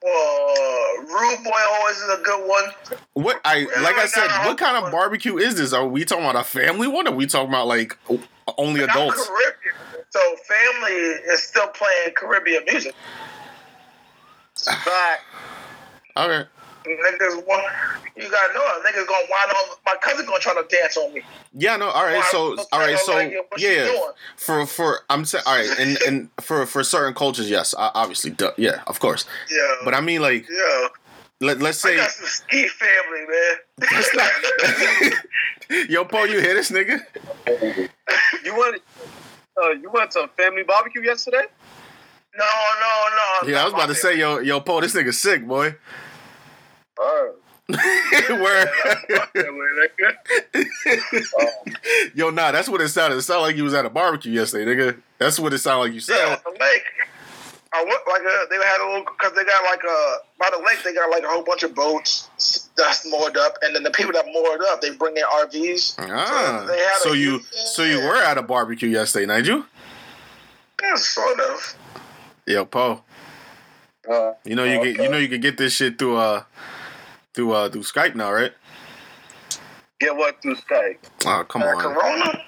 Uh, 0.00 1.02
Rude 1.02 1.42
Boy 1.42 1.60
always 1.72 1.96
is 1.96 2.08
a 2.08 2.22
good 2.22 2.48
one. 2.48 2.72
What 3.14 3.40
I 3.44 3.66
like 3.80 3.96
I 3.98 4.06
said, 4.06 4.30
what 4.46 4.56
kind 4.56 4.76
of 4.84 4.92
barbecue 4.92 5.36
is 5.38 5.56
this? 5.56 5.72
Are 5.72 5.84
we 5.86 6.04
talking 6.04 6.24
about 6.24 6.36
a 6.40 6.44
family 6.44 6.86
one? 6.86 7.08
Or 7.08 7.10
are 7.10 7.16
we 7.16 7.26
talking 7.26 7.48
about 7.48 7.66
like 7.66 7.96
o- 8.08 8.22
only 8.56 8.80
Not 8.86 8.90
adults? 8.90 9.26
Caribbean. 9.26 9.74
So 10.10 10.20
family 10.46 10.92
is 10.92 11.42
still 11.42 11.66
playing 11.68 12.14
Caribbean 12.14 12.64
music. 12.66 12.94
Fact. 14.56 15.22
Okay. 16.16 16.48
Niggas 16.96 17.46
want 17.46 17.64
you 18.16 18.28
gotta 18.30 18.54
know 18.54 18.60
it. 18.64 18.82
Niggas 18.86 19.06
gonna 19.06 19.26
wind 19.30 19.52
on 19.52 19.76
my 19.84 19.94
cousin 20.00 20.26
gonna 20.26 20.38
try 20.40 20.54
to 20.54 20.66
dance 20.68 20.96
on 20.96 21.12
me. 21.12 21.22
Yeah, 21.52 21.76
no. 21.76 21.88
All 21.88 22.04
right. 22.04 22.24
So, 22.24 22.56
all 22.72 22.80
right. 22.80 22.98
So, 22.98 23.14
Like, 23.14 23.34
yeah. 23.56 23.84
doing? 23.86 24.12
For 24.36 24.66
for 24.66 25.00
I'm 25.10 25.24
saying, 25.24 25.44
all 25.46 25.56
right, 25.56 25.78
and 25.78 25.98
and 26.02 26.28
for 26.40 26.66
for 26.66 26.82
certain 26.84 27.14
cultures, 27.14 27.48
yes, 27.50 27.74
o- 27.76 27.90
obviously, 27.94 28.30
duh, 28.30 28.52
yeah, 28.56 28.82
of 28.86 29.00
course. 29.00 29.24
Yeah. 29.50 29.58
But 29.84 29.94
I 29.94 30.00
mean, 30.00 30.20
like, 30.22 30.46
yeah. 30.48 30.88
let 31.40 31.60
let's 31.60 31.84
I 31.84 31.90
say, 31.90 31.96
got 31.96 32.10
some 32.10 32.26
ski 32.26 32.68
family, 32.68 33.26
man. 35.70 35.82
yo, 35.88 36.04
Paul, 36.04 36.26
you 36.26 36.40
hear 36.40 36.54
this 36.54 36.70
nigga? 36.70 37.00
You 38.44 38.56
went, 38.58 38.82
uh, 39.62 39.70
you 39.70 39.90
went 39.92 40.10
to 40.12 40.20
a 40.20 40.28
family 40.28 40.62
barbecue 40.62 41.02
yesterday? 41.02 41.44
no, 42.36 42.44
no, 42.80 43.06
no. 43.42 43.48
Yeah, 43.48 43.62
I 43.62 43.64
was 43.64 43.72
about 43.74 43.88
to 43.88 43.94
say, 43.94 44.16
yo, 44.18 44.38
yo, 44.38 44.60
Paul, 44.60 44.80
this 44.82 44.94
nigga 44.94 45.12
sick, 45.12 45.46
boy. 45.46 45.74
Uh, 47.00 47.26
Where? 48.30 48.66
yo, 52.14 52.30
nah, 52.30 52.50
that's 52.52 52.68
what 52.68 52.80
it 52.80 52.88
sounded. 52.88 53.16
It 53.16 53.22
sounded 53.22 53.42
like 53.42 53.56
you 53.56 53.64
was 53.64 53.74
at 53.74 53.84
a 53.84 53.90
barbecue 53.90 54.32
yesterday, 54.32 54.70
nigga. 54.74 54.96
That's 55.18 55.38
what 55.38 55.52
it 55.52 55.58
sounded 55.58 55.84
like 55.84 55.92
you 55.92 56.00
said. 56.00 56.16
Yeah, 56.16 56.36
the 56.44 56.50
lake. 56.50 56.82
I 57.70 57.84
went 57.84 58.00
like 58.08 58.22
a, 58.22 58.46
they 58.48 58.56
had 58.56 58.80
a 58.80 58.86
little 58.88 59.04
because 59.04 59.36
they 59.36 59.44
got 59.44 59.62
like 59.64 59.82
a 59.84 60.16
by 60.38 60.48
the 60.50 60.56
lake 60.64 60.78
they 60.82 60.94
got 60.94 61.10
like 61.10 61.22
a 61.22 61.28
whole 61.28 61.42
bunch 61.44 61.62
of 61.62 61.74
boats 61.74 62.30
that's 62.76 63.06
moored 63.10 63.36
up, 63.36 63.58
and 63.60 63.74
then 63.76 63.82
the 63.82 63.90
people 63.90 64.12
that 64.12 64.24
moored 64.32 64.62
up 64.62 64.80
they 64.80 64.90
bring 64.90 65.14
their 65.14 65.26
RVs. 65.26 65.96
Ah, 65.98 66.66
so 67.00 67.12
a- 67.12 67.16
you 67.16 67.40
so 67.52 67.82
you 67.82 67.98
were 68.00 68.16
at 68.16 68.38
a 68.38 68.42
barbecue 68.42 68.88
yesterday, 68.88 69.26
Nigel? 69.26 69.64
Yeah, 70.82 70.94
sort 70.94 71.38
of. 71.40 71.76
Yo, 72.46 72.64
Paul. 72.64 73.04
uh, 74.10 74.32
You 74.44 74.54
know 74.54 74.64
you 74.64 74.82
get 74.82 75.02
you 75.02 75.10
know 75.10 75.18
you 75.18 75.28
can 75.28 75.42
get 75.42 75.58
this 75.58 75.74
shit 75.74 75.98
through 75.98 76.16
uh 76.16 76.44
through 77.34 77.52
uh 77.52 77.68
through 77.68 77.82
Skype 77.82 78.14
now, 78.14 78.32
right? 78.32 78.52
get 80.00 80.14
what 80.14 80.40
through 80.42 80.54
Skype? 80.56 80.98
Oh 81.26 81.44
come 81.48 81.62
Uh, 81.62 81.66
on. 81.66 81.80
Corona. 81.80 82.42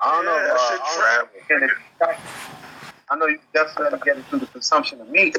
I 0.00 0.12
don't 0.12 0.24
know. 0.24 0.36
Yeah, 0.36 0.44
that 0.44 0.56
uh, 0.56 0.70
shit 0.70 0.80
I 0.80 1.26
don't 1.50 1.60
know. 1.60 2.14
I 3.10 3.16
know 3.16 3.26
you 3.26 3.38
definitely 3.54 3.98
get 4.04 4.18
it 4.18 4.24
through 4.26 4.40
the 4.40 4.46
consumption 4.46 5.00
of 5.00 5.08
meat. 5.08 5.36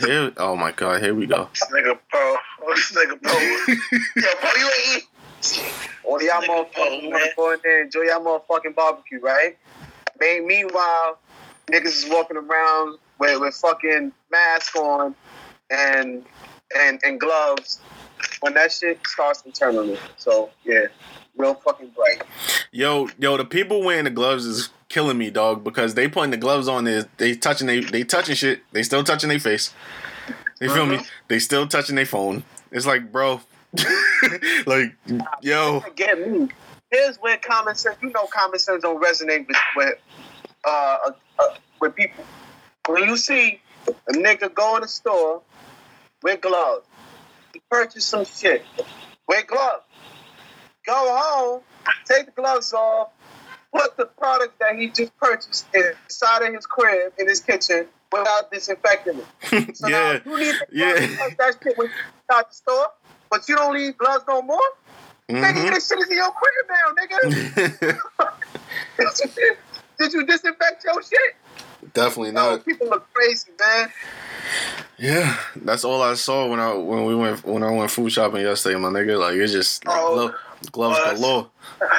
Here, 0.00 0.32
oh 0.36 0.56
my 0.56 0.72
god, 0.72 1.02
here 1.02 1.14
we 1.14 1.26
go. 1.26 1.48
This 1.52 1.64
nigga 1.70 1.98
Paul. 2.10 2.36
This 2.74 2.92
nigga 2.92 3.22
Paul. 3.22 3.40
Yo, 4.16 4.28
Paul, 4.40 4.58
you 4.58 4.70
ain't 4.94 4.96
eat. 4.96 6.24
y'all 6.26 6.42
motherfuckers 6.42 6.74
oh, 6.76 6.90
want 6.90 7.02
to 7.02 7.10
man. 7.10 7.28
go 7.36 7.52
in 7.52 7.58
there 7.64 7.78
and 7.82 7.86
enjoy 7.86 8.02
y'all 8.02 8.20
motherfucking 8.24 8.74
barbecue, 8.74 9.20
right? 9.20 9.56
Me- 10.20 10.40
Meanwhile, 10.40 11.18
niggas 11.70 11.86
is 11.86 12.06
walking 12.10 12.36
around 12.36 12.98
with, 13.18 13.40
with 13.40 13.54
fucking 13.54 14.12
mask 14.30 14.76
on 14.76 15.14
and 15.70 16.24
and 16.76 17.00
and 17.04 17.20
gloves 17.20 17.80
when 18.40 18.54
that 18.54 18.72
shit 18.72 18.98
starts 19.06 19.42
to 19.42 19.52
turn 19.52 19.76
on 19.76 19.88
me. 19.88 19.98
So 20.16 20.50
yeah, 20.64 20.86
real 21.36 21.54
fucking 21.54 21.90
bright. 21.90 22.22
Yo, 22.72 23.08
yo, 23.18 23.36
the 23.36 23.44
people 23.44 23.82
wearing 23.82 24.04
the 24.04 24.10
gloves 24.10 24.44
is 24.44 24.70
killing 24.88 25.18
me, 25.18 25.30
dog, 25.30 25.64
because 25.64 25.94
they 25.94 26.08
putting 26.08 26.30
the 26.30 26.36
gloves 26.36 26.68
on 26.68 26.84
there, 26.84 27.06
they 27.16 27.34
touching 27.34 27.66
they 27.66 27.80
they 27.80 28.04
touching 28.04 28.34
shit, 28.34 28.60
they 28.72 28.82
still 28.82 29.04
touching 29.04 29.28
their 29.28 29.40
face. 29.40 29.72
They 30.60 30.68
feel 30.68 30.86
me? 30.86 30.98
They 31.28 31.38
still 31.38 31.68
touching 31.68 31.94
their 31.94 32.06
phone. 32.06 32.42
It's 32.72 32.84
like, 32.84 33.12
bro, 33.12 33.40
like, 34.66 34.94
yo, 35.40 35.84
Get 35.94 36.28
me. 36.28 36.48
Here's 36.90 37.16
where 37.18 37.36
common 37.36 37.74
sense. 37.74 37.96
You 38.02 38.10
know, 38.10 38.26
common 38.26 38.58
sense 38.58 38.82
don't 38.82 39.02
resonate 39.02 39.46
with 39.46 39.56
with 39.76 39.94
uh, 40.64 40.96
uh, 41.06 41.10
uh 41.38 41.54
with 41.80 41.94
people. 41.94 42.24
When 42.88 43.04
you 43.04 43.16
see 43.16 43.60
a 43.86 44.12
nigga 44.12 44.52
go 44.52 44.76
in 44.76 44.82
the 44.82 44.88
store 44.88 45.42
with 46.22 46.40
gloves, 46.40 46.86
he 47.52 47.60
purchase 47.70 48.04
some 48.06 48.24
shit 48.24 48.64
Wear 49.28 49.42
gloves. 49.44 49.84
Go 50.86 50.94
home, 50.94 51.60
take 52.10 52.26
the 52.26 52.32
gloves 52.32 52.72
off, 52.72 53.08
put 53.74 53.96
the 53.98 54.06
product 54.06 54.58
that 54.58 54.76
he 54.76 54.88
just 54.88 55.14
purchased 55.18 55.66
inside 55.74 56.42
of 56.48 56.54
his 56.54 56.64
crib 56.64 57.12
in 57.18 57.28
his 57.28 57.40
kitchen 57.40 57.86
without 58.10 58.50
disinfecting 58.50 59.18
it. 59.18 59.26
So 59.76 59.86
yeah, 59.88 60.18
now 60.24 60.32
you 60.32 60.38
need 60.38 60.54
to 60.58 60.66
yeah. 60.72 60.94
that 61.38 61.56
shit 61.62 61.76
when 61.76 61.88
you 61.88 61.94
out 62.32 62.48
the 62.48 62.54
store, 62.54 62.86
but 63.30 63.46
you 63.48 63.56
don't 63.56 63.74
need 63.76 63.98
gloves 63.98 64.24
no 64.28 64.40
more. 64.42 64.58
Nigga, 65.30 65.52
Mhm. 65.52 65.74
this 65.74 65.88
shit 65.88 65.98
is 65.98 66.08
in 66.08 66.16
your 66.16 66.32
crib 66.32 66.66
now, 66.70 66.94
nigga. 66.96 67.98
Did 69.98 70.12
you 70.14 70.24
disinfect 70.26 70.84
your 70.84 71.02
shit? 71.02 71.36
Definitely 71.94 72.32
No, 72.32 72.50
not. 72.56 72.64
people 72.64 72.88
look 72.88 73.06
crazy, 73.14 73.50
man. 73.58 73.92
Yeah, 74.98 75.36
that's 75.56 75.84
all 75.84 76.02
I 76.02 76.14
saw 76.14 76.48
when 76.48 76.58
I 76.60 76.72
when 76.74 77.04
we 77.04 77.14
went 77.14 77.44
when 77.44 77.62
I 77.62 77.70
went 77.70 77.90
food 77.90 78.10
shopping 78.10 78.42
yesterday, 78.42 78.76
my 78.76 78.88
nigga. 78.88 79.18
Like 79.18 79.34
it's 79.34 79.52
just 79.52 79.84
like, 79.86 79.96
Oh. 79.96 80.14
glo- 80.14 80.34
gloves 80.72 80.98
Well, 80.98 81.14
galore. 81.16 81.50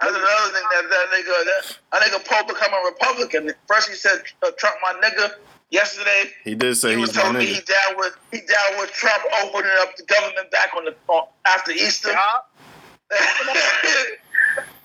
That's 0.00 0.12
another 0.16 0.52
thing 0.54 0.62
that 0.72 0.88
that 0.88 1.06
nigga 1.12 1.44
that, 1.44 1.76
that 1.92 2.02
nigga 2.02 2.24
Pope 2.26 2.48
become 2.48 2.72
a 2.72 2.82
Republican. 2.86 3.52
First 3.68 3.90
he 3.90 3.94
said 3.94 4.22
uh, 4.42 4.50
Trump 4.56 4.76
my 4.82 4.94
nigga. 5.06 5.32
Yesterday 5.68 6.30
He 6.42 6.54
did 6.56 6.74
say 6.76 6.92
he 6.92 6.96
was 6.96 7.12
telling 7.12 7.36
me 7.36 7.44
he 7.46 7.60
down 7.60 7.96
with 7.96 8.16
he 8.32 8.38
down 8.40 8.78
with 8.80 8.90
Trump 8.92 9.22
opening 9.44 9.70
up 9.80 9.94
the 9.96 10.02
government 10.04 10.50
back 10.50 10.70
on 10.76 10.84
the 10.86 10.94
on, 11.08 11.26
after 11.46 11.70
Easter. 11.72 12.12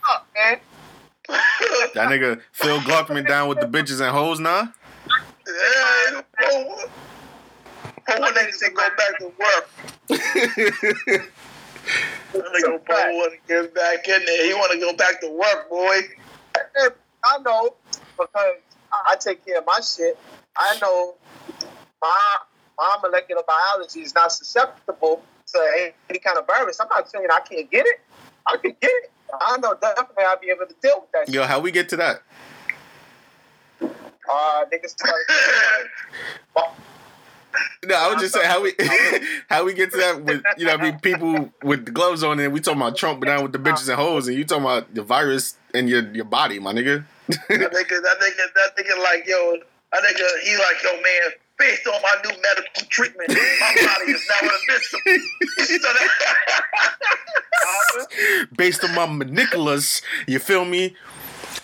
Fuck, 0.04 0.28
man. 0.36 0.60
That 1.28 2.10
nigga 2.10 2.42
Phil 2.52 2.80
Gluckman 2.80 3.28
down 3.28 3.50
with 3.50 3.60
the 3.60 3.68
bitches 3.68 4.02
and 4.02 4.16
hoes 4.16 4.40
now. 4.40 4.74
Yeah, 5.48 6.22
Pope. 6.40 6.90
Pope 8.08 8.36
niggas 8.36 8.54
say 8.54 8.70
go 8.70 8.90
back 8.98 9.20
to 9.20 9.26
work. 9.26 9.70
That 12.34 12.46
nigga 12.54 12.86
Pope 12.86 12.88
want 12.88 13.34
to 13.34 13.40
get 13.48 13.74
back 13.74 14.08
in 14.08 14.26
there. 14.26 14.46
He 14.46 14.54
want 14.54 14.72
to 14.74 14.80
go 14.80 14.94
back 14.96 15.22
to 15.22 15.30
work, 15.30 15.70
boy. 15.70 16.02
Hey, 16.76 16.90
I 17.24 17.40
know 17.40 17.76
because 18.18 18.30
I 18.92 19.12
I 19.12 19.16
take 19.16 19.46
care 19.46 19.60
of 19.60 19.66
my 19.66 19.80
shit. 19.82 20.18
I 20.58 20.78
know 20.82 21.16
my 22.02 22.38
my 22.78 22.98
molecular 23.02 23.44
biology 23.48 24.02
is 24.02 24.14
not 24.14 24.32
susceptible 24.32 25.24
to 25.48 25.72
any, 25.78 25.94
any 26.10 26.20
kind 26.20 26.38
of 26.38 26.46
virus. 26.48 26.80
I'm 26.80 26.88
not 26.90 27.10
saying 27.10 27.28
I 27.32 27.40
can't 27.40 27.70
get 27.72 27.86
it. 27.86 28.00
I 28.48 28.58
can 28.58 28.76
get 28.82 28.92
it. 28.92 29.12
I 29.34 29.58
know 29.58 29.76
definitely 29.82 30.24
I'll 30.24 30.40
be 30.40 30.50
able 30.50 30.66
to 30.68 30.76
deal 30.82 31.02
with 31.02 31.12
that. 31.14 31.26
shit. 31.28 31.36
Yo, 31.36 31.44
how 31.44 31.60
we 31.60 31.72
get 31.72 31.90
to 31.90 31.98
that? 31.98 32.22
Uh, 33.82 34.66
niggas 34.72 34.90
started. 34.90 35.26
No, 37.86 37.96
I 37.96 38.12
was 38.12 38.22
just 38.22 38.34
saying 38.34 38.48
how 38.48 38.62
we 38.62 38.74
how 39.50 39.64
we 39.64 39.74
get 39.74 39.92
to 39.92 39.98
that 39.98 40.24
with 40.24 40.44
you 40.58 40.66
know 40.66 40.74
I 40.74 40.78
mean 40.78 41.00
people 41.00 41.52
with 41.64 41.86
the 41.86 41.92
gloves 41.92 42.24
on 42.24 42.40
and 42.40 42.52
we 42.52 42.60
talking 42.60 42.82
about 42.82 42.98
Trump 42.98 43.20
but 43.20 43.28
down 43.28 43.44
with 43.44 43.54
the 43.54 43.60
bitches 43.60 43.88
and 43.88 43.98
hoes 43.98 44.28
and 44.28 44.36
you 44.36 44.44
talking 44.44 44.66
about 44.66 44.94
the 44.94 45.04
virus 45.04 45.56
in 45.74 45.88
your 45.88 46.02
your 46.12 46.26
body, 46.26 46.60
my 46.60 46.74
nigga. 46.74 47.06
that 47.28 47.38
nigga, 47.48 47.70
that 47.70 47.72
nigga, 47.72 48.54
that 48.56 48.78
nigga, 48.78 49.04
like 49.04 49.26
yo, 49.28 49.58
that 49.94 50.04
nigga, 50.04 50.44
he 50.44 50.58
like 50.58 50.84
yo, 50.84 50.92
man. 50.94 51.32
Based 51.58 51.88
on 51.88 52.02
my 52.02 52.16
new 52.24 52.32
medical 52.42 52.86
treatment, 52.90 53.30
my 53.30 53.36
body 53.86 54.12
is 54.12 54.28
now 54.30 54.42
invincible. 54.42 55.20
So 55.58 55.78
that- 55.78 56.10
Based 58.58 58.84
on 58.84 58.94
my 58.94 59.06
maniculas, 59.08 60.02
you 60.28 60.40
feel 60.40 60.66
me? 60.66 60.96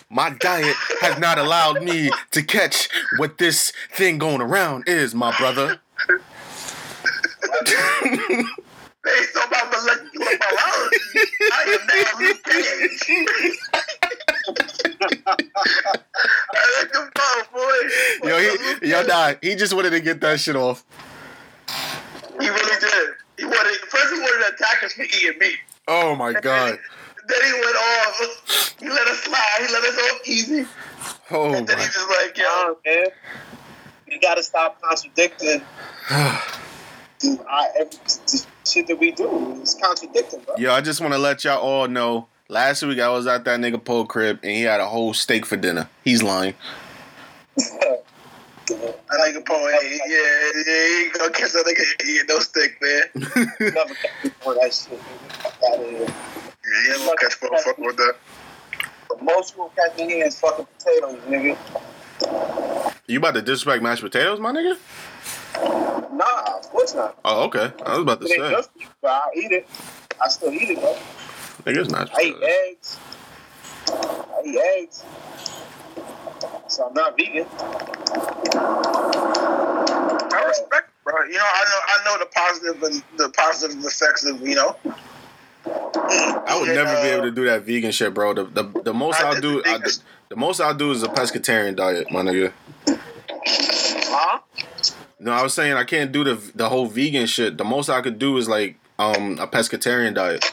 My 0.08 0.30
diet 0.30 0.74
has 1.00 1.18
not 1.18 1.36
allowed 1.38 1.82
me 1.82 2.10
to 2.30 2.42
catch 2.42 2.88
what 3.18 3.36
this 3.38 3.72
thing 3.94 4.16
going 4.18 4.40
around 4.40 4.88
is, 4.88 5.14
my 5.14 5.36
brother. 5.36 5.78
based 6.08 6.22
on 9.36 9.50
my 9.50 9.62
molecular 9.70 10.38
biology, 10.38 10.98
I 11.52 11.62
am 11.68 11.86
now 11.86 12.18
Luke 12.18 12.42
Cage. 13.12 13.58
That 15.08 15.38
nigga, 16.52 17.10
oh, 17.18 17.42
boy. 17.52 18.28
Yo, 18.28 18.38
he 18.38 18.88
yo 18.90 19.02
nah, 19.04 19.34
he 19.40 19.54
just 19.54 19.74
wanted 19.74 19.90
to 19.90 20.00
get 20.00 20.20
that 20.20 20.40
shit 20.40 20.56
off. 20.56 20.84
He 22.40 22.48
really 22.48 22.80
did. 22.80 23.14
He 23.38 23.44
wanted 23.44 23.76
first 23.88 24.12
he 24.14 24.20
wanted 24.20 24.46
to 24.46 24.54
attack 24.54 24.82
us 24.84 24.92
for 24.92 25.02
eating 25.02 25.38
meat. 25.38 25.58
Oh 25.88 26.14
my 26.14 26.32
god. 26.32 26.78
Then 27.28 27.38
he 27.44 27.52
went 27.52 27.76
off. 27.76 28.74
He 28.80 28.88
let 28.88 29.06
us 29.06 29.18
slide. 29.22 29.66
He 29.66 29.72
let 29.72 29.84
us 29.84 30.12
off 30.12 30.20
easy. 30.26 30.66
Oh 31.30 31.54
And 31.54 31.66
then 31.66 31.78
he 31.78 31.84
just 31.84 32.08
like, 32.08 32.36
yo, 32.36 32.44
Yo, 32.44 32.76
man, 32.84 33.06
you 34.06 34.20
gotta 34.20 34.42
stop 34.42 34.80
contradicting 34.82 35.62
uh, 36.10 36.40
every 37.78 37.98
shit 38.66 38.86
that 38.86 38.98
we 38.98 39.12
do. 39.12 39.60
is 39.62 39.76
contradicting, 39.82 40.40
bro. 40.40 40.56
Yo, 40.56 40.72
I 40.72 40.80
just 40.80 41.00
want 41.00 41.14
to 41.14 41.18
let 41.18 41.44
y'all 41.44 41.60
all 41.60 41.88
know. 41.88 42.28
Last 42.52 42.82
week 42.82 43.00
I 43.00 43.08
was 43.08 43.26
at 43.26 43.44
that 43.46 43.58
nigga 43.60 43.82
Poe 43.82 44.04
crib 44.04 44.40
and 44.42 44.52
he 44.52 44.60
had 44.60 44.78
a 44.78 44.84
whole 44.84 45.14
steak 45.14 45.46
for 45.46 45.56
dinner. 45.56 45.88
He's 46.04 46.22
lying. 46.22 46.52
I 47.58 49.16
like 49.18 49.34
a 49.34 49.40
poet. 49.40 49.74
Yeah, 49.82 49.98
yeah, 50.06 50.52
you 50.66 51.04
ain't 51.06 51.14
gonna 51.14 51.30
catch 51.30 51.52
that 51.52 51.64
nigga 51.64 52.06
eating 52.06 52.26
no 52.28 52.38
stick, 52.40 52.76
man. 52.82 53.02
Never 53.58 53.94
catch 53.94 54.32
for 54.42 54.52
that 54.52 54.70
shit. 54.74 55.00
nigga. 55.00 55.32
Fuck 55.40 55.78
here. 55.78 56.00
Yeah, 56.00 56.88
you 56.88 56.94
ain't 56.94 57.06
gonna 57.06 57.16
catch 57.16 57.40
motherfucker 57.40 57.86
with 57.86 57.96
that. 57.96 58.14
The 59.08 59.24
most 59.24 59.54
you 59.56 59.56
gonna 59.56 59.88
catch 59.88 59.96
me 59.96 60.12
here 60.12 60.26
is 60.26 60.38
fucking 60.38 60.66
potatoes, 60.78 61.20
nigga. 61.30 62.94
You 63.06 63.18
about 63.18 63.32
to 63.32 63.40
disrespect 63.40 63.82
mashed 63.82 64.02
potatoes, 64.02 64.40
my 64.40 64.52
nigga? 64.52 64.76
Nah, 66.12 66.58
of 66.58 66.68
course 66.68 66.94
not. 66.94 67.18
Oh, 67.24 67.44
okay. 67.44 67.72
I 67.86 67.92
was 67.92 68.00
about 68.00 68.20
to 68.20 68.26
It 68.26 68.30
say. 68.32 68.36
good 68.36 68.64
for 68.66 68.78
you, 68.78 68.86
but 69.00 69.10
I 69.10 69.22
eat 69.36 69.52
it. 69.52 69.66
I 70.22 70.28
still 70.28 70.52
eat 70.52 70.68
it, 70.68 70.80
though. 70.82 70.98
Nigga's 71.64 71.90
mashed 71.90 72.12
I 72.16 72.22
eat 72.22 72.36
eggs. 72.42 72.98
I 73.88 74.42
eat 74.44 74.56
eggs. 74.78 75.04
So 76.68 76.86
I'm 76.86 76.94
not 76.94 77.16
vegan. 77.16 77.46
I 80.32 80.44
respect, 80.48 80.88
it, 80.88 81.04
bro. 81.04 81.22
You 81.24 81.34
know, 81.34 81.44
I 81.44 81.64
know, 81.64 81.80
I 81.86 82.04
know 82.04 82.18
the 82.18 82.26
positive 82.34 82.82
and 82.82 83.02
the 83.16 83.28
positive 83.30 83.84
effects 83.84 84.24
of 84.24 84.40
you 84.40 84.56
know. 84.56 84.76
I 85.64 86.58
would 86.60 86.68
never 86.68 87.00
be 87.02 87.08
able 87.08 87.24
to 87.24 87.30
do 87.30 87.44
that 87.46 87.62
vegan 87.62 87.92
shit, 87.92 88.12
bro. 88.14 88.34
The 88.34 88.44
the, 88.44 88.64
the 88.82 88.94
most 88.94 89.20
I 89.20 89.28
I'll 89.28 89.40
do, 89.40 89.62
the 89.62 89.68
I, 89.68 89.78
vegan- 89.78 90.02
the 90.30 90.36
most 90.36 90.60
I'll 90.60 90.74
do 90.74 90.90
is 90.90 91.02
a 91.02 91.08
pescatarian 91.08 91.76
diet, 91.76 92.10
my 92.10 92.22
nigga. 92.22 92.52
Huh? 92.88 94.40
No, 95.20 95.30
I 95.32 95.42
was 95.42 95.54
saying 95.54 95.74
I 95.74 95.84
can't 95.84 96.10
do 96.10 96.24
the 96.24 96.34
the 96.54 96.68
whole 96.68 96.86
vegan 96.86 97.26
shit. 97.26 97.58
The 97.58 97.64
most 97.64 97.88
I 97.88 98.00
could 98.00 98.18
do 98.18 98.36
is 98.38 98.48
like 98.48 98.76
um 98.98 99.38
a 99.38 99.46
pescatarian 99.46 100.14
diet. 100.14 100.44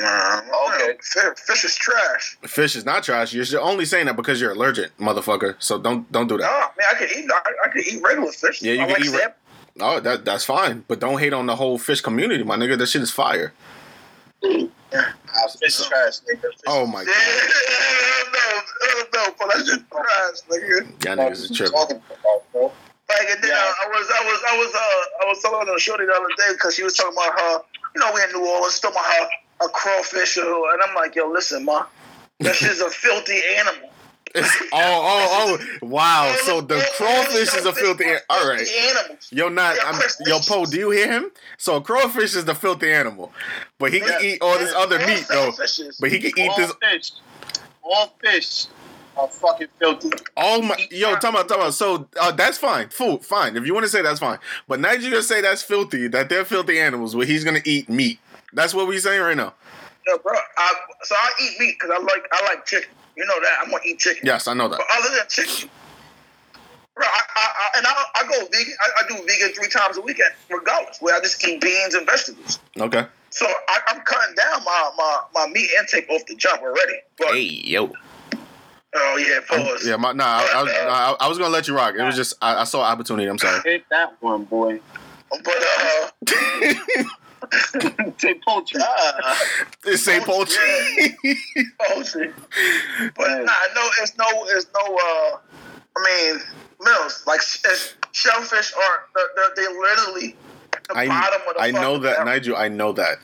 Nah, 0.00 0.40
Okay. 0.74 0.94
Fish, 1.02 1.22
fish 1.46 1.64
is 1.64 1.74
trash. 1.76 2.36
Fish 2.46 2.76
is 2.76 2.84
not 2.84 3.02
trash. 3.02 3.32
You're 3.32 3.60
only 3.60 3.84
saying 3.84 4.06
that 4.06 4.16
because 4.16 4.40
you're 4.40 4.52
allergic, 4.52 4.96
motherfucker. 4.98 5.56
So 5.58 5.78
don't 5.78 6.10
don't 6.12 6.26
do 6.28 6.36
No, 6.36 6.42
that. 6.44 6.72
man, 6.76 6.86
I 6.90 6.94
could 6.94 7.10
eat. 7.10 7.30
I, 7.32 7.40
I 7.64 7.68
could 7.70 7.86
eat 7.86 8.02
regular 8.02 8.30
fish. 8.32 8.62
Yeah, 8.62 8.74
you 8.74 8.82
I 8.82 8.84
can 8.86 8.92
like 8.94 9.04
eat 9.04 9.10
re- 9.10 9.26
Oh, 9.80 9.98
that 10.00 10.24
that's 10.24 10.44
fine, 10.44 10.84
but 10.86 11.00
don't 11.00 11.18
hate 11.18 11.32
on 11.32 11.46
the 11.46 11.56
whole 11.56 11.78
fish 11.78 12.00
community, 12.00 12.44
my 12.44 12.56
nigga. 12.56 12.78
That 12.78 12.86
shit 12.86 13.02
is 13.02 13.10
fire. 13.10 13.52
Uh, 14.44 14.66
fish 15.58 15.80
is 15.80 15.86
trash, 15.88 16.20
nigga. 16.20 16.42
Fish 16.42 16.60
Oh 16.68 16.86
my 16.86 17.02
Yeah, 17.02 17.06
god, 17.08 18.62
no, 19.14 19.20
no, 19.24 19.34
but 19.38 19.48
that's 19.48 19.64
just 19.66 19.80
trash, 19.90 20.40
nigga. 20.50 21.04
y'all 21.04 21.16
niggas 21.16 21.50
is 21.50 21.56
tripping. 21.56 21.72
Talking 21.74 21.96
about, 21.96 22.52
bro. 22.52 22.72
Like, 23.08 23.28
and 23.30 23.42
then 23.42 23.50
Yeah. 23.50 23.56
uh, 23.56 23.84
I 23.84 23.88
was, 23.88 24.06
I 24.10 24.24
was, 24.24 24.40
I 24.48 24.56
was, 24.58 24.74
uh, 24.74 25.24
I 25.24 25.28
was 25.28 25.42
talking 25.42 25.72
to 25.74 25.80
shorty 25.80 26.06
the 26.06 26.12
other 26.12 26.28
day 26.38 26.52
because 26.52 26.74
she 26.74 26.82
was 26.84 26.94
talking 26.94 27.12
about 27.14 27.38
her. 27.38 27.58
You 27.94 28.00
know, 28.00 28.10
we 28.14 28.22
in 28.22 28.30
New 28.32 28.46
Orleans, 28.48 28.78
talking 28.80 28.96
about 28.98 29.06
her 29.12 29.28
a 29.64 29.68
crawfish, 29.68 30.38
or, 30.38 30.72
and 30.72 30.82
I'm 30.86 30.94
like, 30.94 31.14
yo, 31.14 31.28
listen, 31.30 31.64
ma, 31.64 31.86
this 32.40 32.62
is 32.62 32.80
a 32.80 32.90
filthy 32.90 33.40
animal. 33.58 33.90
It's, 34.34 34.50
oh, 34.72 34.76
oh, 34.76 35.58
oh! 35.82 35.86
Wow. 35.86 36.34
So 36.44 36.60
the 36.60 36.84
crawfish 36.96 37.54
is 37.54 37.66
a 37.66 37.72
filthy. 37.72 38.04
an- 38.04 38.18
All 38.28 38.48
right. 38.48 38.66
Animals. 38.68 39.28
Yo, 39.30 39.48
not. 39.48 39.76
I'm, 39.86 40.00
yo, 40.26 40.40
Poe. 40.40 40.66
Do 40.66 40.76
you 40.76 40.90
hear 40.90 41.10
him? 41.10 41.30
So 41.56 41.76
a 41.76 41.80
crawfish 41.80 42.34
is 42.34 42.44
the 42.44 42.54
filthy 42.54 42.92
animal, 42.92 43.32
but 43.78 43.92
he 43.92 44.00
can 44.00 44.20
eat 44.24 44.38
all 44.42 44.58
this 44.58 44.74
other 44.74 44.98
meat 44.98 45.24
though. 45.28 45.52
shellfishes. 45.52 45.98
But 46.00 46.10
he 46.10 46.18
can 46.18 46.32
eat 46.36 46.48
all 46.48 46.56
this. 46.56 46.72
fish, 46.82 47.12
all 47.82 48.12
fish 48.20 48.66
are 49.16 49.28
fucking 49.28 49.68
filthy. 49.78 50.10
Oh 50.36 50.60
my, 50.62 50.76
yo, 50.90 51.12
talk 51.12 51.30
about, 51.30 51.48
talk 51.48 51.58
about. 51.58 51.74
So 51.74 52.08
uh, 52.20 52.32
that's 52.32 52.58
fine, 52.58 52.88
food, 52.88 53.24
fine. 53.24 53.56
If 53.56 53.66
you 53.66 53.72
want 53.72 53.84
to 53.84 53.90
say 53.90 54.02
that's 54.02 54.18
fine, 54.18 54.38
but 54.66 54.80
now 54.80 54.90
you're 54.92 55.12
gonna 55.12 55.22
say 55.22 55.40
that's 55.42 55.62
filthy, 55.62 56.08
that 56.08 56.28
they're 56.28 56.44
filthy 56.44 56.80
animals, 56.80 57.14
where 57.14 57.26
he's 57.26 57.44
gonna 57.44 57.62
eat 57.64 57.88
meat. 57.88 58.18
That's 58.54 58.72
what 58.74 58.86
we 58.86 58.98
saying 58.98 59.20
right 59.20 59.36
now. 59.36 59.54
Yo, 60.06 60.18
bro. 60.18 60.32
I, 60.56 60.72
so 61.02 61.14
I 61.14 61.30
eat 61.42 61.58
meat 61.60 61.76
because 61.78 61.90
I 61.94 62.02
like 62.02 62.26
I 62.32 62.44
like 62.44 62.66
chicken. 62.66 62.90
You 63.16 63.24
know 63.26 63.40
that 63.40 63.58
I'm 63.62 63.70
gonna 63.70 63.82
eat 63.86 63.98
chicken. 63.98 64.22
Yes, 64.26 64.48
I 64.48 64.54
know 64.54 64.68
that. 64.68 64.78
But 64.78 64.86
other 64.98 65.16
than 65.16 65.26
chicken, 65.28 65.68
bro, 66.94 67.04
I, 67.06 67.20
I, 67.36 67.40
I 67.44 67.78
and 67.78 67.86
I, 67.86 68.04
I 68.16 68.22
go 68.24 68.46
vegan. 68.52 68.74
I, 68.80 69.04
I 69.04 69.08
do 69.08 69.14
vegan 69.26 69.54
three 69.54 69.68
times 69.68 69.96
a 69.96 70.00
week, 70.00 70.20
at- 70.20 70.36
regardless. 70.50 70.98
Where 71.00 71.14
I 71.14 71.20
just 71.20 71.42
eat 71.46 71.60
beans 71.60 71.94
and 71.94 72.06
vegetables. 72.06 72.58
Okay. 72.78 73.04
So 73.30 73.46
I, 73.46 73.78
I'm 73.88 74.00
cutting 74.02 74.34
down 74.36 74.62
my, 74.64 74.90
my, 74.96 75.18
my 75.34 75.46
meat 75.52 75.68
intake 75.80 76.08
off 76.08 76.24
the 76.26 76.36
jump 76.36 76.62
already. 76.62 76.92
But 77.18 77.28
Hey, 77.28 77.40
yo. 77.64 77.90
oh 78.94 79.16
yeah, 79.16 79.40
pause. 79.48 79.84
Yeah, 79.84 79.96
my, 79.96 80.12
nah, 80.12 80.24
I, 80.24 80.52
I, 80.54 80.62
was- 80.62 80.72
I, 80.72 81.16
I 81.20 81.28
was 81.28 81.38
gonna 81.38 81.50
let 81.50 81.66
you 81.66 81.74
rock. 81.74 81.94
It 81.98 82.02
was 82.04 82.14
just 82.14 82.34
I, 82.42 82.60
I 82.60 82.64
saw 82.64 82.82
opportunity. 82.82 83.28
I'm 83.28 83.38
sorry. 83.38 83.60
Hit 83.64 83.84
that 83.90 84.20
one, 84.22 84.44
boy. 84.44 84.80
But 85.30 85.64
uh, 85.80 86.10
Say 88.18 88.34
poultry. 88.46 88.80
uh 88.82 89.36
It's 89.84 90.02
say 90.04 90.20
poultry. 90.20 91.16
poultry. 91.80 92.32
But 93.16 93.28
nah, 93.44 93.52
no, 93.74 93.88
it's 94.02 94.16
no, 94.16 94.26
it's 94.50 94.66
no. 94.74 94.96
Uh, 94.96 95.38
I 95.96 96.32
mean, 96.32 96.40
mills 96.84 97.22
like 97.26 97.40
shellfish 98.12 98.72
are 98.74 99.04
they're, 99.14 99.24
they're, 99.36 99.54
they 99.56 99.72
literally 99.78 100.36
the 100.88 100.96
I 100.96 101.06
bottom 101.08 101.40
of 101.48 101.54
the. 101.56 101.62
I 101.62 101.70
know 101.70 101.98
that, 101.98 102.16
barrel. 102.16 102.24
Nigel. 102.26 102.56
I 102.56 102.68
know 102.68 102.92
that. 102.92 103.18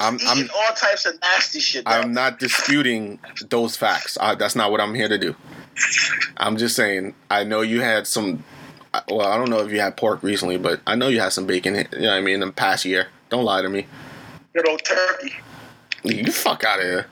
I'm- 0.00 0.16
eating 0.16 0.28
I'm- 0.28 0.50
all 0.56 0.74
types 0.74 1.06
of 1.06 1.20
nasty 1.20 1.60
shit. 1.60 1.84
I'm 1.86 2.12
not 2.12 2.38
disputing 2.40 3.20
those 3.48 3.76
facts. 3.76 4.18
I, 4.20 4.34
that's 4.34 4.56
not 4.56 4.72
what 4.72 4.80
I'm 4.80 4.94
here 4.94 5.08
to 5.08 5.18
do. 5.18 5.36
I'm 6.36 6.56
just 6.56 6.74
saying. 6.76 7.14
I 7.30 7.44
know 7.44 7.60
you 7.60 7.80
had 7.80 8.06
some. 8.06 8.44
I- 8.94 9.02
Well, 9.14 9.26
I 9.26 9.36
don't 9.36 9.50
know 9.50 9.58
if 9.58 9.72
you 9.72 9.80
had 9.80 9.96
pork 9.96 10.22
recently, 10.22 10.56
but 10.56 10.80
I 10.86 10.94
know 10.94 11.08
you 11.08 11.20
had 11.20 11.32
some 11.32 11.46
bacon. 11.46 11.74
You 11.74 11.82
know 12.00 12.08
what 12.10 12.14
I 12.16 12.20
mean? 12.20 12.34
In 12.34 12.40
the 12.48 12.52
past 12.52 12.84
year. 12.84 13.08
Don't 13.30 13.44
lie 13.44 13.62
to 13.62 13.68
me. 13.68 13.86
good 14.54 14.68
old 14.68 14.82
turkey. 14.84 15.34
You 16.04 16.30
fuck 16.30 16.62
out 16.64 16.78
of 16.78 16.84
here. 16.84 17.06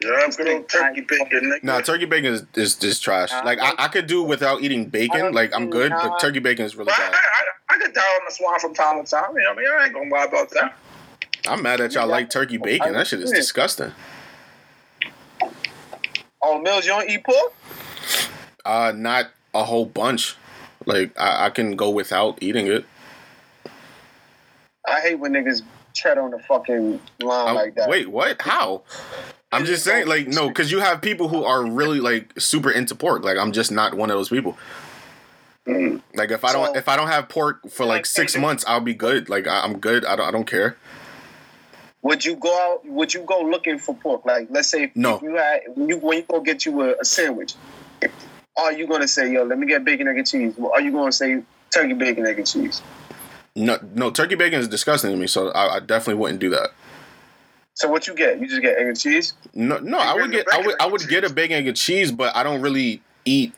Yeah, 0.00 0.28
good 0.36 0.48
old 0.48 0.68
turkey 0.68 1.00
bacon. 1.02 1.40
Nigga. 1.50 1.62
No, 1.64 1.80
turkey 1.82 2.04
bacon 2.06 2.32
is, 2.34 2.44
is, 2.54 2.82
is 2.82 3.00
trash. 3.00 3.30
Like 3.44 3.58
I, 3.60 3.72
I 3.78 3.88
could 3.88 4.06
do 4.06 4.22
without 4.22 4.62
eating 4.62 4.86
bacon. 4.86 5.32
Like 5.32 5.54
I'm 5.54 5.68
good, 5.70 5.90
but 5.92 6.18
turkey 6.20 6.38
bacon 6.38 6.64
is 6.64 6.76
really 6.76 6.86
bad. 6.96 7.12
I, 7.12 7.16
I, 7.16 7.74
I 7.74 7.78
get 7.78 7.94
down 7.94 8.04
on 8.04 8.20
the 8.26 8.32
swan 8.32 8.58
from 8.60 8.72
time 8.74 9.04
to 9.04 9.10
time. 9.10 9.34
You 9.34 9.42
know 9.42 9.50
what 9.50 9.58
I 9.58 9.60
mean? 9.60 9.70
I 9.80 9.84
ain't 9.84 9.94
gonna 9.94 10.10
lie 10.10 10.24
about 10.24 10.50
that. 10.50 10.74
I'm 11.46 11.62
mad 11.62 11.80
that 11.80 11.92
y'all 11.94 12.06
like 12.06 12.30
turkey 12.30 12.56
bacon. 12.56 12.92
That 12.94 13.06
shit 13.06 13.20
is 13.20 13.30
disgusting. 13.30 13.92
Oh, 16.42 16.58
Mills, 16.60 16.84
you 16.86 16.92
don't 16.92 17.08
eat 17.08 17.24
pork? 17.24 17.52
Uh, 18.64 18.92
not 18.94 19.26
a 19.54 19.64
whole 19.64 19.86
bunch. 19.86 20.36
Like 20.86 21.18
I, 21.18 21.46
I 21.46 21.50
can 21.50 21.76
go 21.76 21.90
without 21.90 22.42
eating 22.42 22.66
it. 22.66 22.84
I 24.86 25.00
hate 25.00 25.14
when 25.16 25.32
niggas 25.32 25.62
tread 25.94 26.18
on 26.18 26.30
the 26.30 26.38
fucking 26.40 27.00
line 27.22 27.46
I'm- 27.46 27.54
like 27.54 27.74
that. 27.76 27.88
Wait, 27.88 28.08
what? 28.08 28.40
How? 28.42 28.82
I'm 29.52 29.64
just 29.64 29.84
saying, 29.84 30.08
like, 30.08 30.26
no, 30.26 30.48
because 30.48 30.72
you 30.72 30.80
have 30.80 31.00
people 31.00 31.28
who 31.28 31.44
are 31.44 31.64
really 31.64 32.00
like 32.00 32.32
super 32.40 32.70
into 32.72 32.96
pork. 32.96 33.22
Like, 33.24 33.38
I'm 33.38 33.52
just 33.52 33.70
not 33.70 33.94
one 33.94 34.10
of 34.10 34.16
those 34.16 34.28
people. 34.28 34.58
Mm. 35.66 36.02
Like, 36.14 36.32
if 36.32 36.44
I 36.44 36.52
don't, 36.52 36.76
if 36.76 36.88
I 36.88 36.96
don't 36.96 37.06
have 37.06 37.28
pork 37.28 37.70
for 37.70 37.86
like 37.86 38.04
six 38.04 38.36
months, 38.36 38.64
I'll 38.66 38.80
be 38.80 38.94
good. 38.94 39.28
Like, 39.28 39.46
I, 39.46 39.62
I'm 39.62 39.78
good. 39.78 40.04
I 40.04 40.16
don't, 40.16 40.26
I 40.26 40.30
don't 40.32 40.46
care. 40.46 40.76
Would 42.02 42.24
you 42.24 42.34
go 42.34 42.52
out? 42.72 42.84
Would 42.84 43.14
you 43.14 43.22
go 43.22 43.42
looking 43.42 43.78
for 43.78 43.94
pork? 43.94 44.26
Like, 44.26 44.48
let's 44.50 44.68
say 44.68 44.90
No. 44.96 45.16
if 45.16 45.22
you 45.22 45.36
had 45.36 45.60
when 45.76 45.88
you 45.88 45.98
when 45.98 46.18
you 46.18 46.24
go 46.24 46.40
get 46.40 46.66
you 46.66 46.82
a, 46.82 46.94
a 47.00 47.04
sandwich, 47.04 47.54
are 48.56 48.72
you 48.72 48.86
gonna 48.86 49.08
say, 49.08 49.32
"Yo, 49.32 49.44
let 49.44 49.58
me 49.58 49.66
get 49.66 49.84
bacon, 49.84 50.08
egg, 50.08 50.18
and 50.18 50.26
cheese"? 50.26 50.54
Or 50.58 50.72
are 50.74 50.80
you 50.80 50.92
gonna 50.92 51.12
say 51.12 51.42
turkey, 51.72 51.94
bacon, 51.94 52.26
egg, 52.26 52.38
and 52.38 52.46
cheese? 52.46 52.82
No, 53.56 53.78
no, 53.94 54.10
turkey 54.10 54.34
bacon 54.34 54.60
is 54.60 54.68
disgusting 54.68 55.10
to 55.10 55.16
me. 55.16 55.26
So 55.26 55.50
I, 55.50 55.76
I 55.76 55.80
definitely 55.80 56.20
wouldn't 56.20 56.40
do 56.40 56.50
that. 56.50 56.70
So 57.74 57.88
what 57.88 58.06
you 58.06 58.14
get? 58.14 58.40
You 58.40 58.48
just 58.48 58.62
get 58.62 58.78
egg 58.78 58.86
and 58.86 58.98
cheese. 58.98 59.34
No, 59.52 59.78
no, 59.78 59.98
I 59.98 60.14
would 60.14 60.30
get, 60.30 60.46
I 60.52 60.64
would, 60.64 60.76
I 60.80 60.86
would 60.86 61.08
get 61.08 61.24
a 61.24 61.32
bacon 61.32 61.56
egg 61.56 61.66
and 61.66 61.76
cheese, 61.76 62.12
but 62.12 62.34
I 62.36 62.42
don't 62.42 62.60
really 62.60 63.02
eat. 63.24 63.52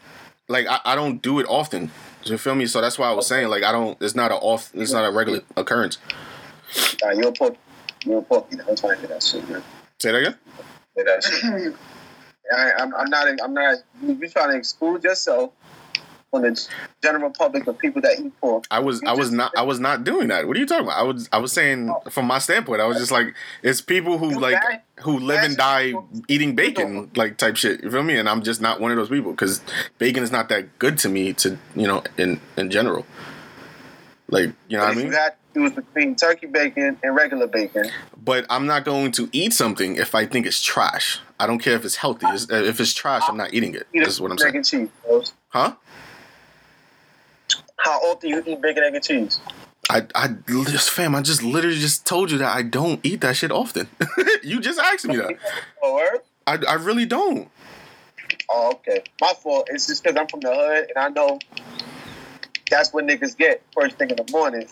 Like, 0.48 0.66
I, 0.66 0.80
I 0.84 0.94
don't 0.94 1.20
do 1.20 1.38
it 1.38 1.46
often. 1.48 1.90
You 2.24 2.38
feel 2.38 2.54
me? 2.54 2.66
So 2.66 2.80
that's 2.80 2.98
why 2.98 3.08
I 3.08 3.12
was 3.12 3.26
saying, 3.26 3.48
like, 3.48 3.62
I 3.62 3.72
don't. 3.72 4.00
It's 4.02 4.14
not 4.14 4.32
a 4.32 4.36
off. 4.36 4.70
It's 4.74 4.92
not 4.92 5.04
a 5.04 5.12
regular 5.12 5.40
occurrence. 5.56 5.98
Nah, 7.02 7.10
you're 7.12 7.28
a 7.28 7.32
pork. 7.32 7.54
You're 8.04 8.18
a 8.18 8.22
pork. 8.22 8.46
eater. 8.52 8.64
I'm 8.68 8.74
trying 8.74 8.96
to 8.96 9.00
get 9.02 9.10
that 9.10 9.22
shit, 9.22 9.48
man. 9.48 9.62
Say 9.98 10.12
that 10.12 10.18
again. 10.18 10.34
Get 10.96 11.06
that 11.06 11.22
shit. 11.22 11.74
I, 12.54 12.72
I'm, 12.78 12.94
I'm 12.94 13.10
not. 13.10 13.28
I'm 13.42 13.54
not. 13.54 13.78
You're 14.02 14.28
trying 14.28 14.50
to 14.52 14.56
exclude 14.56 15.04
yourself 15.04 15.52
from 16.30 16.42
the 16.42 16.68
general 17.02 17.30
public 17.30 17.66
of 17.66 17.78
people 17.78 18.02
that 18.02 18.18
eat 18.18 18.38
pork. 18.40 18.66
I 18.70 18.78
was 18.80 19.02
I 19.04 19.12
was 19.12 19.30
not 19.30 19.52
I 19.56 19.62
was 19.62 19.80
not 19.80 20.04
doing 20.04 20.28
that. 20.28 20.46
What 20.46 20.56
are 20.56 20.60
you 20.60 20.66
talking 20.66 20.84
about? 20.84 20.98
I 20.98 21.02
was 21.02 21.28
I 21.32 21.38
was 21.38 21.52
saying 21.52 21.90
oh. 21.90 22.10
from 22.10 22.26
my 22.26 22.38
standpoint, 22.38 22.80
I 22.80 22.86
was 22.86 22.98
just 22.98 23.12
like 23.12 23.34
it's 23.62 23.80
people 23.80 24.18
who 24.18 24.38
like 24.38 24.60
who 25.00 25.18
live 25.18 25.42
and 25.42 25.56
die 25.56 25.94
eating 26.28 26.54
bacon 26.54 27.10
like 27.16 27.36
type 27.36 27.56
shit. 27.56 27.82
You 27.82 27.90
feel 27.90 28.02
me? 28.02 28.16
And 28.16 28.28
I'm 28.28 28.42
just 28.42 28.60
not 28.60 28.80
one 28.80 28.90
of 28.90 28.96
those 28.96 29.08
people 29.08 29.32
because 29.32 29.60
bacon 29.98 30.22
is 30.22 30.30
not 30.30 30.48
that 30.48 30.78
good 30.78 30.98
to 30.98 31.08
me 31.08 31.32
to 31.34 31.58
you 31.74 31.86
know 31.86 32.02
in 32.18 32.40
in 32.56 32.70
general. 32.70 33.06
Like 34.28 34.52
you 34.68 34.76
know 34.76 34.84
what 34.84 34.92
I 34.92 34.94
mean? 34.94 35.06
You 35.06 35.12
choose 35.56 35.72
between 35.72 36.14
turkey 36.14 36.46
bacon 36.46 36.98
and 37.02 37.14
regular 37.14 37.46
bacon. 37.46 37.90
But 38.22 38.44
I'm 38.50 38.66
not 38.66 38.84
going 38.84 39.12
to 39.12 39.28
eat 39.32 39.52
something 39.52 39.96
if 39.96 40.14
I 40.14 40.26
think 40.26 40.46
it's 40.46 40.62
trash. 40.62 41.18
I 41.40 41.46
don't 41.46 41.58
care 41.58 41.74
if 41.74 41.84
it's 41.84 41.96
healthy. 41.96 42.26
It's- 42.26 42.50
uh, 42.50 42.56
if 42.56 42.80
it's 42.80 42.92
trash, 42.92 43.22
I'm 43.28 43.36
not 43.36 43.54
eating 43.54 43.74
it. 43.74 43.86
Is 43.92 44.20
what 44.20 44.30
I'm 44.30 44.34
egg 44.34 44.40
saying. 44.40 44.56
and 44.56 44.92
cheese. 45.14 45.32
Huh? 45.48 45.74
How 47.78 47.98
often 48.00 48.30
you 48.30 48.42
eat 48.46 48.60
bacon, 48.60 48.82
egg, 48.84 48.94
and 48.94 49.04
cheese? 49.04 49.40
I, 49.88 50.06
I 50.14 50.28
just 50.48 50.90
fam, 50.90 51.14
I 51.14 51.22
just 51.22 51.42
literally 51.44 51.78
just 51.78 52.04
told 52.06 52.30
you 52.32 52.38
that 52.38 52.56
I 52.56 52.62
don't 52.62 52.98
eat 53.04 53.20
that 53.20 53.36
shit 53.36 53.52
often. 53.52 53.88
you 54.42 54.60
just 54.60 54.80
asked 54.80 55.06
me 55.06 55.16
that. 55.16 55.38
Oh? 55.82 56.18
I, 56.46 56.58
I 56.68 56.74
really 56.74 57.06
don't. 57.06 57.48
Oh, 58.50 58.72
okay. 58.72 59.04
My 59.20 59.32
fault. 59.40 59.68
It's 59.70 59.86
just 59.86 60.02
because 60.02 60.16
I'm 60.18 60.26
from 60.26 60.40
the 60.40 60.52
hood 60.52 60.90
and 60.94 60.98
I 60.98 61.08
know 61.08 61.38
that's 62.68 62.92
what 62.92 63.04
niggas 63.04 63.36
get 63.36 63.62
first 63.72 63.96
thing 63.96 64.10
in 64.10 64.16
the 64.16 64.26
morning. 64.32 64.66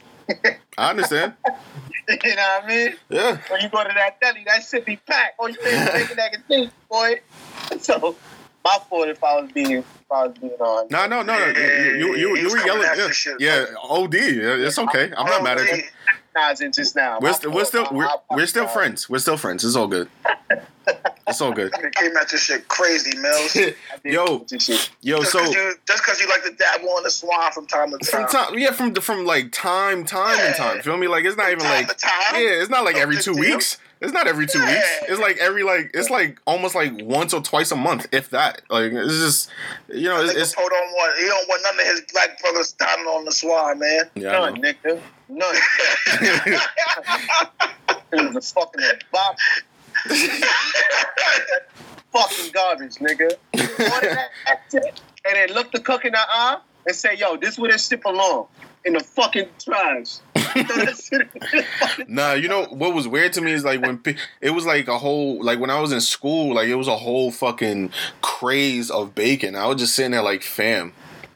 I 0.79 0.91
understand. 0.91 1.35
you 2.09 2.37
know 2.37 2.43
what 2.43 2.65
I 2.65 2.67
mean? 2.67 2.95
Yeah. 3.09 3.39
When 3.49 3.61
you 3.61 3.69
go 3.69 3.83
to 3.83 3.93
that 3.95 4.21
deli, 4.21 4.45
that 4.47 4.65
shit 4.65 4.85
be 4.85 4.97
packed. 4.97 5.37
Oh, 5.39 5.47
you 5.47 5.55
think 5.55 5.93
bacon, 5.93 6.19
egg, 6.19 6.35
and 6.35 6.45
cheese, 6.49 6.71
boy? 6.91 7.21
So, 7.81 8.15
my 8.65 8.79
fault 8.89 9.09
if 9.09 9.25
I 9.25 9.41
was 9.41 9.51
being, 9.53 9.73
if 9.73 9.87
I 10.11 10.27
was 10.27 10.39
being 10.39 10.53
on. 10.53 10.87
No, 10.91 11.07
no, 11.07 11.23
no, 11.23 11.37
no. 11.37 11.47
You, 11.47 11.97
you, 11.97 12.17
you, 12.17 12.37
you 12.37 12.51
were 12.51 12.65
yelling. 12.65 12.89
Yeah, 13.39 13.39
yeah, 13.39 13.65
OD. 13.83 14.15
It's 14.15 14.79
okay. 14.79 15.13
I'm 15.17 15.27
not 15.27 15.43
mad 15.43 15.59
at 15.59 15.77
you. 15.77 15.83
Recognizing 16.35 16.73
just 16.73 16.97
now. 16.97 17.19
We're, 17.21 17.29
My 17.31 17.35
st- 17.35 17.55
we're 17.55 17.65
still 17.65 17.89
we're, 17.93 18.09
we're 18.31 18.47
still 18.47 18.67
friends. 18.67 19.09
We're 19.09 19.19
still 19.19 19.37
friends. 19.37 19.65
It's 19.65 19.77
all 19.77 19.89
good. 19.89 20.09
It's 21.27 21.41
all 21.41 21.53
good. 21.53 21.73
They 21.81 21.89
came 21.91 22.15
at 22.19 22.29
this 22.29 22.43
shit 22.43 22.69
crazy, 22.69 23.17
Mills. 23.17 23.57
I 23.57 23.75
Yo, 24.05 24.45
this 24.47 24.69
yo. 25.01 25.21
Just 25.21 25.33
So 25.33 25.39
because 25.39 25.55
you, 25.55 25.75
just 25.87 26.05
'cause 26.05 26.21
you 26.21 26.29
like 26.29 26.43
to 26.45 26.51
dabble 26.51 26.91
on 26.91 27.03
the 27.03 27.11
swan 27.11 27.51
from 27.53 27.67
time 27.67 27.91
to 27.93 27.99
time. 27.99 28.29
from 28.29 28.31
time, 28.31 28.59
yeah, 28.59 28.73
from 28.73 28.95
from 28.97 29.25
like 29.25 29.51
time, 29.51 30.05
time 30.05 30.39
and 30.39 30.55
time. 30.55 30.83
Feel 30.83 30.99
me? 30.99 31.09
Like 31.09 31.25
it's 31.25 31.39
not 31.39 31.47
even 31.49 31.61
Time 31.61 31.87
like 31.87 31.89
to 31.89 31.95
time. 31.95 32.13
yeah, 32.35 32.61
it's 32.61 32.69
not 32.69 32.85
like 32.85 32.97
No 32.97 33.01
every 33.03 33.17
two 33.17 33.33
deal. 33.33 33.41
weeks. 33.41 33.79
It's 34.01 34.13
not 34.13 34.27
every 34.27 34.47
two 34.47 34.61
weeks. 34.61 34.89
It's 35.09 35.21
like 35.21 35.39
every 35.39 35.63
like 35.63 35.91
it's 35.95 36.11
like 36.11 36.41
almost 36.47 36.75
like 36.75 36.93
once 37.03 37.33
or 37.33 37.41
twice 37.43 37.71
a 37.71 37.77
month, 37.77 38.07
if 38.13 38.31
that. 38.31 38.63
Like 38.69 38.93
it's 38.93 39.15
just 39.15 39.51
you 39.89 40.09
know 40.09 40.23
it's, 40.23 40.35
Nigga 40.35 40.41
it's 40.43 40.55
Poe 40.55 40.69
don't 40.69 40.91
want 40.93 41.19
he 41.19 41.27
don't 41.27 41.49
want 41.49 41.63
none 41.63 41.81
of 41.81 41.87
his 41.87 42.03
black 42.13 42.41
brothers 42.41 42.69
standing 42.69 43.07
on 43.07 43.25
the 43.25 43.33
swan, 43.33 43.79
man. 43.79 44.11
yeah. 44.15 44.33
None, 44.33 44.55
know. 44.55 44.61
nigga. 44.61 45.01
None. 45.29 45.57
It 48.13 48.35
was 48.35 48.51
a 48.51 48.55
fucking 48.55 48.81
bop. 49.13 49.37
fucking 52.13 52.53
garbage, 52.53 52.95
nigga. 52.97 53.33
That 53.53 54.29
and 55.27 55.37
then 55.37 55.49
look 55.55 55.73
the 55.73 55.81
cook 55.81 56.05
in 56.05 56.13
the 56.13 56.19
eye 56.21 56.59
and 56.87 56.95
say, 56.95 57.17
yo, 57.17 57.37
this 57.37 57.59
where 57.59 57.73
this 57.73 57.89
shit 57.89 58.03
belong. 58.03 58.47
In 58.85 58.93
the 58.93 59.01
fucking 59.01 59.49
trash. 59.65 60.19
Throw 60.37 60.63
that 60.63 60.97
shit 61.03 61.23
in 61.23 61.29
the 61.41 61.65
fucking- 61.81 62.07
Nah, 62.09 62.35
you 62.35 62.49
know 62.49 62.65
what 62.67 62.93
was 62.95 63.09
weird 63.09 63.33
to 63.35 63.41
me 63.41 63.53
is 63.53 63.65
like 63.65 63.81
when 63.81 63.99
pe- 63.99 64.17
it 64.41 64.51
was 64.51 64.67
like 64.67 64.89
a 64.89 64.99
whole 64.99 65.43
like 65.43 65.59
when 65.59 65.71
I 65.71 65.81
was 65.81 65.91
in 65.93 66.01
school, 66.01 66.55
like 66.55 66.69
it 66.69 66.75
was 66.77 66.89
a 66.89 66.97
whole 66.97 67.31
fucking 67.31 67.91
craze 68.21 68.91
of 68.91 69.15
bacon. 69.15 69.57
I 69.57 69.67
was 69.67 69.79
just 69.79 69.95
sitting 69.95 70.11
there 70.13 70.23
like, 70.23 70.43
fam, 70.43 70.93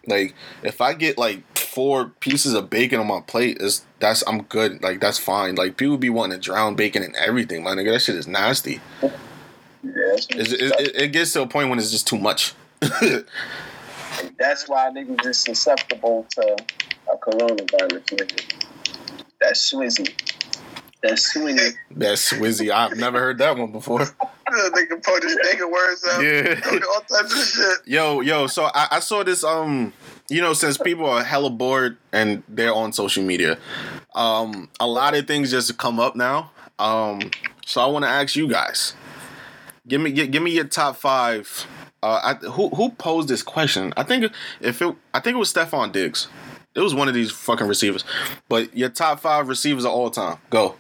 like 0.06 0.34
if 0.62 0.80
I 0.80 0.92
get 0.94 1.16
like 1.16 1.42
four 1.56 2.10
pieces 2.20 2.52
of 2.54 2.68
bacon 2.70 3.00
on 3.00 3.06
my 3.06 3.20
plate, 3.20 3.58
is 3.60 3.84
that's 3.98 4.22
I'm 4.26 4.42
good. 4.42 4.82
Like 4.82 5.00
that's 5.00 5.18
fine. 5.18 5.54
Like 5.54 5.76
people 5.78 5.96
be 5.96 6.10
wanting 6.10 6.38
to 6.38 6.44
drown 6.44 6.74
bacon 6.74 7.02
and 7.02 7.16
everything, 7.16 7.62
my 7.62 7.70
nigga. 7.72 7.92
That 7.92 8.00
shit 8.00 8.14
is 8.16 8.28
nasty. 8.28 8.80
Yeah, 9.02 9.08
that 9.82 10.26
shit 10.30 10.40
It's, 10.40 10.52
is 10.52 10.60
it, 10.60 10.80
it, 10.80 10.96
it 10.96 11.08
gets 11.12 11.32
to 11.32 11.42
a 11.42 11.46
point 11.46 11.70
when 11.70 11.78
it's 11.78 11.90
just 11.90 12.06
too 12.06 12.18
much. 12.18 12.52
That's 14.38 14.68
why 14.68 14.90
niggas 14.90 15.26
is 15.26 15.38
susceptible 15.38 16.26
to 16.30 16.56
a 17.12 17.16
coronavirus, 17.16 18.04
nigga. 18.04 18.66
That's 19.40 19.72
Swizzy. 19.72 20.12
That's 21.00 21.32
swizzy. 21.32 21.74
That's 21.92 22.32
Swizzy. 22.32 22.72
I've 22.72 22.96
never 22.96 23.20
heard 23.20 23.38
that 23.38 23.56
one 23.56 23.70
before. 23.70 24.00
nigga 24.00 25.02
put 25.04 25.22
his 25.22 25.36
nigga 25.46 25.70
words 25.70 26.04
up. 26.10 26.22
Yeah. 26.22 26.60
All 26.92 27.00
types 27.02 27.40
of 27.40 27.46
shit. 27.46 27.78
Yo, 27.86 28.20
yo, 28.20 28.48
so 28.48 28.64
I, 28.74 28.88
I 28.92 29.00
saw 29.00 29.22
this 29.22 29.44
um 29.44 29.92
you 30.28 30.42
know, 30.42 30.52
since 30.52 30.76
people 30.76 31.06
are 31.06 31.24
hella 31.24 31.50
bored 31.50 31.96
and 32.12 32.42
they're 32.48 32.74
on 32.74 32.92
social 32.92 33.24
media, 33.24 33.58
um, 34.14 34.68
a 34.78 34.86
lot 34.86 35.14
of 35.14 35.26
things 35.26 35.50
just 35.50 35.78
come 35.78 35.98
up 35.98 36.16
now. 36.16 36.50
Um, 36.78 37.30
so 37.64 37.80
I 37.80 37.86
want 37.86 38.04
to 38.04 38.10
ask 38.10 38.36
you 38.36 38.46
guys, 38.46 38.94
give 39.86 40.00
me 40.00 40.10
give, 40.10 40.30
give 40.30 40.42
me 40.42 40.50
your 40.50 40.64
top 40.64 40.96
five. 40.96 41.66
Uh, 42.02 42.20
I, 42.22 42.34
who 42.46 42.68
who 42.70 42.90
posed 42.90 43.28
this 43.28 43.42
question? 43.42 43.92
I 43.96 44.02
think 44.04 44.30
if 44.60 44.80
it, 44.80 44.94
I 45.12 45.20
think 45.20 45.34
it 45.34 45.38
was 45.38 45.52
Stefon 45.52 45.90
Diggs. 45.92 46.28
It 46.74 46.80
was 46.80 46.94
one 46.94 47.08
of 47.08 47.14
these 47.14 47.30
fucking 47.32 47.66
receivers. 47.66 48.04
But 48.48 48.76
your 48.76 48.88
top 48.88 49.18
five 49.20 49.48
receivers 49.48 49.84
of 49.84 49.90
all 49.90 50.10
time. 50.10 50.38
Go. 50.50 50.76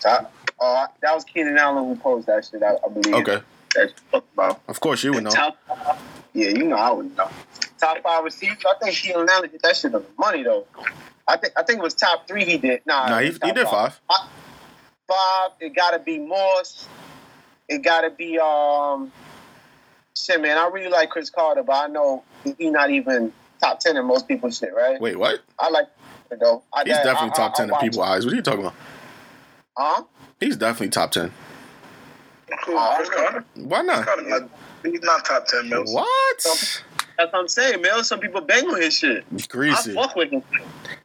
Top. 0.00 0.32
Uh, 0.60 0.86
that 1.00 1.14
was 1.14 1.24
Keenan 1.24 1.56
Allen 1.56 1.86
who 1.86 1.96
posed 1.96 2.26
that 2.26 2.44
shit. 2.44 2.62
I, 2.62 2.74
I 2.84 2.88
believe. 2.88 3.14
Okay. 3.14 3.40
That's 3.74 3.94
about. 4.12 4.60
Of 4.68 4.80
course 4.80 5.02
you 5.02 5.12
would 5.14 5.24
know. 5.24 5.30
Top. 5.30 5.56
Yeah, 6.34 6.48
you 6.48 6.64
know 6.64 6.76
I 6.76 6.90
would 6.90 7.16
know. 7.16 7.28
Top 7.78 8.02
five 8.02 8.24
receivers. 8.24 8.58
I 8.68 8.74
think 8.84 8.96
Keenan 8.96 9.28
Allen 9.30 9.50
did 9.50 9.62
that 9.62 9.76
shit 9.76 9.94
on 9.94 10.02
the 10.02 10.08
money 10.18 10.42
though. 10.42 10.66
I 11.26 11.36
think 11.36 11.54
I 11.56 11.62
think 11.62 11.78
it 11.78 11.82
was 11.82 11.94
top 11.94 12.28
three 12.28 12.44
he 12.44 12.58
did. 12.58 12.82
Nah, 12.84 13.08
Nah, 13.08 13.18
he, 13.20 13.28
he 13.28 13.52
did 13.52 13.66
five. 13.68 13.98
Five. 15.08 15.50
It 15.60 15.74
gotta 15.74 15.98
be 15.98 16.18
Morse. 16.18 16.86
It 17.68 17.78
gotta 17.78 18.10
be 18.10 18.38
um. 18.38 19.10
Shit, 20.24 20.40
man. 20.40 20.58
I 20.58 20.66
really 20.68 20.88
like 20.90 21.10
Cris 21.10 21.30
Carter, 21.30 21.62
but 21.62 21.72
I 21.72 21.86
know 21.86 22.22
he's 22.44 22.54
not 22.72 22.90
even 22.90 23.32
top 23.60 23.80
ten 23.80 23.96
in 23.96 24.04
most 24.06 24.28
people's 24.28 24.58
shit, 24.58 24.74
right? 24.74 25.00
Wait, 25.00 25.16
what? 25.18 25.40
I 25.58 25.70
like 25.70 25.86
it 26.30 26.38
though. 26.40 26.62
I, 26.72 26.84
He's 26.84 26.94
I- 26.94 27.02
definitely 27.04 27.30
I- 27.32 27.34
top 27.36 27.52
I- 27.52 27.56
ten 27.56 27.64
in 27.64 27.70
I 27.70 27.72
watch 27.74 27.82
people's 27.82 28.06
eyes. 28.06 28.24
What 28.24 28.32
are 28.32 28.36
you 28.36 28.42
talking 28.42 28.60
about? 28.60 28.74
Huh? 29.76 30.02
He's 30.40 30.56
definitely 30.56 30.90
top 30.90 31.10
ten. 31.12 31.32
Who, 32.66 32.72
Oh, 32.76 32.94
Cris 32.96 33.08
Carter? 33.10 33.44
Why 33.54 33.82
not? 33.82 34.06
Not, 34.24 34.42
he's 34.84 35.00
not 35.02 35.24
top 35.24 35.46
ten, 35.46 35.68
Mills. 35.68 35.92
What? 35.94 36.06
That's 36.38 36.82
what 37.32 37.34
I'm 37.34 37.48
saying, 37.48 37.80
man. 37.82 38.02
Some 38.04 38.18
people 38.20 38.40
bang 38.40 38.66
on 38.68 38.80
his 38.80 38.96
shit. 38.96 39.24
Greasy. 39.48 39.92
I 39.92 39.94
fuck 39.94 40.16
with 40.16 40.30
him. 40.30 40.42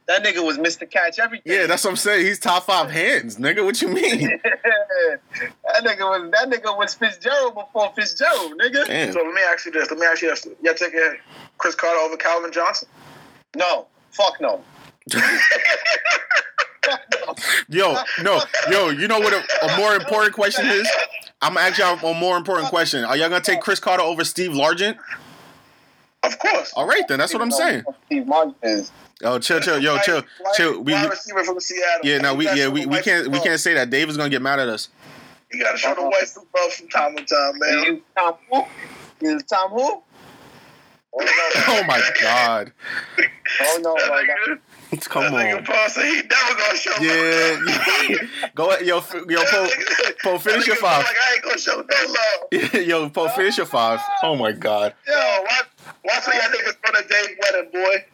That 0.08 0.24
nigga 0.24 0.44
was 0.44 0.56
Mr. 0.56 0.88
Catch 0.88 1.18
Everything. 1.18 1.52
Yeah, 1.52 1.66
that's 1.66 1.82
what 1.82 1.90
I'm 1.90 1.96
saying. 1.96 2.26
He's 2.26 2.38
top 2.38 2.64
five 2.64 2.90
hands, 2.90 3.38
nigga. 3.38 3.64
What 3.64 3.82
you 3.82 3.88
mean? 3.88 4.20
that 4.44 5.82
nigga 5.82 6.00
was 6.00 6.30
that 6.30 6.48
nigga 6.48 6.78
was 6.78 6.94
Fitzgerald 6.94 7.54
before 7.54 7.92
Fitzgerald, 7.96 8.52
nigga. 8.60 8.86
Damn. 8.86 9.12
So 9.12 9.22
let 9.22 9.34
me 9.34 9.40
ask 9.50 9.66
you 9.66 9.72
this. 9.72 9.90
Let 9.90 9.98
me 9.98 10.06
ask 10.06 10.22
you 10.22 10.28
this. 10.30 10.46
Y'all 10.62 10.74
taking 10.74 11.16
Cris 11.58 11.74
Carter 11.74 11.98
over 12.00 12.16
Calvin 12.16 12.52
Johnson? 12.52 12.88
No, 13.56 13.88
fuck 14.12 14.40
no. 14.40 14.62
Yo, 17.68 17.96
no, 18.22 18.40
yo. 18.70 18.90
You 18.90 19.08
know 19.08 19.18
what 19.18 19.32
a, 19.32 19.42
a 19.66 19.76
more 19.76 19.94
important 19.94 20.34
question 20.34 20.66
is? 20.66 20.88
I'm 21.42 21.54
gonna 21.54 21.66
ask 21.66 21.78
y'all 21.78 21.98
a 21.98 22.14
more 22.18 22.36
important 22.36 22.68
question. 22.68 23.04
Are 23.04 23.16
y'all 23.16 23.28
gonna 23.28 23.40
take 23.40 23.60
Cris 23.60 23.80
Carter 23.80 24.02
over 24.02 24.24
Steve 24.24 24.52
Largent? 24.52 24.96
Of 26.22 26.38
course. 26.38 26.72
All 26.74 26.86
right, 26.86 27.06
then. 27.08 27.18
That's 27.18 27.32
what 27.32 27.42
I'm 27.42 27.50
saying. 27.50 27.84
Steve 28.06 28.26
Martin 28.26 28.54
is. 28.62 28.90
Oh, 29.24 29.38
chill, 29.38 29.60
chill, 29.60 29.78
yo, 29.80 29.96
chill, 29.98 30.16
Wide- 30.40 30.54
chill. 30.54 30.82
We, 30.82 30.92
wide 30.92 31.04
we 31.04 31.08
receiver 31.10 31.44
from 31.44 31.58
Seattle. 31.60 32.04
yeah, 32.06 32.18
no, 32.18 32.34
we 32.34 32.44
yeah, 32.46 32.68
we, 32.68 32.84
we 32.86 33.00
can't 33.00 33.28
we 33.28 33.40
can't 33.40 33.58
say 33.58 33.72
that. 33.74 33.88
Dave 33.90 34.08
is 34.10 34.16
gonna 34.16 34.28
get 34.28 34.42
mad 34.42 34.58
at 34.60 34.68
us. 34.68 34.88
You 35.52 35.62
gotta 35.62 35.78
show 35.78 35.94
the 35.94 36.02
white 36.02 36.28
football 36.28 36.68
from 36.70 36.88
time 36.88 37.16
to 37.16 37.24
time, 37.24 37.58
man. 37.58 37.84
You 37.84 38.02
Tom 38.16 38.34
who? 38.50 38.62
You 39.22 39.40
Tom 39.40 39.70
who? 39.70 40.02
Oh 41.18 41.20
no, 41.20 41.24
Oh 41.68 41.84
my 41.86 42.02
god. 42.20 42.72
oh 43.62 43.80
no, 43.82 43.94
That 43.94 44.10
like 44.10 44.26
nigga, 44.28 45.08
Come 45.08 45.22
that 45.22 45.32
nigga 45.32 45.56
on. 45.58 45.64
Paul 45.64 45.88
said 45.88 46.04
he 46.04 46.16
never 46.16 46.54
gonna 46.60 46.76
show 46.76 46.92
Yeah. 47.00 48.48
Go 48.54 48.70
ahead, 48.70 48.86
yo, 48.86 48.98
f- 48.98 49.14
yo, 49.28 49.42
Poe, 49.46 49.68
Poe, 50.22 50.38
finish 50.38 50.66
your 50.66 50.76
five. 50.76 51.04
Like 51.04 51.16
I 51.18 51.34
ain't 51.36 51.42
gonna 51.42 51.58
show 51.58 51.76
no 51.76 52.12
love. 52.12 52.74
Yo, 52.86 53.08
Poe, 53.08 53.28
finish 53.28 53.56
your 53.56 53.66
five. 53.66 53.98
Oh 54.22 54.36
my 54.36 54.52
god. 54.52 54.92
Yo, 55.08 55.14
watch, 55.42 55.66
watch 56.04 56.26
what 56.26 56.36
y'all 56.36 56.52
niggas 56.52 56.76
put 56.82 56.98
a 57.02 57.08
Dave 57.08 57.36
wedding, 57.40 57.70
boy. 57.72 58.04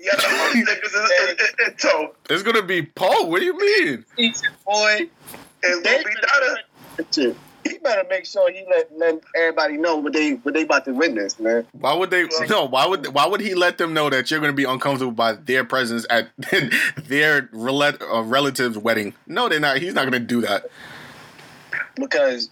You 0.00 0.10
got 0.10 0.20
the 0.20 0.28
whole 0.28 0.50
niggas 0.62 0.94
in, 0.94 1.28
in, 1.28 1.36
in, 1.36 1.70
in 1.72 1.76
tow. 1.76 2.14
It's 2.30 2.42
gonna 2.42 2.62
be 2.62 2.82
Paul. 2.82 3.28
What 3.30 3.40
do 3.40 3.44
you 3.46 3.58
mean? 3.58 4.04
Easy, 4.16 4.46
boy. 4.64 5.08
It's 5.62 5.80
gonna 5.86 6.04
be 6.04 7.24
done. 7.26 7.36
He 7.64 7.76
better 7.78 8.04
make 8.08 8.24
sure 8.24 8.50
he 8.50 8.64
let, 8.70 8.90
let 8.96 9.20
everybody 9.36 9.76
know 9.76 9.96
what 9.96 10.14
they 10.14 10.32
what 10.32 10.54
they 10.54 10.62
about 10.62 10.86
to 10.86 10.94
witness, 10.94 11.38
man. 11.38 11.66
Why 11.72 11.92
would 11.92 12.10
they? 12.10 12.26
No. 12.48 12.64
Why 12.64 12.86
would? 12.86 13.08
Why 13.08 13.26
would 13.26 13.40
he 13.42 13.54
let 13.54 13.76
them 13.76 13.92
know 13.92 14.08
that 14.08 14.30
you're 14.30 14.40
going 14.40 14.52
to 14.52 14.56
be 14.56 14.64
uncomfortable 14.64 15.12
by 15.12 15.34
their 15.34 15.64
presence 15.64 16.06
at 16.08 16.30
their 16.38 17.42
rela- 17.52 18.00
uh, 18.00 18.22
relative's 18.22 18.78
wedding? 18.78 19.12
No, 19.26 19.50
they're 19.50 19.60
not. 19.60 19.76
He's 19.76 19.92
not 19.92 20.02
going 20.10 20.12
to 20.12 20.26
do 20.26 20.40
that. 20.40 20.64
Because 21.96 22.48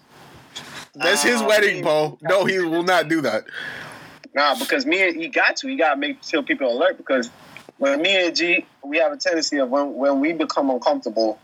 That's 0.94 1.22
his 1.22 1.40
Uh, 1.40 1.46
wedding, 1.48 1.82
Paul. 1.82 2.18
No, 2.20 2.44
he 2.44 2.58
will 2.58 2.82
not 2.82 3.08
do 3.08 3.22
that. 3.22 3.44
Nah, 4.38 4.56
because 4.56 4.86
me 4.86 5.08
and 5.08 5.20
he 5.20 5.26
got 5.26 5.56
to. 5.56 5.66
He 5.66 5.74
got 5.74 5.94
to 5.94 5.96
make 5.96 6.22
sure 6.22 6.44
people 6.44 6.70
alert. 6.70 6.96
Because 6.96 7.28
when 7.78 8.00
me 8.00 8.24
and 8.24 8.36
G, 8.36 8.64
we 8.84 8.98
have 8.98 9.10
a 9.10 9.16
tendency 9.16 9.58
of 9.58 9.68
when 9.68 9.96
when 9.96 10.20
we 10.20 10.32
become 10.32 10.70
uncomfortable, 10.70 11.40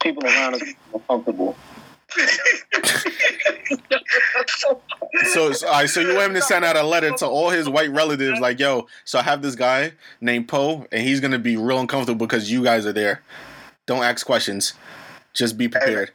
people 0.00 0.24
around 0.24 0.54
us 0.54 0.60
become 0.60 0.76
uncomfortable. 0.94 1.56
So, 4.46 4.80
so, 5.52 5.66
all 5.66 5.72
right, 5.72 5.88
so 5.88 6.00
you 6.00 6.14
want 6.14 6.28
him 6.28 6.34
to 6.34 6.42
send 6.42 6.64
out 6.64 6.76
a 6.76 6.82
letter 6.82 7.12
to 7.12 7.26
all 7.26 7.50
his 7.50 7.68
white 7.68 7.90
relatives, 7.90 8.40
like, 8.40 8.58
"Yo, 8.58 8.86
so 9.04 9.18
I 9.18 9.22
have 9.22 9.42
this 9.42 9.54
guy 9.54 9.92
named 10.20 10.48
Poe, 10.48 10.86
and 10.90 11.02
he's 11.02 11.20
going 11.20 11.30
to 11.30 11.38
be 11.38 11.56
real 11.56 11.78
uncomfortable 11.78 12.26
because 12.26 12.50
you 12.50 12.62
guys 12.64 12.84
are 12.86 12.92
there. 12.92 13.22
Don't 13.86 14.02
ask 14.02 14.26
questions. 14.26 14.74
Just 15.34 15.56
be 15.56 15.68
prepared." 15.68 16.10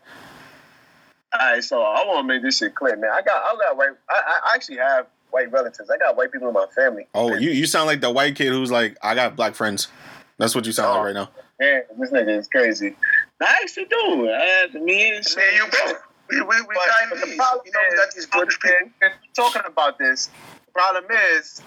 All 1.34 1.40
right, 1.40 1.64
so 1.64 1.82
I 1.82 2.06
want 2.06 2.28
to 2.28 2.34
make 2.34 2.42
this 2.44 2.58
shit 2.58 2.76
clear, 2.76 2.98
man. 2.98 3.12
I 3.12 3.22
got 3.22 3.42
I 3.42 3.56
got 3.58 3.78
white. 3.78 3.92
I, 4.10 4.40
I 4.46 4.56
actually 4.56 4.78
have 4.78 5.08
white 5.36 5.52
relatives. 5.52 5.90
I 5.90 5.98
got 5.98 6.16
white 6.16 6.32
people 6.32 6.48
in 6.48 6.54
my 6.54 6.66
family. 6.74 7.08
Oh, 7.14 7.36
you 7.36 7.50
you 7.52 7.66
sound 7.66 7.88
like 7.88 8.00
the 8.00 8.10
white 8.10 8.36
kid 8.36 8.54
who's 8.54 8.72
like, 8.72 8.98
"I 9.04 9.16
got 9.16 9.36
black 9.36 9.54
friends." 9.54 9.90
That's 10.38 10.56
what 10.56 10.66
you 10.66 10.72
sound 10.72 10.92
like 10.92 11.00
oh, 11.00 11.04
right 11.04 11.14
now. 11.14 11.30
Man, 11.60 11.82
this 12.00 12.12
nigga 12.12 12.40
is 12.40 12.48
crazy. 12.48 12.96
I 13.42 13.60
actually 13.62 13.86
do. 13.86 14.30
I, 14.30 14.68
me 14.74 15.16
and 15.16 15.26
Me 15.36 15.44
and 15.44 15.58
you 15.58 15.66
both. 15.72 16.02
We, 16.30 16.42
we, 16.42 16.46
we 16.46 16.76
But, 16.76 16.90
but 17.12 17.22
the 17.22 17.36
problem 17.36 17.66
You 17.66 17.72
know, 17.72 17.80
we 17.90 17.98
got 17.98 18.12
these 18.14 18.24
is, 18.24 18.30
British 18.30 18.60
people. 18.60 18.90
talking 19.36 19.62
about 19.66 20.00
this, 20.00 20.30
the 20.66 20.72
problem 20.74 21.06
is 21.36 21.62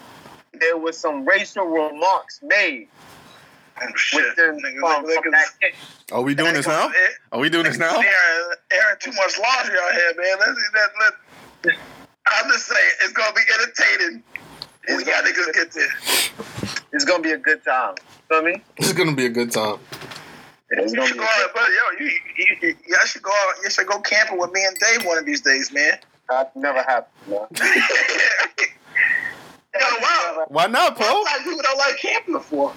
there 0.52 0.76
was 0.76 0.98
some 0.98 1.24
racial 1.24 1.64
remarks 1.64 2.40
made 2.42 2.88
Oh, 3.80 3.86
shit. 3.94 4.24
within 4.36 4.58
Niggas, 4.60 4.82
um, 4.82 5.04
from, 5.04 5.10
niggas, 5.10 5.22
from 5.22 5.32
that 5.32 5.46
kid. 5.60 5.74
Are 6.10 6.22
we 6.22 6.34
doing 6.34 6.54
this 6.54 6.66
now? 6.66 6.90
Are 7.30 7.38
we 7.38 7.48
doing 7.48 7.64
this 7.64 7.78
now? 7.78 7.94
Airing, 7.94 8.56
airing 8.72 8.96
too 8.98 9.12
much 9.12 9.38
laundry 9.38 9.78
out 9.78 9.92
here, 9.92 10.12
man. 10.16 10.36
Let's, 10.40 10.60
let, 10.74 11.14
let, 11.64 11.74
I'm 12.36 12.50
just 12.50 12.66
saying, 12.66 12.90
it's 13.02 13.12
gonna 13.12 13.32
be 13.34 13.40
entertaining. 13.54 14.22
when 14.88 15.00
y'all 15.06 15.22
niggas 15.22 15.52
get 15.54 15.72
there. 15.72 15.88
It's 16.92 17.04
gonna 17.04 17.22
be 17.22 17.32
a 17.32 17.38
good 17.38 17.62
time. 17.64 17.94
Feel 18.28 18.42
me? 18.42 18.62
This 18.78 18.88
is 18.88 18.92
gonna 18.94 19.14
be 19.14 19.26
a 19.26 19.30
good 19.30 19.52
time. 19.52 19.78
It's 20.70 20.92
You 20.92 20.98
gonna 20.98 21.08
should 21.08 21.18
go 21.18 21.24
out, 21.24 21.50
but 21.54 21.68
yo, 21.68 22.04
you, 22.04 22.10
you, 22.36 22.56
you, 22.62 22.76
y'all 22.88 23.06
should 23.06 23.22
go 23.22 23.30
out. 23.30 23.54
You 23.64 23.70
should 23.70 23.86
go 23.86 24.00
camping 24.00 24.38
with 24.38 24.52
me 24.52 24.64
and 24.64 24.76
Dave 24.78 25.04
one 25.06 25.18
of 25.18 25.24
these 25.24 25.40
days, 25.40 25.72
man. 25.72 25.98
that 26.28 26.54
never 26.56 26.82
happened, 26.82 27.30
man. 27.30 27.46
yo, 29.74 29.86
wow. 30.02 30.44
Why 30.48 30.66
not, 30.66 30.96
Poe? 30.96 31.04
Why 31.04 31.38
people 31.42 31.60
don't 31.62 31.78
like 31.78 31.96
camping 31.98 32.40
for? 32.40 32.72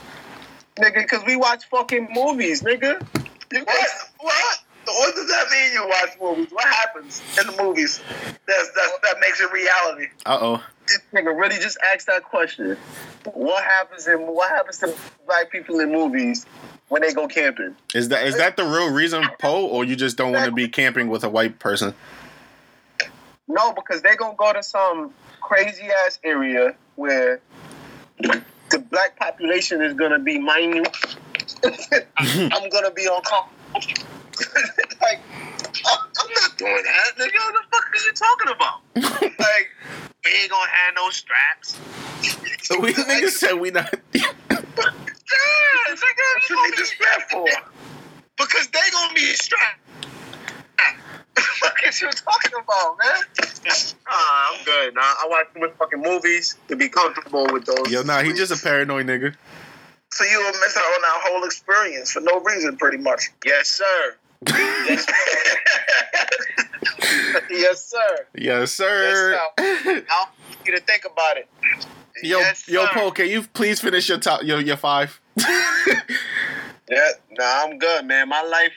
Nigga, 0.77 1.01
because 1.01 1.23
we 1.25 1.35
watch 1.35 1.65
fucking 1.65 2.07
movies, 2.11 2.61
nigga. 2.63 3.05
You 3.51 3.63
What? 3.65 3.89
What? 4.19 4.59
What 4.93 5.15
does 5.15 5.27
that 5.27 5.45
mean? 5.51 5.73
You 5.73 5.87
watch 5.87 6.17
movies? 6.21 6.51
What 6.51 6.65
happens 6.65 7.21
in 7.39 7.47
the 7.47 7.63
movies? 7.63 8.01
That's, 8.47 8.71
that's 8.75 8.99
that 9.03 9.15
makes 9.19 9.39
it 9.39 9.51
reality. 9.51 10.07
Uh 10.25 10.37
oh. 10.41 10.63
this 10.87 10.99
nigga 11.13 11.37
really 11.37 11.55
just 11.55 11.77
asked 11.93 12.07
that 12.07 12.23
question. 12.23 12.77
What 13.33 13.63
happens 13.63 14.07
in 14.07 14.19
what 14.19 14.49
happens 14.49 14.79
to 14.79 14.93
black 15.25 15.51
people 15.51 15.79
in 15.79 15.91
movies 15.91 16.45
when 16.89 17.01
they 17.01 17.13
go 17.13 17.27
camping? 17.27 17.75
Is 17.93 18.09
that 18.09 18.25
is 18.27 18.37
that 18.37 18.57
the 18.57 18.65
real 18.65 18.91
reason, 18.91 19.23
Poe, 19.39 19.65
or 19.65 19.85
you 19.85 19.95
just 19.95 20.17
don't 20.17 20.33
want 20.33 20.45
to 20.45 20.51
be 20.51 20.67
camping 20.67 21.07
with 21.07 21.23
a 21.23 21.29
white 21.29 21.59
person? 21.59 21.93
No, 23.47 23.73
because 23.73 24.01
they 24.01 24.15
gonna 24.15 24.35
go 24.37 24.53
to 24.53 24.63
some 24.63 25.13
crazy 25.41 25.87
ass 26.05 26.19
area 26.23 26.75
where 26.95 27.41
the 28.19 28.79
black 28.89 29.17
population 29.17 29.81
is 29.81 29.93
gonna 29.93 30.19
be 30.19 30.37
minute. 30.37 30.87
I'm 32.17 32.69
gonna 32.69 32.91
be 32.91 33.05
uncomfortable. 33.05 33.60
like, 35.01 35.19
I'm 35.85 35.99
I'm 36.19 36.29
not 36.33 36.57
doing 36.57 36.83
that, 36.83 37.11
nigga. 37.17 37.39
What 37.39 37.55
the 37.55 37.63
fuck 37.71 37.85
are 37.91 38.03
you 38.05 38.13
talking 38.13 38.49
about? 38.55 38.81
like, 39.39 39.69
we 40.25 40.31
ain't 40.31 40.51
gonna 40.51 40.69
have 40.69 40.95
no 40.95 41.09
straps. 41.09 41.79
So 42.63 42.79
we 42.79 42.93
niggas 42.93 43.29
said 43.31 43.53
we 43.53 43.71
not. 43.71 43.93
Yeah, 45.31 45.95
nigga, 45.95 45.99
you 45.99 46.03
What 46.35 46.49
you 46.49 46.55
gonna 46.55 46.67
need 46.67 46.75
be 46.75 46.81
the 46.81 46.85
strap 46.85 47.29
for? 47.29 47.45
because 48.37 48.67
they 48.67 48.79
gonna 48.91 49.13
be 49.13 49.33
strapped. 49.33 49.79
fuck 51.35 51.79
is 51.87 52.01
you 52.01 52.09
talking 52.09 52.51
about, 52.61 52.97
man? 52.97 53.23
Ah, 54.07 54.53
I'm 54.53 54.65
good. 54.65 54.95
Nah, 54.95 55.01
I 55.01 55.27
watch 55.29 55.47
too 55.53 55.61
much 55.61 55.71
fucking 55.77 56.01
movies 56.01 56.57
to 56.67 56.75
be 56.75 56.89
comfortable 56.89 57.47
with 57.51 57.65
those. 57.65 57.89
Yo, 57.89 58.01
nah, 58.03 58.21
he 58.21 58.33
just 58.33 58.51
a 58.51 58.61
paranoid 58.61 59.05
nigga. 59.07 59.35
So 60.13 60.23
you 60.25 60.39
were 60.39 60.51
missing 60.51 60.81
on 60.81 61.03
our 61.03 61.21
whole 61.31 61.43
experience 61.45 62.11
for 62.11 62.21
no 62.21 62.39
reason, 62.41 62.77
pretty 62.77 62.97
much. 62.97 63.29
Yes, 63.45 63.69
sir. 63.69 64.15
Yes, 64.47 65.05
yes 67.49 67.83
sir. 67.85 68.27
Yes, 68.35 68.73
sir. 68.73 69.39
Yes, 69.57 70.03
I 70.09 70.25
want 70.25 70.31
you 70.65 70.75
to 70.75 70.81
think 70.81 71.05
about 71.05 71.37
it. 71.37 71.47
yo, 72.23 72.39
yes, 72.39 72.67
yo, 72.67 72.85
sir. 72.85 72.91
Paul, 72.93 73.11
can 73.11 73.29
you 73.29 73.43
please 73.43 73.79
finish 73.79 74.09
your 74.09 74.17
top, 74.17 74.43
your 74.43 74.59
your 74.59 74.77
five? 74.77 75.19
Yeah, 76.91 77.11
nah, 77.31 77.63
I'm 77.63 77.79
good, 77.79 78.05
man. 78.05 78.27
My 78.27 78.41
life, 78.41 78.73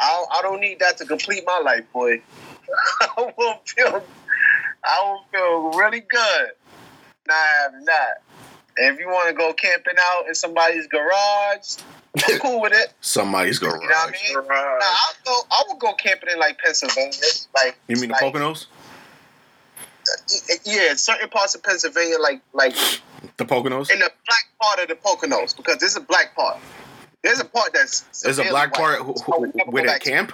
I 0.00 0.08
don't, 0.10 0.28
I 0.32 0.42
don't 0.42 0.60
need 0.60 0.78
that 0.78 0.96
to 0.98 1.04
complete 1.04 1.44
my 1.46 1.58
life, 1.58 1.84
boy. 1.92 2.22
I 3.02 3.30
will 3.36 3.60
feel, 3.66 4.02
I 4.82 5.02
will 5.04 5.24
feel 5.30 5.78
really 5.78 6.00
good. 6.00 6.46
Nah, 7.28 7.34
I'm 7.66 7.84
not. 7.84 8.22
If 8.76 8.98
you 8.98 9.06
want 9.08 9.28
to 9.28 9.34
go 9.34 9.52
camping 9.52 9.94
out 10.00 10.26
in 10.28 10.34
somebody's 10.34 10.86
garage, 10.86 11.76
I'm 12.28 12.38
cool 12.40 12.60
with 12.60 12.72
it. 12.72 12.92
Somebody's 13.00 13.58
gonna 13.58 13.74
You 13.80 13.88
know 13.88 13.94
what 13.94 14.08
I 14.08 14.34
mean? 14.34 14.48
Nah, 14.48 14.54
I'll 14.54 15.14
go. 15.24 15.34
I 15.50 15.62
would 15.68 15.78
go 15.78 15.92
camping 15.94 16.30
in 16.32 16.38
like 16.38 16.58
Pennsylvania, 16.58 17.12
like 17.54 17.78
You 17.88 17.96
mean 17.96 18.08
the 18.10 18.14
like, 18.20 18.22
Poconos? 18.34 18.66
Uh, 20.08 20.54
yeah, 20.64 20.94
certain 20.94 21.28
parts 21.28 21.54
of 21.54 21.62
Pennsylvania, 21.62 22.16
like 22.18 22.40
like 22.52 22.74
The 23.36 23.44
Poconos? 23.44 23.90
in 23.90 23.98
the 23.98 24.10
black 24.26 24.44
part 24.60 24.80
of 24.80 24.88
the 24.88 24.94
Poconos, 24.94 25.56
because 25.56 25.76
there's 25.78 25.96
a 25.96 26.00
black 26.00 26.34
part. 26.34 26.58
There's 27.22 27.40
a 27.40 27.44
part 27.44 27.72
that's 27.72 28.00
There's 28.22 28.38
a 28.38 28.44
black 28.44 28.76
white. 28.76 28.98
part 28.98 28.98
who, 29.02 29.12
who, 29.12 29.48
where 29.70 29.82
they 29.84 29.86
back 29.88 30.02
to- 30.02 30.10
camp. 30.10 30.32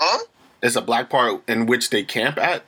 Huh? 0.00 0.24
There's 0.60 0.76
a 0.76 0.82
black 0.82 1.10
part 1.10 1.42
in 1.48 1.66
which 1.66 1.90
they 1.90 2.02
camp 2.04 2.38
at. 2.38 2.62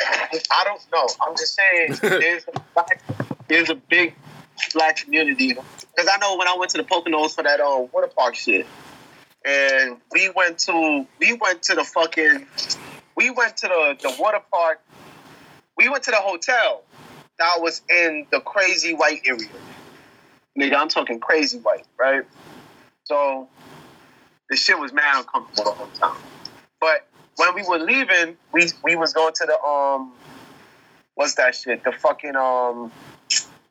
I 0.00 0.64
don't 0.64 0.80
know. 0.92 1.06
I'm 1.22 1.36
just 1.36 1.54
saying 1.54 1.96
there's 2.20 2.44
a 2.48 2.60
black, 2.74 3.02
there's 3.48 3.70
a 3.70 3.74
big 3.74 4.14
black 4.74 4.96
community 4.96 5.48
because 5.54 6.10
I 6.12 6.18
know 6.18 6.36
when 6.36 6.48
I 6.48 6.56
went 6.56 6.70
to 6.72 6.78
the 6.78 6.84
Poconos 6.84 7.34
for 7.34 7.42
that 7.42 7.60
uh, 7.60 7.86
water 7.92 8.08
park 8.08 8.34
shit, 8.34 8.66
and 9.44 9.96
we 10.12 10.30
went 10.30 10.58
to 10.60 11.06
we 11.18 11.34
went 11.34 11.62
to 11.64 11.74
the 11.74 11.84
fucking 11.84 12.46
we 13.16 13.30
went 13.30 13.56
to 13.58 13.68
the 13.68 13.96
the 14.02 14.16
water 14.20 14.40
park. 14.52 14.80
We 15.76 15.88
went 15.88 16.04
to 16.04 16.10
the 16.10 16.16
hotel 16.16 16.82
that 17.38 17.60
was 17.60 17.82
in 17.90 18.26
the 18.30 18.40
crazy 18.40 18.94
white 18.94 19.22
area. 19.26 19.48
Nigga, 20.58 20.74
I'm 20.74 20.88
talking 20.88 21.20
crazy 21.20 21.58
white, 21.58 21.84
right? 21.98 22.24
So 23.04 23.48
the 24.48 24.56
shit 24.56 24.78
was 24.78 24.92
mad 24.92 25.18
uncomfortable 25.18 25.64
the 25.64 25.76
whole 25.76 25.86
time. 25.88 26.22
But 26.80 27.06
when 27.36 27.54
we 27.54 27.62
were 27.62 27.78
leaving, 27.78 28.36
we 28.52 28.66
we 28.82 28.96
was 28.96 29.12
going 29.12 29.32
to 29.34 29.46
the 29.46 29.60
um, 29.62 30.12
what's 31.14 31.34
that 31.34 31.54
shit? 31.54 31.84
The 31.84 31.92
fucking 31.92 32.36
um, 32.36 32.90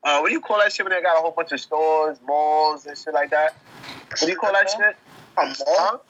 uh, 0.03 0.19
what 0.19 0.27
do 0.27 0.33
you 0.33 0.41
call 0.41 0.59
that 0.59 0.71
shit 0.71 0.85
when 0.85 0.93
they 0.93 1.01
got 1.01 1.17
a 1.17 1.21
whole 1.21 1.31
bunch 1.31 1.51
of 1.51 1.59
stores, 1.59 2.17
malls, 2.25 2.85
and 2.85 2.97
shit 2.97 3.13
like 3.13 3.31
that? 3.31 3.55
What 4.09 4.21
do 4.21 4.29
you 4.29 4.37
call 4.37 4.53
that 4.53 4.69
shit? 4.69 4.95
A 5.37 5.45
mall? 5.65 6.05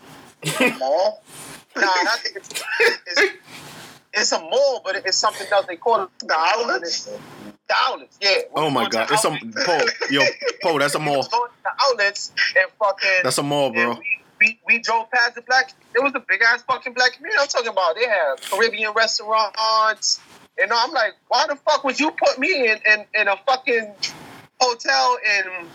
A 0.61 0.77
mall? 0.77 1.23
Nah, 1.77 1.81
not, 1.81 2.19
it's, 2.35 2.49
it's, 3.07 3.21
it's 4.13 4.31
a 4.31 4.39
mall, 4.39 4.81
but 4.83 4.97
it's 5.05 5.17
something 5.17 5.47
else. 5.51 5.65
They 5.67 5.75
call 5.75 6.03
it 6.03 6.09
The 6.19 6.33
outlets? 6.37 7.05
The 7.05 7.75
outlets, 7.75 8.17
yeah. 8.21 8.29
We 8.53 8.61
Oh 8.61 8.69
my 8.69 8.87
god, 8.87 9.09
the 9.09 9.13
it's 9.15 9.25
a 9.25 9.29
outlets. 9.31 9.65
Paul. 9.65 9.81
Yo, 10.09 10.21
Paul, 10.61 10.79
that's 10.79 10.95
a 10.95 10.99
We 11.05 11.05
mall. 11.05 11.27
going 11.29 11.49
to 11.49 11.55
the 11.63 11.71
outlets 11.83 12.31
and 12.57 12.67
fucking. 12.79 13.09
That's 13.23 13.37
a 13.39 13.43
mall, 13.43 13.67
and 13.67 13.75
bro. 13.75 13.89
we, 13.95 14.05
we, 14.45 14.59
we 14.65 14.79
drove 14.79 15.09
past 15.11 15.35
the 15.35 15.41
black. 15.41 15.73
It 15.95 16.03
was 16.03 16.13
a 16.15 16.19
big 16.19 16.41
ass 16.41 16.63
fucking 16.63 16.93
black 16.93 17.13
community. 17.13 17.41
I'm 17.41 17.47
talking 17.47 17.71
about. 17.71 17.95
They 17.95 18.07
have 18.07 18.39
Caribbean 18.49 18.93
restaurants. 18.93 20.19
Know, 20.57 20.65
I'm 20.71 20.91
like, 20.91 21.13
why 21.27 21.45
the 21.47 21.55
fuck 21.55 21.83
would 21.83 21.99
you 21.99 22.11
put 22.11 22.39
me 22.39 22.69
in 22.69 22.77
in, 22.85 23.05
in 23.13 23.27
a 23.27 23.35
fucking 23.47 23.93
hotel 24.59 25.17
in 25.37 25.65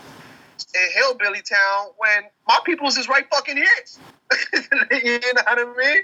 in 0.73 0.91
Hillbilly 0.93 1.41
Town 1.41 1.87
when 1.97 2.23
my 2.47 2.59
people's 2.65 2.97
is 2.97 3.07
right 3.07 3.25
fucking 3.31 3.57
here? 3.57 3.65
you 4.91 5.19
know 5.19 5.41
what 5.45 5.59
I 5.59 5.65
mean? 5.77 6.03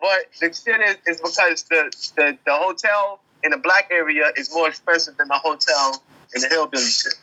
But 0.00 0.26
the 0.40 0.54
shit 0.54 0.80
is, 0.80 0.96
is 1.06 1.20
because 1.20 1.64
the, 1.64 1.92
the 2.16 2.38
the 2.46 2.54
hotel 2.54 3.20
in 3.42 3.50
the 3.50 3.58
black 3.58 3.88
area 3.90 4.30
is 4.36 4.52
more 4.52 4.68
expensive 4.68 5.16
than 5.16 5.28
the 5.28 5.38
hotel 5.38 6.02
in 6.34 6.42
the 6.42 6.48
hillbilly 6.48 6.84
shit. 6.84 7.14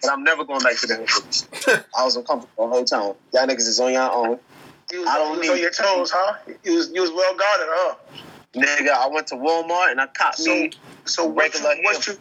But 0.00 0.10
I'm 0.10 0.24
never 0.24 0.44
going 0.44 0.60
back 0.60 0.76
to 0.78 0.86
the 0.86 0.96
hillbilly. 0.96 1.84
I 1.96 2.04
was 2.04 2.16
uncomfortable 2.16 2.66
the 2.66 2.72
whole 2.72 2.84
time. 2.84 3.14
Y'all 3.32 3.46
niggas 3.46 3.68
is 3.68 3.80
on 3.80 3.92
your 3.92 4.10
own. 4.10 4.30
Was, 4.30 5.06
I 5.08 5.18
don't 5.18 5.36
you 5.36 5.42
need- 5.42 5.50
on 5.50 5.58
your 5.58 5.70
toes, 5.70 6.10
huh? 6.14 6.36
You 6.64 6.74
was, 6.74 6.90
you 6.92 7.00
was 7.00 7.10
well 7.12 7.34
guarded, 7.36 7.66
huh? 7.70 7.94
Nigga, 8.54 8.90
I 8.90 9.08
went 9.08 9.26
to 9.28 9.36
Walmart 9.36 9.92
and 9.92 10.00
I 10.00 10.06
caught 10.08 10.36
So, 10.36 10.50
me. 10.54 10.70
so 11.06 11.24
what 11.24 11.54
you, 11.54 11.64
Regular 11.66 11.82
what 11.84 12.06
you, 12.06 12.12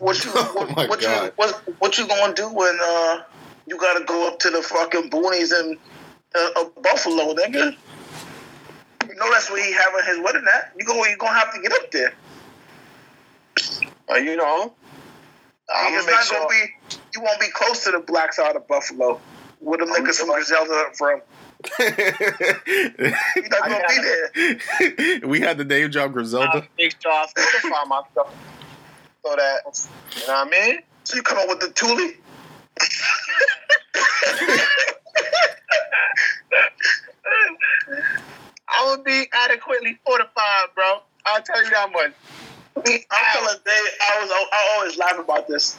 what 0.00 0.24
you, 0.24 0.30
Oh 0.34 0.52
what, 0.54 0.76
my 0.76 0.86
what 0.88 1.00
you, 1.00 1.08
what, 1.36 1.54
what 1.78 1.96
you 1.98 2.06
gonna 2.06 2.34
do 2.34 2.48
when 2.52 2.76
uh 2.84 3.22
you 3.66 3.78
gotta 3.78 4.04
go 4.04 4.28
up 4.28 4.38
to 4.40 4.50
the 4.50 4.60
fucking 4.62 5.08
boonies 5.08 5.58
and 5.58 5.78
uh, 6.34 6.50
uh, 6.60 6.64
Buffalo, 6.82 7.32
nigga? 7.34 7.74
You 9.08 9.14
know 9.14 9.30
that's 9.32 9.48
where 9.50 9.64
he 9.64 9.72
having 9.72 10.04
his 10.06 10.18
wedding 10.22 10.44
at. 10.54 10.72
You 10.78 10.84
go, 10.84 11.02
you 11.06 11.16
gonna 11.16 11.32
have 11.38 11.54
to 11.54 11.60
get 11.62 11.72
up 11.72 11.90
there. 11.92 12.12
Uh, 14.10 14.16
you 14.16 14.36
know, 14.36 14.74
I'm 15.72 15.94
it's 15.94 16.04
gonna 16.04 16.06
make 16.06 16.14
not 16.14 16.24
sure. 16.24 16.38
gonna 16.38 16.48
be. 16.50 16.98
You 17.14 17.22
won't 17.22 17.40
be 17.40 17.46
close 17.52 17.84
to 17.84 17.90
the 17.92 18.00
black 18.00 18.32
side 18.32 18.56
of 18.56 18.66
Buffalo, 18.68 19.20
where 19.60 19.78
them 19.78 19.88
niggas 19.88 20.16
from 20.16 20.30
Griselda 20.30 20.90
from. 20.94 21.22
You're 21.78 23.48
not 23.48 23.68
gonna 23.68 23.84
be 23.88 23.98
there. 24.02 25.20
we 25.28 25.40
had 25.40 25.56
the 25.56 25.64
name 25.64 25.90
drop 25.90 26.12
Griselda. 26.12 26.50
I'll 26.54 26.62
make 26.76 26.94
sure 27.00 27.12
I 27.12 27.26
fortify 27.34 27.84
myself 27.84 28.34
so 29.24 29.36
that 29.36 29.88
you 30.14 30.26
know 30.26 30.34
what 30.34 30.46
I 30.46 30.50
mean. 30.50 30.80
So 31.04 31.16
you 31.16 31.22
come 31.22 31.38
up 31.38 31.48
with 31.48 31.60
the 31.60 31.68
Thule. 31.68 32.12
I 38.68 38.90
would 38.90 39.04
be 39.04 39.28
adequately 39.32 39.98
fortified, 40.04 40.66
bro. 40.74 41.00
I'll 41.26 41.42
tell 41.42 41.62
you 41.62 41.70
that 41.70 41.90
much. 41.92 42.12
I'm 42.76 42.84
telling 42.84 43.58
Dave, 43.64 43.90
I 44.00 44.20
was 44.20 44.30
I 44.30 44.74
always 44.76 44.96
laugh 44.98 45.18
about 45.18 45.48
this. 45.48 45.78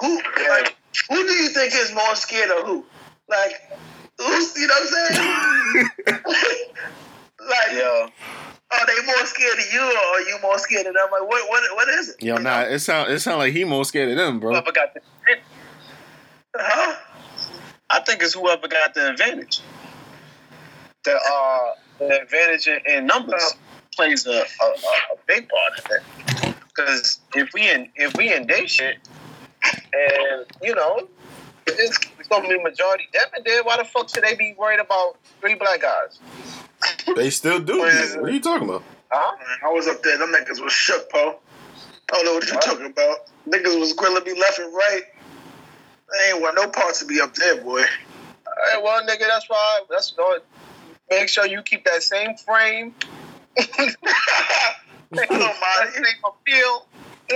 Who 0.00 0.16
like 0.48 0.76
who 1.08 1.16
do 1.26 1.32
you 1.32 1.48
think 1.48 1.74
is 1.74 1.92
more 1.94 2.14
scared 2.14 2.50
of 2.50 2.66
who? 2.66 2.84
Like 3.28 3.52
who's 4.18 4.56
you 4.56 4.66
know 4.66 4.74
what 4.74 4.82
I'm 4.82 5.16
saying? 5.16 5.90
like 7.40 7.72
Yeah. 7.72 8.08
are 8.72 8.86
they 8.86 9.06
more 9.06 9.26
scared 9.26 9.58
of 9.58 9.72
you 9.72 9.80
or 9.80 9.96
are 9.96 10.20
you 10.22 10.38
more 10.42 10.58
scared 10.58 10.86
of 10.86 10.94
them? 10.94 11.08
Like 11.12 11.28
what 11.28 11.48
what 11.50 11.76
what 11.76 11.88
is 11.88 12.10
it? 12.10 12.22
Yo, 12.22 12.36
You 12.36 12.42
nah, 12.42 12.62
know? 12.62 12.68
it 12.68 12.78
sound 12.80 13.10
it 13.12 13.20
sound 13.20 13.38
like 13.38 13.52
he 13.52 13.64
more 13.64 13.84
scared 13.84 14.10
of 14.10 14.16
them, 14.16 14.40
bro. 14.40 14.52
Whoever 14.52 14.72
got 14.72 14.94
the 14.94 15.00
Huh? 16.58 16.96
I 17.90 18.00
think 18.00 18.22
it's 18.22 18.34
whoever 18.34 18.66
got 18.68 18.94
the 18.94 19.10
advantage. 19.10 19.60
The 21.04 21.12
uh 21.12 21.58
the 21.98 22.22
advantage 22.22 22.66
in, 22.68 22.78
in 22.86 23.06
numbers 23.06 23.54
plays 23.96 24.26
a, 24.26 24.30
a, 24.30 24.34
a 24.34 24.40
a 24.40 25.16
big 25.26 25.48
part 25.48 25.78
of 25.78 25.90
it. 25.90 26.54
Because 26.68 27.20
if 27.34 27.50
we 27.54 27.70
in 27.70 27.88
if 27.96 28.14
we 28.16 28.32
in 28.32 28.46
day 28.46 28.66
shit, 28.66 28.96
and 29.64 30.46
you 30.62 30.74
know, 30.74 31.08
it's, 31.66 31.98
it's 32.18 32.28
gonna 32.28 32.48
be 32.48 32.62
majority 32.62 33.04
them 33.12 33.26
and 33.34 33.44
then 33.44 33.64
why 33.64 33.76
the 33.78 33.84
fuck 33.84 34.08
should 34.14 34.22
they 34.24 34.34
be 34.36 34.54
worried 34.58 34.80
about 34.80 35.16
three 35.40 35.54
black 35.54 35.80
guys? 35.82 36.18
They 37.16 37.30
still 37.30 37.58
do. 37.58 37.80
Where- 37.80 38.20
What 38.20 38.30
are 38.30 38.32
you 38.32 38.40
talking 38.40 38.68
about? 38.68 38.82
Huh? 39.10 39.36
I 39.64 39.72
was 39.72 39.86
up 39.86 40.02
there, 40.02 40.18
them 40.18 40.32
niggas 40.32 40.62
was 40.62 40.72
shook, 40.72 41.10
Poe. 41.10 41.38
I 42.12 42.16
don't 42.16 42.24
know 42.24 42.34
what 42.34 42.46
you're 42.46 42.54
What? 42.56 42.64
talking 42.64 42.86
about. 42.86 43.18
Niggas 43.48 43.78
was 43.80 43.92
grilling 43.92 44.24
me 44.24 44.38
left 44.38 44.58
and 44.58 44.72
right. 44.74 45.02
I 46.12 46.32
ain't 46.32 46.42
want 46.42 46.56
no 46.56 46.68
parts 46.68 46.98
to 47.00 47.04
be 47.06 47.20
up 47.20 47.34
there, 47.34 47.56
boy. 47.62 47.80
All 47.80 48.74
right, 48.74 48.82
well, 48.82 49.02
nigga, 49.02 49.26
that's 49.28 49.48
why. 49.48 49.80
That's 49.90 50.14
no. 50.18 50.38
Make 51.10 51.28
sure 51.28 51.46
you 51.46 51.62
keep 51.62 51.84
that 51.84 52.02
same 52.02 52.36
frame. 52.36 52.94
I 53.58 54.74
don't 55.12 55.40
mind. 55.40 55.54
That 55.60 55.92
same 55.94 56.04
appeal. 56.24 56.86
I 57.30 57.34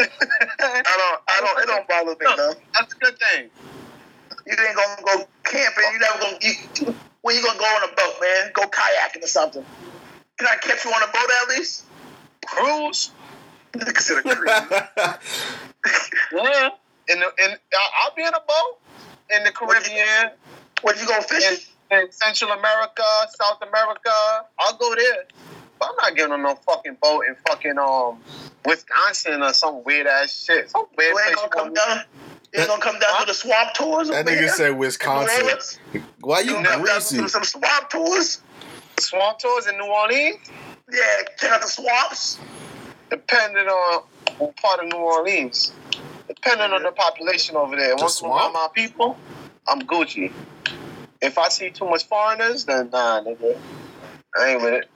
don't. 0.59 1.21
I 1.29 1.41
don't. 1.41 1.63
It 1.63 1.67
don't 1.67 1.89
bother 1.89 2.11
me, 2.13 2.27
though. 2.37 2.55
That's 2.75 2.95
a 2.95 2.99
good 2.99 3.19
thing. 3.19 3.51
You 4.47 4.57
ain't 4.67 4.77
gonna 4.77 5.03
go 5.05 5.29
camping. 5.45 5.85
You 5.93 5.99
never 5.99 6.19
gonna. 6.21 6.39
You, 6.41 6.95
when 7.23 7.37
you 7.37 7.43
gonna 7.45 7.59
go 7.59 7.65
on 7.65 7.85
a 7.91 7.95
boat, 7.95 8.15
man? 8.21 8.51
Go 8.55 8.63
kayaking 8.63 9.25
or 9.25 9.29
something. 9.29 9.65
Can 10.39 10.49
I 10.49 10.57
catch 10.57 10.85
you 10.85 10.91
on 10.93 11.03
a 11.03 11.07
boat 11.07 11.31
at 11.43 11.49
least? 11.51 11.85
Cruise. 12.47 13.11
A 13.75 13.93
cruise. 13.93 15.15
Yeah. 16.33 16.69
In 17.09 17.21
the 17.21 17.27
in, 17.43 17.51
I- 17.75 17.91
I'll 18.05 18.15
be 18.15 18.23
in 18.23 18.29
a 18.29 18.41
boat 18.41 18.79
in 19.35 19.43
the 19.45 19.51
Caribbean, 19.51 20.31
What 20.83 21.01
you 21.01 21.07
go 21.07 21.17
in, 21.17 21.23
fishing? 21.23 21.67
in 21.91 22.13
Central 22.13 22.53
America, 22.53 23.03
South 23.41 23.61
America. 23.63 24.13
I'll 24.61 24.77
go 24.77 24.95
there. 24.95 25.25
But 25.81 25.89
I'm 25.91 25.97
not 25.97 26.17
getting 26.17 26.33
on 26.35 26.43
no 26.43 26.55
fucking 26.55 26.99
boat 27.03 27.25
in 27.29 27.37
fucking 27.49 27.79
um 27.79 28.21
Wisconsin 28.67 29.43
or 29.43 29.55
some 29.55 29.83
weird 29.85 30.07
ass 30.07 30.45
shit. 30.47 30.71
Some 30.71 30.87
weird 30.97 31.13
You 31.15 31.19
ain't 31.19 31.27
place 31.27 31.37
gonna 31.37 31.49
come 31.51 31.75
down. 31.75 32.01
You 32.53 32.61
ain't 32.61 32.69
gonna 32.69 32.83
come 32.83 32.99
down 33.01 33.21
to 33.21 33.27
the 33.27 33.35
swamp 33.35 33.75
tours. 33.75 34.09
That 34.11 34.27
nigga 34.27 34.39
here? 34.39 34.49
said 34.49 34.79
Wisconsin. 34.79 35.49
Why 36.21 36.41
You 36.41 36.51
you 36.51 36.55
gonna 36.57 36.69
down 36.69 36.81
greasy? 36.83 37.19
to 37.19 37.29
some 37.29 37.45
swamp 37.45 37.91
tours? 37.91 38.43
Swamp 39.01 39.39
tours 39.39 39.67
in 39.67 39.79
New 39.79 39.87
Orleans, 39.87 40.37
Yeah, 40.93 41.01
check 41.39 41.51
out 41.53 41.63
the 41.63 41.69
swamps. 41.69 42.39
depending 43.11 43.67
on 43.67 44.03
what 44.39 44.57
part 44.57 44.81
of 44.81 44.87
New 44.87 44.99
Orleans, 44.99 45.73
depending 46.29 46.73
on 46.73 46.83
the 46.83 46.93
population 46.93 47.57
over 47.57 47.77
there. 47.77 47.97
The 47.97 48.03
Once 48.03 48.23
I'm 48.23 48.29
swamp? 48.29 48.55
my 48.55 48.69
people, 48.75 49.17
I'm 49.67 49.81
Gucci. 49.83 50.33
If 51.23 51.39
I 51.39 51.49
see 51.49 51.71
too 51.71 51.89
much 51.89 52.07
foreigners, 52.07 52.67
then 52.67 52.91
nah, 52.91 53.23
nigga, 53.23 53.57
I 54.39 54.49
ain't 54.51 54.63
with 54.63 54.75
it. 54.75 54.91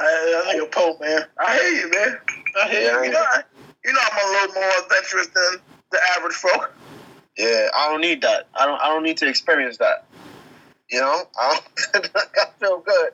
I, 0.00 0.42
I 0.46 0.50
think 0.52 0.62
a 0.62 0.66
Pope, 0.66 1.00
man. 1.00 1.24
I 1.38 1.58
hear 1.58 1.72
you, 1.72 1.90
man. 1.90 2.18
I 2.60 2.68
hear 2.68 2.80
you. 2.80 3.04
You 3.04 3.12
know, 3.12 3.24
I, 3.30 3.42
you 3.84 3.92
know, 3.92 4.00
I'm 4.12 4.28
a 4.28 4.32
little 4.32 4.54
more 4.54 4.70
adventurous 4.82 5.26
than 5.28 5.60
the 5.92 5.98
average 6.16 6.34
folk. 6.34 6.72
Yeah, 7.36 7.68
I 7.74 7.88
don't 7.90 8.00
need 8.00 8.22
that. 8.22 8.48
I 8.54 8.66
don't. 8.66 8.80
I 8.80 8.88
don't 8.88 9.02
need 9.02 9.18
to 9.18 9.28
experience 9.28 9.78
that. 9.78 10.06
You 10.90 11.00
know, 11.00 11.22
I, 11.38 11.60
don't, 11.92 12.10
I 12.16 12.46
feel 12.58 12.80
good. 12.80 13.12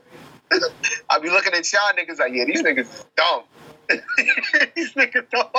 I 1.11 1.19
be 1.19 1.29
looking 1.29 1.53
at 1.55 1.71
y'all 1.73 1.93
niggas 1.93 2.19
like, 2.19 2.33
yeah, 2.33 2.45
these 2.45 2.63
niggas 2.63 3.05
dumb. 3.17 3.43
these 4.75 4.95
niggas 4.95 5.29
don't. 5.31 5.53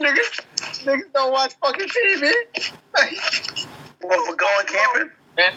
niggas, 0.00 0.46
niggas 0.84 1.12
don't 1.12 1.32
watch 1.32 1.54
fucking 1.60 1.88
TV. 1.88 2.32
Well, 4.02 4.24
for 4.24 4.36
going 4.36 4.66
camping, 4.66 5.10
man. 5.36 5.52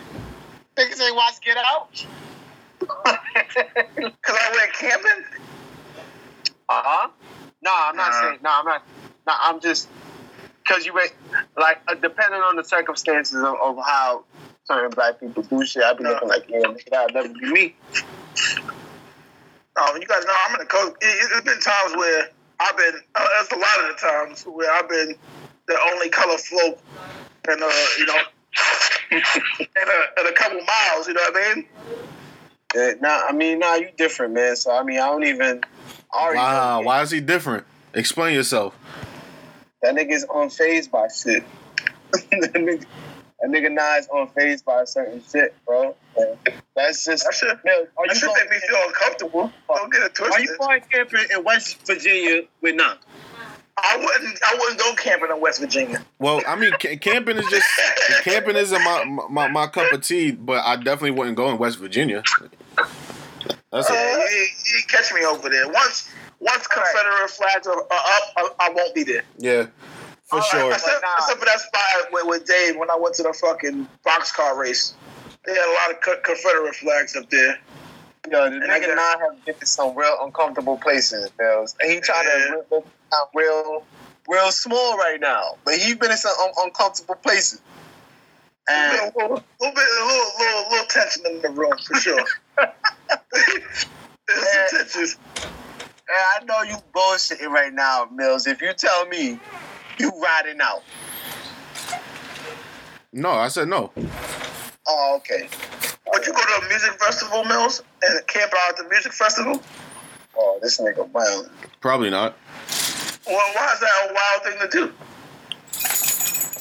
niggas 0.75 1.01
ain't 1.01 1.15
watch 1.15 1.39
Get 1.41 1.57
Out. 1.57 2.05
Because 3.33 4.37
I 4.41 4.51
went 4.55 4.73
camping. 4.73 5.25
Uh 6.69 6.81
huh. 6.85 7.09
No, 7.61 7.71
I'm 7.75 7.95
not 7.95 8.11
Nah. 8.11 8.21
saying. 8.21 8.39
No, 8.43 8.49
I'm 8.53 8.65
not. 8.65 8.83
No, 9.27 9.33
I'm 9.41 9.59
just 9.59 9.87
because 10.63 10.85
you 10.85 10.93
wait. 10.93 11.13
Like, 11.57 11.79
uh, 11.87 11.95
depending 11.95 12.41
on 12.41 12.55
the 12.55 12.63
circumstances 12.63 13.37
of, 13.37 13.55
of 13.61 13.77
how 13.85 14.23
certain 14.65 14.91
black 14.91 15.19
people 15.19 15.43
do 15.43 15.65
shit, 15.65 15.83
I 15.83 15.93
be 15.93 16.03
No. 16.03 16.11
looking 16.11 16.29
like, 16.29 16.45
yeah, 16.49 16.61
that'll 16.91 17.13
never 17.13 17.33
be 17.33 17.51
me. 17.51 17.75
Um, 19.75 19.95
you 20.01 20.07
guys 20.07 20.25
know 20.25 20.33
I'm 20.47 20.55
in 20.55 20.59
the 20.59 20.65
coast. 20.65 20.95
It, 21.01 21.31
it's 21.31 21.41
been 21.41 21.59
times 21.59 21.95
where 21.95 22.29
I've 22.59 22.77
been. 22.77 22.95
Uh, 23.15 23.27
that's 23.37 23.51
a 23.51 23.55
lot 23.55 23.79
of 23.89 23.95
the 23.95 24.01
times 24.01 24.43
where 24.43 24.71
I've 24.71 24.89
been 24.89 25.15
the 25.67 25.77
only 25.93 26.09
color 26.09 26.37
float, 26.37 26.79
and 27.47 27.61
uh, 27.63 27.71
you 27.97 28.05
know, 28.05 28.19
in 29.11 29.17
a, 29.19 30.21
in 30.21 30.27
a 30.27 30.31
couple 30.33 30.59
miles. 30.61 31.07
You 31.07 31.13
know 31.13 31.21
what 31.21 31.35
I 31.37 31.55
mean? 31.55 31.65
Yeah, 32.75 32.93
nah, 33.01 33.23
I 33.27 33.31
mean, 33.31 33.59
nah, 33.59 33.75
you 33.75 33.89
different, 33.97 34.33
man. 34.33 34.55
So 34.55 34.71
I 34.71 34.83
mean, 34.83 34.99
I 34.99 35.07
don't 35.07 35.23
even. 35.23 35.61
I 36.13 36.33
Wow, 36.35 36.79
know 36.79 36.85
why 36.85 37.01
is 37.01 37.11
he 37.11 37.19
different? 37.19 37.65
Explain 37.93 38.35
yourself. 38.35 38.75
That 39.81 39.95
nigga's 39.95 40.25
unfazed 40.25 40.91
by 40.91 41.07
shit. 41.07 41.43
that, 42.11 42.53
nigga, 42.53 42.85
that 43.39 43.49
nigga 43.49 43.71
nah 43.71 43.97
is 43.97 44.07
unfazed 44.07 44.65
by 44.65 44.83
certain 44.83 45.23
shit, 45.31 45.55
bro. 45.65 45.95
And 46.17 46.37
That's 46.75 47.05
just. 47.05 47.23
That 47.23 47.33
should 47.33 47.47
Yo, 47.65 47.71
are 47.97 48.07
that 48.07 48.13
you 48.13 48.15
should 48.15 48.31
make 48.35 48.51
me 48.51 48.57
feel 48.67 48.79
uncomfortable. 48.87 49.51
Don't 49.67 49.91
get 49.91 50.01
it 50.03 50.21
are 50.21 50.39
you 50.39 50.57
going 50.59 50.81
camping 50.91 51.25
in 51.35 51.43
West 51.43 51.85
Virginia 51.87 52.41
with 52.61 52.75
nah? 52.75 52.95
I 53.77 53.97
wouldn't. 53.97 54.39
I 54.45 54.57
wouldn't 54.59 54.79
go 54.79 54.93
camping 54.95 55.31
in 55.31 55.39
West 55.39 55.59
Virginia. 55.59 56.03
Well, 56.19 56.41
I 56.47 56.55
mean, 56.55 56.73
ca- 56.73 56.97
camping 56.97 57.37
is 57.37 57.47
just 57.47 57.67
camping 58.23 58.57
isn't 58.57 58.83
my, 58.83 59.25
my 59.29 59.47
my 59.47 59.67
cup 59.67 59.91
of 59.91 60.01
tea, 60.01 60.31
but 60.31 60.63
I 60.65 60.75
definitely 60.75 61.11
wouldn't 61.11 61.37
go 61.37 61.49
in 61.49 61.57
West 61.57 61.79
Virginia. 61.79 62.23
That's 63.71 63.89
Uh, 63.89 63.93
it. 63.93 64.31
you, 64.31 64.77
you 64.77 64.83
catch 64.87 65.13
me 65.13 65.23
over 65.25 65.49
there. 65.49 65.67
Once 65.67 66.09
once 66.39 66.65
Confederate 66.67 67.29
flags 67.29 67.67
are, 67.67 67.75
are 67.75 67.83
up, 67.83 68.23
I, 68.37 68.49
I 68.59 68.69
won't 68.69 68.95
be 68.95 69.03
there. 69.03 69.23
Yeah, 69.37 69.67
for 70.25 70.35
All 70.35 70.39
right, 70.39 70.49
sure. 70.51 70.71
Except, 70.73 71.01
nah. 71.03 71.15
except 71.17 71.39
for 71.39 71.45
that 71.45 71.59
spot 71.59 72.11
with, 72.13 72.25
with 72.27 72.45
Dave 72.45 72.77
when 72.77 72.89
I 72.89 72.95
went 72.95 73.15
to 73.15 73.23
the 73.23 73.33
fucking 73.33 73.87
boxcar 74.05 74.57
race. 74.57 74.93
They 75.45 75.53
had 75.53 75.67
a 75.67 75.73
lot 75.73 75.91
of 75.95 76.01
co- 76.01 76.19
Confederate 76.23 76.75
flags 76.75 77.15
up 77.15 77.29
there. 77.29 77.59
Yo, 78.31 78.49
the 78.49 78.55
And 78.57 78.71
I 78.71 78.79
nigga 78.79 78.95
got- 78.95 79.19
nah 79.19 79.25
have 79.27 79.45
been 79.45 79.55
to 79.55 79.65
some 79.65 79.95
real 79.95 80.17
uncomfortable 80.21 80.77
places, 80.77 81.29
Bills. 81.37 81.75
And 81.79 81.91
he 81.91 81.99
trying 81.99 82.25
Yeah. 82.25 82.55
to 82.55 82.63
rip 82.71 82.85
real, 83.35 83.85
real 84.27 84.51
small 84.51 84.97
right 84.97 85.19
now. 85.19 85.57
But 85.65 85.75
he's 85.75 85.95
been 85.95 86.11
in 86.11 86.17
some 86.17 86.33
un- 86.41 86.53
uncomfortable 86.65 87.15
places. 87.15 87.61
A 88.67 88.71
And 88.71 88.91
little, 89.15 89.21
little, 89.21 89.43
little 89.59 89.73
a 89.73 90.05
little, 90.05 90.31
little, 90.39 90.69
little 90.71 90.85
tension 90.87 91.25
in 91.25 91.41
the 91.41 91.49
room 91.49 91.73
for 91.85 91.95
sure. 91.95 92.23
There's 94.27 95.13
some. 95.13 95.21
And 96.11 96.17
I 96.41 96.43
know 96.45 96.61
you 96.69 96.77
bullshitting 96.93 97.47
right 97.49 97.73
now, 97.73 98.07
Mills. 98.11 98.47
If 98.47 98.61
you 98.61 98.73
tell 98.73 99.05
me 99.07 99.39
you 99.99 100.11
riding 100.21 100.59
out. 100.61 100.81
No, 103.13 103.29
I 103.31 103.47
said 103.47 103.67
no. 103.67 103.91
Oh, 104.87 105.15
okay. 105.17 105.47
Would 106.11 106.25
you 106.25 106.33
go 106.33 106.39
to 106.39 106.65
a 106.65 106.69
music 106.69 106.93
festival, 106.93 107.43
Mills, 107.43 107.83
and 108.01 108.25
camp 108.27 108.51
out 108.55 108.69
at 108.71 108.77
the 108.77 108.89
music 108.89 109.13
festival? 109.13 109.61
Oh, 110.37 110.59
this 110.61 110.79
nigga 110.79 111.07
wild. 111.09 111.49
Probably 111.81 112.09
not. 112.09 112.35
Well, 113.27 113.37
why 113.53 113.73
is 113.73 113.79
that 113.79 114.09
a 114.09 114.13
wild 114.13 114.43
thing 114.43 114.59
to 114.61 114.67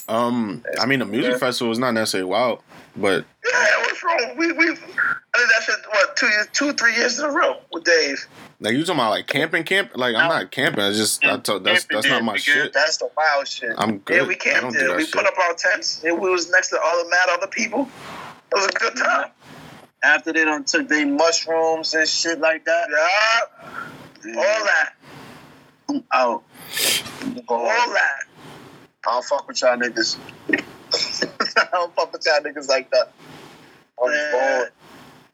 do? 0.06 0.12
Um, 0.12 0.64
I 0.80 0.86
mean, 0.86 1.00
a 1.02 1.06
music 1.06 1.32
Yeah. 1.32 1.38
festival 1.38 1.70
is 1.72 1.78
not 1.78 1.92
necessarily 1.92 2.28
wild, 2.28 2.62
but 3.00 3.24
Yeah, 3.50 3.76
what's 3.82 4.02
wrong? 4.04 4.36
We 4.36 4.52
we 4.52 4.66
I 4.68 4.72
did 4.72 4.76
that 4.76 5.62
shit 5.62 5.76
what 5.90 6.16
two 6.16 6.26
years, 6.26 6.46
two 6.52 6.72
three 6.72 6.94
years 6.96 7.18
in 7.18 7.24
a 7.24 7.30
row 7.30 7.56
with 7.72 7.84
Dave. 7.84 8.26
like 8.60 8.72
you 8.74 8.80
talking 8.84 9.00
about 9.00 9.10
like 9.10 9.26
camping, 9.26 9.64
camp. 9.64 9.92
Like 9.94 10.14
I'm 10.16 10.28
not 10.28 10.50
camping. 10.50 10.82
I 10.82 10.90
just 10.92 11.24
I 11.24 11.36
told, 11.38 11.64
that's 11.64 11.84
that's 11.84 12.06
not 12.08 12.24
my 12.24 12.36
shit. 12.36 12.72
That's 12.72 12.96
the 12.98 13.10
wild 13.16 13.46
shit. 13.48 13.74
I'm 13.78 13.98
good. 13.98 14.22
Yeah, 14.22 14.26
we 14.26 14.34
I 14.34 14.38
camped 14.38 14.60
don't 14.62 14.72
there. 14.72 14.88
do 14.88 14.96
We 14.96 15.04
that 15.04 15.12
put 15.12 15.26
up 15.26 15.38
our 15.38 15.54
tents. 15.54 16.02
And 16.04 16.18
we 16.20 16.30
was 16.30 16.50
next 16.50 16.68
to 16.70 16.80
all 16.80 17.04
the 17.04 17.10
mad 17.10 17.28
other 17.30 17.46
people. 17.46 17.88
It 18.50 18.54
was 18.54 18.66
a 18.66 18.72
good 18.72 18.96
time. 18.96 19.30
After 20.02 20.32
they 20.32 20.44
done 20.44 20.64
took 20.64 20.88
their 20.88 21.06
mushrooms 21.06 21.92
and 21.94 22.08
shit 22.08 22.38
like 22.40 22.64
that. 22.64 22.88
Yeah, 24.24 24.36
all 24.36 24.64
that, 24.64 24.92
I'm 25.88 26.04
out. 26.12 26.42
Go 27.46 27.54
all 27.56 27.68
home. 27.68 27.92
that. 27.94 28.24
I 29.06 29.10
don't 29.12 29.24
fuck 29.24 29.48
with 29.48 29.60
y'all 29.62 29.76
niggas. 29.76 30.16
I 31.72 31.76
don't 31.76 31.94
fuck 31.94 32.12
with 32.12 32.24
y'all 32.26 32.40
niggas 32.40 32.68
like 32.68 32.90
that. 32.90 33.12
I'm 34.02 34.10
Man. 34.10 34.32
bored. 34.32 34.72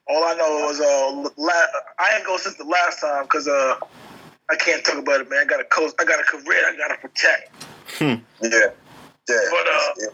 All 0.06 0.24
I 0.24 0.35
know 0.35 0.66
was 0.66 0.81
uh, 0.81 1.31
la- 1.36 1.81
I 1.98 2.16
ain't 2.16 2.27
go 2.27 2.36
since 2.36 2.56
the 2.56 2.65
last 2.65 3.01
time 3.01 3.23
because 3.24 3.48
uh, 3.48 3.77
I 4.51 4.56
can't 4.56 4.85
talk 4.85 4.98
about 4.98 5.20
it, 5.20 5.31
man. 5.31 5.40
I 5.40 5.44
got 5.44 5.61
a 5.61 5.65
coast, 5.65 5.97
I 5.98 6.05
got 6.05 6.20
a 6.20 6.24
career, 6.24 6.62
I 6.66 6.77
got 6.77 6.89
to 6.89 7.01
protect. 7.01 7.51
Hmm. 7.98 8.23
Yeah. 8.43 8.70
Yeah. 9.28 9.40
But, 9.51 9.66
uh, 9.66 9.93
yeah. 9.98 10.06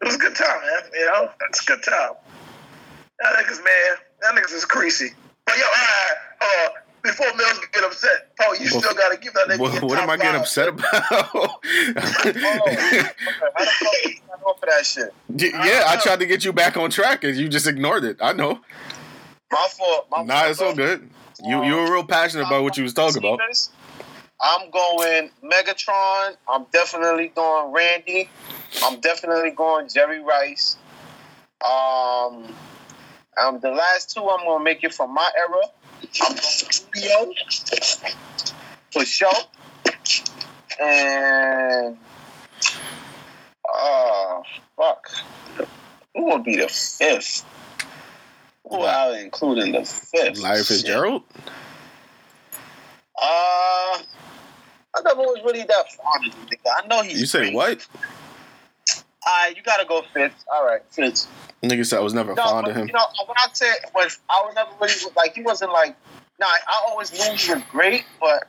It 0.00 0.06
was 0.06 0.14
a 0.16 0.18
good 0.18 0.34
time, 0.34 0.60
man. 0.62 0.82
You 0.94 1.06
know, 1.06 1.30
it's 1.48 1.62
a 1.62 1.66
good 1.66 1.82
time. 1.82 2.12
That 3.20 3.36
niggas, 3.36 3.62
man, 3.62 3.96
that 4.22 4.34
niggas 4.34 4.54
is 4.54 4.64
greasy. 4.64 5.12
But 5.46 5.56
yo, 5.58 5.64
all 5.64 5.70
right, 5.72 6.16
uh, 6.40 6.68
before 7.02 7.26
Mills 7.36 7.58
can 7.58 7.68
get 7.72 7.84
upset, 7.84 8.36
Paul, 8.38 8.56
you 8.56 8.66
still 8.66 8.94
gotta 8.94 9.16
give 9.16 9.34
that 9.34 9.48
nigga. 9.48 9.58
What, 9.58 9.72
your 9.74 9.82
what 9.82 9.98
am 9.98 10.10
I 10.10 10.16
getting 10.16 10.40
upset 10.40 10.68
about? 10.68 10.84
Oh, 11.34 11.58
how 11.62 12.22
the 12.22 13.70
fuck 13.70 13.92
you 14.04 14.14
sign 14.14 14.40
off 14.46 14.60
for 14.60 14.66
that 14.66 14.86
shit? 14.86 15.14
yeah, 15.36 15.84
I 15.86 15.98
tried 16.02 16.20
to 16.20 16.26
get 16.26 16.44
you 16.44 16.52
back 16.52 16.76
on 16.76 16.90
track, 16.90 17.24
and 17.24 17.36
you 17.36 17.48
just 17.48 17.66
ignored 17.66 18.04
it. 18.04 18.18
I 18.20 18.32
know. 18.32 18.60
My 19.50 19.68
fault. 19.70 20.06
My 20.10 20.22
Nah, 20.22 20.34
fault, 20.34 20.50
it's 20.50 20.60
all 20.62 20.74
good. 20.74 21.08
You 21.44 21.64
you 21.64 21.76
were 21.76 21.92
real 21.92 22.04
passionate 22.04 22.46
about 22.46 22.62
what 22.62 22.76
you 22.76 22.84
was 22.84 22.94
talking 22.94 23.18
about. 23.18 23.40
I'm 24.40 24.70
going 24.70 25.30
Megatron. 25.44 26.36
I'm 26.48 26.66
definitely 26.72 27.28
going 27.28 27.72
Randy. 27.72 28.28
I'm 28.82 29.00
definitely 29.00 29.50
going 29.50 29.88
Jerry 29.88 30.20
Rice. 30.20 30.76
Um, 31.64 32.54
um, 33.40 33.60
the 33.60 33.70
last 33.70 34.10
two 34.14 34.28
I'm 34.28 34.44
gonna 34.46 34.64
make 34.64 34.82
it 34.84 34.94
from 34.94 35.14
my 35.14 35.30
era. 35.36 35.62
I'm 36.22 36.34
going 36.34 36.42
Julio 36.94 37.34
for 38.92 39.04
sure, 39.04 39.32
and 40.80 41.96
uh, 43.72 44.42
fuck, 44.76 45.08
who 46.14 46.24
would 46.26 46.44
be 46.44 46.56
the 46.56 46.68
fifth? 46.68 47.44
Who 48.68 48.80
I 48.82 49.18
include 49.20 49.58
in 49.58 49.72
the 49.72 49.84
fifth? 49.84 50.38
Larry 50.38 50.58
Shit. 50.58 50.66
Fitzgerald. 50.66 51.22
Uh, 53.20 53.98
I 54.94 55.02
never 55.04 55.20
was 55.20 55.40
really 55.44 55.62
that 55.62 55.92
fond 55.92 56.26
of 56.26 56.32
the 56.32 56.56
nigga. 56.56 56.70
I 56.82 56.86
know 56.86 57.02
he's. 57.02 57.20
You 57.20 57.26
say 57.26 57.52
what? 57.52 57.86
Alright, 59.26 59.56
you 59.56 59.62
gotta 59.62 59.84
go 59.84 60.02
fifth. 60.12 60.44
All 60.52 60.64
right, 60.64 60.82
Fitz. 60.90 61.28
Nigga 61.62 61.86
said 61.86 61.98
I 61.98 62.02
was 62.02 62.12
never 62.14 62.34
No, 62.34 62.42
fond 62.42 62.66
of 62.68 62.74
him. 62.76 62.86
you 62.88 62.92
know 62.92 63.06
when 63.26 63.36
I 63.36 63.46
said 63.52 63.74
was 63.94 64.18
I 64.28 64.42
was 64.44 64.54
never 64.54 64.70
really 64.80 64.94
like 65.16 65.34
he 65.34 65.42
wasn't 65.42 65.72
like. 65.72 65.96
Nah, 66.40 66.46
I 66.46 66.84
always 66.88 67.12
knew 67.12 67.22
he 67.36 67.52
was 67.54 67.62
great, 67.70 68.04
but 68.20 68.48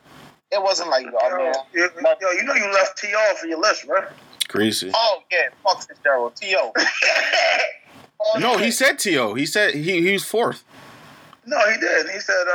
it 0.52 0.61
wasn't 0.61 0.90
like 0.90 1.06
oh 1.22 1.30
Yo, 1.30 1.38
man. 1.38 1.53
you, 1.73 1.90
yo, 2.22 2.31
you 2.31 2.44
know 2.44 2.53
you 2.56 2.72
left 2.73 2.98
T.O. 2.98 3.35
for 3.40 3.45
your 3.48 3.60
list, 3.60 3.85
right? 3.85 4.07
Greasy. 4.48 4.91
Oh 4.95 5.19
yeah, 5.31 5.49
fuck 5.64 5.88
Fitzgerald, 5.88 6.35
T.O. 6.35 6.72
Oh, 6.76 8.38
No, 8.40 8.53
yeah. 8.53 8.64
he 8.65 8.72
said 8.72 8.98
To. 8.99 9.35
He 9.35 9.45
said 9.45 9.76
he 9.76 10.02
he 10.02 10.14
was 10.14 10.23
fourth. 10.26 10.64
no, 11.45 11.57
he 11.72 11.77
did. 11.80 12.10
He 12.10 12.19
said, 12.19 12.45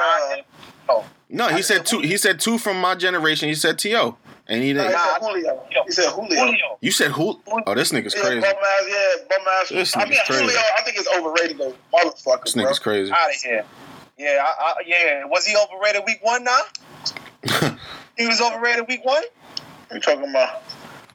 uh, 0.88 1.02
No, 1.28 1.48
he 1.48 1.62
said 1.62 1.86
two. 1.86 2.00
He 2.00 2.16
said 2.16 2.40
two 2.40 2.58
from 2.58 2.80
my 2.80 2.94
generation. 2.96 3.48
He 3.48 3.54
said 3.54 3.78
To, 3.80 4.16
and 4.48 4.62
he 4.62 4.72
no, 4.72 4.82
he 4.82 4.88
didn't. 4.88 4.98
said 5.00 5.18
Julio. 5.20 5.62
He 5.86 5.92
said 5.92 6.10
Julio. 6.10 6.44
Julio. 6.46 6.78
You 6.80 6.90
said 6.90 7.10
who? 7.12 7.40
Oh, 7.66 7.74
this 7.74 7.92
nigga's 7.92 8.14
Yeah, 8.14 8.22
crazy. 8.22 8.40
bum 8.40 8.50
ass, 8.50 8.84
yeah, 8.88 9.24
bum 9.28 9.46
ass. 9.60 9.68
This 9.68 9.96
I 9.96 10.04
mean, 10.04 10.12
nigga's 10.14 10.20
crazy. 10.26 10.42
Julio, 10.44 10.60
I 10.78 10.82
think 10.82 10.96
it's 10.98 11.08
overrated 11.16 11.58
though, 11.58 11.74
motherfucker. 11.92 12.44
This 12.44 12.54
bro. 12.54 12.64
nigga's 12.64 12.78
crazy. 12.78 13.12
Out 13.12 13.30
of 13.30 13.36
here. 13.36 13.64
Yeah, 14.16 14.44
I, 14.44 14.62
I, 14.62 14.74
yeah. 14.86 15.24
Was 15.26 15.46
he 15.46 15.56
overrated 15.56 16.02
week 16.06 16.18
one 16.22 16.44
now? 16.44 16.60
he 18.16 18.26
was 18.26 18.40
overrated 18.40 18.86
week 18.88 19.04
one. 19.04 19.22
You 19.92 20.00
talking 20.00 20.28
about? 20.28 20.62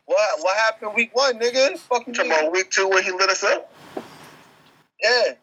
What? 0.05 0.39
What 0.41 0.57
happened 0.57 0.91
week 0.95 1.15
one, 1.15 1.39
nigga? 1.39 1.77
Fucking 1.77 2.13
You 2.13 2.13
talking 2.13 2.31
about 2.31 2.51
week 2.51 2.69
two 2.71 2.87
when 2.87 3.03
he 3.03 3.11
lit 3.11 3.29
us 3.29 3.43
up? 3.43 3.71
yeah. 5.01 5.33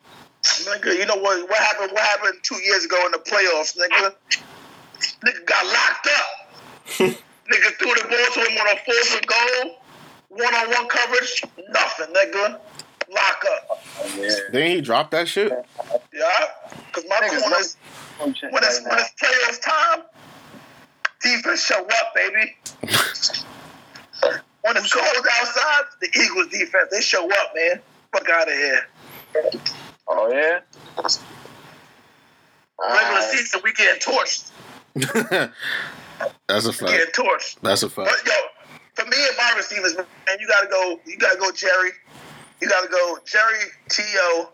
Nigga, 0.43 0.97
you 0.97 1.05
know 1.05 1.17
what? 1.17 1.49
What 1.51 1.59
happened? 1.59 1.93
What 1.93 2.01
happened 2.03 2.35
two 2.43 2.57
years 2.63 2.85
ago 2.87 2.97
in 3.05 3.13
the 3.13 3.19
playoffs, 3.19 3.77
nigga? 3.77 4.15
nigga 5.23 5.45
got 5.47 5.67
locked 5.67 6.09
up. 7.11 7.17
nigga 7.51 7.73
threw 7.79 7.95
the 7.95 8.03
ball 8.09 8.27
to 8.35 8.41
him 8.51 8.59
on 8.59 8.69
a 8.69 8.77
fourth 8.85 9.17
and 9.17 9.27
goal, 9.27 9.77
one 10.29 10.55
on 10.55 10.71
one 10.71 10.89
coverage, 10.89 11.43
nothing, 11.71 12.15
nigga. 12.15 12.59
Lock 13.13 13.45
up. 13.51 13.63
Didn't 14.53 14.71
he 14.71 14.81
dropped 14.81 15.11
that 15.11 15.27
shit? 15.27 15.51
Yeah, 16.13 16.29
because 16.87 17.05
my 17.09 17.17
Niggas 17.17 17.41
corners 17.41 17.77
when 18.21 18.63
it's 18.63 18.81
when 18.85 18.99
it's 18.99 19.13
playoffs 19.21 19.61
time, 19.61 20.05
defense 21.21 21.65
show 21.65 21.85
up, 21.85 22.15
baby. 22.15 22.57
when 24.63 24.77
it's 24.77 24.93
cold 24.93 25.27
outside, 25.41 25.83
the 26.01 26.09
Eagles 26.09 26.47
defense 26.49 26.89
they 26.93 27.01
show 27.01 27.29
up, 27.29 27.53
man. 27.55 27.81
Fuck 28.13 28.29
out 28.29 28.47
of 28.49 28.55
here. 28.55 28.87
Oh 30.07 30.31
yeah. 30.31 30.61
Regular 30.97 31.19
Alright. 32.81 33.31
season, 33.31 33.61
we 33.65 33.73
getting 33.73 34.01
torched. 34.01 34.51
That's 36.49 36.65
a 36.67 36.69
We 36.69 36.75
fact. 36.75 36.91
getting 36.93 37.13
torched. 37.13 37.57
That's 37.63 37.83
a 37.83 37.89
fact. 37.91 38.11
But 38.11 38.27
yo, 38.27 38.33
for 38.95 39.05
me 39.09 39.17
and 39.29 39.37
my 39.37 39.53
receivers, 39.57 39.97
man, 39.97 40.07
you 40.41 40.47
gotta 40.49 40.67
go. 40.69 40.99
You 41.07 41.17
gotta 41.17 41.39
go, 41.39 41.51
Jerry. 41.53 41.91
You 42.61 42.69
gotta 42.69 42.89
go, 42.89 43.19
Jerry, 43.25 43.65
T.O., 43.89 44.49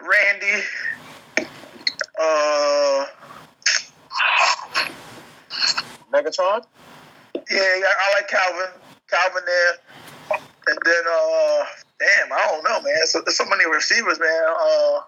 Randy. 0.00 0.64
Uh, 2.18 3.06
Megatron. 6.12 6.64
yeah, 7.34 7.40
yeah, 7.50 7.84
I 7.86 8.14
like 8.14 8.28
Calvin. 8.28 8.66
Calvin 9.10 9.42
there, 9.44 10.38
and 10.68 10.78
then 10.84 11.04
uh, 11.06 11.64
damn, 11.98 12.32
I 12.32 12.46
don't 12.48 12.64
know, 12.64 12.80
man. 12.80 13.06
So 13.06 13.20
there's 13.22 13.36
so 13.36 13.44
many 13.46 13.66
receivers, 13.70 14.18
man. 14.18 14.44
Uh, 14.48 15.00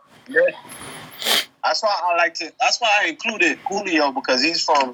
That's 1.64 1.82
why 1.82 1.94
I 2.02 2.16
like 2.16 2.34
to. 2.34 2.52
That's 2.60 2.80
why 2.80 2.88
I 3.02 3.06
included 3.08 3.58
Julio 3.68 4.12
because 4.12 4.42
he's 4.42 4.62
from 4.62 4.92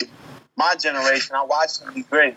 my 0.57 0.75
generation. 0.77 1.35
I 1.37 1.45
watched 1.45 1.83
him 1.83 1.93
be 1.95 2.03
great. 2.03 2.37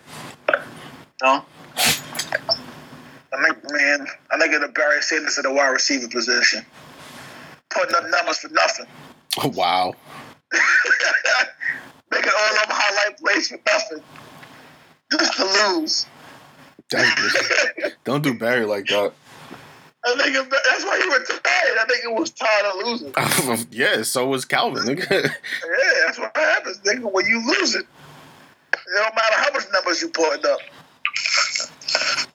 No. 1.22 1.44
I 1.76 3.42
think, 3.48 3.58
man, 3.70 4.06
I 4.30 4.38
think 4.38 4.52
it'll 4.54 4.68
Barry 4.68 5.02
Sanders 5.02 5.38
at 5.38 5.44
the 5.44 5.52
wide 5.52 5.68
receiver 5.68 6.08
position. 6.08 6.64
Putting 7.70 7.94
up 7.94 8.04
numbers 8.10 8.38
for 8.38 8.48
nothing. 8.50 8.86
Oh, 9.42 9.48
wow. 9.54 9.94
Making 12.12 12.30
all 12.36 12.54
them 12.54 12.66
highlight 12.68 13.18
plays 13.18 13.48
for 13.48 13.58
nothing. 13.66 14.02
Just 15.12 15.32
to 15.36 15.44
lose. 15.78 16.06
That's- 16.90 17.92
Don't 18.04 18.22
do 18.22 18.34
Barry 18.34 18.66
like 18.66 18.86
that. 18.86 19.12
I 20.06 20.16
think 20.16 20.36
it, 20.36 20.50
that's 20.50 20.84
why 20.84 20.98
he 20.98 21.04
retired. 21.04 21.78
I 21.78 21.84
think 21.88 22.04
it 22.04 22.12
was 22.12 22.30
tired 22.30 22.66
of 22.66 22.76
losing. 22.86 23.66
yeah, 23.70 24.02
so 24.02 24.26
was 24.26 24.44
Calvin. 24.44 24.98
Yeah, 24.98 25.28
that's 26.06 26.18
what 26.18 26.36
happens, 26.36 26.78
nigga. 26.80 27.10
When 27.10 27.26
you 27.26 27.46
lose 27.46 27.74
it, 27.74 27.86
it 28.72 28.78
don't 28.94 29.14
matter 29.14 29.36
how 29.36 29.50
much 29.52 29.64
numbers 29.72 30.02
you 30.02 30.08
putting 30.08 30.44
up. 30.44 30.58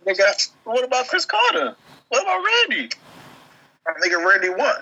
Nigga, 0.05 0.49
what 0.63 0.83
about 0.83 1.07
Cris 1.07 1.25
Carter? 1.25 1.75
What 2.07 2.23
about 2.23 2.43
Randy? 2.43 2.89
I 3.87 3.99
think 4.01 4.15
Randy 4.17 4.49
won. 4.49 4.75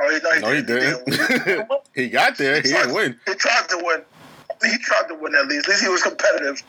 Oh, 0.00 0.10
he, 0.10 0.18
no, 0.20 0.32
he, 0.32 0.40
no, 0.40 0.52
he 0.52 0.62
didn't. 0.62 1.70
he 1.94 2.08
got 2.08 2.38
there. 2.38 2.56
He 2.56 2.62
didn't 2.62 2.94
win. 2.94 3.18
He 3.26 3.34
tried 3.34 3.68
to 3.68 3.76
win. 3.84 4.02
He 4.64 4.78
tried 4.78 5.08
to 5.08 5.14
win 5.14 5.34
at 5.34 5.46
least. 5.46 5.66
At 5.66 5.70
least 5.70 5.82
he 5.82 5.88
was 5.88 6.02
competitive. 6.02 6.62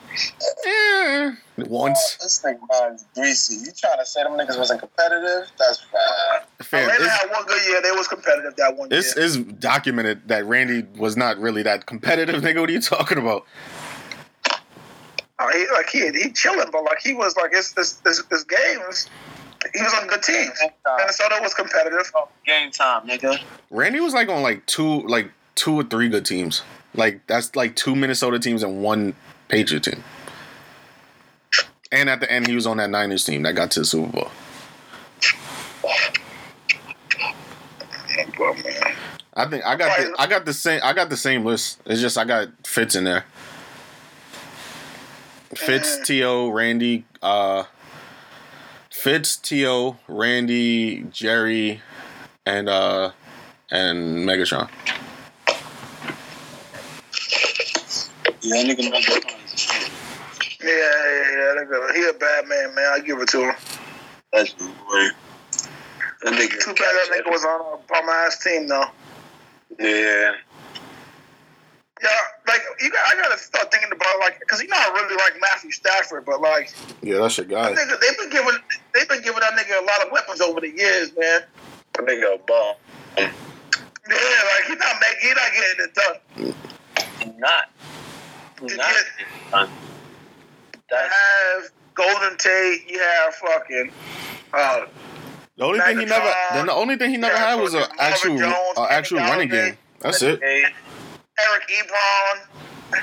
Yeah, 0.66 1.34
once. 1.58 2.16
This 2.20 2.42
nigga 2.44 2.94
is 2.94 3.04
greasy. 3.14 3.66
You 3.66 3.72
trying 3.72 3.98
to 3.98 4.06
say 4.06 4.22
them 4.22 4.32
niggas 4.32 4.58
wasn't 4.58 4.80
competitive? 4.80 5.50
That's 5.58 5.80
fine. 5.80 6.42
Fam, 6.60 6.82
Atlanta 6.82 7.04
it's, 7.04 7.20
had 7.20 7.30
one 7.30 7.44
good 7.46 7.62
year. 7.68 7.82
They 7.82 7.92
was 7.92 8.08
competitive 8.08 8.56
that 8.56 8.76
one 8.76 8.88
it's, 8.90 9.16
year. 9.16 9.24
it's 9.24 9.36
documented 9.36 10.26
that 10.28 10.44
Randy 10.46 10.86
was 10.98 11.16
not 11.16 11.38
really 11.38 11.62
that 11.62 11.86
competitive, 11.86 12.42
nigga. 12.42 12.60
What 12.60 12.70
are 12.70 12.72
you 12.72 12.80
talking 12.80 13.18
about? 13.18 13.46
Uh, 15.38 15.48
he, 15.52 15.66
like 15.72 15.88
he 15.90 16.10
he 16.10 16.32
chilling, 16.32 16.68
but 16.70 16.84
like 16.84 17.00
he 17.00 17.12
was 17.12 17.36
like 17.36 17.52
his 17.52 17.72
his, 17.74 18.00
his, 18.04 18.22
his 18.30 18.44
games. 18.44 19.08
He 19.72 19.82
was 19.82 19.94
on 19.94 20.06
good 20.06 20.22
teams. 20.22 20.52
Minnesota 20.98 21.38
was 21.40 21.54
competitive. 21.54 22.12
Game 22.46 22.70
time, 22.70 23.08
nigga. 23.08 23.40
Randy 23.70 24.00
was 24.00 24.12
like 24.12 24.28
on 24.28 24.42
like 24.42 24.66
two, 24.66 25.00
like 25.02 25.30
two 25.54 25.74
or 25.74 25.84
three 25.84 26.08
good 26.08 26.26
teams. 26.26 26.62
Like 26.94 27.26
that's 27.26 27.54
like 27.56 27.76
two 27.76 27.94
Minnesota 27.94 28.38
teams 28.38 28.62
and 28.62 28.82
one 28.82 29.14
Patriot 29.48 29.84
team. 29.84 30.02
And 31.90 32.08
at 32.08 32.20
the 32.20 32.30
end, 32.30 32.46
he 32.46 32.54
was 32.54 32.66
on 32.66 32.78
that 32.78 32.90
Niners 32.90 33.24
team 33.24 33.42
that 33.42 33.54
got 33.54 33.70
to 33.72 33.80
the 33.80 33.86
Super 33.86 34.10
Bowl. 34.10 34.30
I 39.36 39.46
think 39.46 39.64
I 39.64 39.76
got 39.76 39.98
the, 39.98 40.14
I 40.18 40.26
got 40.26 40.44
the 40.44 40.52
same 40.52 40.80
I 40.82 40.92
got 40.92 41.10
the 41.10 41.16
same 41.16 41.44
list. 41.44 41.80
It's 41.86 42.00
just 42.00 42.16
I 42.16 42.24
got 42.24 42.48
Fitz 42.66 42.94
in 42.94 43.04
there. 43.04 43.24
Fitz, 45.54 45.98
T.O., 46.04 46.48
Randy, 46.48 47.04
uh 47.22 47.64
Fitz, 48.90 49.36
T.O., 49.36 49.98
Randy, 50.08 51.02
Jerry, 51.10 51.80
and 52.46 52.68
uh 52.68 53.10
and 53.70 54.26
Megatron. 54.26 54.68
Yeah, 58.44 58.62
nigga. 58.62 58.82
yeah, 60.60 60.68
yeah, 60.68 60.76
yeah. 61.32 61.54
they 61.58 61.64
good. 61.64 61.96
He 61.96 62.06
a 62.08 62.12
bad 62.12 62.46
man, 62.46 62.74
man. 62.74 62.92
I 62.92 63.00
give 63.00 63.18
it 63.20 63.28
to 63.30 63.40
him. 63.48 63.54
That's 64.32 64.54
my 64.60 64.66
boy. 64.66 65.08
That 66.22 66.34
nigga. 66.34 66.60
Too 66.60 66.74
bad 66.74 66.78
that 66.78 67.08
nigga 67.10 67.30
was 67.30 67.44
on 67.44 67.60
a 67.60 67.76
bum 67.88 68.08
ass 68.10 68.42
team 68.44 68.68
though. 68.68 68.84
Yeah. 69.78 70.32
Yeah, 72.02 72.10
like 72.46 72.60
you 72.80 72.90
got, 72.90 73.00
I 73.08 73.16
gotta 73.22 73.38
start 73.38 73.70
thinking 73.70 73.90
about 73.92 74.18
like, 74.20 74.38
cause 74.46 74.60
you 74.60 74.68
know 74.68 74.76
I 74.78 74.90
really 74.92 75.14
like 75.14 75.40
Matthew 75.40 75.70
Stafford, 75.70 76.26
but 76.26 76.40
like, 76.42 76.74
Yeah, 77.02 77.18
that's 77.18 77.38
your 77.38 77.46
guy. 77.46 77.72
nigga, 77.72 77.98
they've 77.98 78.18
been 78.18 78.30
giving 78.30 78.58
they've 78.92 79.08
been 79.08 79.22
giving 79.22 79.40
that 79.40 79.52
nigga 79.54 79.80
a 79.82 79.86
lot 79.86 80.04
of 80.04 80.12
weapons 80.12 80.40
over 80.42 80.60
the 80.60 80.68
years, 80.68 81.12
man. 81.18 81.42
That 81.94 82.04
nigga 82.04 82.34
a 82.34 82.38
ball. 82.38 82.78
Yeah, 83.16 83.24
like 84.06 84.66
he 84.66 84.74
not 84.74 84.96
making, 85.00 85.28
he 85.28 85.34
not 85.34 85.52
getting 85.54 85.84
it 85.84 85.94
done. 85.94 87.38
Not. 87.38 87.70
You 88.68 88.76
Not. 88.76 88.90
get- 89.52 89.68
You 89.68 89.68
That's 90.90 91.14
have 91.14 91.70
Golden 91.94 92.36
Tate, 92.38 92.88
you 92.90 92.98
have 92.98 93.34
fucking 93.36 93.90
uh, 94.52 94.86
The 95.56 95.64
only 95.64 95.80
thing 95.80 95.98
he 96.00 96.04
never 96.04 96.26
Megatron. 96.26 96.66
the 96.66 96.72
only 96.72 96.96
thing 96.96 97.10
he 97.10 97.16
never 97.16 97.36
had 97.36 97.60
was 97.60 97.74
an 97.74 97.84
actual 97.98 98.34
Marvin 98.34 98.52
Jones, 98.52 98.78
uh, 98.78 98.86
actual 98.90 99.18
Kenny 99.18 99.30
running 99.30 99.48
game. 99.48 99.78
That's 100.00 100.22
it. 100.22 100.40
Hey, 100.42 100.64
Eric 101.38 101.62
Ebron. 101.68 103.02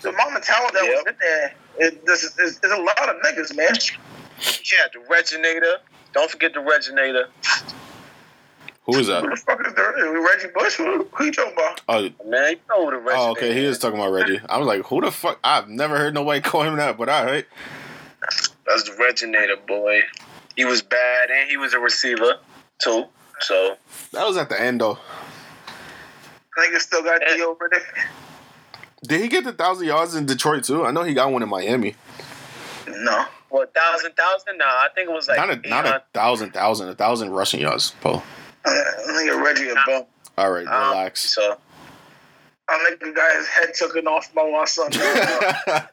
The 0.00 0.08
amount 0.08 0.36
of 0.36 0.42
talent 0.42 0.72
that 0.72 0.82
was 0.84 1.04
in 1.06 1.14
there, 1.20 1.54
it, 1.78 2.06
this 2.06 2.22
is, 2.24 2.38
is, 2.38 2.60
is 2.62 2.72
a 2.72 2.76
lot 2.76 3.08
of 3.08 3.16
niggas, 3.22 3.54
man. 3.54 3.68
yeah, 3.68 4.88
the 4.94 5.00
Reginator. 5.10 5.74
Don't 6.14 6.30
forget 6.30 6.54
the 6.54 6.60
Reginator. 6.60 7.26
Who 8.84 8.96
is 8.98 9.06
Who 9.06 9.12
that? 9.12 9.22
the 9.30 9.36
fuck 9.36 9.66
is 9.66 9.74
there? 9.74 9.92
Reggie 10.20 10.48
Bush? 10.54 10.74
Who, 10.76 11.04
who 11.12 11.24
you 11.24 11.32
talking 11.32 11.52
about? 11.52 11.80
Oh, 11.88 12.08
Man, 12.26 12.52
you 12.52 12.58
know 12.68 12.84
who 12.86 12.90
the 12.90 12.96
Reginator 12.96 13.16
oh, 13.18 13.30
okay. 13.32 13.52
He 13.54 13.64
is 13.64 13.78
talking 13.78 13.98
about 13.98 14.12
Reggie. 14.12 14.40
I 14.48 14.58
was 14.58 14.66
like, 14.66 14.82
who 14.86 15.00
the 15.00 15.10
fuck? 15.10 15.38
I've 15.44 15.68
never 15.68 15.96
heard 15.98 16.14
nobody 16.14 16.40
call 16.48 16.62
him 16.62 16.76
that, 16.76 16.96
but 16.98 17.08
all 17.08 17.24
right. 17.24 17.46
That's 18.66 18.84
the 18.84 18.92
Reginator, 18.92 19.56
boy. 19.66 20.00
He 20.56 20.64
was 20.64 20.82
bad, 20.82 21.30
and 21.30 21.48
he 21.50 21.56
was 21.56 21.74
a 21.74 21.78
receiver, 21.78 22.34
too. 22.78 23.04
So, 23.40 23.76
That 24.12 24.26
was 24.26 24.36
at 24.36 24.48
the 24.50 24.60
end 24.60 24.80
though. 24.82 24.98
Niggas 26.58 26.80
still 26.80 27.02
got 27.02 27.20
Yeah. 27.22 27.44
over 27.44 27.68
there. 27.70 27.82
Did 29.02 29.22
he 29.22 29.28
get 29.28 29.44
the 29.44 29.52
thousand 29.52 29.86
yards 29.86 30.14
in 30.14 30.26
Detroit 30.26 30.64
too? 30.64 30.84
I 30.84 30.90
know 30.90 31.02
he 31.04 31.14
got 31.14 31.32
one 31.32 31.42
in 31.42 31.48
Miami. 31.48 31.94
No. 32.86 33.24
what, 33.48 33.72
thousand, 33.72 34.12
thousand? 34.14 34.58
Nah, 34.58 34.64
I 34.66 34.88
think 34.94 35.08
it 35.08 35.12
was 35.12 35.26
like 35.26 35.38
Not 35.38 35.48
a 35.50 35.68
not 35.68 35.84
a 35.86 35.88
800. 35.88 36.02
thousand 36.12 36.50
thousand, 36.52 36.88
a 36.90 36.94
thousand 36.94 37.30
rushing 37.30 37.60
yards, 37.60 37.94
Paul. 38.02 38.22
Uh, 38.64 38.70
nigga 39.10 39.42
Reggie 39.42 39.70
a 39.70 39.74
bum. 39.86 40.04
All 40.38 40.50
right, 40.50 40.66
Um, 40.66 40.90
relax. 40.90 41.20
So, 41.30 41.56
I 42.68 42.90
nigga 42.90 43.14
got 43.14 43.36
his 43.36 43.46
head 43.48 43.74
taken 43.74 44.06
off 44.06 44.32
by 44.34 44.48
my 44.50 44.64
son. 44.64 44.90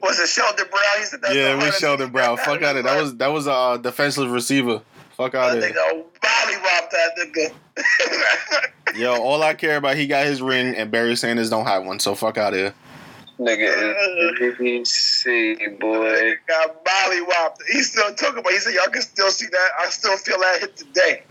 Was 0.00 0.18
it 0.18 0.28
Sheldon 0.28 0.66
Brown? 0.70 0.82
He 0.98 1.04
said 1.04 1.20
that's 1.22 1.34
yeah, 1.34 1.50
the 1.50 1.54
we 1.54 1.60
hardest 1.60 1.80
Sheldon 1.80 2.06
thing 2.06 2.12
Brown. 2.12 2.36
that 2.36 2.44
Fuck 2.44 2.62
out 2.62 2.76
of 2.76 2.84
it. 2.84 2.88
That 2.88 3.00
was 3.00 3.16
that 3.16 3.28
was 3.28 3.46
a 3.46 3.52
uh, 3.52 3.76
defensive 3.76 4.30
receiver. 4.30 4.82
Fuck 5.16 5.34
out 5.36 5.56
of 5.56 5.62
it. 5.62 5.72
nigga 5.72 6.04
body 6.20 6.56
robbed 6.56 6.92
that 6.92 7.52
nigga. 7.76 8.96
Yo, 8.98 9.14
all 9.22 9.42
I 9.42 9.54
care 9.54 9.76
about, 9.76 9.96
he 9.96 10.06
got 10.06 10.26
his 10.26 10.42
ring, 10.42 10.74
and 10.74 10.90
Barry 10.90 11.16
Sanders 11.16 11.48
don't 11.48 11.66
have 11.66 11.84
one. 11.86 11.98
So 12.00 12.14
fuck 12.14 12.36
out 12.36 12.52
of 12.52 12.58
here. 12.58 12.74
Nigga, 13.38 14.38
let 14.40 14.86
see, 14.86 15.54
boy. 15.80 16.34
Got 16.46 16.84
mollywopped. 16.84 17.56
He 17.72 17.82
still 17.82 18.12
talking 18.14 18.38
about. 18.40 18.52
He 18.52 18.58
said, 18.58 18.74
"Y'all 18.74 18.86
can 18.92 19.02
still 19.02 19.30
see 19.30 19.46
that. 19.46 19.68
I 19.80 19.88
still 19.90 20.16
feel 20.16 20.38
that 20.40 20.60
hit 20.60 20.76
today." 20.76 21.22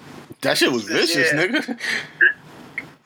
That 0.42 0.58
shit 0.58 0.72
was 0.72 0.84
vicious, 0.84 1.32
Yeah. 1.34 1.40
nigga. 1.46 1.80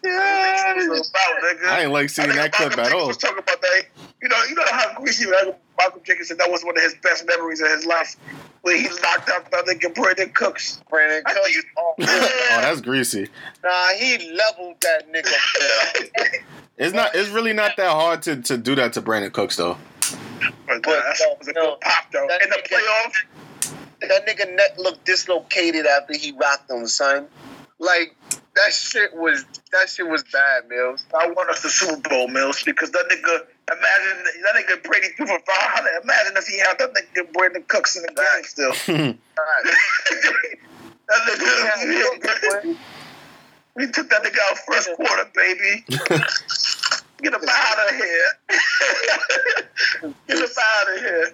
Yeah, 0.04 0.74
it's 0.78 1.10
about, 1.10 1.42
nigga. 1.44 1.68
I 1.68 1.82
ain't 1.84 1.92
like 1.92 2.10
seeing 2.10 2.30
that 2.30 2.52
clip 2.52 2.70
Malcolm 2.78 2.80
at 2.80 2.84
Jenkins 2.86 3.02
all. 3.02 3.08
Was 3.08 3.18
talking 3.18 3.40
about 3.40 3.60
that. 3.62 3.84
You 4.22 4.30
know, 4.30 4.38
you 4.48 4.56
know 4.56 4.64
how 4.70 4.94
greasy 5.00 5.26
Malcolm 5.78 6.02
Jenkins 6.04 6.28
said 6.28 6.38
that 6.38 6.50
was 6.52 6.64
one 6.64 6.78
of 6.78 6.84
his 6.84 6.94
best 7.02 7.26
memories 7.26 7.60
of 7.62 7.70
his 7.70 7.86
life, 7.86 8.16
when 8.62 8.78
he 8.78 8.88
locked 8.88 9.30
up 9.30 9.50
that 9.52 9.66
nigga 9.66 9.92
Brandin 9.94 10.34
Cooks. 10.34 10.82
Brandon 10.90 11.24
I 11.26 11.34
Cooks. 11.34 11.56
you- 11.56 11.64
Oh, 11.78 11.94
Oh, 12.00 12.06
that's 12.62 12.82
greasy. 12.82 13.28
nah, 13.64 13.88
he 13.98 14.32
leveled 14.32 14.76
that 14.82 15.12
nigga. 15.12 16.36
It's 16.78 16.94
not. 16.94 17.16
It's 17.16 17.30
really 17.30 17.54
not 17.54 17.78
that 17.78 17.90
hard 17.90 18.22
to, 18.24 18.36
to 18.42 18.58
do 18.58 18.76
that 18.76 18.92
to 18.94 19.02
Brandin 19.02 19.32
Cooks 19.32 19.56
though. 19.56 19.78
But 20.68 20.76
uh, 20.76 20.80
But 20.80 20.84
that 20.84 21.16
no, 21.22 21.36
was 21.40 21.48
a 21.48 21.54
no. 21.54 21.70
good 21.72 21.80
pop 21.80 22.12
though. 22.12 22.24
In 22.24 22.50
the 22.50 22.62
playoffs, 22.70 23.14
that 24.10 24.28
nigga 24.28 24.54
neck 24.56 24.78
looked 24.78 25.06
dislocated 25.06 25.86
after 25.86 26.18
he 26.18 26.32
rocked 26.32 26.70
him, 26.70 26.88
son. 26.88 27.28
Like 27.80 28.16
that 28.56 28.74
shit 28.74 29.16
was 29.16 29.46
that 29.72 29.90
shit 29.90 30.08
was 30.08 30.24
bad, 30.32 30.68
Mills. 30.70 31.06
I 31.14 31.28
want 31.30 31.50
us 31.50 31.62
the 31.62 31.70
Super 31.70 32.10
Bowl, 32.10 32.28
Mills, 32.28 32.64
because 32.64 32.92
that 32.92 33.06
nigga. 33.10 33.46
Imagine 33.68 34.24
that 34.44 34.56
nigga 34.56 34.84
Brady 34.84 35.08
threw 35.18 35.26
for 35.26 35.40
five 35.40 35.72
hundred. 35.72 36.00
Imagine 36.04 36.38
if 36.38 36.46
he 36.46 36.60
had 36.60 36.78
that 36.78 36.94
nigga 36.94 37.26
Brandin 37.32 37.68
Cooks 37.68 37.96
in 37.98 38.04
the 38.04 38.10
game 38.10 38.44
still. 38.44 38.72
that 38.86 39.18
nigga. 42.22 42.78
We 43.76 43.88
took 43.88 44.08
that 44.10 44.24
nigga 44.24 44.40
out 44.50 44.58
first 44.60 44.90
quarter, 44.96 45.26
baby. 45.36 45.84
Get 47.22 47.34
him 47.34 47.42
out 47.50 47.90
of 47.90 47.96
here. 47.96 48.28
Get 50.28 50.38
him 50.38 50.50
out 50.60 50.94
of 50.94 51.00
here. 51.00 51.34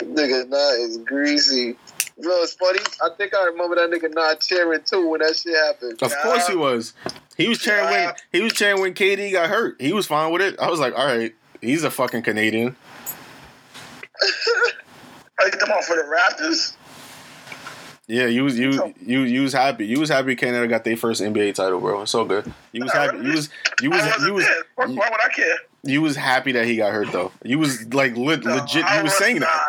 Nigga, 0.00 0.48
nah, 0.48 0.70
is 0.72 0.98
greasy. 0.98 1.76
You 2.18 2.28
know, 2.28 2.42
it's 2.42 2.54
funny. 2.54 2.78
I 3.02 3.10
think 3.16 3.34
I 3.34 3.44
remember 3.46 3.76
that 3.76 3.90
nigga 3.90 4.12
not 4.14 4.40
cheering 4.40 4.80
too 4.84 5.08
when 5.08 5.20
that 5.20 5.36
shit 5.36 5.54
happened. 5.54 6.02
Of 6.02 6.16
course 6.22 6.46
he 6.48 6.56
was. 6.56 6.94
He 7.36 7.48
was 7.48 7.58
cheering 7.58 7.84
when 7.90 8.14
he 8.32 8.40
was 8.40 8.54
cheering 8.54 8.80
when 8.80 8.94
KD 8.94 9.32
got 9.32 9.50
hurt. 9.50 9.80
He 9.80 9.92
was 9.92 10.06
fine 10.06 10.32
with 10.32 10.40
it. 10.40 10.58
I 10.58 10.70
was 10.70 10.80
like, 10.80 10.96
all 10.96 11.06
right, 11.06 11.34
he's 11.60 11.84
a 11.84 11.90
fucking 11.90 12.22
Canadian. 12.22 12.74
I 15.38 15.50
get 15.50 15.60
them 15.60 15.70
off 15.70 15.84
for 15.84 15.96
the 15.96 16.02
Raptors. 16.02 16.74
Yeah, 18.08 18.26
you 18.26 18.44
was 18.44 18.56
you 18.58 18.94
you 19.00 19.20
you 19.22 19.42
was 19.42 19.52
happy. 19.52 19.84
You 19.84 19.98
was 19.98 20.08
happy 20.08 20.36
Canada 20.36 20.66
got 20.68 20.84
their 20.84 20.96
first 20.96 21.20
NBA 21.20 21.54
title, 21.56 21.80
bro. 21.80 22.02
It's 22.02 22.12
so 22.12 22.24
good. 22.24 22.50
You 22.72 22.84
was 22.84 22.92
happy. 22.92 23.18
You 23.18 23.32
was 23.32 23.50
you 23.82 23.90
was 23.90 24.00
I 24.00 24.24
you 24.24 24.32
was 24.32 24.44
there. 24.44 24.62
Why, 24.76 24.86
why 24.86 25.10
would 25.10 25.20
I 25.24 25.28
care? 25.34 25.56
you 25.82 26.02
was 26.02 26.16
happy 26.16 26.52
that 26.52 26.66
he 26.66 26.76
got 26.76 26.92
hurt 26.92 27.10
though. 27.12 27.32
You 27.42 27.58
was 27.58 27.92
like 27.92 28.16
le- 28.16 28.36
No, 28.38 28.54
legit. 28.56 28.84
You 28.94 29.02
was 29.02 29.16
saying 29.18 29.40
that. 29.40 29.60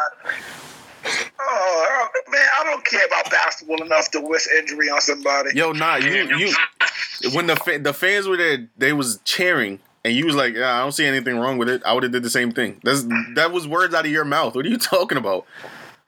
Not. 1.07 1.31
Oh 1.39 2.07
man, 2.29 2.45
I 2.59 2.63
don't 2.63 2.85
care 2.85 3.05
about 3.05 3.29
basketball 3.31 3.81
enough 3.84 4.11
to 4.11 4.21
wish 4.21 4.47
injury 4.59 4.89
on 4.89 5.01
somebody. 5.01 5.51
Yo, 5.55 5.71
nah, 5.71 5.95
you 5.95 6.11
you 6.38 6.53
when 7.34 7.47
the 7.47 7.55
fa- 7.55 7.79
the 7.79 7.93
fans 7.93 8.27
were 8.27 8.38
there, 8.38 8.67
they 8.77 8.93
was 8.93 9.19
cheering, 9.23 9.79
and 10.03 10.13
you 10.15 10.25
was 10.25 10.35
like, 10.35 10.55
yeah, 10.55 10.75
I 10.75 10.79
don't 10.79 10.91
see 10.91 11.05
anything 11.05 11.38
wrong 11.38 11.57
with 11.57 11.69
it. 11.69 11.81
I 11.85 11.93
would 11.93 12.03
have 12.03 12.11
did 12.11 12.23
the 12.23 12.29
same 12.29 12.51
thing. 12.51 12.79
That's 12.84 13.03
that 13.35 13.51
was 13.51 13.67
words 13.67 13.93
out 13.93 14.05
of 14.05 14.11
your 14.11 14.25
mouth. 14.25 14.55
What 14.55 14.65
are 14.65 14.69
you 14.69 14.77
talking 14.95 15.17
about? 15.17 15.45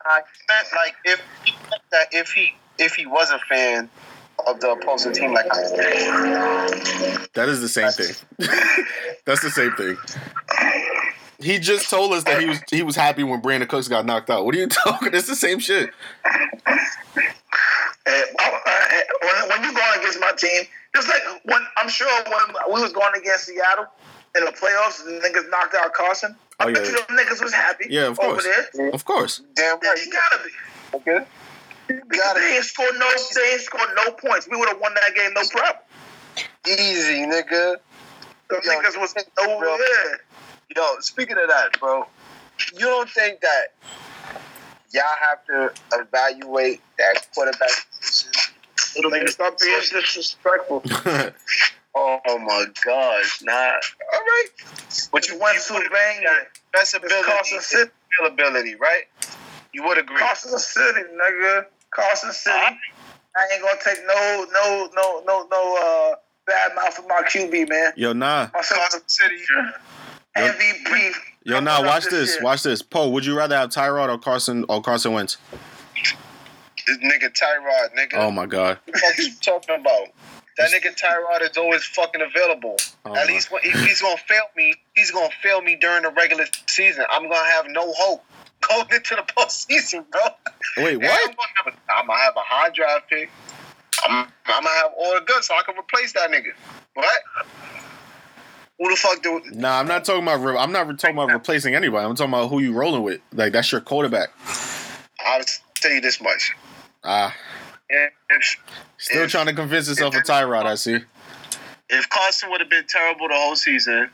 I 0.05 0.21
meant 0.49 0.67
like 0.75 0.95
if 1.05 1.21
that 1.91 2.07
if 2.11 2.31
he 2.31 2.53
if 2.77 2.95
he 2.95 3.05
was 3.05 3.29
a 3.31 3.39
fan 3.39 3.89
of 4.47 4.59
the 4.59 4.71
opposing 4.71 5.13
team, 5.13 5.33
like 5.33 5.45
That 7.33 7.49
is 7.49 7.61
the 7.61 7.67
same 7.67 7.91
thing. 7.91 8.15
That's 9.25 9.41
the 9.41 9.49
same 9.49 9.73
thing. 9.73 9.97
He 11.41 11.57
just 11.59 11.89
told 11.89 12.13
us 12.13 12.23
that 12.25 12.41
he 12.41 12.47
was 12.47 12.61
he 12.69 12.83
was 12.83 12.95
happy 12.95 13.23
when 13.23 13.41
Brandin 13.41 13.67
Cooks 13.67 13.87
got 13.87 14.05
knocked 14.05 14.29
out. 14.29 14.45
What 14.45 14.55
are 14.55 14.57
you 14.57 14.67
talking? 14.67 15.13
It's 15.13 15.27
the 15.27 15.35
same 15.35 15.59
shit. 15.59 15.89
And, 18.05 18.25
uh, 18.39 18.43
uh, 18.65 19.01
when, 19.21 19.49
when 19.49 19.63
you 19.63 19.73
going 19.73 19.99
against 19.99 20.19
my 20.19 20.31
team, 20.37 20.63
just 20.95 21.07
like 21.07 21.21
when 21.43 21.61
I'm 21.77 21.89
sure 21.89 22.09
when 22.25 22.73
we 22.75 22.81
was 22.81 22.91
going 22.93 23.13
against 23.15 23.45
Seattle 23.45 23.85
in 24.35 24.45
the 24.45 24.51
playoffs, 24.51 25.05
and 25.05 25.21
niggas 25.21 25.49
knocked 25.49 25.75
out 25.75 25.93
Carson. 25.93 26.35
Oh, 26.59 26.67
I 26.67 26.73
bet 26.73 26.83
yeah. 26.83 26.89
you 26.91 26.95
them 26.97 27.17
niggas 27.17 27.41
was 27.41 27.53
happy. 27.53 27.85
Yeah, 27.89 28.07
of 28.07 28.19
over 28.19 28.31
course. 28.41 28.47
there. 28.73 28.89
Of 28.89 29.05
course. 29.05 29.41
damn 29.55 29.77
Yeah, 29.81 29.89
right. 29.89 30.05
you 30.05 30.11
gotta 30.11 30.43
be. 30.43 30.97
Okay. 30.97 31.25
Because 31.87 32.35
they 32.35 32.55
ain't 32.55 32.65
scored 32.65 32.93
no, 32.99 33.09
they 33.35 33.51
ain't 33.53 33.61
scored 33.61 33.89
no 33.95 34.11
points. 34.11 34.47
We 34.49 34.57
would 34.57 34.69
have 34.69 34.79
won 34.79 34.93
that 34.93 35.15
game 35.15 35.33
no 35.33 35.41
problem. 35.49 35.83
Easy, 36.67 37.25
nigga. 37.25 37.77
The 38.49 38.61
Yo, 38.63 38.71
niggas 38.71 38.99
was 38.99 39.15
over 39.39 39.59
bro. 39.59 39.77
there. 39.77 40.19
Yo, 40.75 40.83
speaking 40.99 41.37
of 41.37 41.47
that, 41.47 41.79
bro, 41.79 42.05
you 42.73 42.85
don't 42.85 43.09
think 43.09 43.41
that 43.41 43.73
y'all 44.91 45.03
have 45.19 45.43
to 45.45 45.73
evaluate 45.93 46.81
that 46.97 47.27
quarterback 47.33 47.69
position? 47.99 48.31
a 48.95 49.01
little 49.01 49.11
Niggas 49.11 49.21
bit? 49.25 49.29
stop 49.31 49.59
being 49.59 49.79
disrespectful. 49.79 50.83
Oh 51.95 52.19
my 52.39 52.65
gosh, 52.85 53.41
nah. 53.41 53.53
All 53.53 54.19
right. 54.19 54.45
But 55.11 55.27
You 55.27 55.33
you 55.33 55.39
went 55.41 55.55
you 55.55 55.61
to 55.63 55.73
would 55.73 55.91
Bang. 55.91 56.23
best 56.71 56.93
It's 56.93 57.03
ability, 57.03 57.23
Carson 57.29 57.59
City. 57.59 57.91
availability, 58.21 58.75
right? 58.75 59.03
You 59.73 59.83
would 59.83 59.97
agree. 59.97 60.15
Carson 60.17 60.57
City, 60.59 61.01
nigga. 61.01 61.65
Carson 61.91 62.31
City. 62.31 62.55
Huh? 62.57 62.73
I 63.35 63.53
ain't 63.53 63.63
gonna 63.63 63.79
take 63.83 64.05
no, 64.07 64.45
no, 64.53 64.89
no, 64.95 65.23
no, 65.25 65.47
no 65.51 66.11
uh, 66.13 66.15
bad 66.45 66.75
mouth 66.75 66.93
from 66.93 67.07
my 67.07 67.23
QB, 67.23 67.67
man. 67.67 67.91
Yo, 67.97 68.13
nah. 68.13 68.47
My 68.53 68.61
son 68.61 68.77
Carson 68.77 69.01
City. 69.07 69.35
MVP. 70.37 71.11
Yo, 71.43 71.59
nah. 71.59 71.81
Watch 71.85 72.05
this. 72.05 72.37
Watch 72.41 72.63
this. 72.63 72.81
Poe, 72.81 73.09
would 73.09 73.25
you 73.25 73.37
rather 73.37 73.55
have 73.57 73.69
Tyrod 73.69 74.09
or 74.09 74.17
Carson 74.17 74.65
or 74.69 74.81
Carson 74.81 75.13
Wentz? 75.13 75.37
This 76.87 76.97
nigga 76.97 77.31
Tyrod, 77.33 77.95
nigga. 77.97 78.15
Oh 78.15 78.31
my 78.31 78.45
god. 78.45 78.79
What 78.85 78.93
the 78.93 78.99
fuck 78.99 79.17
you 79.17 79.31
talking 79.41 79.75
about? 79.75 80.07
That 80.57 80.71
nigga 80.71 80.93
Tyrod 80.99 81.49
is 81.49 81.55
always 81.57 81.83
fucking 81.85 82.21
available. 82.21 82.75
Oh 83.05 83.15
At 83.15 83.27
my- 83.27 83.33
least 83.33 83.51
when 83.51 83.61
he, 83.63 83.71
he's 83.71 84.01
gonna 84.01 84.17
fail 84.27 84.43
me. 84.57 84.73
He's 84.95 85.11
gonna 85.11 85.29
fail 85.41 85.61
me 85.61 85.75
during 85.79 86.03
the 86.03 86.09
regular 86.11 86.45
season. 86.67 87.05
I'm 87.09 87.23
gonna 87.29 87.49
have 87.51 87.65
no 87.69 87.91
hope 87.93 88.23
going 88.69 88.87
into 88.91 89.15
the 89.15 89.23
postseason, 89.37 90.05
bro. 90.11 90.21
Wait, 90.77 90.97
what? 90.97 91.05
I'm, 91.29 91.35
gonna 91.35 91.47
have 91.63 91.67
a, 91.73 91.91
I'm 91.93 92.07
gonna 92.07 92.19
have 92.19 92.35
a 92.35 92.41
high 92.43 92.69
draft 92.69 93.09
pick. 93.09 93.29
I'm, 94.07 94.27
I'm 94.47 94.63
gonna 94.63 94.75
have 94.77 94.91
all 94.97 95.13
the 95.15 95.21
goods 95.25 95.47
so 95.47 95.55
I 95.55 95.61
can 95.63 95.77
replace 95.77 96.13
that 96.13 96.29
nigga. 96.31 96.51
What? 96.93 97.19
Who 98.79 98.89
the 98.89 98.95
fuck 98.95 99.21
do? 99.21 99.41
Nah, 99.51 99.79
I'm 99.79 99.87
not 99.87 100.05
talking 100.05 100.23
about. 100.23 100.37
Re- 100.41 100.57
I'm 100.57 100.71
not 100.71 100.97
talking 100.97 101.15
about 101.17 101.31
replacing 101.31 101.75
anybody. 101.75 102.05
I'm 102.07 102.15
talking 102.15 102.33
about 102.33 102.47
who 102.49 102.59
you 102.59 102.73
rolling 102.73 103.03
with. 103.03 103.19
Like 103.33 103.51
that's 103.53 103.71
your 103.71 103.81
quarterback. 103.81 104.29
I'll 105.25 105.41
tell 105.75 105.91
you 105.91 105.99
this 106.01 106.21
much. 106.21 106.53
Ah, 107.03 107.35
If, 107.89 108.57
still 108.97 109.23
If- 109.23 109.31
trying 109.31 109.47
to 109.47 109.53
convince 109.53 109.89
yourself 109.89 110.15
of 110.15 110.23
Tyrod. 110.23 110.65
I 110.65 110.75
see. 110.75 110.99
if 111.89 112.09
Carson 112.09 112.49
would 112.51 112.61
have 112.61 112.69
been 112.69 112.85
terrible 112.87 113.27
the 113.27 113.33
whole 113.33 113.55
season, 113.57 114.09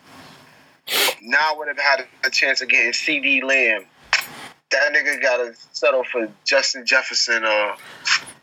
now 1.21 1.57
would 1.57 1.67
have 1.67 1.77
had 1.79 2.07
a 2.23 2.29
chance 2.31 2.61
of 2.61 2.69
getting 2.69 2.91
CeeDee 2.91 3.43
Lamb. 3.43 3.85
That 4.71 4.93
nigga 4.93 5.21
gotta 5.21 5.53
settle 5.73 6.03
for 6.03 6.27
Justin 6.43 6.85
Jefferson 6.85 7.45
or 7.45 7.75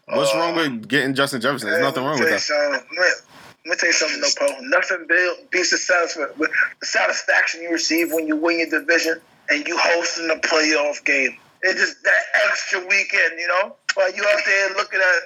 What's 0.07 0.33
uh, 0.35 0.39
wrong 0.39 0.55
with 0.55 0.89
getting 0.89 1.15
Justin 1.15 1.41
Jefferson? 1.41 1.69
There's 1.71 1.83
nothing 1.83 2.05
wrong 2.05 2.19
with 2.21 2.29
that. 2.29 2.41
that. 2.41 3.21
Let 3.65 3.71
me 3.71 3.77
tell 3.77 3.89
you 3.89 3.93
something, 3.93 4.21
though, 4.21 4.47
Poe. 4.47 4.61
Nothing 4.63 5.07
built 5.07 5.51
beats 5.51 5.71
the, 5.71 5.77
satisf- 5.77 6.37
with 6.37 6.51
the 6.81 6.87
satisfaction 6.87 7.63
you 7.63 7.71
receive 7.71 8.13
when 8.13 8.27
you 8.27 8.37
win 8.37 8.59
your 8.59 8.81
division 8.81 9.21
and 9.51 9.67
you 9.67 9.77
hosting 9.79 10.31
a 10.31 10.37
playoff 10.37 11.05
game. 11.05 11.37
It's 11.63 11.79
just 11.81 12.03
that 12.03 12.23
extra 12.47 12.81
weekend, 12.81 13.39
you 13.39 13.47
know? 13.47 13.77
While 13.95 14.13
you 14.13 14.25
out 14.25 14.41
there 14.45 14.69
looking 14.71 14.99
at 14.99 15.23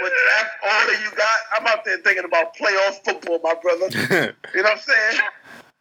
what 0.00 0.12
draft 0.12 0.54
order 0.62 1.02
you 1.02 1.10
got, 1.16 1.38
I'm 1.56 1.66
out 1.66 1.84
there 1.86 1.96
thinking 1.98 2.24
about 2.24 2.54
playoff 2.54 3.02
football, 3.04 3.40
my 3.42 3.54
brother. 3.54 4.34
You 4.54 4.62
know 4.62 4.68
what 4.68 4.72
I'm 4.72 4.78
saying? 4.78 5.20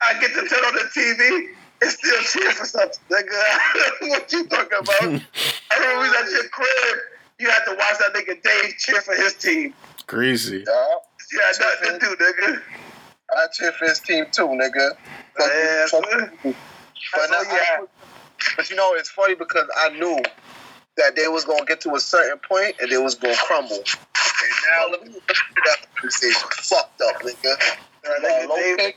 I 0.01 0.19
get 0.19 0.29
to 0.29 0.47
turn 0.47 0.63
on 0.65 0.75
the 0.75 0.89
TV 0.95 1.47
and 1.81 1.91
still 1.91 2.21
cheer 2.21 2.51
for 2.51 2.65
something, 2.65 2.99
nigga. 3.09 4.01
what 4.09 4.31
you 4.31 4.47
talking 4.47 4.79
about? 4.79 5.01
I 5.71 5.79
remember 5.79 6.01
we 6.01 6.09
was 6.09 6.17
at 6.17 6.31
your 6.31 6.49
crib. 6.49 6.97
You 7.39 7.49
had 7.49 7.65
to 7.65 7.71
watch 7.71 7.97
that 7.99 8.13
nigga 8.13 8.41
Dave 8.41 8.77
cheer 8.77 9.01
for 9.01 9.15
his 9.15 9.33
team. 9.35 9.73
Crazy. 10.07 10.63
Yeah, 10.67 10.85
You 11.33 11.39
had 11.41 11.55
nothing 11.59 11.99
to 11.99 12.15
do, 12.15 12.23
nigga. 12.23 12.61
I 13.35 13.47
cheer 13.51 13.71
for 13.71 13.85
his 13.85 13.99
team 13.99 14.25
too, 14.31 14.47
nigga. 14.47 14.91
Fuck 15.35 15.49
Yeah, 15.51 15.87
fuck 15.87 16.03
But, 16.43 17.29
That's 17.29 17.31
now, 17.31 17.37
all 17.37 17.79
you 17.81 17.87
but 18.55 18.69
you 18.69 18.75
know, 18.75 18.93
it's 18.93 19.09
funny 19.09 19.33
because 19.33 19.67
I 19.75 19.89
knew 19.89 20.19
that 20.97 21.15
they 21.15 21.27
was 21.27 21.43
gonna 21.43 21.65
get 21.65 21.81
to 21.81 21.95
a 21.95 21.99
certain 21.99 22.39
point 22.47 22.75
and 22.79 22.91
they 22.91 22.97
was 22.97 23.15
gonna 23.15 23.35
crumble. 23.35 23.77
And 23.77 24.51
now 24.69 24.91
let 24.91 25.03
me 25.03 25.13
look 25.13 25.23
at 25.27 25.63
that 25.65 25.95
conversation. 25.95 26.49
Fucked 26.51 27.01
up, 27.01 27.21
nigga. 27.23 27.55
Uh, 28.05 28.19
nigga, 28.21 28.55
Dave, 28.55 28.93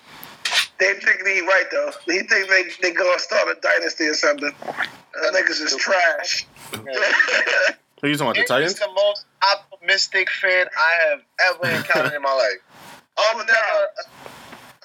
Dave 0.78 1.02
think 1.02 1.26
he 1.26 1.40
right 1.40 1.66
though. 1.70 1.92
He 2.04 2.18
think 2.20 2.50
they 2.50 2.64
they 2.82 2.92
gonna 2.92 3.18
start 3.18 3.48
a 3.48 3.58
dynasty 3.62 4.08
or 4.08 4.14
something. 4.14 4.52
That 4.60 5.32
niggas 5.32 5.62
is 5.62 5.76
trash. 5.76 6.46
Who 8.06 8.12
you 8.12 8.18
talking 8.18 8.40
about? 8.40 8.46
The 8.46 8.62
He's 8.62 8.74
Titans? 8.74 8.78
the 8.78 8.92
most 8.94 9.26
optimistic 9.52 10.30
fan 10.30 10.66
I 10.78 11.08
have 11.08 11.20
ever 11.50 11.76
encountered 11.76 12.14
in 12.14 12.22
my 12.22 12.32
life. 12.34 12.62
I've 13.18 13.36
never, 13.36 13.88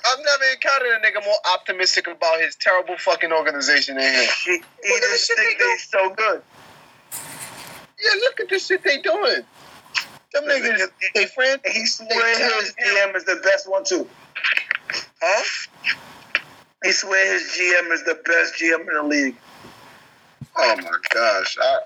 I've 0.08 0.26
never 0.26 0.44
encountered 0.52 0.88
a 0.88 1.06
nigga 1.06 1.24
more 1.24 1.38
optimistic 1.54 2.08
about 2.08 2.42
his 2.42 2.56
terrible 2.56 2.98
fucking 2.98 3.32
organization 3.32 3.98
than 3.98 4.12
him. 4.12 4.28
He, 4.44 4.52
he 4.52 4.58
Look 4.58 4.64
at 4.64 4.82
the 4.82 5.08
just 5.12 5.28
shit 5.28 5.38
think 5.38 5.60
they 5.60 5.66
they 5.66 5.78
so 5.78 6.10
good. 6.10 6.42
Yeah, 8.02 8.20
look 8.22 8.40
at 8.40 8.50
the 8.50 8.58
shit 8.58 8.84
they 8.84 8.98
doing. 9.04 9.44
Them 10.34 10.44
niggas, 10.46 10.88
they 11.14 11.26
friend. 11.28 11.62
He 11.72 11.86
swear 11.86 12.60
his 12.60 12.74
GM 12.74 13.16
is 13.16 13.26
the 13.26 13.40
best 13.44 13.70
one 13.70 13.84
too. 13.84 14.10
Huh? 15.22 15.44
He 16.84 16.92
swear 16.92 17.34
his 17.34 17.44
GM 17.52 17.92
is 17.92 18.04
the 18.04 18.16
best 18.26 18.56
GM 18.56 18.80
in 18.80 18.96
the 18.96 19.04
league. 19.04 19.36
Oh 20.56 20.76
my 20.78 20.98
gosh, 21.10 21.58
I 21.62 21.80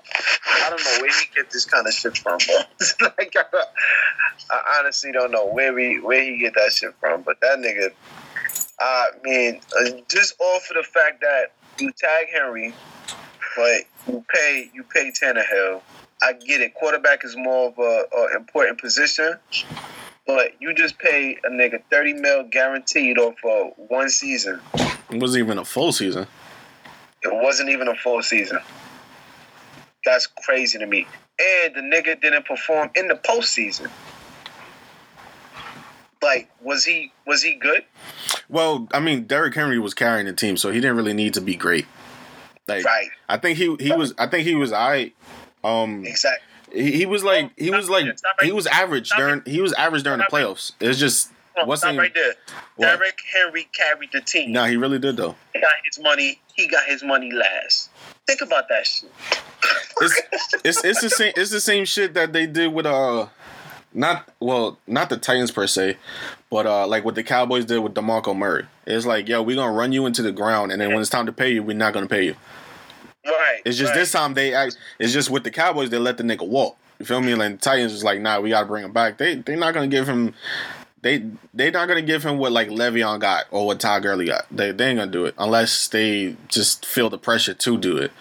I 0.64 0.70
don't 0.70 0.84
know 0.84 1.02
where 1.02 1.10
he 1.10 1.26
get 1.34 1.50
this 1.50 1.64
kind 1.64 1.86
of 1.86 1.92
shit 1.92 2.18
from, 2.18 2.38
bro. 2.46 2.56
like 3.18 3.34
I, 3.36 3.64
I 4.50 4.78
honestly 4.78 5.12
don't 5.12 5.30
know 5.30 5.46
where 5.46 5.72
we 5.72 6.00
where 6.00 6.22
he 6.22 6.38
get 6.38 6.54
that 6.54 6.72
shit 6.72 6.94
from, 7.00 7.22
but 7.22 7.40
that 7.40 7.58
nigga. 7.58 7.92
I 8.78 9.08
mean, 9.22 9.60
uh, 9.80 9.90
just 10.10 10.34
all 10.38 10.60
for 10.60 10.74
the 10.74 10.82
fact 10.82 11.22
that 11.22 11.52
you 11.78 11.92
tag 11.92 12.26
Henry, 12.32 12.74
but 13.56 13.82
you 14.06 14.24
pay 14.34 14.70
you 14.74 14.82
pay 14.82 15.10
Tannehill. 15.12 15.80
I 16.22 16.32
get 16.32 16.60
it. 16.60 16.74
Quarterback 16.74 17.24
is 17.24 17.36
more 17.36 17.68
of 17.68 17.78
a, 17.78 18.04
a 18.16 18.36
important 18.36 18.80
position, 18.80 19.34
but 20.26 20.60
you 20.60 20.74
just 20.74 20.98
pay 20.98 21.38
a 21.44 21.50
nigga 21.50 21.82
thirty 21.90 22.14
mil 22.14 22.42
guaranteed 22.44 23.16
off 23.16 23.38
for 23.40 23.72
one 23.76 24.08
season. 24.08 24.60
It 24.74 25.20
wasn't 25.20 25.44
even 25.44 25.58
a 25.58 25.64
full 25.64 25.92
season. 25.92 26.26
It 27.26 27.42
wasn't 27.42 27.70
even 27.70 27.88
a 27.88 27.94
full 27.94 28.22
season. 28.22 28.58
That's 30.04 30.26
crazy 30.26 30.78
to 30.78 30.86
me. 30.86 31.06
And 31.38 31.74
the 31.74 31.80
nigga 31.80 32.20
didn't 32.20 32.46
perform 32.46 32.90
in 32.94 33.08
the 33.08 33.14
postseason. 33.14 33.90
Like, 36.22 36.48
was 36.62 36.84
he 36.84 37.12
was 37.26 37.42
he 37.42 37.54
good? 37.54 37.84
Well, 38.48 38.88
I 38.92 39.00
mean, 39.00 39.24
Derrick 39.24 39.54
Henry 39.54 39.78
was 39.78 39.94
carrying 39.94 40.26
the 40.26 40.32
team, 40.32 40.56
so 40.56 40.70
he 40.70 40.80
didn't 40.80 40.96
really 40.96 41.12
need 41.12 41.34
to 41.34 41.40
be 41.40 41.54
great. 41.56 41.86
Like, 42.66 42.84
Right. 42.84 43.08
I 43.28 43.36
think 43.36 43.58
he 43.58 43.76
he 43.78 43.92
was. 43.92 44.14
I 44.18 44.26
think 44.26 44.46
he 44.46 44.54
was. 44.54 44.72
I. 44.72 45.12
Um, 45.62 46.04
Exactly. 46.06 46.82
he, 46.82 46.92
he 46.98 47.06
was 47.06 47.22
like 47.24 47.52
he 47.58 47.70
was 47.70 47.90
like 47.90 48.06
he 48.42 48.52
was 48.52 48.66
average 48.68 49.10
during 49.10 49.42
he 49.44 49.60
was 49.60 49.72
average 49.74 50.04
during 50.04 50.18
the 50.18 50.24
playoffs. 50.30 50.72
It's 50.80 50.98
just 50.98 51.30
Stop 51.56 51.68
wasn't. 51.68 51.98
right 51.98 52.12
there. 52.12 52.34
What? 52.76 52.86
Derrick 52.86 53.18
Henry 53.32 53.66
carried 53.72 54.10
the 54.12 54.20
team. 54.20 54.52
No, 54.52 54.66
he 54.66 54.76
really 54.76 54.98
did 54.98 55.16
though. 55.16 55.34
He 55.54 55.60
got 55.60 55.72
his 55.86 55.98
money. 55.98 56.38
He 56.54 56.68
got 56.68 56.84
his 56.84 57.02
money 57.02 57.32
last. 57.32 57.88
Think 58.26 58.42
about 58.42 58.68
that 58.68 58.86
shit. 58.86 59.10
It's 59.98 60.20
it's 60.62 60.84
it's 60.84 61.00
the 61.00 61.08
same 61.08 61.32
it's 61.34 61.50
the 61.50 61.60
same 61.60 61.86
shit 61.86 62.12
that 62.12 62.34
they 62.34 62.46
did 62.46 62.74
with 62.74 62.84
uh 62.84 63.28
not 63.94 64.28
well 64.38 64.78
not 64.86 65.08
the 65.08 65.16
Titans 65.16 65.50
per 65.50 65.66
se, 65.66 65.96
but 66.50 66.66
uh 66.66 66.86
like 66.86 67.06
what 67.06 67.14
the 67.14 67.22
Cowboys 67.22 67.64
did 67.64 67.78
with 67.78 67.94
DeMarco 67.94 68.36
Murray. 68.36 68.66
It's 68.86 69.06
like 69.06 69.26
yo, 69.26 69.42
we're 69.42 69.56
gonna 69.56 69.72
run 69.72 69.92
you 69.92 70.04
into 70.04 70.20
the 70.20 70.32
ground, 70.32 70.72
and 70.72 70.80
then 70.82 70.90
when 70.90 71.00
it's 71.00 71.08
time 71.08 71.24
to 71.24 71.32
pay 71.32 71.54
you, 71.54 71.62
we're 71.62 71.74
not 71.74 71.94
gonna 71.94 72.06
pay 72.06 72.26
you. 72.26 72.36
Right. 73.24 73.62
It's 73.64 73.78
just 73.78 73.92
right. 73.92 73.98
this 73.98 74.12
time 74.12 74.34
they 74.34 74.52
act. 74.52 74.76
It's 74.98 75.14
just 75.14 75.30
with 75.30 75.44
the 75.44 75.50
Cowboys 75.50 75.88
they 75.88 75.98
let 75.98 76.18
the 76.18 76.22
nigga 76.22 76.46
walk. 76.46 76.76
You 76.98 77.06
feel 77.06 77.22
me? 77.22 77.34
Like 77.34 77.52
the 77.52 77.58
Titans 77.58 77.92
was 77.92 78.04
like, 78.04 78.20
nah, 78.20 78.40
we 78.40 78.50
gotta 78.50 78.66
bring 78.66 78.84
him 78.84 78.92
back. 78.92 79.16
They 79.16 79.36
they're 79.36 79.56
not 79.56 79.72
gonna 79.72 79.88
give 79.88 80.06
him. 80.06 80.34
They 81.02 81.24
they 81.54 81.70
not 81.70 81.88
gonna 81.88 82.02
give 82.02 82.24
him 82.24 82.38
what 82.38 82.52
like 82.52 82.68
Le'Veon 82.68 83.20
got 83.20 83.44
or 83.50 83.66
what 83.66 83.80
Todd 83.80 84.02
Gurley 84.02 84.26
got. 84.26 84.46
They 84.50 84.72
they 84.72 84.88
ain't 84.88 84.98
gonna 84.98 85.10
do 85.10 85.26
it 85.26 85.34
unless 85.38 85.88
they 85.88 86.36
just 86.48 86.86
feel 86.86 87.10
the 87.10 87.18
pressure 87.18 87.54
to 87.54 87.78
do 87.78 87.98
it. 87.98 88.12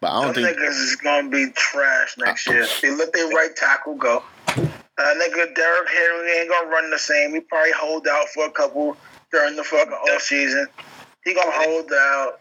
But 0.00 0.12
I 0.12 0.22
don't 0.22 0.34
Them 0.34 0.44
think. 0.44 0.58
niggas 0.58 0.82
is 0.82 0.96
gonna 0.96 1.28
be 1.28 1.50
trash 1.54 2.16
next 2.18 2.48
year. 2.48 2.66
They 2.80 2.90
let 2.90 3.12
their 3.12 3.28
right 3.28 3.54
tackle 3.54 3.96
go. 3.96 4.22
Uh, 4.48 5.14
nigga 5.14 5.54
Derrick 5.54 5.88
Henry 5.88 6.38
ain't 6.38 6.50
gonna 6.50 6.68
run 6.68 6.90
the 6.90 6.98
same. 6.98 7.34
He 7.34 7.40
probably 7.40 7.72
hold 7.72 8.06
out 8.06 8.28
for 8.28 8.46
a 8.46 8.50
couple 8.50 8.96
during 9.32 9.56
the 9.56 9.64
fucking 9.64 9.92
off 9.92 10.22
season. 10.22 10.66
He 11.24 11.34
gonna 11.34 11.50
hold 11.52 11.90
out. 11.92 12.40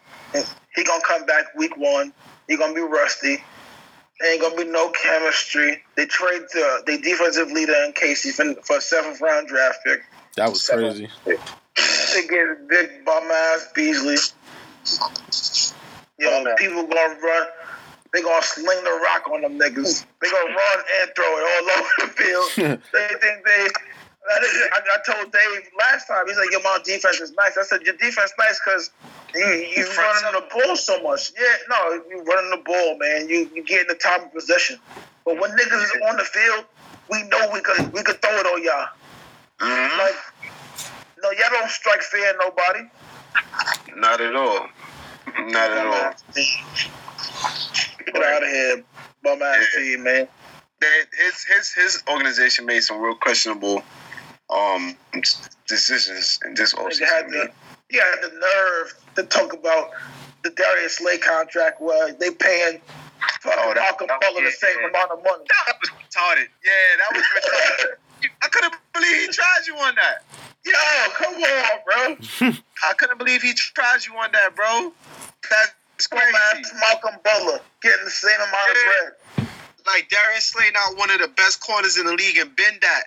He 0.75 0.83
gonna 0.83 1.03
come 1.07 1.25
back 1.25 1.55
week 1.55 1.75
one. 1.77 2.13
He 2.47 2.55
gonna 2.57 2.73
be 2.73 2.81
rusty. 2.81 3.43
Ain't 4.23 4.41
gonna 4.41 4.55
be 4.55 4.65
no 4.65 4.89
chemistry. 4.91 5.81
They 5.95 6.05
trade 6.05 6.43
the 6.53 6.83
the 6.85 6.97
defensive 6.99 7.51
leader 7.51 7.73
in 7.85 7.93
Casey 7.93 8.31
for, 8.31 8.53
for 8.63 8.77
a 8.77 8.81
seventh 8.81 9.19
round 9.21 9.47
draft 9.47 9.79
pick. 9.85 10.01
That 10.37 10.49
was 10.49 10.67
crazy. 10.67 11.09
They 11.25 12.27
get 12.27 12.67
big 12.67 13.05
bum 13.05 13.23
ass 13.31 13.69
Beasley. 13.73 14.17
Yo, 16.19 16.29
Bum 16.29 16.47
ass. 16.47 16.53
people 16.59 16.83
gonna 16.83 17.15
run. 17.21 17.47
They 18.13 18.21
gonna 18.21 18.43
sling 18.43 18.83
the 18.83 18.99
rock 19.03 19.27
on 19.31 19.41
them 19.41 19.57
niggas. 19.57 20.05
They 20.21 20.29
gonna 20.29 20.53
run 20.53 20.79
and 21.01 21.11
throw 21.15 21.37
it 21.37 21.43
all 21.47 21.71
over 21.79 21.89
the 21.99 22.07
field. 22.07 22.81
they 22.93 23.07
think 23.19 23.45
they. 23.45 23.67
I, 24.29 24.79
I, 24.95 25.11
told 25.11 25.31
Dave 25.31 25.69
last 25.79 26.07
time. 26.07 26.27
He's 26.27 26.37
like, 26.37 26.51
"Your 26.51 26.61
mom 26.61 26.81
defense 26.83 27.19
is 27.19 27.31
nice." 27.33 27.57
I 27.57 27.63
said, 27.63 27.81
"Your 27.81 27.95
defense 27.95 28.31
nice 28.37 28.59
because 28.63 28.91
you 29.33 29.45
you 29.45 29.87
running 29.97 30.41
the 30.41 30.45
ball 30.53 30.75
so 30.75 31.01
much." 31.01 31.31
Yeah, 31.37 31.45
no, 31.69 32.03
you 32.09 32.23
running 32.23 32.51
the 32.51 32.61
ball, 32.63 32.97
man. 32.97 33.27
You 33.27 33.49
you 33.53 33.63
get 33.63 33.81
in 33.81 33.87
the 33.87 33.95
top 33.95 34.23
of 34.23 34.33
possession. 34.33 34.79
But 35.25 35.39
when 35.39 35.51
niggas 35.51 35.83
is 35.83 35.91
on 36.09 36.17
the 36.17 36.23
field, 36.23 36.65
we 37.09 37.23
know 37.23 37.49
we 37.53 37.61
could 37.61 37.91
we 37.93 38.03
could 38.03 38.21
throw 38.21 38.31
it 38.31 38.45
on 38.45 38.63
y'all. 38.63 38.89
Mhm. 39.59 39.97
Like, 39.97 40.15
no, 41.21 41.31
y'all 41.31 41.49
don't 41.51 41.69
strike 41.69 42.01
fear 42.01 42.29
in 42.29 42.37
nobody. 42.37 42.89
Not 43.95 44.21
at 44.21 44.35
all. 44.35 44.67
Not 45.39 45.71
at 45.71 45.85
all. 45.85 46.13
Get 48.05 48.23
out 48.23 48.43
of 48.43 48.49
here, 48.49 48.83
bum 49.23 49.41
ass 49.41 49.65
Yeah. 49.73 49.79
team, 49.79 50.03
man. 50.03 50.27
His 50.81 51.43
his 51.43 51.73
his 51.73 52.03
organization 52.07 52.65
made 52.65 52.81
some 52.81 52.99
real 52.99 53.15
questionable 53.15 53.83
um 54.51 54.95
decisions 55.67 56.39
in 56.45 56.53
this 56.53 56.73
Nigga 56.73 56.99
had 57.05 57.25
offseason. 57.25 57.31
the, 57.31 57.51
he 57.89 57.97
had 57.97 58.15
the 58.21 58.29
nerve 58.33 58.93
to 59.15 59.23
talk 59.23 59.53
about 59.53 59.91
the 60.43 60.49
Darius 60.51 60.97
Slay 60.97 61.17
contract 61.17 61.81
where 61.81 62.13
they 62.13 62.31
paying 62.31 62.81
fucking 63.41 63.59
Oh, 63.63 63.73
that- 63.73 63.75
Malcolm 63.75 64.07
that- 64.07 64.19
Butler 64.21 64.43
the 64.43 64.51
same 64.51 64.75
yeah. 64.81 64.87
amount 64.89 65.11
of 65.11 65.23
money. 65.23 65.43
That 65.67 65.75
was 65.79 65.89
retarded. 65.89 66.47
Yeah, 66.63 66.71
that 66.97 67.15
was 67.15 67.23
retarded. 67.23 68.29
I 68.43 68.47
couldn't 68.49 68.73
believe 68.93 69.15
he 69.21 69.27
tried 69.29 69.61
you 69.67 69.75
on 69.77 69.95
that. 69.95 70.23
Yo, 70.63 70.73
come 71.15 71.33
on, 71.35 71.79
bro. 71.85 72.51
I 72.89 72.93
couldn't 72.93 73.17
believe 73.17 73.41
he 73.41 73.53
tried 73.53 74.05
you 74.07 74.15
on 74.17 74.31
that, 74.33 74.55
bro. 74.55 74.91
That's 75.49 76.07
Come 76.07 76.19
on, 76.19 76.31
man. 76.31 76.41
crazy. 76.63 76.69
Malcolm 76.79 77.15
Butler 77.23 77.59
getting 77.81 78.05
the 78.05 78.11
same 78.11 78.35
amount 78.35 78.69
of 78.71 78.77
Yeah. 78.77 78.91
bread. 79.35 79.47
Like 79.87 80.09
Darius 80.09 80.45
Slay, 80.47 80.69
not 80.73 80.97
one 80.97 81.09
of 81.09 81.19
the 81.19 81.27
best 81.29 81.61
corners 81.61 81.97
in 81.97 82.05
the 82.05 82.13
league, 82.13 82.37
and 82.37 82.55
been 82.55 82.77
that 82.81 83.03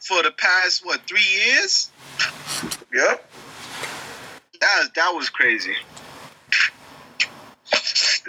for 0.00 0.22
the 0.22 0.30
past 0.32 0.84
what 0.84 1.00
three 1.06 1.20
years. 1.46 1.90
Yep. 2.92 3.30
That 4.60 4.94
that 4.94 5.10
was 5.14 5.28
crazy. 5.28 5.74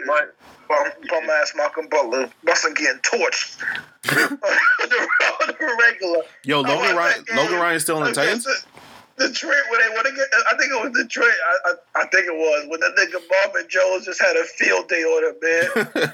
But 0.06 0.36
bum, 0.68 0.88
bum 1.10 1.30
ass 1.30 1.54
Malcolm 1.56 1.88
Butler 1.90 2.30
wasn't 2.46 2.78
getting 2.78 3.00
torched. 3.02 3.58
the, 4.04 4.38
the 5.60 5.78
regular. 5.82 6.24
Yo, 6.44 6.62
Logan 6.62 6.96
Ryan. 6.96 7.18
that 7.18 7.26
game 7.28 7.38
Logan 7.38 7.60
Ryan's 7.60 7.84
still 7.84 7.98
in 7.98 8.04
the 8.04 8.10
against 8.12 8.46
Titans. 8.46 8.64
the- 8.64 8.78
Detroit, 9.18 9.56
when 9.72 9.80
they 9.80 9.90
want 9.96 10.06
to 10.06 10.14
get, 10.14 10.28
I 10.52 10.56
think 10.58 10.72
it 10.72 10.80
was 10.84 10.92
Detroit. 10.96 11.32
I, 11.66 11.72
I, 11.72 12.02
I 12.02 12.08
think 12.10 12.28
it 12.28 12.36
was 12.36 12.68
when 12.70 12.80
the 12.80 12.94
nigga 13.02 13.20
Marvin 13.46 13.68
Jones 13.68 14.06
just 14.06 14.22
had 14.22 14.36
a 14.36 14.44
field 14.44 14.88
day 14.90 15.02
on 15.02 15.24
him, 15.26 15.36
man. 15.42 16.14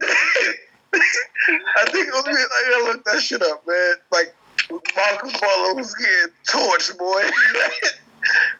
I 1.76 1.90
think 1.90 2.08
it 2.08 2.14
was. 2.14 2.24
I 2.26 2.70
gotta 2.70 2.84
look 2.84 3.04
that 3.04 3.20
shit 3.20 3.42
up, 3.42 3.66
man. 3.66 3.94
Like 4.10 4.34
Malcolm 4.70 5.30
Butler 5.32 5.74
was 5.74 5.94
getting 5.94 6.34
torched, 6.46 6.96
boy. 6.98 7.22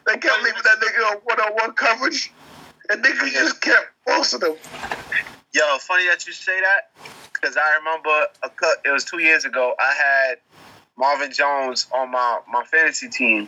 they 0.05 0.17
kept 0.17 0.43
leaving 0.43 0.61
that 0.63 0.79
nigga 0.79 1.11
on 1.11 1.17
one-on-one 1.23 1.73
coverage, 1.73 2.31
and 2.89 3.03
niggas 3.03 3.31
just 3.31 3.61
kept 3.61 3.87
posting 4.07 4.41
him. 4.41 4.55
Yo, 5.53 5.77
funny 5.79 6.07
that 6.07 6.25
you 6.27 6.33
say 6.33 6.59
that 6.59 6.91
because 7.33 7.57
I 7.57 7.77
remember 7.77 8.27
a 8.43 8.49
cut. 8.49 8.77
It 8.83 8.91
was 8.91 9.05
two 9.05 9.19
years 9.19 9.45
ago. 9.45 9.73
I 9.79 9.93
had 9.93 10.35
Marvin 10.97 11.31
Jones 11.31 11.87
on 11.93 12.11
my 12.11 12.39
my 12.51 12.63
fantasy 12.65 13.09
team, 13.09 13.47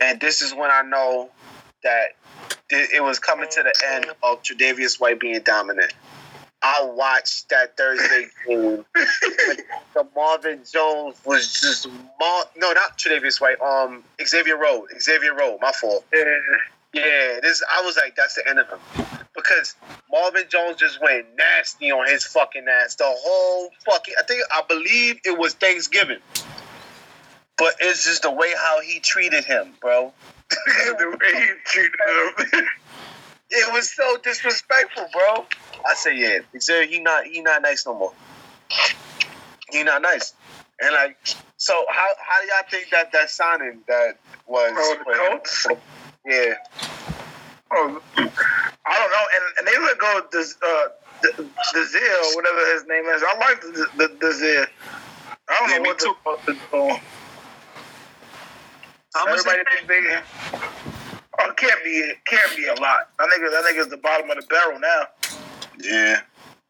and 0.00 0.20
this 0.20 0.42
is 0.42 0.52
when 0.52 0.70
I 0.70 0.82
know 0.82 1.30
that 1.82 2.16
it 2.70 2.90
it 2.94 3.02
was 3.02 3.18
coming 3.18 3.48
to 3.50 3.62
the 3.62 3.74
end 3.92 4.06
of 4.22 4.42
Tre'Davious 4.42 5.00
White 5.00 5.20
being 5.20 5.40
dominant. 5.40 5.92
I 6.66 6.82
watched 6.82 7.50
that 7.50 7.76
Thursday 7.76 8.26
game. 8.48 8.86
the 8.94 10.06
Marvin 10.16 10.62
Jones 10.72 11.20
was 11.26 11.60
just 11.60 11.86
mar- 12.18 12.44
no, 12.56 12.72
not 12.72 12.96
Tre'Davious 12.96 13.38
White. 13.38 13.60
Um, 13.60 14.02
Xavier 14.24 14.56
Road. 14.56 14.88
Xavier 14.98 15.34
Road. 15.34 15.58
My 15.60 15.72
fault. 15.72 16.06
Yeah. 16.12 16.24
Yeah, 16.94 17.40
this 17.42 17.62
I 17.70 17.82
was 17.82 17.96
like, 17.96 18.16
that's 18.16 18.36
the 18.36 18.48
end 18.48 18.60
of 18.60 18.68
him. 18.68 18.78
Because 19.34 19.74
Marvin 20.10 20.44
Jones 20.48 20.76
just 20.76 21.02
went 21.02 21.26
nasty 21.36 21.90
on 21.92 22.06
his 22.06 22.24
fucking 22.24 22.66
ass. 22.66 22.94
The 22.94 23.04
whole 23.06 23.68
fucking 23.84 24.14
I 24.18 24.22
think 24.22 24.42
I 24.50 24.62
believe 24.66 25.20
it 25.24 25.36
was 25.36 25.52
Thanksgiving. 25.52 26.20
But 27.58 27.74
it's 27.80 28.04
just 28.04 28.22
the 28.22 28.30
way 28.30 28.54
how 28.56 28.80
he 28.80 29.00
treated 29.00 29.44
him, 29.44 29.74
bro. 29.80 30.14
the 30.48 31.18
way 31.20 31.40
he 31.40 31.48
treated 31.64 32.54
him. 32.54 32.64
It 33.50 33.72
was 33.72 33.90
so 33.92 34.16
disrespectful, 34.22 35.06
bro. 35.12 35.46
I 35.86 35.94
say 35.94 36.16
yeah. 36.16 36.38
Xavier, 36.58 36.86
he 36.86 37.00
not 37.00 37.26
he 37.26 37.40
not 37.40 37.62
nice 37.62 37.86
no 37.86 37.94
more. 37.94 38.12
He 39.70 39.82
not 39.82 40.02
nice. 40.02 40.32
And 40.80 40.92
like, 40.94 41.16
so 41.56 41.74
how 41.90 42.12
how 42.18 42.40
do 42.42 42.46
y'all 42.48 42.70
think 42.70 42.90
that 42.90 43.12
that 43.12 43.30
signing 43.30 43.80
that 43.88 44.18
was? 44.46 44.72
Oh, 44.76 44.96
the 45.06 45.14
Colts? 45.14 45.66
Yeah, 46.26 46.54
Oh, 47.70 48.00
I 48.16 48.98
don't 48.98 49.10
know. 49.10 49.26
And, 49.34 49.44
and 49.58 49.66
they 49.66 49.78
let 49.84 49.98
go 49.98 50.18
of 50.18 50.30
this, 50.30 50.56
uh, 50.62 50.88
the, 51.22 51.46
Desir, 51.74 52.16
whatever 52.34 52.72
his 52.72 52.86
name 52.86 53.04
is. 53.06 53.22
I 53.26 53.38
like 53.38 53.60
the, 53.60 53.86
the, 53.96 54.16
Desir. 54.20 54.66
I 55.48 55.56
don't 55.58 55.70
Yeah, 55.70 55.76
know 55.78 55.82
what 55.82 55.98
too. 55.98 56.14
the 56.24 56.30
fuck 56.36 56.48
is 56.48 56.56
going 56.70 57.00
how 59.14 59.26
much? 59.26 59.46
Everybody 59.46 59.62
it 61.54 61.60
can't 61.60 61.84
be 61.84 62.12
can't 62.26 62.56
be 62.56 62.66
a 62.66 62.74
lot. 62.80 63.10
I 63.18 63.28
think 63.28 63.42
that 63.42 63.64
nigga's 63.72 63.88
the 63.88 63.96
bottom 63.96 64.30
of 64.30 64.36
the 64.36 64.46
barrel 64.46 64.80
now. 64.80 65.06
Yeah, 65.80 66.20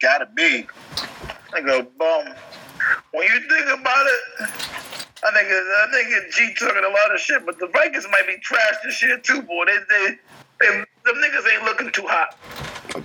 gotta 0.01 0.27
be. 0.35 0.67
Nigga 1.53 1.87
bum. 1.99 2.35
When 3.13 3.23
you 3.25 3.41
think 3.41 3.81
about 3.81 4.07
it, 4.07 4.21
I 4.41 5.33
think 5.33 5.49
it, 5.49 5.65
I 5.65 5.87
think 5.93 6.09
it 6.11 6.33
G 6.33 6.55
talking 6.59 6.85
a 6.85 6.89
lot 6.89 7.15
of 7.15 7.21
shit, 7.21 7.47
but 7.47 7.59
the 7.59 7.69
Vikings 7.69 8.07
might 8.11 8.27
be 8.27 8.37
trash 8.39 8.75
this 8.85 9.03
year 9.03 9.19
too, 9.19 9.43
boy. 9.43 9.65
They 9.67 9.79
they, 9.89 10.19
they 10.61 10.67
them 10.77 11.17
niggas 11.17 11.53
ain't 11.55 11.65
looking 11.65 11.91
too 11.91 12.07
hot. 12.07 12.37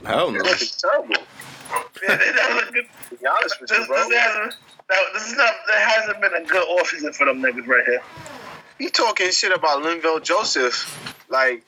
Hell 0.06 0.32
no. 0.32 0.40
Looking 0.40 0.68
terrible. 0.78 1.24
Yeah, 2.02 2.18
they 2.18 2.32
not 2.34 2.52
looking. 2.66 2.84
To 3.10 3.16
be 3.16 3.26
honest 3.26 3.60
with 3.60 3.70
This, 3.70 3.80
you, 3.80 3.88
bro. 3.88 3.98
this 4.08 4.18
hasn't. 4.18 4.56
This 5.14 5.28
is 5.28 5.36
not. 5.36 5.52
There 5.68 5.80
hasn't 5.80 6.22
been 6.22 6.34
a 6.34 6.44
good 6.46 6.64
offseason 6.68 7.16
for 7.16 7.26
them 7.26 7.42
niggas 7.42 7.66
right 7.68 7.84
here. 7.86 8.02
You 8.80 8.90
talking 8.90 9.32
shit 9.32 9.52
about 9.52 9.84
Linval 9.84 10.24
Joseph? 10.24 11.26
Like, 11.30 11.64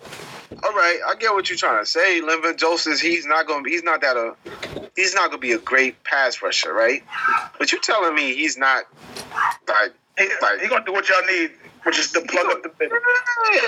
all 0.64 0.72
right, 0.74 1.00
I 1.08 1.16
get 1.20 1.34
what 1.34 1.50
you're 1.50 1.58
trying 1.58 1.84
to 1.84 1.86
say. 1.90 2.22
Linval 2.22 2.56
Joseph, 2.58 3.00
he's 3.00 3.26
not 3.26 3.48
gonna. 3.48 3.68
He's 3.70 3.84
not 3.84 4.02
that 4.02 4.16
a. 4.18 4.36
He's 4.96 5.14
not 5.14 5.28
gonna 5.30 5.38
be 5.40 5.52
a 5.52 5.58
great 5.58 6.02
pass 6.04 6.42
rusher, 6.42 6.74
right? 6.74 7.04
But 7.60 7.72
you're 7.72 7.82
telling 7.82 8.16
me 8.16 8.34
he's 8.36 8.58
not 8.58 8.86
like. 9.68 9.94
He, 10.18 10.28
Like- 10.42 10.60
he 10.62 10.68
gonna 10.68 10.86
do 10.86 10.92
what 10.94 11.08
y'all 11.10 11.24
need, 11.26 11.52
which 11.84 11.98
is 11.98 12.12
to 12.12 12.22
plug 12.22 12.46
up 12.52 12.64
the 12.64 12.72
middle. 12.80 12.98
Yeah, 13.54 13.60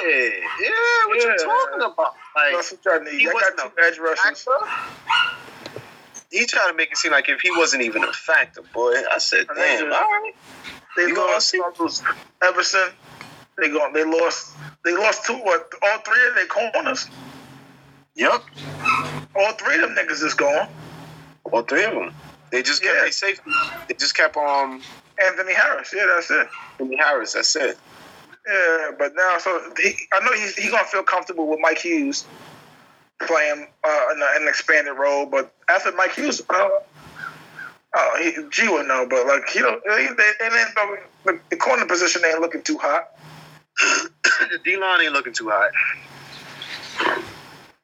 yeah. 0.60 0.70
What 1.08 1.22
you 1.24 1.30
Yeah. 1.30 1.36
talking 1.38 1.82
about? 1.82 2.16
Like, 2.36 2.54
That's 2.56 2.72
what 2.74 2.86
y'all 2.86 3.00
need. 3.02 3.20
he 3.20 3.30
I 3.30 3.34
wasn't 3.34 3.58
got 3.58 3.76
two 3.76 3.82
edge 3.84 3.98
rushers. 4.00 4.48
he 6.32 6.46
tried 6.46 6.68
to 6.68 6.74
make 6.74 6.92
it 6.92 6.98
seem 6.98 7.12
like 7.12 7.30
if 7.30 7.40
he 7.42 7.50
wasn't 7.52 7.84
even 7.84 8.04
a 8.04 8.12
factor, 8.14 8.62
boy. 8.74 8.94
I 9.12 9.18
said, 9.20 9.48
damn, 9.56 9.86
all 9.86 9.90
right. 10.02 10.34
They 10.98 11.08
You 11.08 11.16
lost 11.16 11.56
Everson. 12.42 12.90
They 13.60 13.70
go. 13.70 13.92
They 13.94 14.04
lost. 14.04 14.58
They 14.86 14.94
lost 14.96 15.26
two. 15.26 15.34
or 15.36 15.54
All 15.84 16.00
three 16.06 16.28
of 16.30 16.36
their 16.36 16.48
corners. 16.48 17.10
Yep, 18.16 18.44
All 19.36 19.54
three 19.54 19.76
of 19.76 19.82
them 19.82 19.96
niggas 19.96 20.24
is 20.24 20.34
gone. 20.36 20.68
all 21.52 21.64
three 21.64 21.84
of 21.86 21.94
them. 21.94 22.14
They 22.52 22.62
just 22.64 22.84
kept 22.84 22.96
Yeah. 23.06 23.10
safety. 23.12 23.52
They 23.88 23.96
just 23.96 24.16
kept 24.16 24.38
um 24.38 24.86
Anthony 25.24 25.54
Harris. 25.54 25.92
Yeah, 25.96 26.06
that's 26.08 26.30
it. 26.32 26.48
Anthony 26.80 26.98
Harris. 26.98 27.34
That's 27.34 27.56
it. 27.56 27.80
Yeah, 28.48 28.92
but 29.00 29.14
now, 29.16 29.38
so 29.40 29.74
he, 29.80 29.96
I 30.14 30.20
know 30.26 30.34
he's 30.34 30.56
he 30.56 30.70
gonna 30.70 30.84
feel 30.86 31.04
comfortable 31.04 31.48
with 31.48 31.60
Mike 31.62 31.80
Hughes 31.80 32.26
playing 33.22 33.68
uh, 33.84 34.06
an 34.36 34.48
expanded 34.48 34.98
role. 34.98 35.26
But 35.26 35.54
after 35.70 35.92
Mike 35.94 36.14
Hughes, 36.16 36.42
uh, 36.50 36.70
oh, 37.96 38.20
he, 38.22 38.36
G 38.52 38.68
would 38.70 38.88
know. 38.88 39.08
But 39.10 39.28
like, 39.28 39.50
he 39.50 39.60
don't. 39.60 39.82
They, 39.88 40.08
they, 40.08 40.32
and 40.42 40.54
then 40.54 40.68
the, 40.76 40.98
the, 41.26 41.40
the 41.52 41.56
corner 41.58 41.86
position 41.86 42.22
ain't 42.26 42.42
looking 42.42 42.64
too 42.64 42.78
hot. 42.78 43.06
the 44.52 44.60
D 44.64 44.78
line 44.78 45.02
ain't 45.02 45.14
looking 45.14 45.34
too 45.34 45.50
hot. 45.50 45.72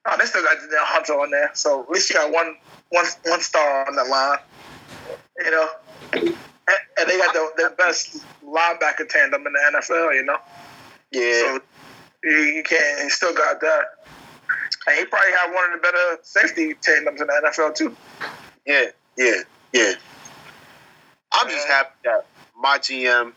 Oh, 0.05 0.15
they 0.17 0.25
still 0.25 0.43
got 0.43 0.57
Hunter 0.61 1.13
on 1.13 1.29
there, 1.29 1.51
so 1.53 1.83
at 1.83 1.89
least 1.89 2.09
you 2.09 2.15
got 2.15 2.31
one 2.31 2.55
one 2.89 3.05
one 3.25 3.41
star 3.41 3.87
on 3.87 3.95
that 3.95 4.07
line. 4.07 4.39
You 5.43 5.51
know, 5.51 5.69
and, 6.13 6.37
and 6.97 7.09
they 7.09 7.17
got 7.17 7.33
the, 7.33 7.49
the 7.57 7.73
best 7.77 8.17
linebacker 8.43 9.07
tandem 9.07 9.45
in 9.45 9.53
the 9.53 9.79
NFL. 9.79 10.15
You 10.15 10.23
know, 10.23 10.37
Yeah, 11.11 11.41
so 11.41 11.59
you, 12.23 12.37
you 12.37 12.63
can't. 12.63 13.03
He 13.03 13.09
still 13.09 13.33
got 13.33 13.61
that, 13.61 13.83
and 14.87 14.97
he 14.97 15.05
probably 15.05 15.31
had 15.31 15.53
one 15.53 15.73
of 15.73 15.79
the 15.79 15.83
better 15.83 16.19
safety 16.23 16.73
tandems 16.81 17.21
in 17.21 17.27
the 17.27 17.41
NFL 17.45 17.75
too. 17.75 17.95
yeah, 18.65 18.85
yeah, 19.17 19.41
yeah. 19.73 19.93
I'm 21.33 21.49
just 21.49 21.67
happy 21.67 21.91
that 22.05 22.25
my 22.57 22.77
GM 22.79 23.33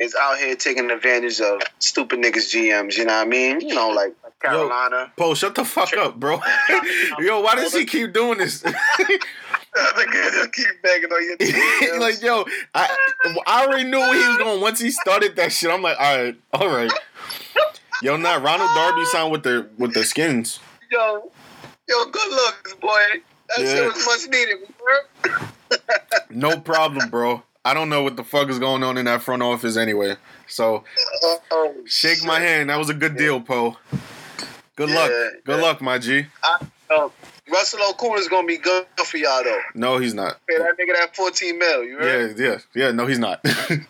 is 0.00 0.14
out 0.14 0.38
here 0.38 0.54
taking 0.54 0.90
advantage 0.90 1.40
of 1.40 1.60
stupid 1.80 2.20
niggas 2.20 2.54
GMs. 2.54 2.96
You 2.96 3.04
know 3.04 3.14
what 3.14 3.26
I 3.26 3.28
mean? 3.28 3.60
You 3.60 3.74
know, 3.74 3.88
like 3.90 4.14
Carolina. 4.40 5.12
Poe, 5.16 5.34
shut 5.34 5.54
the 5.54 5.64
fuck 5.64 5.96
up, 5.96 6.18
bro. 6.20 6.40
yo, 7.18 7.40
why 7.40 7.56
does 7.56 7.74
he 7.74 7.84
keep 7.84 8.12
doing 8.12 8.38
this? 8.38 8.62
I 8.64 8.72
think 9.96 10.12
you 10.14 10.30
just 10.32 10.52
keep 10.52 10.82
begging 10.82 11.10
on 11.10 11.24
your 11.24 11.36
team. 11.90 12.00
like, 12.00 12.22
yo, 12.22 12.44
I 12.74 12.88
I 13.46 13.64
already 13.66 13.84
knew 13.84 13.98
where 13.98 14.14
he 14.20 14.28
was 14.28 14.38
going 14.38 14.60
once 14.60 14.78
he 14.80 14.90
started 14.90 15.36
that 15.36 15.52
shit. 15.52 15.70
I'm 15.70 15.82
like, 15.82 15.98
all 15.98 16.16
right, 16.16 16.36
all 16.52 16.68
right. 16.68 16.92
Yo, 18.02 18.16
not 18.16 18.42
Ronald 18.42 18.70
Darby 18.74 19.04
signed 19.06 19.32
with 19.32 19.42
the 19.42 19.68
with 19.78 19.92
the 19.94 20.04
skins. 20.04 20.60
Yo, 20.90 21.30
yo, 21.88 22.04
good 22.06 22.30
looks, 22.30 22.74
boy. 22.74 22.90
That 23.56 23.64
Yeah. 23.64 23.74
shit 23.74 23.84
was 23.94 24.06
much 24.06 24.28
needed. 24.30 24.58
bro. 24.78 25.38
No 26.30 26.60
problem, 26.60 27.08
bro. 27.08 27.42
I 27.64 27.74
don't 27.74 27.88
know 27.88 28.02
what 28.02 28.16
the 28.16 28.24
fuck 28.24 28.48
is 28.48 28.58
going 28.58 28.82
on 28.82 28.96
in 28.96 29.04
that 29.06 29.22
front 29.22 29.42
office 29.42 29.76
anyway. 29.76 30.16
So 30.46 30.84
Oh, 31.50 31.74
shake 31.86 32.18
shit. 32.18 32.26
my 32.26 32.40
hand. 32.40 32.70
That 32.70 32.78
was 32.78 32.88
a 32.88 32.94
good 32.94 33.16
deal, 33.16 33.40
Poe. 33.40 33.76
Good 34.76 34.90
luck. 34.90 35.10
Good 35.10 35.42
yeah. 35.46 35.54
luck, 35.56 35.80
my 35.82 35.98
G. 35.98 36.26
Oh, 36.90 37.12
Russell 37.52 37.80
Okung's 37.92 38.28
gonna 38.28 38.46
be 38.46 38.56
good 38.58 38.86
for 39.04 39.16
y'all 39.18 39.42
though. 39.44 39.60
No, 39.74 39.98
he's 39.98 40.14
not. 40.14 40.38
Pay 40.48 40.56
that 40.58 40.78
nigga 40.78 40.94
that 40.94 41.14
14 41.16 41.58
mil. 41.58 41.84
You 41.84 41.98
heard? 41.98 42.38
Yeah, 42.38 42.46
yeah, 42.46 42.58
yeah. 42.74 42.90
No, 42.92 43.06
he's 43.06 43.18
not. 43.18 43.42
Niggas 43.42 43.86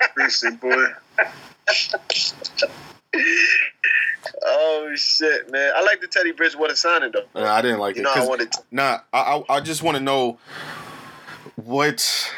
a 0.00 0.08
precinct, 0.14 0.60
boy. 0.62 0.86
Oh 4.44 4.90
shit, 4.94 5.50
man! 5.50 5.72
I 5.74 5.82
like 5.82 6.00
the 6.00 6.06
Teddy 6.06 6.32
Bridgewater 6.32 6.74
signing 6.74 7.12
though. 7.12 7.24
Uh, 7.40 7.44
I 7.44 7.62
didn't 7.62 7.78
like 7.80 7.96
You 7.96 8.02
it. 8.02 8.04
know, 8.04 8.10
I 8.12 8.14
'cause- 8.16 8.28
wanted. 8.28 8.52
To, 8.52 8.58
Nah, 8.70 9.00
I, 9.12 9.18
I 9.48 9.56
I 9.56 9.60
just 9.60 9.82
want 9.82 9.96
to 9.96 10.02
know 10.02 10.38
what 11.64 12.32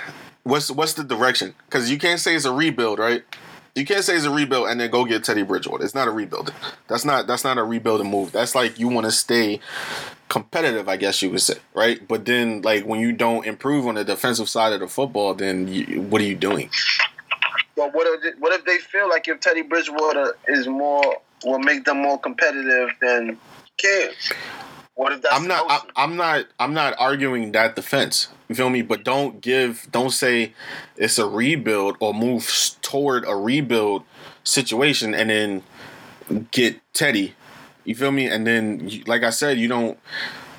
what's 0.45 0.71
what's 0.71 0.95
the 0.95 1.05
direction? 1.05 1.55
Because 1.67 1.91
you 1.91 1.99
can't 1.99 2.21
say 2.21 2.35
it's 2.35 2.45
a 2.45 2.53
rebuild, 2.53 2.99
right? 2.99 3.23
You 3.75 3.85
can't 3.85 4.05
say 4.05 4.17
it's 4.17 4.25
a 4.25 4.31
rebuild 4.31 4.69
and 4.69 4.81
then 4.81 4.91
go 4.91 5.05
get 5.05 5.23
Teddy 5.23 5.43
Bridgewater. 5.43 5.85
It's 5.85 5.95
not 5.95 6.09
a 6.09 6.11
rebuild. 6.11 6.53
That's 6.89 7.05
not 7.05 7.27
that's 7.27 7.45
not 7.45 7.59
a 7.59 7.63
rebuilding 7.63 8.11
move. 8.11 8.33
That's 8.33 8.55
like 8.55 8.79
you 8.79 8.89
want 8.89 9.07
to 9.07 9.13
stay 9.13 9.61
competitive, 10.29 10.89
I 10.89 10.97
guess 10.97 11.21
you 11.23 11.31
would 11.31 11.41
say, 11.41 11.55
right? 11.75 12.07
But 12.07 12.25
then 12.25 12.63
like 12.63 12.85
when 12.85 13.01
you 13.01 13.13
don't 13.13 13.47
improve 13.47 13.87
on 13.87 13.97
the 13.97 14.05
defensive 14.05 14.49
side 14.49 14.73
of 14.73 14.81
the 14.81 14.89
football, 14.89 15.35
then 15.35 15.69
you, 15.69 16.01
what 16.03 16.21
are 16.23 16.25
you 16.25 16.37
doing? 16.37 16.71
Well, 17.77 17.91
what 17.93 18.07
if 18.07 18.39
what 18.39 18.53
if 18.53 18.65
they 18.65 18.79
feel 18.79 19.09
like 19.09 19.29
if 19.29 19.41
Teddy 19.41 19.63
Bridgewater 19.63 20.37
is 20.49 20.67
more 20.67 21.19
will 21.45 21.59
make 21.59 21.85
them 21.85 21.99
more 21.99 22.19
competitive 22.19 22.91
than 23.01 23.39
Cam? 23.77 24.11
What 25.01 25.13
if 25.13 25.23
that's 25.23 25.35
I'm 25.35 25.49
not. 25.49 25.65
I, 25.67 25.81
I'm 26.05 26.15
not. 26.17 26.45
I'm 26.59 26.75
not 26.75 26.95
arguing 26.99 27.53
that 27.53 27.75
defense. 27.75 28.29
You 28.51 28.55
feel 28.55 28.69
me? 28.69 28.83
But 28.83 29.03
don't 29.03 29.41
give. 29.41 29.89
Don't 29.91 30.11
say 30.11 30.53
it's 30.95 31.19
a 31.19 31.27
rebuild 31.27 31.97
or 32.01 32.13
move 32.13 32.47
toward 32.83 33.25
a 33.27 33.35
rebuild 33.35 34.05
situation 34.45 35.15
and 35.15 35.31
then 35.31 35.63
get 36.51 36.81
Teddy. 36.93 37.35
You 37.87 37.95
feel 37.95 38.13
me? 38.13 38.27
And 38.27 38.47
then, 38.47 38.91
like 39.07 39.23
I 39.23 39.31
said, 39.31 39.57
you 39.57 39.69
don't 39.69 39.99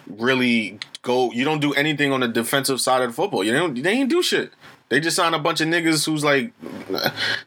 really 0.08 0.80
go. 1.04 1.32
You 1.32 1.46
don't 1.46 1.60
do 1.60 1.76
anything 1.76 2.12
on 2.12 2.22
the 2.22 2.28
defensive 2.28 2.82
side 2.82 3.04
of 3.04 3.10
the 3.10 3.14
football. 3.14 3.44
You 3.44 3.54
don't. 3.54 3.80
They 3.80 3.92
ain't 3.92 4.10
do 4.10 4.24
shit. 4.24 4.52
They 4.90 5.00
just 5.00 5.16
signed 5.16 5.36
a 5.36 5.40
bunch 5.40 5.62
of 5.62 5.68
niggas 5.68 6.04
who's 6.04 6.24
like, 6.24 6.52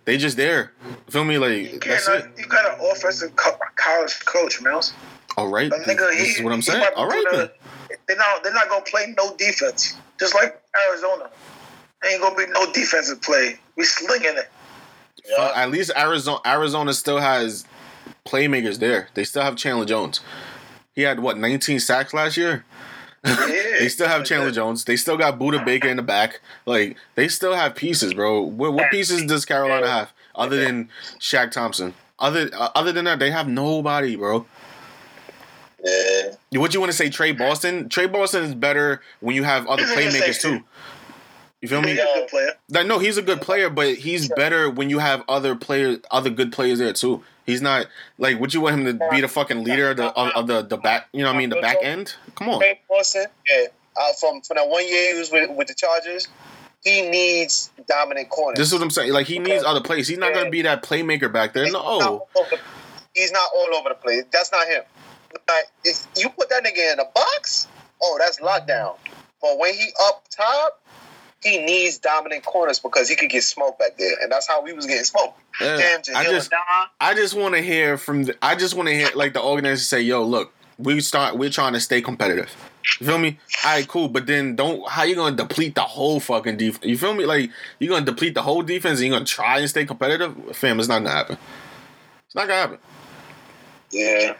they 0.04 0.16
just 0.16 0.36
there. 0.36 0.70
You 0.86 0.96
feel 1.10 1.24
me? 1.24 1.38
Like 1.38 1.72
You 1.72 1.80
that's 1.80 2.06
can't. 2.06 2.24
it. 2.24 2.30
You 2.38 2.46
got 2.46 2.72
an 2.78 2.86
offensive 2.88 3.34
co- 3.34 3.58
college 3.74 4.24
coach, 4.24 4.62
Mills. 4.62 4.94
All 5.36 5.48
right. 5.48 5.70
Nigga, 5.70 6.10
This 6.10 6.18
he, 6.20 6.32
is 6.38 6.42
what 6.42 6.52
I'm 6.52 6.62
saying. 6.62 6.80
to 6.82 6.94
All 6.96 7.08
right 7.08 7.24
the- 7.30 7.36
then. 7.36 7.50
They're 8.08 8.16
not. 8.16 8.42
They're 8.42 8.52
not 8.52 8.68
gonna 8.68 8.84
play 8.84 9.14
no 9.16 9.34
defense. 9.36 9.94
Just 10.18 10.34
like 10.34 10.60
Arizona, 10.88 11.30
ain't 12.08 12.20
gonna 12.20 12.36
be 12.36 12.46
no 12.48 12.70
defensive 12.72 13.22
play. 13.22 13.58
We 13.76 13.84
slinging 13.84 14.36
it. 14.36 14.50
Uh, 15.38 15.52
at 15.54 15.70
least 15.70 15.90
Arizona 15.96 16.38
Arizona 16.44 16.92
still 16.92 17.18
has 17.18 17.64
playmakers 18.26 18.78
there. 18.78 19.08
They 19.14 19.24
still 19.24 19.42
have 19.42 19.56
Chandler 19.56 19.86
Jones. 19.86 20.20
He 20.94 21.02
had 21.02 21.20
what 21.20 21.38
19 21.38 21.80
sacks 21.80 22.12
last 22.12 22.36
year. 22.36 22.64
they 23.22 23.88
still 23.88 24.08
have 24.08 24.24
Chandler 24.24 24.50
Jones. 24.50 24.84
They 24.84 24.96
still 24.96 25.16
got 25.16 25.38
Budda 25.38 25.64
Baker 25.64 25.88
in 25.88 25.96
the 25.96 26.02
back. 26.02 26.40
Like 26.66 26.96
they 27.14 27.28
still 27.28 27.54
have 27.54 27.74
pieces, 27.74 28.12
bro. 28.12 28.42
What, 28.42 28.74
what 28.74 28.90
pieces 28.90 29.24
does 29.24 29.44
Carolina 29.44 29.88
have 29.88 30.12
other 30.34 30.56
than 30.62 30.90
Shaq 31.20 31.52
Thompson? 31.52 31.94
Other 32.18 32.50
uh, 32.52 32.68
other 32.74 32.92
than 32.92 33.06
that, 33.06 33.18
they 33.18 33.30
have 33.30 33.48
nobody, 33.48 34.14
bro. 34.16 34.46
Yeah. 35.84 36.60
What 36.60 36.72
you 36.72 36.80
want 36.80 36.90
to 36.92 36.96
say, 36.96 37.10
Tre 37.10 37.32
Boston? 37.32 37.88
Tre 37.88 38.06
Boston 38.06 38.44
is 38.44 38.54
better 38.54 39.02
when 39.20 39.36
you 39.36 39.42
have 39.42 39.66
other 39.66 39.82
He's 39.82 39.92
a 39.92 39.94
good 39.94 40.12
playmakers 40.12 40.40
too. 40.40 40.64
You 41.60 41.68
feel 41.68 41.82
me? 41.82 41.90
He's 41.92 41.98
a 42.00 42.04
good 42.04 42.28
player. 42.28 42.50
Like, 42.70 42.86
no, 42.86 42.98
he's 42.98 43.16
a 43.18 43.22
good 43.22 43.40
player, 43.40 43.70
but 43.70 43.94
he's 43.94 44.28
better 44.28 44.68
when 44.70 44.90
you 44.90 44.98
have 44.98 45.22
other 45.28 45.54
players, 45.56 45.98
other 46.10 46.30
good 46.30 46.52
players 46.52 46.78
there 46.78 46.92
too. 46.92 47.22
He's 47.46 47.60
not 47.60 47.86
like 48.18 48.40
would 48.40 48.54
you 48.54 48.62
want 48.62 48.80
him 48.80 48.98
to 48.98 49.08
be 49.10 49.20
the 49.20 49.28
fucking 49.28 49.64
leader 49.64 49.90
of 49.90 49.98
the 49.98 50.06
of, 50.12 50.30
of 50.34 50.46
the 50.46 50.62
the 50.62 50.78
back? 50.78 51.08
You 51.12 51.20
know 51.22 51.28
what 51.28 51.36
I 51.36 51.38
mean? 51.38 51.50
The 51.50 51.60
back 51.60 51.76
end. 51.82 52.14
Come 52.34 52.48
on. 52.48 52.60
Tre 52.60 52.80
Boston, 52.88 53.26
yeah. 53.48 53.66
Uh, 53.96 54.12
from 54.18 54.40
from 54.40 54.56
that 54.56 54.68
one 54.68 54.86
year 54.88 55.12
he 55.14 55.18
was 55.18 55.30
with, 55.30 55.50
with 55.50 55.68
the 55.68 55.74
Chargers, 55.74 56.28
he 56.82 57.02
needs 57.02 57.70
dominant 57.86 58.30
corners. 58.30 58.58
This 58.58 58.68
is 58.68 58.74
what 58.74 58.82
I'm 58.82 58.90
saying. 58.90 59.12
Like 59.12 59.26
he 59.26 59.38
needs 59.38 59.62
other 59.62 59.80
plays. 59.82 60.08
He's 60.08 60.18
not 60.18 60.32
gonna 60.34 60.50
be 60.50 60.62
that 60.62 60.82
playmaker 60.82 61.30
back 61.32 61.52
there. 61.52 61.64
He's 61.64 61.72
No. 61.72 62.26
over- 62.34 62.60
he's 63.14 63.30
not 63.32 63.48
all 63.54 63.74
over 63.74 63.90
the 63.90 63.94
place. 63.94 64.24
That's 64.32 64.50
not 64.52 64.66
him. 64.66 64.82
Like, 65.48 65.64
if 65.84 66.06
you 66.16 66.28
put 66.30 66.48
that 66.50 66.64
nigga 66.64 66.92
in 66.92 67.00
a 67.00 67.04
box, 67.14 67.68
oh, 68.02 68.16
that's 68.18 68.40
lockdown. 68.40 68.96
But 69.40 69.58
when 69.58 69.74
he 69.74 69.88
up 70.06 70.24
top, 70.30 70.80
he 71.42 71.58
needs 71.58 71.98
dominant 71.98 72.44
corners 72.44 72.78
because 72.78 73.08
he 73.08 73.16
could 73.16 73.28
get 73.28 73.42
smoked 73.42 73.78
back 73.78 73.98
there, 73.98 74.14
and 74.22 74.32
that's 74.32 74.48
how 74.48 74.62
we 74.62 74.72
was 74.72 74.86
getting 74.86 75.04
smoked. 75.04 75.38
Yeah. 75.60 75.76
Damn, 75.76 76.16
I 76.16 76.24
just 76.24 76.52
I 77.00 77.14
just 77.14 77.34
want 77.34 77.54
to 77.54 77.60
hear 77.60 77.98
from. 77.98 78.24
The, 78.24 78.36
I 78.42 78.54
just 78.56 78.74
want 78.74 78.88
to 78.88 78.94
hear 78.94 79.08
like 79.14 79.34
the 79.34 79.40
organizers 79.40 79.86
say, 79.86 80.00
"Yo, 80.00 80.24
look, 80.24 80.52
we 80.78 81.00
start. 81.00 81.36
We're 81.36 81.50
trying 81.50 81.74
to 81.74 81.80
stay 81.80 82.00
competitive." 82.00 82.50
You 83.00 83.06
feel 83.06 83.18
me? 83.18 83.38
All 83.64 83.72
right, 83.72 83.86
cool. 83.86 84.08
But 84.08 84.26
then 84.26 84.56
don't. 84.56 84.88
How 84.88 85.04
you 85.04 85.14
gonna 85.14 85.36
deplete 85.36 85.74
the 85.74 85.82
whole 85.82 86.20
fucking 86.20 86.56
defense? 86.56 86.84
You 86.84 86.96
feel 86.96 87.14
me? 87.14 87.26
Like 87.26 87.50
you 87.78 87.88
gonna 87.88 88.04
deplete 88.04 88.34
the 88.34 88.42
whole 88.42 88.62
defense 88.62 88.98
and 88.98 89.06
you 89.06 89.12
gonna 89.12 89.24
try 89.24 89.58
and 89.58 89.68
stay 89.68 89.84
competitive? 89.84 90.34
Fam, 90.56 90.78
it's 90.78 90.88
not 90.88 90.98
gonna 90.98 91.10
happen. 91.10 91.38
It's 92.26 92.34
not 92.34 92.48
gonna 92.48 92.60
happen. 92.60 92.78
Yeah. 93.90 94.34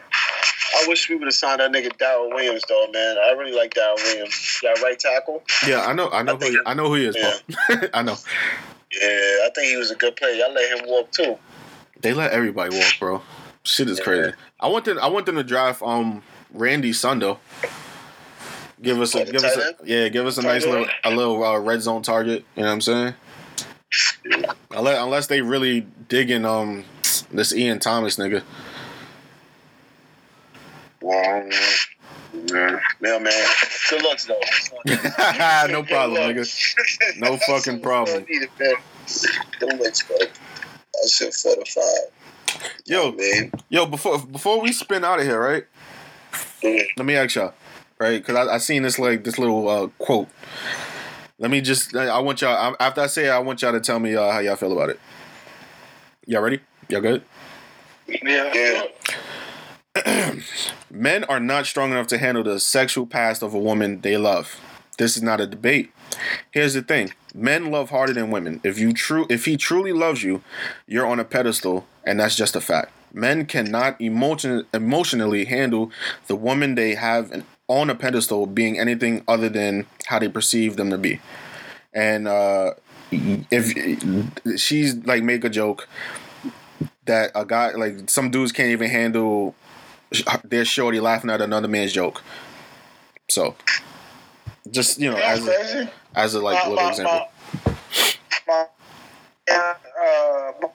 I 0.75 0.85
wish 0.87 1.09
we 1.09 1.15
would 1.15 1.25
have 1.25 1.33
signed 1.33 1.59
that 1.61 1.71
nigga 1.71 1.89
Daryl 1.97 2.29
Williams 2.33 2.61
though, 2.67 2.87
man. 2.91 3.17
I 3.17 3.31
really 3.31 3.55
like 3.55 3.73
Daryl 3.73 3.95
Williams. 3.95 4.59
That 4.63 4.81
right 4.83 4.99
tackle. 4.99 5.43
Yeah, 5.65 5.85
I 5.85 5.93
know. 5.93 6.09
I 6.09 6.21
know. 6.23 6.33
I 6.33 6.37
who, 6.37 6.51
he- 6.51 6.59
I 6.65 6.73
know 6.73 6.87
who 6.89 6.95
he 6.95 7.05
is. 7.05 7.15
Paul. 7.17 7.77
I 7.93 8.01
know. 8.03 8.15
Yeah, 8.91 9.07
I 9.45 9.49
think 9.55 9.67
he 9.69 9.77
was 9.77 9.91
a 9.91 9.95
good 9.95 10.15
player. 10.15 10.33
Y'all 10.33 10.53
let 10.53 10.79
him 10.79 10.89
walk 10.89 11.11
too. 11.11 11.37
They 12.01 12.13
let 12.13 12.31
everybody 12.31 12.75
walk, 12.77 12.93
bro. 12.99 13.21
Shit 13.63 13.89
is 13.89 13.99
crazy. 13.99 14.33
I 14.59 14.67
want 14.67 14.85
them. 14.85 14.99
I 15.01 15.07
want 15.07 15.25
them 15.25 15.35
to 15.35 15.43
draft 15.43 15.81
um 15.81 16.21
Randy 16.53 16.91
Sundo. 16.91 17.39
Give 18.81 18.99
us 19.01 19.15
a 19.15 19.23
the 19.23 19.31
give 19.31 19.43
us 19.43 19.57
a, 19.57 19.73
yeah, 19.85 20.07
give 20.09 20.25
us 20.27 20.37
a 20.37 20.41
nice 20.41 20.65
little 20.65 20.85
a 21.03 21.09
little 21.09 21.43
uh, 21.43 21.57
red 21.59 21.81
zone 21.81 22.01
target. 22.03 22.45
You 22.55 22.63
know 22.63 22.67
what 22.69 22.73
I'm 22.73 22.81
saying? 22.81 23.13
Unless, 24.71 25.03
unless 25.03 25.27
they 25.27 25.41
really 25.41 25.81
digging 26.09 26.45
um 26.45 26.83
this 27.31 27.53
Ian 27.53 27.79
Thomas 27.79 28.17
nigga. 28.17 28.43
Yeah. 31.05 32.79
Mailman. 32.99 33.31
Good 33.89 34.01
looks 34.01 34.25
though. 34.25 34.39
no 34.85 35.83
problem, 35.83 36.21
nigga. 36.35 37.19
No 37.19 37.37
fucking 37.47 37.81
problem. 37.81 38.25
Need 38.29 38.43
it, 38.43 38.49
man. 38.59 38.75
Good 39.59 39.79
looks, 39.79 40.03
bro. 40.03 40.17
That 40.17 41.09
shit 41.09 41.33
fortified. 41.33 42.11
Yo, 42.85 43.11
man. 43.11 43.51
yo, 43.69 43.85
before 43.85 44.19
before 44.19 44.61
we 44.61 44.71
spin 44.71 45.03
out 45.03 45.19
of 45.19 45.25
here, 45.25 45.39
right? 45.39 45.65
Let 46.97 47.05
me 47.05 47.15
ask 47.15 47.35
y'all, 47.35 47.53
right? 47.99 48.19
Because 48.21 48.35
I, 48.47 48.55
I 48.55 48.57
seen 48.57 48.83
this 48.83 48.97
like 48.97 49.23
this 49.23 49.37
little 49.37 49.67
uh, 49.69 49.87
quote. 49.99 50.27
Let 51.37 51.51
me 51.51 51.61
just. 51.61 51.95
I 51.95 52.07
I 52.07 52.19
want 52.19 52.41
y'all. 52.41 52.75
I- 52.79 52.85
After 52.85 53.01
I 53.01 53.07
say 53.07 53.25
it, 53.27 53.29
I 53.29 53.39
want 53.39 53.61
y'all 53.61 53.71
to 53.73 53.79
tell 53.79 53.99
me 53.99 54.15
uh, 54.15 54.31
how 54.31 54.39
y'all 54.39 54.55
feel 54.55 54.71
about 54.73 54.89
it. 54.89 54.99
Y'all 56.25 56.41
ready? 56.41 56.59
Y'all 56.89 57.01
good? 57.01 57.23
Yeah. 58.07 58.51
Yeah. 58.53 58.83
Men 60.91 61.23
are 61.25 61.39
not 61.39 61.65
strong 61.65 61.91
enough 61.91 62.07
to 62.07 62.17
handle 62.17 62.43
the 62.43 62.59
sexual 62.59 63.05
past 63.05 63.41
of 63.41 63.53
a 63.53 63.59
woman 63.59 64.01
they 64.01 64.17
love. 64.17 64.59
This 64.97 65.17
is 65.17 65.23
not 65.23 65.41
a 65.41 65.47
debate. 65.47 65.91
Here's 66.51 66.73
the 66.73 66.81
thing: 66.81 67.13
men 67.33 67.71
love 67.71 67.89
harder 67.89 68.13
than 68.13 68.31
women. 68.31 68.61
If 68.63 68.79
you 68.79 68.93
true, 68.93 69.25
if 69.29 69.45
he 69.45 69.57
truly 69.57 69.91
loves 69.91 70.23
you, 70.23 70.41
you're 70.87 71.05
on 71.05 71.19
a 71.19 71.25
pedestal, 71.25 71.85
and 72.05 72.19
that's 72.19 72.35
just 72.35 72.55
a 72.55 72.61
fact. 72.61 72.91
Men 73.13 73.45
cannot 73.45 73.99
emotion, 73.99 74.65
emotionally 74.73 75.45
handle 75.45 75.91
the 76.27 76.35
woman 76.35 76.75
they 76.75 76.95
have 76.95 77.31
an- 77.31 77.45
on 77.67 77.89
a 77.89 77.95
pedestal 77.95 78.45
being 78.45 78.79
anything 78.79 79.23
other 79.27 79.49
than 79.49 79.85
how 80.05 80.19
they 80.19 80.29
perceive 80.29 80.77
them 80.77 80.91
to 80.91 80.97
be. 80.97 81.19
And 81.93 82.27
uh, 82.27 82.75
if 83.11 84.59
she's 84.59 84.95
like 85.05 85.23
make 85.23 85.43
a 85.43 85.49
joke 85.49 85.87
that 87.05 87.31
a 87.35 87.45
guy 87.45 87.71
like 87.71 88.09
some 88.09 88.31
dudes 88.31 88.51
can't 88.51 88.69
even 88.69 88.89
handle 88.89 89.55
their 90.43 90.65
shorty 90.65 90.99
laughing 90.99 91.29
at 91.29 91.41
another 91.41 91.67
man's 91.67 91.93
joke. 91.93 92.23
So, 93.29 93.55
just 94.69 94.99
you 94.99 95.09
know, 95.11 95.17
as 95.17 95.47
a, 95.47 95.91
as 96.15 96.33
a 96.35 96.41
like 96.41 96.63
my, 96.63 96.69
little 96.69 96.83
my, 96.83 96.89
example. 96.89 97.27
My, 98.47 98.65
my, 99.49 99.73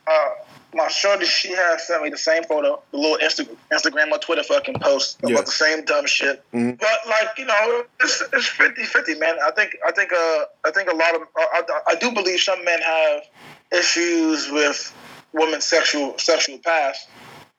uh, 0.06 0.30
my, 0.74 0.88
shorty, 0.88 1.24
she 1.26 1.52
has 1.52 1.86
sent 1.86 2.02
me 2.02 2.10
the 2.10 2.18
same 2.18 2.44
photo, 2.44 2.80
the 2.92 2.96
little 2.98 3.18
Insta, 3.18 3.48
Instagram 3.72 4.10
or 4.10 4.18
Twitter 4.18 4.42
fucking 4.42 4.76
post 4.80 5.18
about 5.20 5.30
Yeah. 5.30 5.40
the 5.42 5.50
same 5.50 5.84
dumb 5.84 6.06
shit. 6.06 6.42
Mhm. 6.52 6.78
But 6.78 6.98
like 7.08 7.28
you 7.38 7.44
know, 7.46 7.84
it's 8.00 8.22
it's 8.32 8.48
50-50, 8.48 9.18
man. 9.18 9.36
I 9.44 9.50
think 9.52 9.76
I 9.86 9.92
think 9.92 10.12
uh 10.12 10.44
I 10.64 10.70
think 10.72 10.90
a 10.90 10.96
lot 10.96 11.14
of 11.14 11.22
I, 11.36 11.62
I, 11.68 11.80
I 11.88 11.94
do 11.96 12.12
believe 12.12 12.40
some 12.40 12.64
men 12.64 12.80
have 12.80 13.22
issues 13.72 14.50
with 14.50 14.94
women's 15.32 15.64
sexual 15.64 16.18
sexual 16.18 16.58
past, 16.58 17.08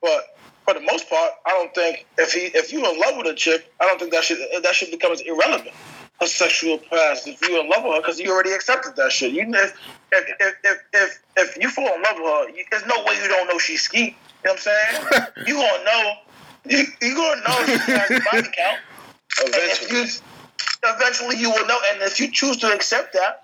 but 0.01 0.30
for 0.65 0.73
the 0.73 0.81
most 0.81 1.09
part, 1.09 1.31
I 1.45 1.51
don't 1.51 1.73
think 1.73 2.05
if 2.17 2.33
he 2.33 2.39
if 2.57 2.71
you're 2.71 2.87
in 2.87 2.99
love 2.99 3.17
with 3.17 3.27
a 3.27 3.33
chick, 3.33 3.71
I 3.79 3.85
don't 3.85 3.99
think 3.99 4.11
that 4.11 4.23
should 4.23 4.39
that 4.63 4.75
should 4.75 4.91
becomes 4.91 5.21
irrelevant. 5.21 5.71
A 6.21 6.27
sexual 6.27 6.77
past, 6.77 7.27
if 7.27 7.41
you're 7.41 7.63
in 7.63 7.69
love 7.69 7.83
with 7.83 7.95
her, 7.95 8.01
because 8.01 8.19
you 8.19 8.31
already 8.31 8.51
accepted 8.51 8.95
that 8.95 9.11
shit. 9.11 9.31
You 9.31 9.41
if 9.41 9.75
if 10.11 10.29
if 10.39 10.55
if 10.63 10.77
if, 10.93 11.23
if 11.35 11.57
you 11.57 11.69
fall 11.69 11.87
in 11.95 12.01
love 12.03 12.15
with 12.17 12.25
her, 12.25 12.49
you, 12.49 12.63
there's 12.69 12.85
no 12.85 13.03
way 13.05 13.15
you 13.21 13.27
don't 13.27 13.47
know 13.47 13.57
she's 13.57 13.81
ski. 13.81 13.99
You 13.99 14.13
know 14.45 14.51
what 14.51 14.53
I'm 14.53 14.57
saying? 14.59 15.27
you 15.47 15.55
gonna 15.55 15.83
know. 15.83 16.13
You 16.69 16.85
you 17.01 17.15
gonna 17.15 17.41
know 17.41 17.65
she 17.65 17.91
has 17.91 18.11
a 18.11 18.19
body 18.31 18.49
count. 18.55 18.79
Eventually. 19.39 19.99
you 19.99 20.05
eventually 20.83 21.37
you 21.37 21.49
will 21.49 21.65
know, 21.65 21.79
and 21.91 22.03
if 22.03 22.19
you 22.19 22.29
choose 22.29 22.57
to 22.57 22.71
accept 22.71 23.13
that, 23.13 23.41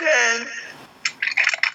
then 0.00 0.46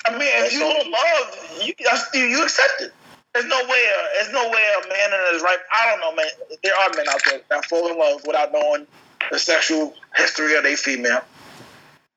I 0.08 0.12
mean, 0.12 0.30
if 0.34 0.54
you 0.54 0.60
don't 0.60 0.92
love, 0.92 1.64
you, 1.64 2.28
you 2.28 2.44
accept 2.44 2.82
it. 2.82 2.94
There's 3.36 3.48
no 3.48 3.62
way. 3.68 3.70
Uh, 3.70 4.08
there's 4.14 4.32
no 4.32 4.50
way 4.50 4.62
a 4.82 4.88
man 4.88 5.12
in 5.12 5.20
his 5.34 5.44
right. 5.44 5.58
I 5.78 5.92
don't 5.92 6.00
know, 6.00 6.16
man. 6.16 6.26
There 6.64 6.74
are 6.74 6.90
men 6.96 7.06
out 7.10 7.20
there 7.26 7.42
that 7.50 7.66
fall 7.66 7.92
in 7.92 8.00
love 8.00 8.22
without 8.26 8.54
knowing 8.54 8.88
the 9.30 9.38
sexual 9.38 9.94
history 10.16 10.56
of 10.56 10.64
their 10.64 10.78
female. 10.78 11.20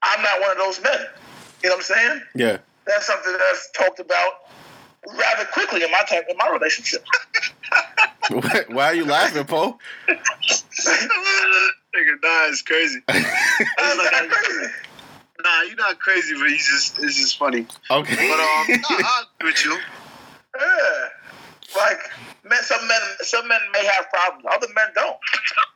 I'm 0.01 0.23
not 0.23 0.40
one 0.40 0.53
of 0.53 0.59
those 0.59 0.81
men. 0.81 1.01
You 1.65 1.70
know 1.70 1.74
what 1.74 1.90
I'm 1.90 1.97
saying? 1.97 2.23
Yeah. 2.36 2.59
That's 2.86 3.05
something 3.05 3.36
that's 3.36 3.69
talked 3.73 3.99
about 3.99 4.45
rather 5.09 5.45
quickly 5.47 5.82
in 5.82 5.90
my 5.90 6.05
type 6.09 6.27
in 6.31 6.36
my 6.36 6.51
relationship. 6.51 7.05
Why 8.69 8.85
are 8.85 8.95
you 8.95 9.05
laughing, 9.05 9.45
Poe? 9.45 9.77
Nigga, 10.09 10.19
nah, 12.23 12.47
it's 12.47 12.62
crazy. 12.62 13.01
That's 13.09 13.97
not 13.97 14.31
crazy. 14.31 14.73
Nah, 15.43 15.62
you're 15.62 15.74
not 15.77 15.99
crazy, 15.99 16.35
but 16.39 16.49
he's 16.49 16.69
just 16.69 17.03
it's 17.03 17.16
just 17.16 17.39
funny. 17.39 17.66
Okay. 17.90 18.28
But 18.28 18.40
um, 18.40 18.66
nah, 18.82 18.89
I 18.90 19.24
agree 19.40 19.51
with 19.51 19.65
you. 19.65 19.78
Yeah. 20.59 21.09
Like 21.76 21.98
men, 22.44 22.62
some 22.62 22.86
men, 22.89 23.01
some 23.20 23.47
men 23.47 23.60
may 23.72 23.85
have 23.85 24.09
problems. 24.10 24.47
Other 24.51 24.72
men 24.74 24.86
don't. 24.94 25.16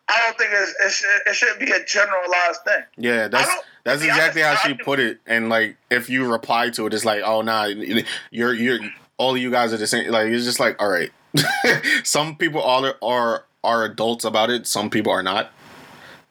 I 0.09 0.21
don't 0.25 0.39
think 0.39 0.51
it's, 0.53 0.75
it, 0.81 0.91
should, 0.91 1.31
it 1.31 1.35
shouldn't 1.35 1.61
be 1.61 1.71
a 1.71 1.85
generalized 1.85 2.61
thing. 2.65 2.83
Yeah, 2.97 3.29
that's 3.29 3.51
that's 3.85 4.03
exactly 4.03 4.43
how 4.43 4.51
honest, 4.51 4.65
I 4.65 4.69
she 4.69 4.75
put 4.75 5.01
it. 5.01 5.21
And 5.27 5.49
like, 5.49 5.77
if 5.91 6.09
you 6.09 6.31
reply 6.31 6.71
to 6.71 6.87
it, 6.87 6.95
it's 6.95 7.05
like, 7.05 7.23
oh 7.25 7.43
nah, 7.43 7.67
you're 8.31 8.55
you're 8.55 8.79
all 9.19 9.37
you 9.37 9.51
guys 9.51 9.73
are 9.73 9.77
the 9.77 9.87
same. 9.87 10.11
Like, 10.11 10.29
it's 10.29 10.45
just 10.45 10.61
like, 10.61 10.81
all 10.81 10.89
right. 10.89 11.11
some 12.05 12.37
people 12.37 12.63
are 12.63 12.95
are 13.03 13.45
are 13.65 13.85
adults 13.85 14.25
about 14.25 14.51
it. 14.51 14.67
Some 14.67 14.91
people 14.91 15.13
are 15.13 15.23
not. 15.23 15.53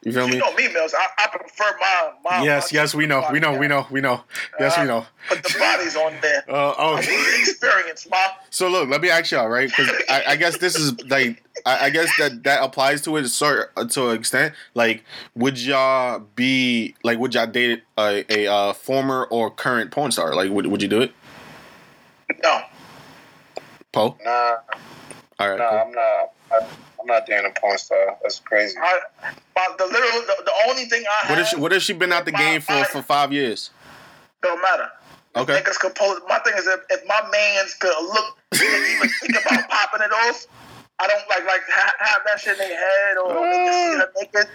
You 0.03 0.11
feel 0.11 0.25
You 0.25 0.33
me? 0.33 0.37
know 0.39 0.51
me, 0.55 0.67
Mills. 0.73 0.95
I, 0.97 1.07
I 1.23 1.27
prefer 1.27 1.77
my 1.79 2.11
my. 2.23 2.43
Yes, 2.43 2.73
yes, 2.73 2.95
we 2.95 3.05
know, 3.05 3.23
we 3.31 3.39
know, 3.39 3.55
we 3.55 3.67
know, 3.67 3.85
we 3.91 4.01
know. 4.01 4.21
Yes, 4.59 4.75
we 4.79 4.85
know. 4.85 5.05
Put 5.29 5.43
the 5.43 5.55
bodies 5.59 5.95
on 5.95 6.13
there. 6.21 6.43
Uh, 6.49 6.73
oh, 6.77 6.95
I 6.95 7.01
need 7.01 7.07
the 7.07 7.35
experience, 7.39 8.07
ma. 8.09 8.17
So 8.49 8.67
look, 8.67 8.89
let 8.89 8.99
me 8.99 9.09
ask 9.11 9.29
y'all, 9.31 9.47
right? 9.47 9.69
Because 9.69 9.89
I, 10.09 10.23
I 10.29 10.35
guess 10.37 10.57
this 10.57 10.75
is 10.75 10.99
like, 11.05 11.43
I, 11.67 11.85
I 11.85 11.89
guess 11.91 12.09
that 12.17 12.43
that 12.45 12.63
applies 12.63 13.01
to 13.03 13.15
it 13.17 13.27
sort 13.27 13.75
to 13.91 14.09
an 14.09 14.17
extent. 14.17 14.55
Like, 14.73 15.03
would 15.35 15.59
y'all 15.61 16.19
be 16.35 16.95
like, 17.03 17.19
would 17.19 17.35
y'all 17.35 17.45
date 17.45 17.83
a, 17.97 18.25
a 18.27 18.51
uh, 18.51 18.73
former 18.73 19.25
or 19.25 19.51
current 19.51 19.91
porn 19.91 20.11
star? 20.11 20.33
Like, 20.33 20.49
would 20.49 20.65
would 20.65 20.81
you 20.81 20.87
do 20.87 21.01
it, 21.01 21.13
No, 22.43 22.61
Poe? 23.91 24.17
Nah, 24.25 24.55
All 25.39 25.49
right, 25.49 25.59
nah, 25.59 25.69
cool. 25.69 25.77
I'm 25.79 25.91
not. 25.91 26.31
I'm, 26.53 26.67
I'm 27.01 27.07
not 27.07 27.25
dating 27.25 27.51
a 27.51 27.59
porn 27.59 27.77
star. 27.77 28.17
That's 28.21 28.39
crazy. 28.39 28.77
I. 28.79 28.99
My, 29.55 29.67
the 29.77 29.85
literal, 29.85 30.21
the, 30.21 30.43
the 30.45 30.53
only 30.69 30.85
thing 30.85 31.03
I 31.09 31.29
What 31.29 31.37
have 31.37 31.39
if 31.39 31.47
she, 31.47 31.55
what 31.57 31.73
if 31.73 31.83
she 31.83 31.93
been 31.93 32.13
out 32.13 32.25
the 32.25 32.31
game 32.31 32.61
for 32.61 32.83
for 32.85 33.01
five 33.01 33.33
years? 33.33 33.71
don't 34.41 34.61
matter. 34.61 34.89
Okay. 35.35 35.61
Niggas 35.61 35.79
could 35.79 35.95
pull 35.95 36.11
it. 36.15 36.23
My 36.27 36.39
thing 36.39 36.53
is, 36.57 36.67
if, 36.67 36.79
if 36.89 37.07
my 37.07 37.21
man's 37.31 37.73
could 37.75 37.93
look, 38.01 38.37
could 38.53 38.61
even 38.63 39.09
think 39.21 39.45
about 39.45 39.69
popping 39.69 40.01
it 40.01 40.11
off, 40.11 40.45
I 40.99 41.07
don't 41.07 41.29
like 41.29 41.45
like 41.45 41.61
ha- 41.69 41.93
have 41.99 42.21
that 42.25 42.39
shit 42.39 42.53
in 42.53 42.57
their 42.59 42.77
head 42.77 43.17
or 43.17 43.33
they 43.33 43.57
can 43.57 43.73
see 43.73 43.95
uh. 43.95 43.99
her 43.99 44.11
naked. 44.19 44.51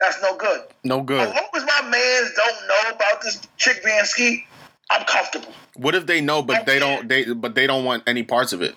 That's 0.00 0.22
no 0.22 0.34
good. 0.36 0.62
No 0.84 1.02
good. 1.02 1.20
As 1.20 1.26
good. 1.28 1.36
long 1.36 1.48
as 1.56 1.62
my 1.64 1.90
mans 1.90 2.32
don't 2.34 2.68
know 2.68 2.96
about 2.96 3.20
this 3.20 3.42
chick 3.58 3.84
being 3.84 4.02
ski, 4.04 4.46
I'm 4.90 5.04
comfortable. 5.04 5.52
What 5.74 5.94
if 5.94 6.06
they 6.06 6.20
know, 6.20 6.42
but 6.42 6.64
they 6.64 6.78
don't 6.78 7.08
they 7.08 7.32
but 7.32 7.54
they 7.54 7.66
don't 7.66 7.84
want 7.84 8.04
any 8.06 8.22
parts 8.22 8.52
of 8.52 8.62
it? 8.62 8.76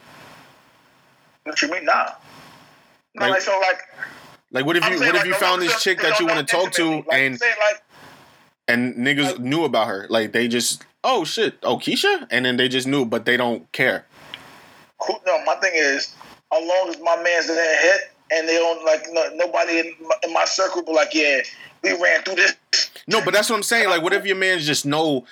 What 1.43 1.61
you 1.61 1.69
mean, 1.69 1.85
nah? 1.85 2.11
No, 3.15 3.25
Like- 3.25 3.31
like, 3.33 3.41
so 3.41 3.59
like. 3.59 3.79
Like, 4.51 4.65
what 4.67 4.77
if 4.77 4.87
you 4.87 4.99
what 4.99 5.07
if 5.07 5.13
like, 5.15 5.25
you 5.25 5.33
found 5.33 5.63
this 5.63 5.81
chick 5.81 5.99
that 6.01 6.19
you 6.19 6.27
want 6.27 6.47
to 6.47 6.55
talk 6.55 6.71
to 6.73 7.03
and 7.11 7.39
like 7.41 7.81
and 8.67 8.95
niggas 8.95 9.39
knew 9.39 9.63
about 9.63 9.87
her. 9.87 10.05
Like 10.09 10.31
they 10.31 10.47
just, 10.47 10.85
oh 11.03 11.23
shit, 11.23 11.57
oh 11.63 11.77
Keisha, 11.77 12.27
and 12.29 12.45
then 12.45 12.57
they 12.57 12.67
just 12.67 12.87
knew, 12.87 13.03
but 13.03 13.25
they 13.25 13.35
don't 13.35 13.69
care. 13.71 14.05
No, 15.25 15.43
my 15.43 15.55
thing 15.55 15.71
is, 15.73 16.13
as 16.53 16.67
long 16.67 16.89
as 16.89 16.99
my 16.99 17.15
man's 17.21 17.49
in 17.49 17.55
that 17.55 17.79
hit 17.81 18.01
and 18.31 18.47
they 18.47 18.55
don't 18.55 18.85
like 18.85 19.05
no, 19.11 19.27
nobody 19.35 19.79
in 19.79 19.93
my, 20.07 20.15
in 20.23 20.33
my 20.33 20.45
circle, 20.45 20.83
be 20.83 20.93
like, 20.93 21.13
yeah, 21.13 21.41
we 21.83 21.91
ran 21.99 22.21
through 22.23 22.35
this. 22.35 22.55
No, 23.07 23.23
but 23.25 23.33
that's 23.33 23.49
what 23.49 23.55
I'm 23.57 23.63
saying. 23.63 23.89
Like, 23.89 24.01
what 24.01 24.13
if 24.13 24.25
your 24.27 24.35
man 24.35 24.59
just 24.59 24.85
know 24.85 25.25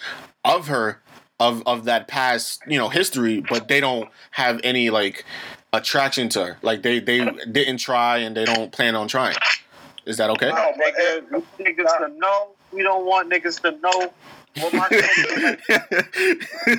of 0.43 0.67
her, 0.67 0.99
of 1.39 1.63
of 1.65 1.85
that 1.85 2.07
past, 2.07 2.61
you 2.67 2.77
know, 2.77 2.89
history, 2.89 3.41
but 3.49 3.67
they 3.67 3.79
don't 3.79 4.09
have 4.31 4.59
any 4.63 4.89
like 4.89 5.25
attraction 5.73 6.29
to 6.29 6.45
her. 6.45 6.57
Like 6.61 6.81
they 6.81 6.99
they 6.99 7.25
didn't 7.51 7.77
try 7.77 8.19
and 8.19 8.35
they 8.35 8.45
don't 8.45 8.71
plan 8.71 8.95
on 8.95 9.07
trying. 9.07 9.35
Is 10.05 10.17
that 10.17 10.29
okay? 10.31 10.49
No, 10.49 10.73
but 10.77 10.95
Niggas, 10.95 11.43
niggas 11.59 11.97
to 11.99 12.09
know. 12.17 12.49
We 12.71 12.83
don't 12.83 13.05
want 13.05 13.31
niggas 13.31 13.61
to 13.61 13.71
know. 13.79 14.13
What 14.59 14.73
my 14.73 14.87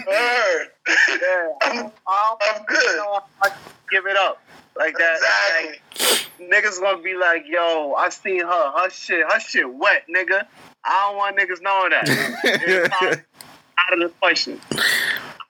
Word. 0.06 0.68
Yeah, 1.08 1.52
I'm, 1.62 1.92
I'm, 2.06 2.36
I'm 2.42 2.64
good. 2.66 3.00
I 3.42 3.50
give 3.90 4.06
it 4.06 4.16
up 4.16 4.42
like 4.76 4.94
that. 4.98 5.16
Exactly. 5.16 6.28
Like, 6.40 6.52
niggas 6.52 6.80
gonna 6.80 7.02
be 7.02 7.14
like, 7.14 7.44
"Yo, 7.46 7.94
I 7.94 8.10
seen 8.10 8.40
her. 8.40 8.72
Her 8.72 8.90
shit. 8.90 9.24
Her 9.26 9.40
shit 9.40 9.72
wet, 9.72 10.04
nigga." 10.14 10.46
I 10.84 11.06
don't 11.08 11.16
want 11.16 11.38
niggas 11.38 11.62
knowing 11.62 11.90
that. 11.90 12.90
Out, 13.02 13.12
out 13.12 13.92
of 13.92 14.00
the 14.00 14.08
question. 14.18 14.60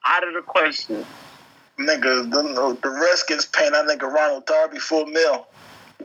Out 0.05 0.27
of 0.27 0.33
the 0.33 0.41
question. 0.41 1.05
Nigga, 1.79 2.29
the, 2.29 2.77
the 2.81 2.89
Redskins 2.89 3.45
paying 3.47 3.71
that 3.71 3.85
nigga 3.85 4.11
Ronald 4.11 4.45
Darby 4.45 4.79
full 4.79 5.05
mil. 5.05 5.47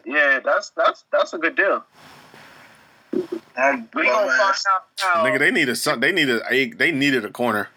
Yeah, 0.04 0.40
that's 0.42 0.70
that's 0.70 1.04
that's 1.12 1.34
a 1.34 1.38
good 1.38 1.56
deal. 1.56 1.84
Um, 3.56 3.88
We 3.94 4.04
gonna 4.04 4.28
find 4.28 4.40
out 4.40 4.84
now. 5.02 5.24
Nigga, 5.24 5.38
they 5.38 5.50
needed 5.50 5.76
some. 5.76 6.00
They 6.00 6.12
needed 6.12 6.40
a. 6.48 6.70
They 6.70 6.92
needed 6.92 7.24
a 7.24 7.30
corner. 7.30 7.68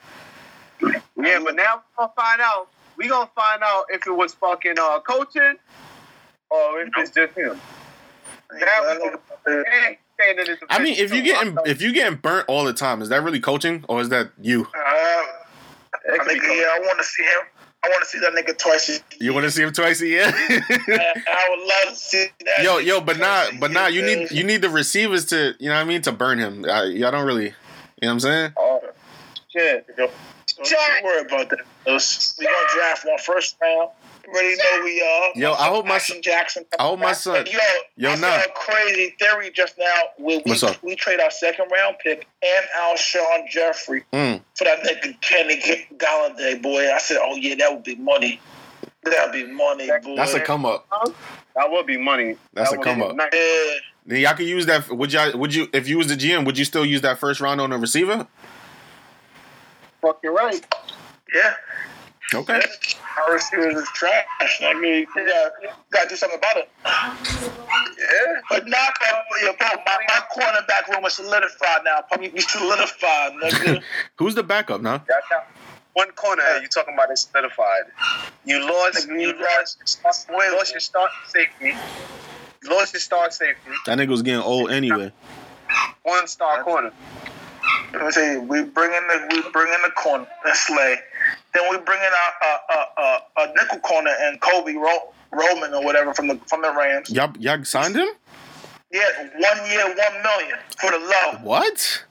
Yeah, 0.82 1.40
but 1.44 1.56
now 1.56 1.82
we 1.98 1.98
gonna 1.98 2.12
find 2.16 2.42
out. 2.42 2.68
We 2.98 3.08
gonna 3.10 3.30
find 3.36 3.62
out 3.64 3.86
if 3.90 4.08
it 4.08 4.12
was 4.12 4.34
fucking 4.36 4.76
uh, 4.80 5.00
coaching 5.02 5.56
or 6.50 6.82
if 6.82 6.90
it's 6.98 7.12
just 7.12 7.36
him. 7.36 7.60
Now 8.54 8.92
we 8.92 8.98
gonna 9.00 9.20
hey, 9.46 9.98
saying 10.20 10.36
that 10.38 10.48
it's 10.48 10.62
a 10.62 10.66
I 10.70 10.80
mean, 10.80 10.96
if 10.98 11.14
you 11.14 11.22
getting 11.22 11.58
if 11.66 11.82
you 11.82 11.94
getting 11.94 12.18
burnt 12.18 12.46
all 12.48 12.64
the 12.64 12.74
time, 12.74 13.02
is 13.02 13.10
that 13.10 13.24
really 13.24 13.40
coaching 13.40 13.84
or 13.88 14.02
is 14.02 14.10
that 14.10 14.32
you? 14.40 14.68
Uh, 14.76 14.80
I 14.80 15.26
it 16.06 16.20
could 16.20 16.28
be 16.28 16.40
think, 16.40 16.44
yeah, 16.44 16.68
I 16.68 16.80
want 16.82 17.00
to 17.00 17.04
see 17.04 17.24
him. 17.24 17.42
I 17.84 17.90
want 17.90 18.04
to 18.04 18.10
see 18.10 18.20
that 18.20 18.34
nigga 18.34 18.56
twice. 18.58 18.90
a 18.90 18.92
year. 18.92 19.02
You 19.20 19.34
want 19.34 19.46
to 19.46 19.52
see 19.52 19.64
him 19.64 19.74
twice 19.74 20.02
a 20.02 20.08
year? 20.08 20.26
I 20.26 21.48
would 21.50 21.60
love 21.68 21.94
to 21.94 21.96
see 21.96 22.28
that. 22.46 22.64
yo, 22.64 22.78
yo, 22.78 23.02
but 23.02 23.18
not, 23.18 23.54
a 23.54 23.58
but 23.58 23.72
year, 23.72 23.80
not. 23.80 23.94
You 23.94 24.04
need 24.04 24.32
you 24.32 24.44
need 24.44 24.62
the 24.62 24.70
receivers 24.70 25.26
to, 25.28 25.56
you 25.60 25.70
know 25.70 25.76
what 25.76 25.82
I 25.82 25.86
mean, 25.86 26.02
to 26.04 26.12
burn 26.12 26.38
him. 26.38 26.66
I, 26.70 26.84
y'all 26.84 27.12
don't 27.12 27.26
really, 27.26 27.46
you 27.46 27.52
know 28.04 28.10
what 28.10 28.12
I'm 28.12 28.20
saying? 28.20 28.54
Oh, 28.58 28.82
shit. 29.50 29.88
Don't 29.98 30.12
you 30.70 30.78
worry 31.04 31.22
about 31.22 31.50
that. 31.50 31.60
Us. 31.88 32.36
We 32.38 32.46
gonna 32.46 32.58
draft 32.76 33.06
one 33.06 33.18
first 33.18 33.58
round. 33.60 33.90
Already 34.28 34.56
know 34.56 34.82
we 34.84 35.02
are. 35.02 35.32
Yo, 35.40 35.54
I 35.54 35.68
hope 35.68 35.86
my 35.86 35.98
son- 35.98 36.22
Jackson. 36.22 36.66
I 36.80 36.84
hope 36.84 37.00
my 37.00 37.14
son- 37.14 37.46
Yo, 37.48 37.60
Yo, 37.98 38.10
I 38.12 38.16
nah. 38.16 38.30
saw 38.30 38.40
a 38.42 38.50
crazy 38.54 39.16
theory 39.20 39.52
just 39.52 39.78
now. 39.78 39.86
Where 40.18 40.38
we, 40.46 40.52
What's 40.52 40.64
up? 40.64 40.82
we 40.84 40.96
trade 40.96 41.20
our 41.20 41.32
second 41.32 41.70
round 41.72 41.96
pick 42.04 42.28
and 42.44 42.66
Alshon 42.84 43.50
Jeffery 43.50 44.04
Mm. 44.14 44.42
for 44.56 44.64
that 44.66 44.82
nigga 44.84 45.20
Kenny 45.22 45.88
Golladay, 45.98 46.62
boy. 46.62 46.92
I 46.94 46.98
said, 47.00 47.18
oh 47.22 47.36
yeah, 47.36 47.56
that 47.56 47.74
would 47.74 47.84
be 47.84 47.96
money. 47.96 48.40
That'd 49.04 49.32
be 49.34 49.52
money, 49.52 49.88
boy. 50.04 50.16
That's 50.16 50.34
a 50.34 50.40
come 50.40 50.66
up. 50.66 50.88
That 51.56 51.72
would 51.72 51.88
be 51.88 51.98
money. 51.98 52.38
That's 52.54 52.70
That 52.72 52.80
a 52.80 52.84
come 52.84 53.02
up. 53.02 53.16
nice. 53.16 53.30
Yeah. 53.34 53.74
Then 54.06 54.20
y'all 54.22 54.34
could 54.36 54.48
use 54.48 54.66
that. 54.68 54.90
Would 54.90 55.12
y'all? 55.14 55.38
Would 55.38 55.54
you? 55.54 55.68
If 55.74 55.88
you 55.88 55.98
was 55.98 56.08
the 56.08 56.16
GM, 56.16 56.46
would 56.46 56.58
you 56.58 56.66
still 56.66 56.86
use 56.86 57.02
that 57.02 57.20
first 57.20 57.40
round 57.42 57.60
on 57.62 57.72
a 57.72 57.78
receiver? 57.78 58.28
Fucking 60.02 60.32
right. 60.34 60.66
Yeah. 61.34 61.54
Okay. 62.34 62.62
Our 63.18 63.34
receivers 63.34 63.76
is 63.76 63.90
trash. 63.94 64.62
I 64.62 64.74
mean, 64.80 65.00
you 65.00 65.06
gotta, 65.16 65.52
you 65.62 65.70
gotta 65.92 66.10
do 66.10 66.16
something 66.16 66.40
about 66.40 66.58
it. 66.58 66.70
Yeah. 66.86 68.42
But 68.50 68.68
not 68.68 68.94
that, 69.02 69.24
yeah, 69.44 69.52
bro, 69.58 69.68
my, 69.86 69.98
my 70.08 70.22
cornerback 70.34 70.88
room 70.94 71.06
is 71.06 71.14
solidified 71.14 71.82
now. 71.84 72.02
Probably 72.08 72.30
be 72.30 72.40
solidified, 72.40 73.34
nigga. 73.34 73.84
Who's 74.18 74.36
the 74.36 74.44
backup 74.44 74.82
now? 74.82 75.04
One 75.94 76.12
corner 76.12 76.44
you 76.62 76.68
talking 76.70 76.94
about 76.94 77.12
is 77.12 77.22
solidified. 77.22 77.84
You 78.46 78.66
lost. 78.66 79.08
You 79.10 79.34
lost. 79.38 80.30
You 80.30 80.58
lost 80.58 80.72
your 80.72 80.80
start 80.80 81.12
safety. 81.28 81.74
You 82.64 82.70
lost 82.70 82.94
your 82.94 83.02
start 83.02 83.34
safety. 83.34 83.72
That 83.86 83.98
nigga 83.98 84.10
was 84.10 84.22
getting 84.22 84.42
old 84.42 84.72
anyway. 84.72 85.12
One 86.04 86.28
star 86.28 86.64
corner. 86.64 86.92
Let 87.94 88.06
me 88.06 88.12
say, 88.12 88.38
we 88.38 88.64
bring 88.64 88.92
in 88.94 89.08
the 89.08 89.28
we 89.32 89.52
bring 89.52 89.74
in 89.74 89.82
the 89.82 89.92
corner 89.96 90.28
and 90.46 90.56
Slay. 90.56 90.96
Then 91.54 91.64
we 91.70 91.78
bring 91.78 92.00
in 92.00 92.06
a 92.06 92.74
a, 92.74 93.02
a, 93.02 93.22
a, 93.44 93.54
nickel 93.54 93.80
corner 93.80 94.12
and 94.22 94.40
Kobe 94.40 94.74
Ro- 94.74 95.14
Roman 95.32 95.74
or 95.74 95.84
whatever 95.84 96.14
from 96.14 96.28
the 96.28 96.40
from 96.48 96.62
the 96.62 96.74
Rams. 96.74 97.10
Y'all, 97.10 97.34
y'all 97.38 97.64
signed 97.66 97.96
him? 97.96 98.08
Yeah, 98.92 99.02
one 99.38 99.70
year, 99.70 99.86
one 99.86 100.24
million 100.24 100.58
for 100.78 100.92
the 100.92 101.00
low. 101.00 101.40
What? 101.44 102.06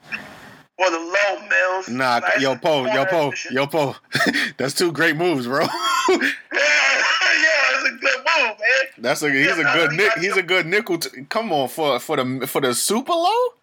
For 0.77 0.89
the 0.89 0.97
low 0.97 1.47
mills. 1.47 1.89
Nah, 1.89 2.19
Nice 2.19 2.41
yo, 2.41 2.55
po, 2.55 2.85
yo, 2.85 3.05
po, 3.05 3.31
yo, 3.51 3.67
po. 3.67 3.95
That's 4.57 4.73
two 4.73 4.91
great 4.91 5.15
moves, 5.15 5.47
bro. 5.47 5.65
Yeah, 6.09 7.37
yeah, 7.39 7.75
it's 7.75 7.87
a 7.87 7.91
good 7.91 8.17
move, 8.17 8.57
man. 8.59 8.87
That's 8.97 9.21
a 9.23 9.31
he's 9.31 9.57
a 9.57 9.63
good 9.63 9.91
nick. 9.93 10.13
He's 10.19 10.37
a 10.37 10.43
good 10.43 10.65
nickel. 10.65 10.97
T- 10.97 11.23
come 11.29 11.51
on 11.53 11.69
for 11.69 11.99
for 11.99 12.17
the 12.17 12.45
for 12.47 12.61
the 12.61 12.73
super 12.75 13.13
low. 13.13 13.53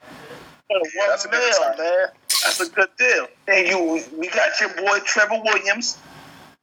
For 0.68 0.82
that's 1.08 1.24
a 1.24 1.28
good 1.28 1.40
mil, 1.40 1.52
sign. 1.54 1.78
man. 1.78 2.08
That's 2.44 2.60
a 2.60 2.68
good 2.68 2.90
deal. 2.98 3.26
And 3.48 3.66
you, 3.66 4.04
we 4.18 4.28
got 4.28 4.60
your 4.60 4.68
boy 4.74 4.98
Trevor 5.04 5.40
Williams. 5.42 5.96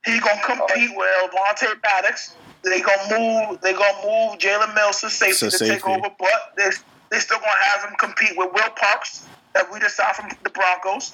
He 0.04 0.20
gonna 0.20 0.40
compete 0.44 0.90
oh. 0.92 0.96
with 0.96 1.32
Avonte 1.32 1.82
Maddox. 1.82 2.36
They 2.62 2.80
gonna 2.80 3.18
move. 3.18 3.60
They 3.62 3.72
gonna 3.72 4.06
move 4.06 4.38
Jalen 4.38 4.74
Mills 4.76 5.00
to 5.00 5.10
safety 5.10 5.50
To 5.50 5.58
to 5.58 5.68
take 5.68 5.86
over, 5.88 6.08
but 6.18 6.52
they 6.56 6.70
they 7.10 7.18
still 7.18 7.38
gonna 7.38 7.50
have 7.72 7.88
him 7.88 7.96
compete 7.98 8.36
with 8.36 8.52
Will 8.52 8.70
Parks 8.76 9.26
that 9.54 9.72
we 9.72 9.80
just 9.80 9.96
saw 9.96 10.12
from 10.12 10.30
the 10.44 10.50
Broncos. 10.50 11.12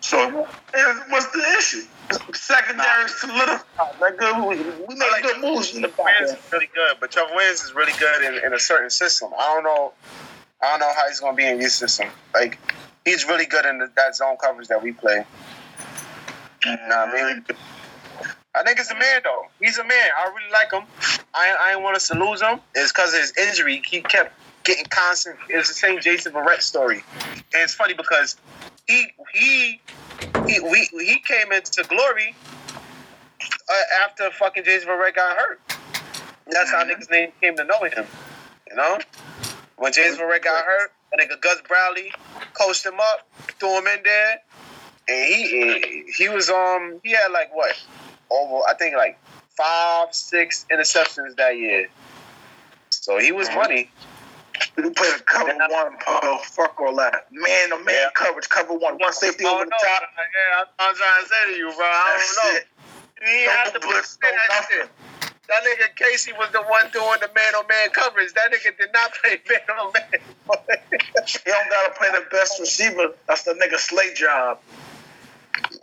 So 0.00 0.46
what's 1.08 1.26
the 1.28 1.44
issue? 1.58 1.82
Secondary 2.34 3.08
solidified. 3.08 4.00
Like, 4.00 4.18
good, 4.18 4.36
we, 4.36 4.56
we 4.86 4.94
made 4.94 5.10
like 5.10 5.22
good 5.22 5.40
moves 5.40 5.74
in 5.74 5.82
the 5.82 5.88
back 5.88 6.20
Wins 6.20 6.32
is 6.32 6.52
really 6.52 6.68
good, 6.74 6.96
but 7.00 7.10
Trevor 7.10 7.30
Wins 7.34 7.62
is 7.64 7.74
really 7.74 7.92
good 7.98 8.22
in, 8.22 8.44
in 8.44 8.52
a 8.52 8.58
certain 8.58 8.90
system. 8.90 9.30
I 9.36 9.54
don't 9.54 9.64
know. 9.64 9.92
I 10.62 10.70
don't 10.70 10.80
know 10.80 10.92
how 10.96 11.06
he's 11.08 11.20
gonna 11.20 11.36
be 11.36 11.46
in 11.46 11.60
your 11.60 11.70
system. 11.70 12.08
Like 12.34 12.58
he's 13.04 13.26
really 13.26 13.46
good 13.46 13.64
in 13.66 13.78
the, 13.78 13.90
that 13.96 14.16
zone 14.16 14.36
coverage 14.42 14.68
that 14.68 14.82
we 14.82 14.92
play. 14.92 15.24
Nah, 16.66 17.04
I 17.04 17.12
mean, 17.12 17.44
I 18.54 18.62
think 18.62 18.78
it's 18.78 18.90
a 18.90 18.94
man 18.94 19.20
though. 19.22 19.46
He's 19.60 19.78
a 19.78 19.84
man. 19.84 20.08
I 20.18 20.28
really 20.28 20.50
like 20.52 20.72
him. 20.72 20.82
I 21.34 21.56
I 21.60 21.70
didn't 21.72 21.84
want 21.84 21.96
us 21.96 22.08
to 22.08 22.18
lose 22.18 22.40
him. 22.40 22.60
It's 22.74 22.92
because 22.92 23.14
of 23.14 23.20
his 23.20 23.32
injury. 23.36 23.82
He 23.86 24.00
kept 24.00 24.32
getting 24.64 24.86
constant. 24.86 25.36
It's 25.48 25.68
the 25.68 25.74
same 25.74 26.00
Jason 26.00 26.32
Verrett 26.32 26.62
story, 26.62 27.02
and 27.22 27.62
it's 27.62 27.74
funny 27.74 27.94
because 27.94 28.36
he 28.86 29.08
he 29.32 29.80
he 30.46 30.60
we, 30.60 30.88
he 30.92 31.20
came 31.20 31.52
into 31.52 31.84
glory 31.88 32.34
uh, 33.40 34.04
after 34.04 34.30
fucking 34.30 34.64
Jason 34.64 34.88
Verrett 34.88 35.14
got 35.14 35.36
hurt. 35.36 35.60
That's 36.48 36.70
how 36.70 36.84
niggas 36.84 37.10
name 37.10 37.32
came 37.40 37.56
to 37.56 37.64
know 37.64 37.82
him. 37.84 38.06
You 38.70 38.76
know, 38.76 38.98
when 39.76 39.92
James 39.92 40.16
Verrett 40.18 40.42
got 40.44 40.64
hurt, 40.64 40.90
that 41.12 41.20
nigga 41.20 41.40
Gus 41.40 41.58
Bradley 41.68 42.10
coached 42.58 42.84
him 42.84 42.98
up, 43.00 43.28
threw 43.60 43.78
him 43.78 43.86
in 43.86 44.02
there, 44.04 44.36
and 45.08 45.34
he 45.34 46.04
he 46.16 46.28
was 46.28 46.48
um 46.50 47.00
he 47.02 47.10
had 47.12 47.28
like 47.32 47.54
what 47.54 47.74
over 48.30 48.62
I 48.68 48.74
think 48.74 48.96
like 48.96 49.18
five 49.56 50.08
six 50.12 50.64
interceptions 50.72 51.36
that 51.36 51.56
year. 51.56 51.88
So 52.90 53.18
he 53.18 53.32
was 53.32 53.48
money. 53.54 53.90
We 54.76 54.90
played 54.90 55.20
a 55.20 55.22
cover 55.24 55.52
one, 55.54 55.96
Paul. 56.04 56.38
Fuck 56.44 56.80
all 56.80 56.96
that. 56.96 57.26
Man 57.30 57.70
to 57.70 57.76
man 57.76 57.86
Yeah. 57.94 58.08
coverage, 58.14 58.48
cover 58.48 58.72
one. 58.74 58.98
One 58.98 59.12
safety 59.12 59.44
I 59.44 59.48
over 59.48 59.58
don't 59.60 59.68
the 59.68 59.76
top. 59.82 60.02
Yeah, 60.16 60.64
I'm 60.78 60.94
trying 60.94 61.22
to 61.22 61.28
say 61.28 61.52
to 61.52 61.58
you, 61.58 61.72
bro. 61.76 61.84
I 61.86 62.14
That's 62.16 62.36
don't 62.36 62.52
know. 62.54 62.58
it. 62.58 62.66
He 63.24 63.44
No 63.46 63.50
had 63.52 63.70
to 63.72 63.80
blitz, 63.80 64.16
play 64.16 64.30
no 64.32 64.36
that 64.36 64.48
nothing. 64.60 64.76
shit. 64.80 64.90
That 65.48 65.62
nigga 65.62 65.94
Casey 65.94 66.32
was 66.32 66.50
the 66.52 66.62
one 66.62 66.90
doing 66.92 67.18
the 67.20 67.30
man 67.34 67.54
on 67.54 67.66
man 67.68 67.90
coverage. 67.90 68.32
That 68.32 68.52
nigga 68.52 68.76
did 68.76 68.92
not 68.92 69.12
play 69.22 69.40
man 69.48 69.78
on 69.78 69.92
man. 69.92 70.20
He 71.26 71.50
don't 71.50 71.70
gotta 71.70 71.94
play 71.96 72.08
the 72.12 72.24
best 72.30 72.58
receiver. 72.58 73.14
That's 73.28 73.44
the 73.44 73.52
nigga 73.52 73.78
Slay 73.78 74.12
job. 74.14 74.58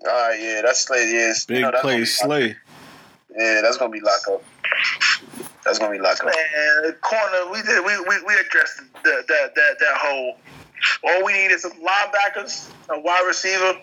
Ah, 0.07 0.31
yeah, 0.31 0.61
that's 0.63 0.81
Slade. 0.81 1.09
Yes, 1.11 1.45
Big 1.45 1.65
play, 1.81 2.05
slay. 2.05 2.55
Yeah, 3.37 3.61
that's 3.61 3.77
gonna 3.77 3.91
be 3.91 4.01
lock 4.01 4.21
up. 4.31 4.43
That's 5.65 5.79
gonna 5.79 5.91
be 5.91 5.99
lock 5.99 6.19
up. 6.23 6.25
Man, 6.25 6.93
corner, 7.01 7.51
we 7.51 7.61
did 7.61 7.85
we 7.85 7.97
we, 8.01 8.21
we 8.25 8.33
addressed 8.35 8.81
that 9.03 9.27
that 9.27 9.55
that 9.55 9.79
that 9.79 9.97
whole. 9.97 10.37
All 11.05 11.23
we 11.23 11.33
need 11.33 11.51
is 11.51 11.61
some 11.61 11.71
linebackers, 11.71 12.69
a 12.89 12.99
wide 12.99 13.23
receiver, 13.25 13.79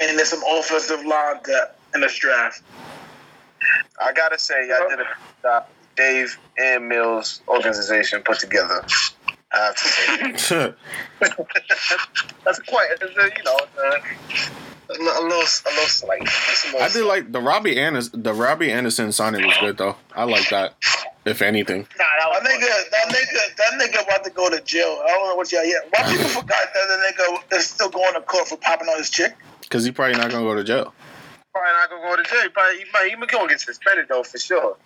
and 0.00 0.18
then 0.18 0.26
some 0.26 0.42
offensive 0.50 1.04
line 1.06 1.36
depth 1.44 1.80
in 1.94 2.02
this 2.02 2.16
draft. 2.18 2.62
I 4.00 4.12
gotta 4.12 4.38
say, 4.38 4.68
y'all 4.68 4.88
did 4.88 5.00
a 5.00 5.04
job. 5.42 5.66
Dave 5.96 6.38
and 6.58 6.88
Mills 6.88 7.40
organization 7.48 8.22
put 8.22 8.38
together. 8.38 8.84
I 9.52 9.58
have 9.58 9.76
to 9.76 10.38
say. 10.38 10.74
That's 12.44 12.58
quite, 12.60 12.90
a, 13.00 13.06
you 13.06 13.44
know, 13.44 13.58
uh, 13.82 13.98
a, 14.90 14.92
little, 14.92 15.22
a 15.22 15.24
little 15.24 15.42
slight. 15.42 16.22
Just 16.24 16.74
I 16.74 16.88
did 16.88 17.04
like 17.04 17.32
the 17.32 17.40
Robbie 17.40 17.80
Anderson. 17.80 18.22
The 18.22 18.34
Robbie 18.34 18.70
Anderson 18.70 19.10
signing 19.12 19.46
was 19.46 19.56
good 19.58 19.78
though. 19.78 19.96
I 20.14 20.24
like 20.24 20.48
that. 20.50 20.74
If 21.24 21.42
anything, 21.42 21.88
Nah, 21.98 22.04
that 22.04 22.44
That 22.44 22.52
nigga, 22.52 22.90
that 22.90 23.08
nigga, 23.08 23.56
that 23.56 23.80
nigga 23.80 24.04
about 24.04 24.22
to 24.22 24.30
go 24.30 24.48
to 24.48 24.60
jail. 24.60 25.02
I 25.04 25.08
don't 25.08 25.28
know 25.28 25.34
what 25.34 25.50
y'all 25.50 25.64
yet. 25.64 25.88
Why 25.90 26.08
people 26.08 26.28
forgot 26.28 26.72
that 26.72 26.86
the 26.86 27.22
nigga 27.24 27.58
is 27.58 27.66
still 27.66 27.88
going 27.88 28.14
to 28.14 28.20
court 28.20 28.46
for 28.46 28.56
popping 28.58 28.86
on 28.88 28.98
his 28.98 29.10
chick? 29.10 29.34
because 29.68 29.84
he 29.84 29.90
probably 29.90 30.16
not 30.16 30.30
gonna 30.30 30.44
go 30.44 30.54
to 30.54 30.64
jail. 30.64 30.94
Probably 31.56 31.72
not 31.72 31.90
gonna 31.90 32.16
go 32.16 32.22
to 32.22 32.28
jail. 32.28 32.42
He 32.42 32.48
probably, 32.48 32.78
he 32.78 32.84
might, 32.92 33.08
he 33.10 33.26
gonna 33.26 33.48
get 33.48 33.60
suspended 33.60 34.06
though 34.08 34.22
for 34.22 34.38
sure. 34.38 34.76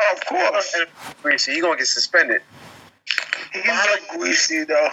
Oh, 0.00 0.14
of 0.14 0.26
course. 0.26 0.76
Greasy, 1.22 1.54
he 1.54 1.60
gonna 1.60 1.76
get 1.76 1.86
suspended. 1.86 2.42
He's 3.52 3.66
like 3.66 4.08
greasy 4.08 4.64
though. 4.64 4.88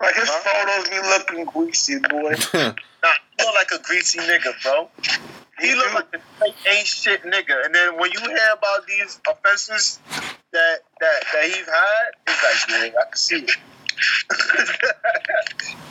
Like 0.00 0.14
his 0.16 0.30
photos 0.30 0.88
be 0.88 0.96
looking 0.96 1.44
greasy, 1.46 1.98
boy. 1.98 2.34
Nah, 3.04 3.10
he 3.38 3.44
look 3.44 3.54
like 3.54 3.70
a 3.78 3.82
greasy 3.82 4.18
nigga, 4.20 4.54
bro. 4.62 4.88
He 5.60 5.74
look 5.74 5.92
like 5.92 6.06
a 6.14 6.18
fake 6.40 6.54
ain't 6.66 6.86
shit 6.86 7.22
nigga. 7.24 7.66
And 7.66 7.74
then 7.74 7.98
when 7.98 8.10
you 8.10 8.18
hear 8.18 8.48
about 8.56 8.86
these 8.86 9.20
offenses 9.30 10.00
that 10.52 10.78
that 11.00 11.22
that 11.34 11.44
he's 11.44 11.66
had, 11.66 12.14
it's 12.26 12.70
like, 12.70 12.92
yeah, 12.94 12.98
I 12.98 13.04
can 13.04 13.16
see 13.16 13.46
it. 13.46 13.50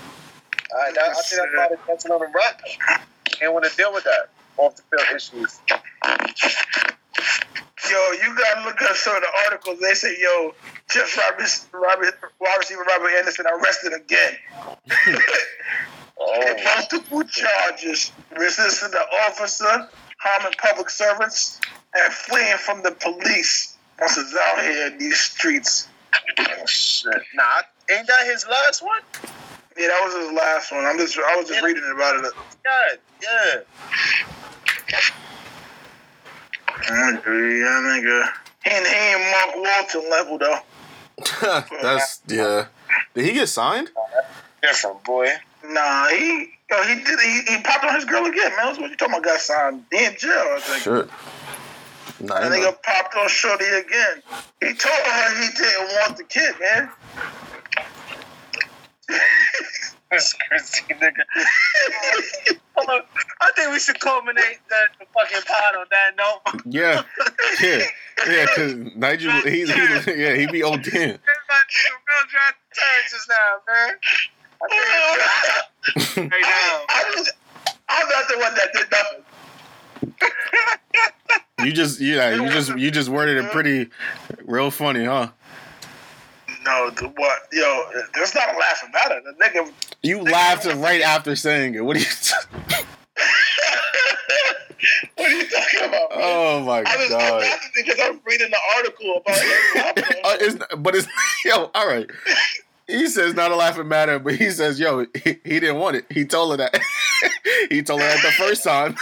Right, 0.73 0.93
that, 0.95 1.09
I 1.09 1.13
think 1.13 1.41
that's 1.41 1.55
why 1.55 1.67
they're 1.69 1.77
catching 1.85 2.11
on 2.11 2.19
the 2.19 2.27
rap. 2.27 2.61
Can't 3.25 3.53
want 3.53 3.65
to 3.65 3.75
deal 3.75 3.93
with 3.93 4.03
that 4.05 4.29
off 4.57 4.75
the 4.75 4.83
field 4.83 5.15
issues. 5.15 5.59
Yo, 7.89 8.11
you 8.11 8.35
gotta 8.35 8.65
look 8.65 8.81
at 8.81 8.95
some 8.95 9.15
of 9.15 9.21
the 9.21 9.29
articles. 9.45 9.79
They 9.79 9.93
say, 9.93 10.15
yo, 10.19 10.55
Jeff 10.89 11.17
Robert, 11.17 11.65
Robert, 11.73 12.15
wide 12.39 12.55
receiver 12.57 12.83
Robert 12.83 13.09
Anderson 13.09 13.45
arrested 13.45 13.93
again. 13.93 14.37
Oh, 16.19 16.55
multiple 16.75 17.23
charges: 17.23 18.11
resisting 18.37 18.91
the 18.91 19.03
officer, 19.27 19.89
harming 20.19 20.53
public 20.57 20.89
servants, 20.89 21.59
and 21.93 22.13
fleeing 22.13 22.57
from 22.57 22.81
the 22.83 22.91
police. 22.91 23.75
Once 23.99 24.17
is 24.17 24.33
out 24.33 24.63
here 24.63 24.87
in 24.87 24.97
these 24.97 25.19
streets. 25.19 25.87
Oh, 26.39 26.65
shit. 26.65 27.21
Nah, 27.33 27.43
ain't 27.91 28.07
that 28.07 28.25
his 28.25 28.45
last 28.47 28.81
one? 28.81 29.01
Yeah, 29.77 29.87
that 29.87 30.01
was 30.05 30.13
his 30.25 30.31
last 30.33 30.71
one. 30.71 30.85
I'm 30.85 30.97
just, 30.97 31.17
I 31.17 31.35
was 31.35 31.47
just 31.47 31.61
reading 31.63 31.83
about 31.93 32.15
it. 32.23 32.31
God, 32.63 32.99
yeah. 33.21 33.61
I 36.89 37.11
agree, 37.11 37.59
yeah, 37.59 37.65
nigga. 37.65 38.29
He 38.63 38.69
ain't, 38.71 38.87
he 38.87 38.95
ain't 38.95 39.31
Mark 39.31 39.55
Walton 39.55 40.09
level 40.09 40.37
though. 40.37 40.59
That's 41.81 42.21
yeah. 42.27 42.67
Did 43.13 43.25
he 43.25 43.33
get 43.33 43.47
signed? 43.49 43.89
Different, 44.61 45.03
boy. 45.03 45.29
Nah, 45.65 46.07
he, 46.09 46.49
yo, 46.69 46.83
he 46.83 46.95
did, 47.03 47.19
he, 47.19 47.41
he 47.55 47.61
popped 47.63 47.85
on 47.85 47.95
his 47.95 48.05
girl 48.05 48.25
again, 48.25 48.51
man. 48.55 48.65
That's 48.67 48.79
what 48.79 48.89
you 48.89 48.95
talking 48.97 49.15
about? 49.15 49.23
Got 49.23 49.39
signed. 49.39 49.83
He 49.91 50.05
in 50.05 50.15
jail, 50.17 50.31
I 50.31 50.59
think. 50.59 50.83
Shit. 50.83 51.09
Nah, 52.27 52.39
That 52.39 52.51
nigga 52.51 52.63
not. 52.65 52.83
popped 52.83 53.15
on 53.15 53.27
Shorty 53.29 53.65
again. 53.65 54.21
He 54.61 54.73
told 54.73 54.95
her 54.95 55.41
he 55.41 55.49
didn't 55.57 55.87
want 55.87 56.17
the 56.17 56.23
kid, 56.23 56.55
man. 56.59 56.89
This 60.13 60.33
crazy 60.47 60.83
nigga. 60.93 61.23
I 62.77 63.51
think 63.55 63.71
we 63.71 63.79
should 63.79 63.99
culminate 63.99 64.59
the, 64.69 64.75
the 64.99 65.05
fucking 65.11 65.41
pod 65.47 65.75
on 65.75 65.87
that 65.89 66.15
note. 66.15 66.61
Yeah, 66.65 67.03
yeah, 67.59 67.81
yeah. 68.27 68.45
Because 68.45 68.75
Nigel, 68.95 69.31
he, 69.41 69.49
he, 69.51 69.65
yeah, 69.65 70.35
he 70.35 70.45
be 70.45 70.61
ODing. 70.61 70.83
ten. 70.83 71.19
my 71.49 71.61
real 71.89 72.25
draft 72.29 72.57
turn 72.75 73.03
just 73.09 73.27
now, 73.27 73.59
man. 73.67 73.95
I 74.61 74.67
think 76.13 76.31
right 76.31 76.41
now. 76.43 76.85
I 76.89 77.13
was, 77.15 77.31
I'm 77.89 78.07
not 78.09 78.27
the 78.27 78.37
one 78.37 78.53
that 78.53 78.69
did 78.71 78.91
nothing. 78.91 79.23
You 81.65 81.71
just, 81.71 81.99
yeah, 81.99 82.35
you 82.35 82.49
just, 82.51 82.77
you 82.77 82.91
just 82.91 83.09
worded 83.09 83.43
it 83.43 83.51
pretty, 83.51 83.89
real 84.45 84.69
funny, 84.69 85.05
huh? 85.05 85.29
No, 86.65 86.89
the 86.91 87.07
what? 87.09 87.39
Yo, 87.51 87.83
there's 88.13 88.33
not 88.35 88.53
a 88.53 88.57
laughing 88.57 88.91
matter. 88.91 89.21
The 89.23 89.33
nigga. 89.43 89.71
You 90.01 90.21
laughed 90.21 90.65
right 90.65 91.01
after 91.01 91.35
saying 91.35 91.75
it. 91.75 91.83
What 91.83 91.97
are 91.97 91.99
you? 91.99 92.05
what 95.15 95.27
are 95.27 95.31
you 95.31 95.43
talking 95.49 95.79
about? 95.89 96.09
man? 96.09 96.19
oh 96.21 96.59
my 96.61 96.83
I 96.85 96.97
was 96.97 97.09
god! 97.09 97.41
laughing 97.41 97.71
because 97.75 97.99
I'm 98.01 98.19
reading 98.25 98.49
the 98.49 98.59
article 98.77 99.17
about 99.17 99.37
it. 99.37 100.19
Uh, 100.23 100.37
it's, 100.39 100.57
but 100.77 100.95
it's 100.95 101.07
yo. 101.45 101.69
All 101.75 101.87
right. 101.87 102.09
He 102.87 103.07
says 103.07 103.33
not 103.33 103.51
a 103.51 103.55
laughing 103.55 103.89
matter, 103.89 104.19
but 104.19 104.35
he 104.35 104.49
says, 104.51 104.79
"Yo, 104.79 105.05
he, 105.23 105.39
he 105.43 105.59
didn't 105.59 105.77
want 105.77 105.97
it. 105.97 106.05
He 106.09 106.23
told 106.25 106.51
her 106.51 106.57
that. 106.57 106.79
he 107.69 107.81
told 107.83 107.99
her 108.01 108.07
that 108.07 108.21
the 108.21 108.31
first 108.31 108.63
time. 108.63 108.95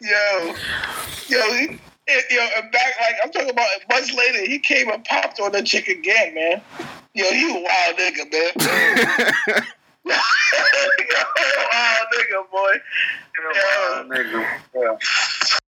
Yo, 0.00 0.54
yo, 1.28 1.52
he, 1.52 1.78
yo, 2.30 2.46
and 2.56 2.72
back 2.72 2.94
like 3.00 3.14
I'm 3.24 3.30
talking 3.30 3.50
about 3.50 3.68
months 3.88 4.12
later, 4.12 4.44
he 4.44 4.58
came 4.58 4.88
and 4.88 5.04
popped 5.04 5.38
on 5.40 5.52
the 5.52 5.62
chick 5.62 5.86
again, 5.88 6.34
man. 6.34 6.60
Yo, 7.14 7.28
you 7.30 7.56
a 7.56 7.62
wild 7.62 7.96
nigga, 7.96 8.30
man. 8.32 8.52
wild 10.04 10.18
nigga, 12.14 12.50
boy. 12.50 12.80
Wild 13.40 14.10
Nigga, 14.10 14.60
yeah. 14.74 14.96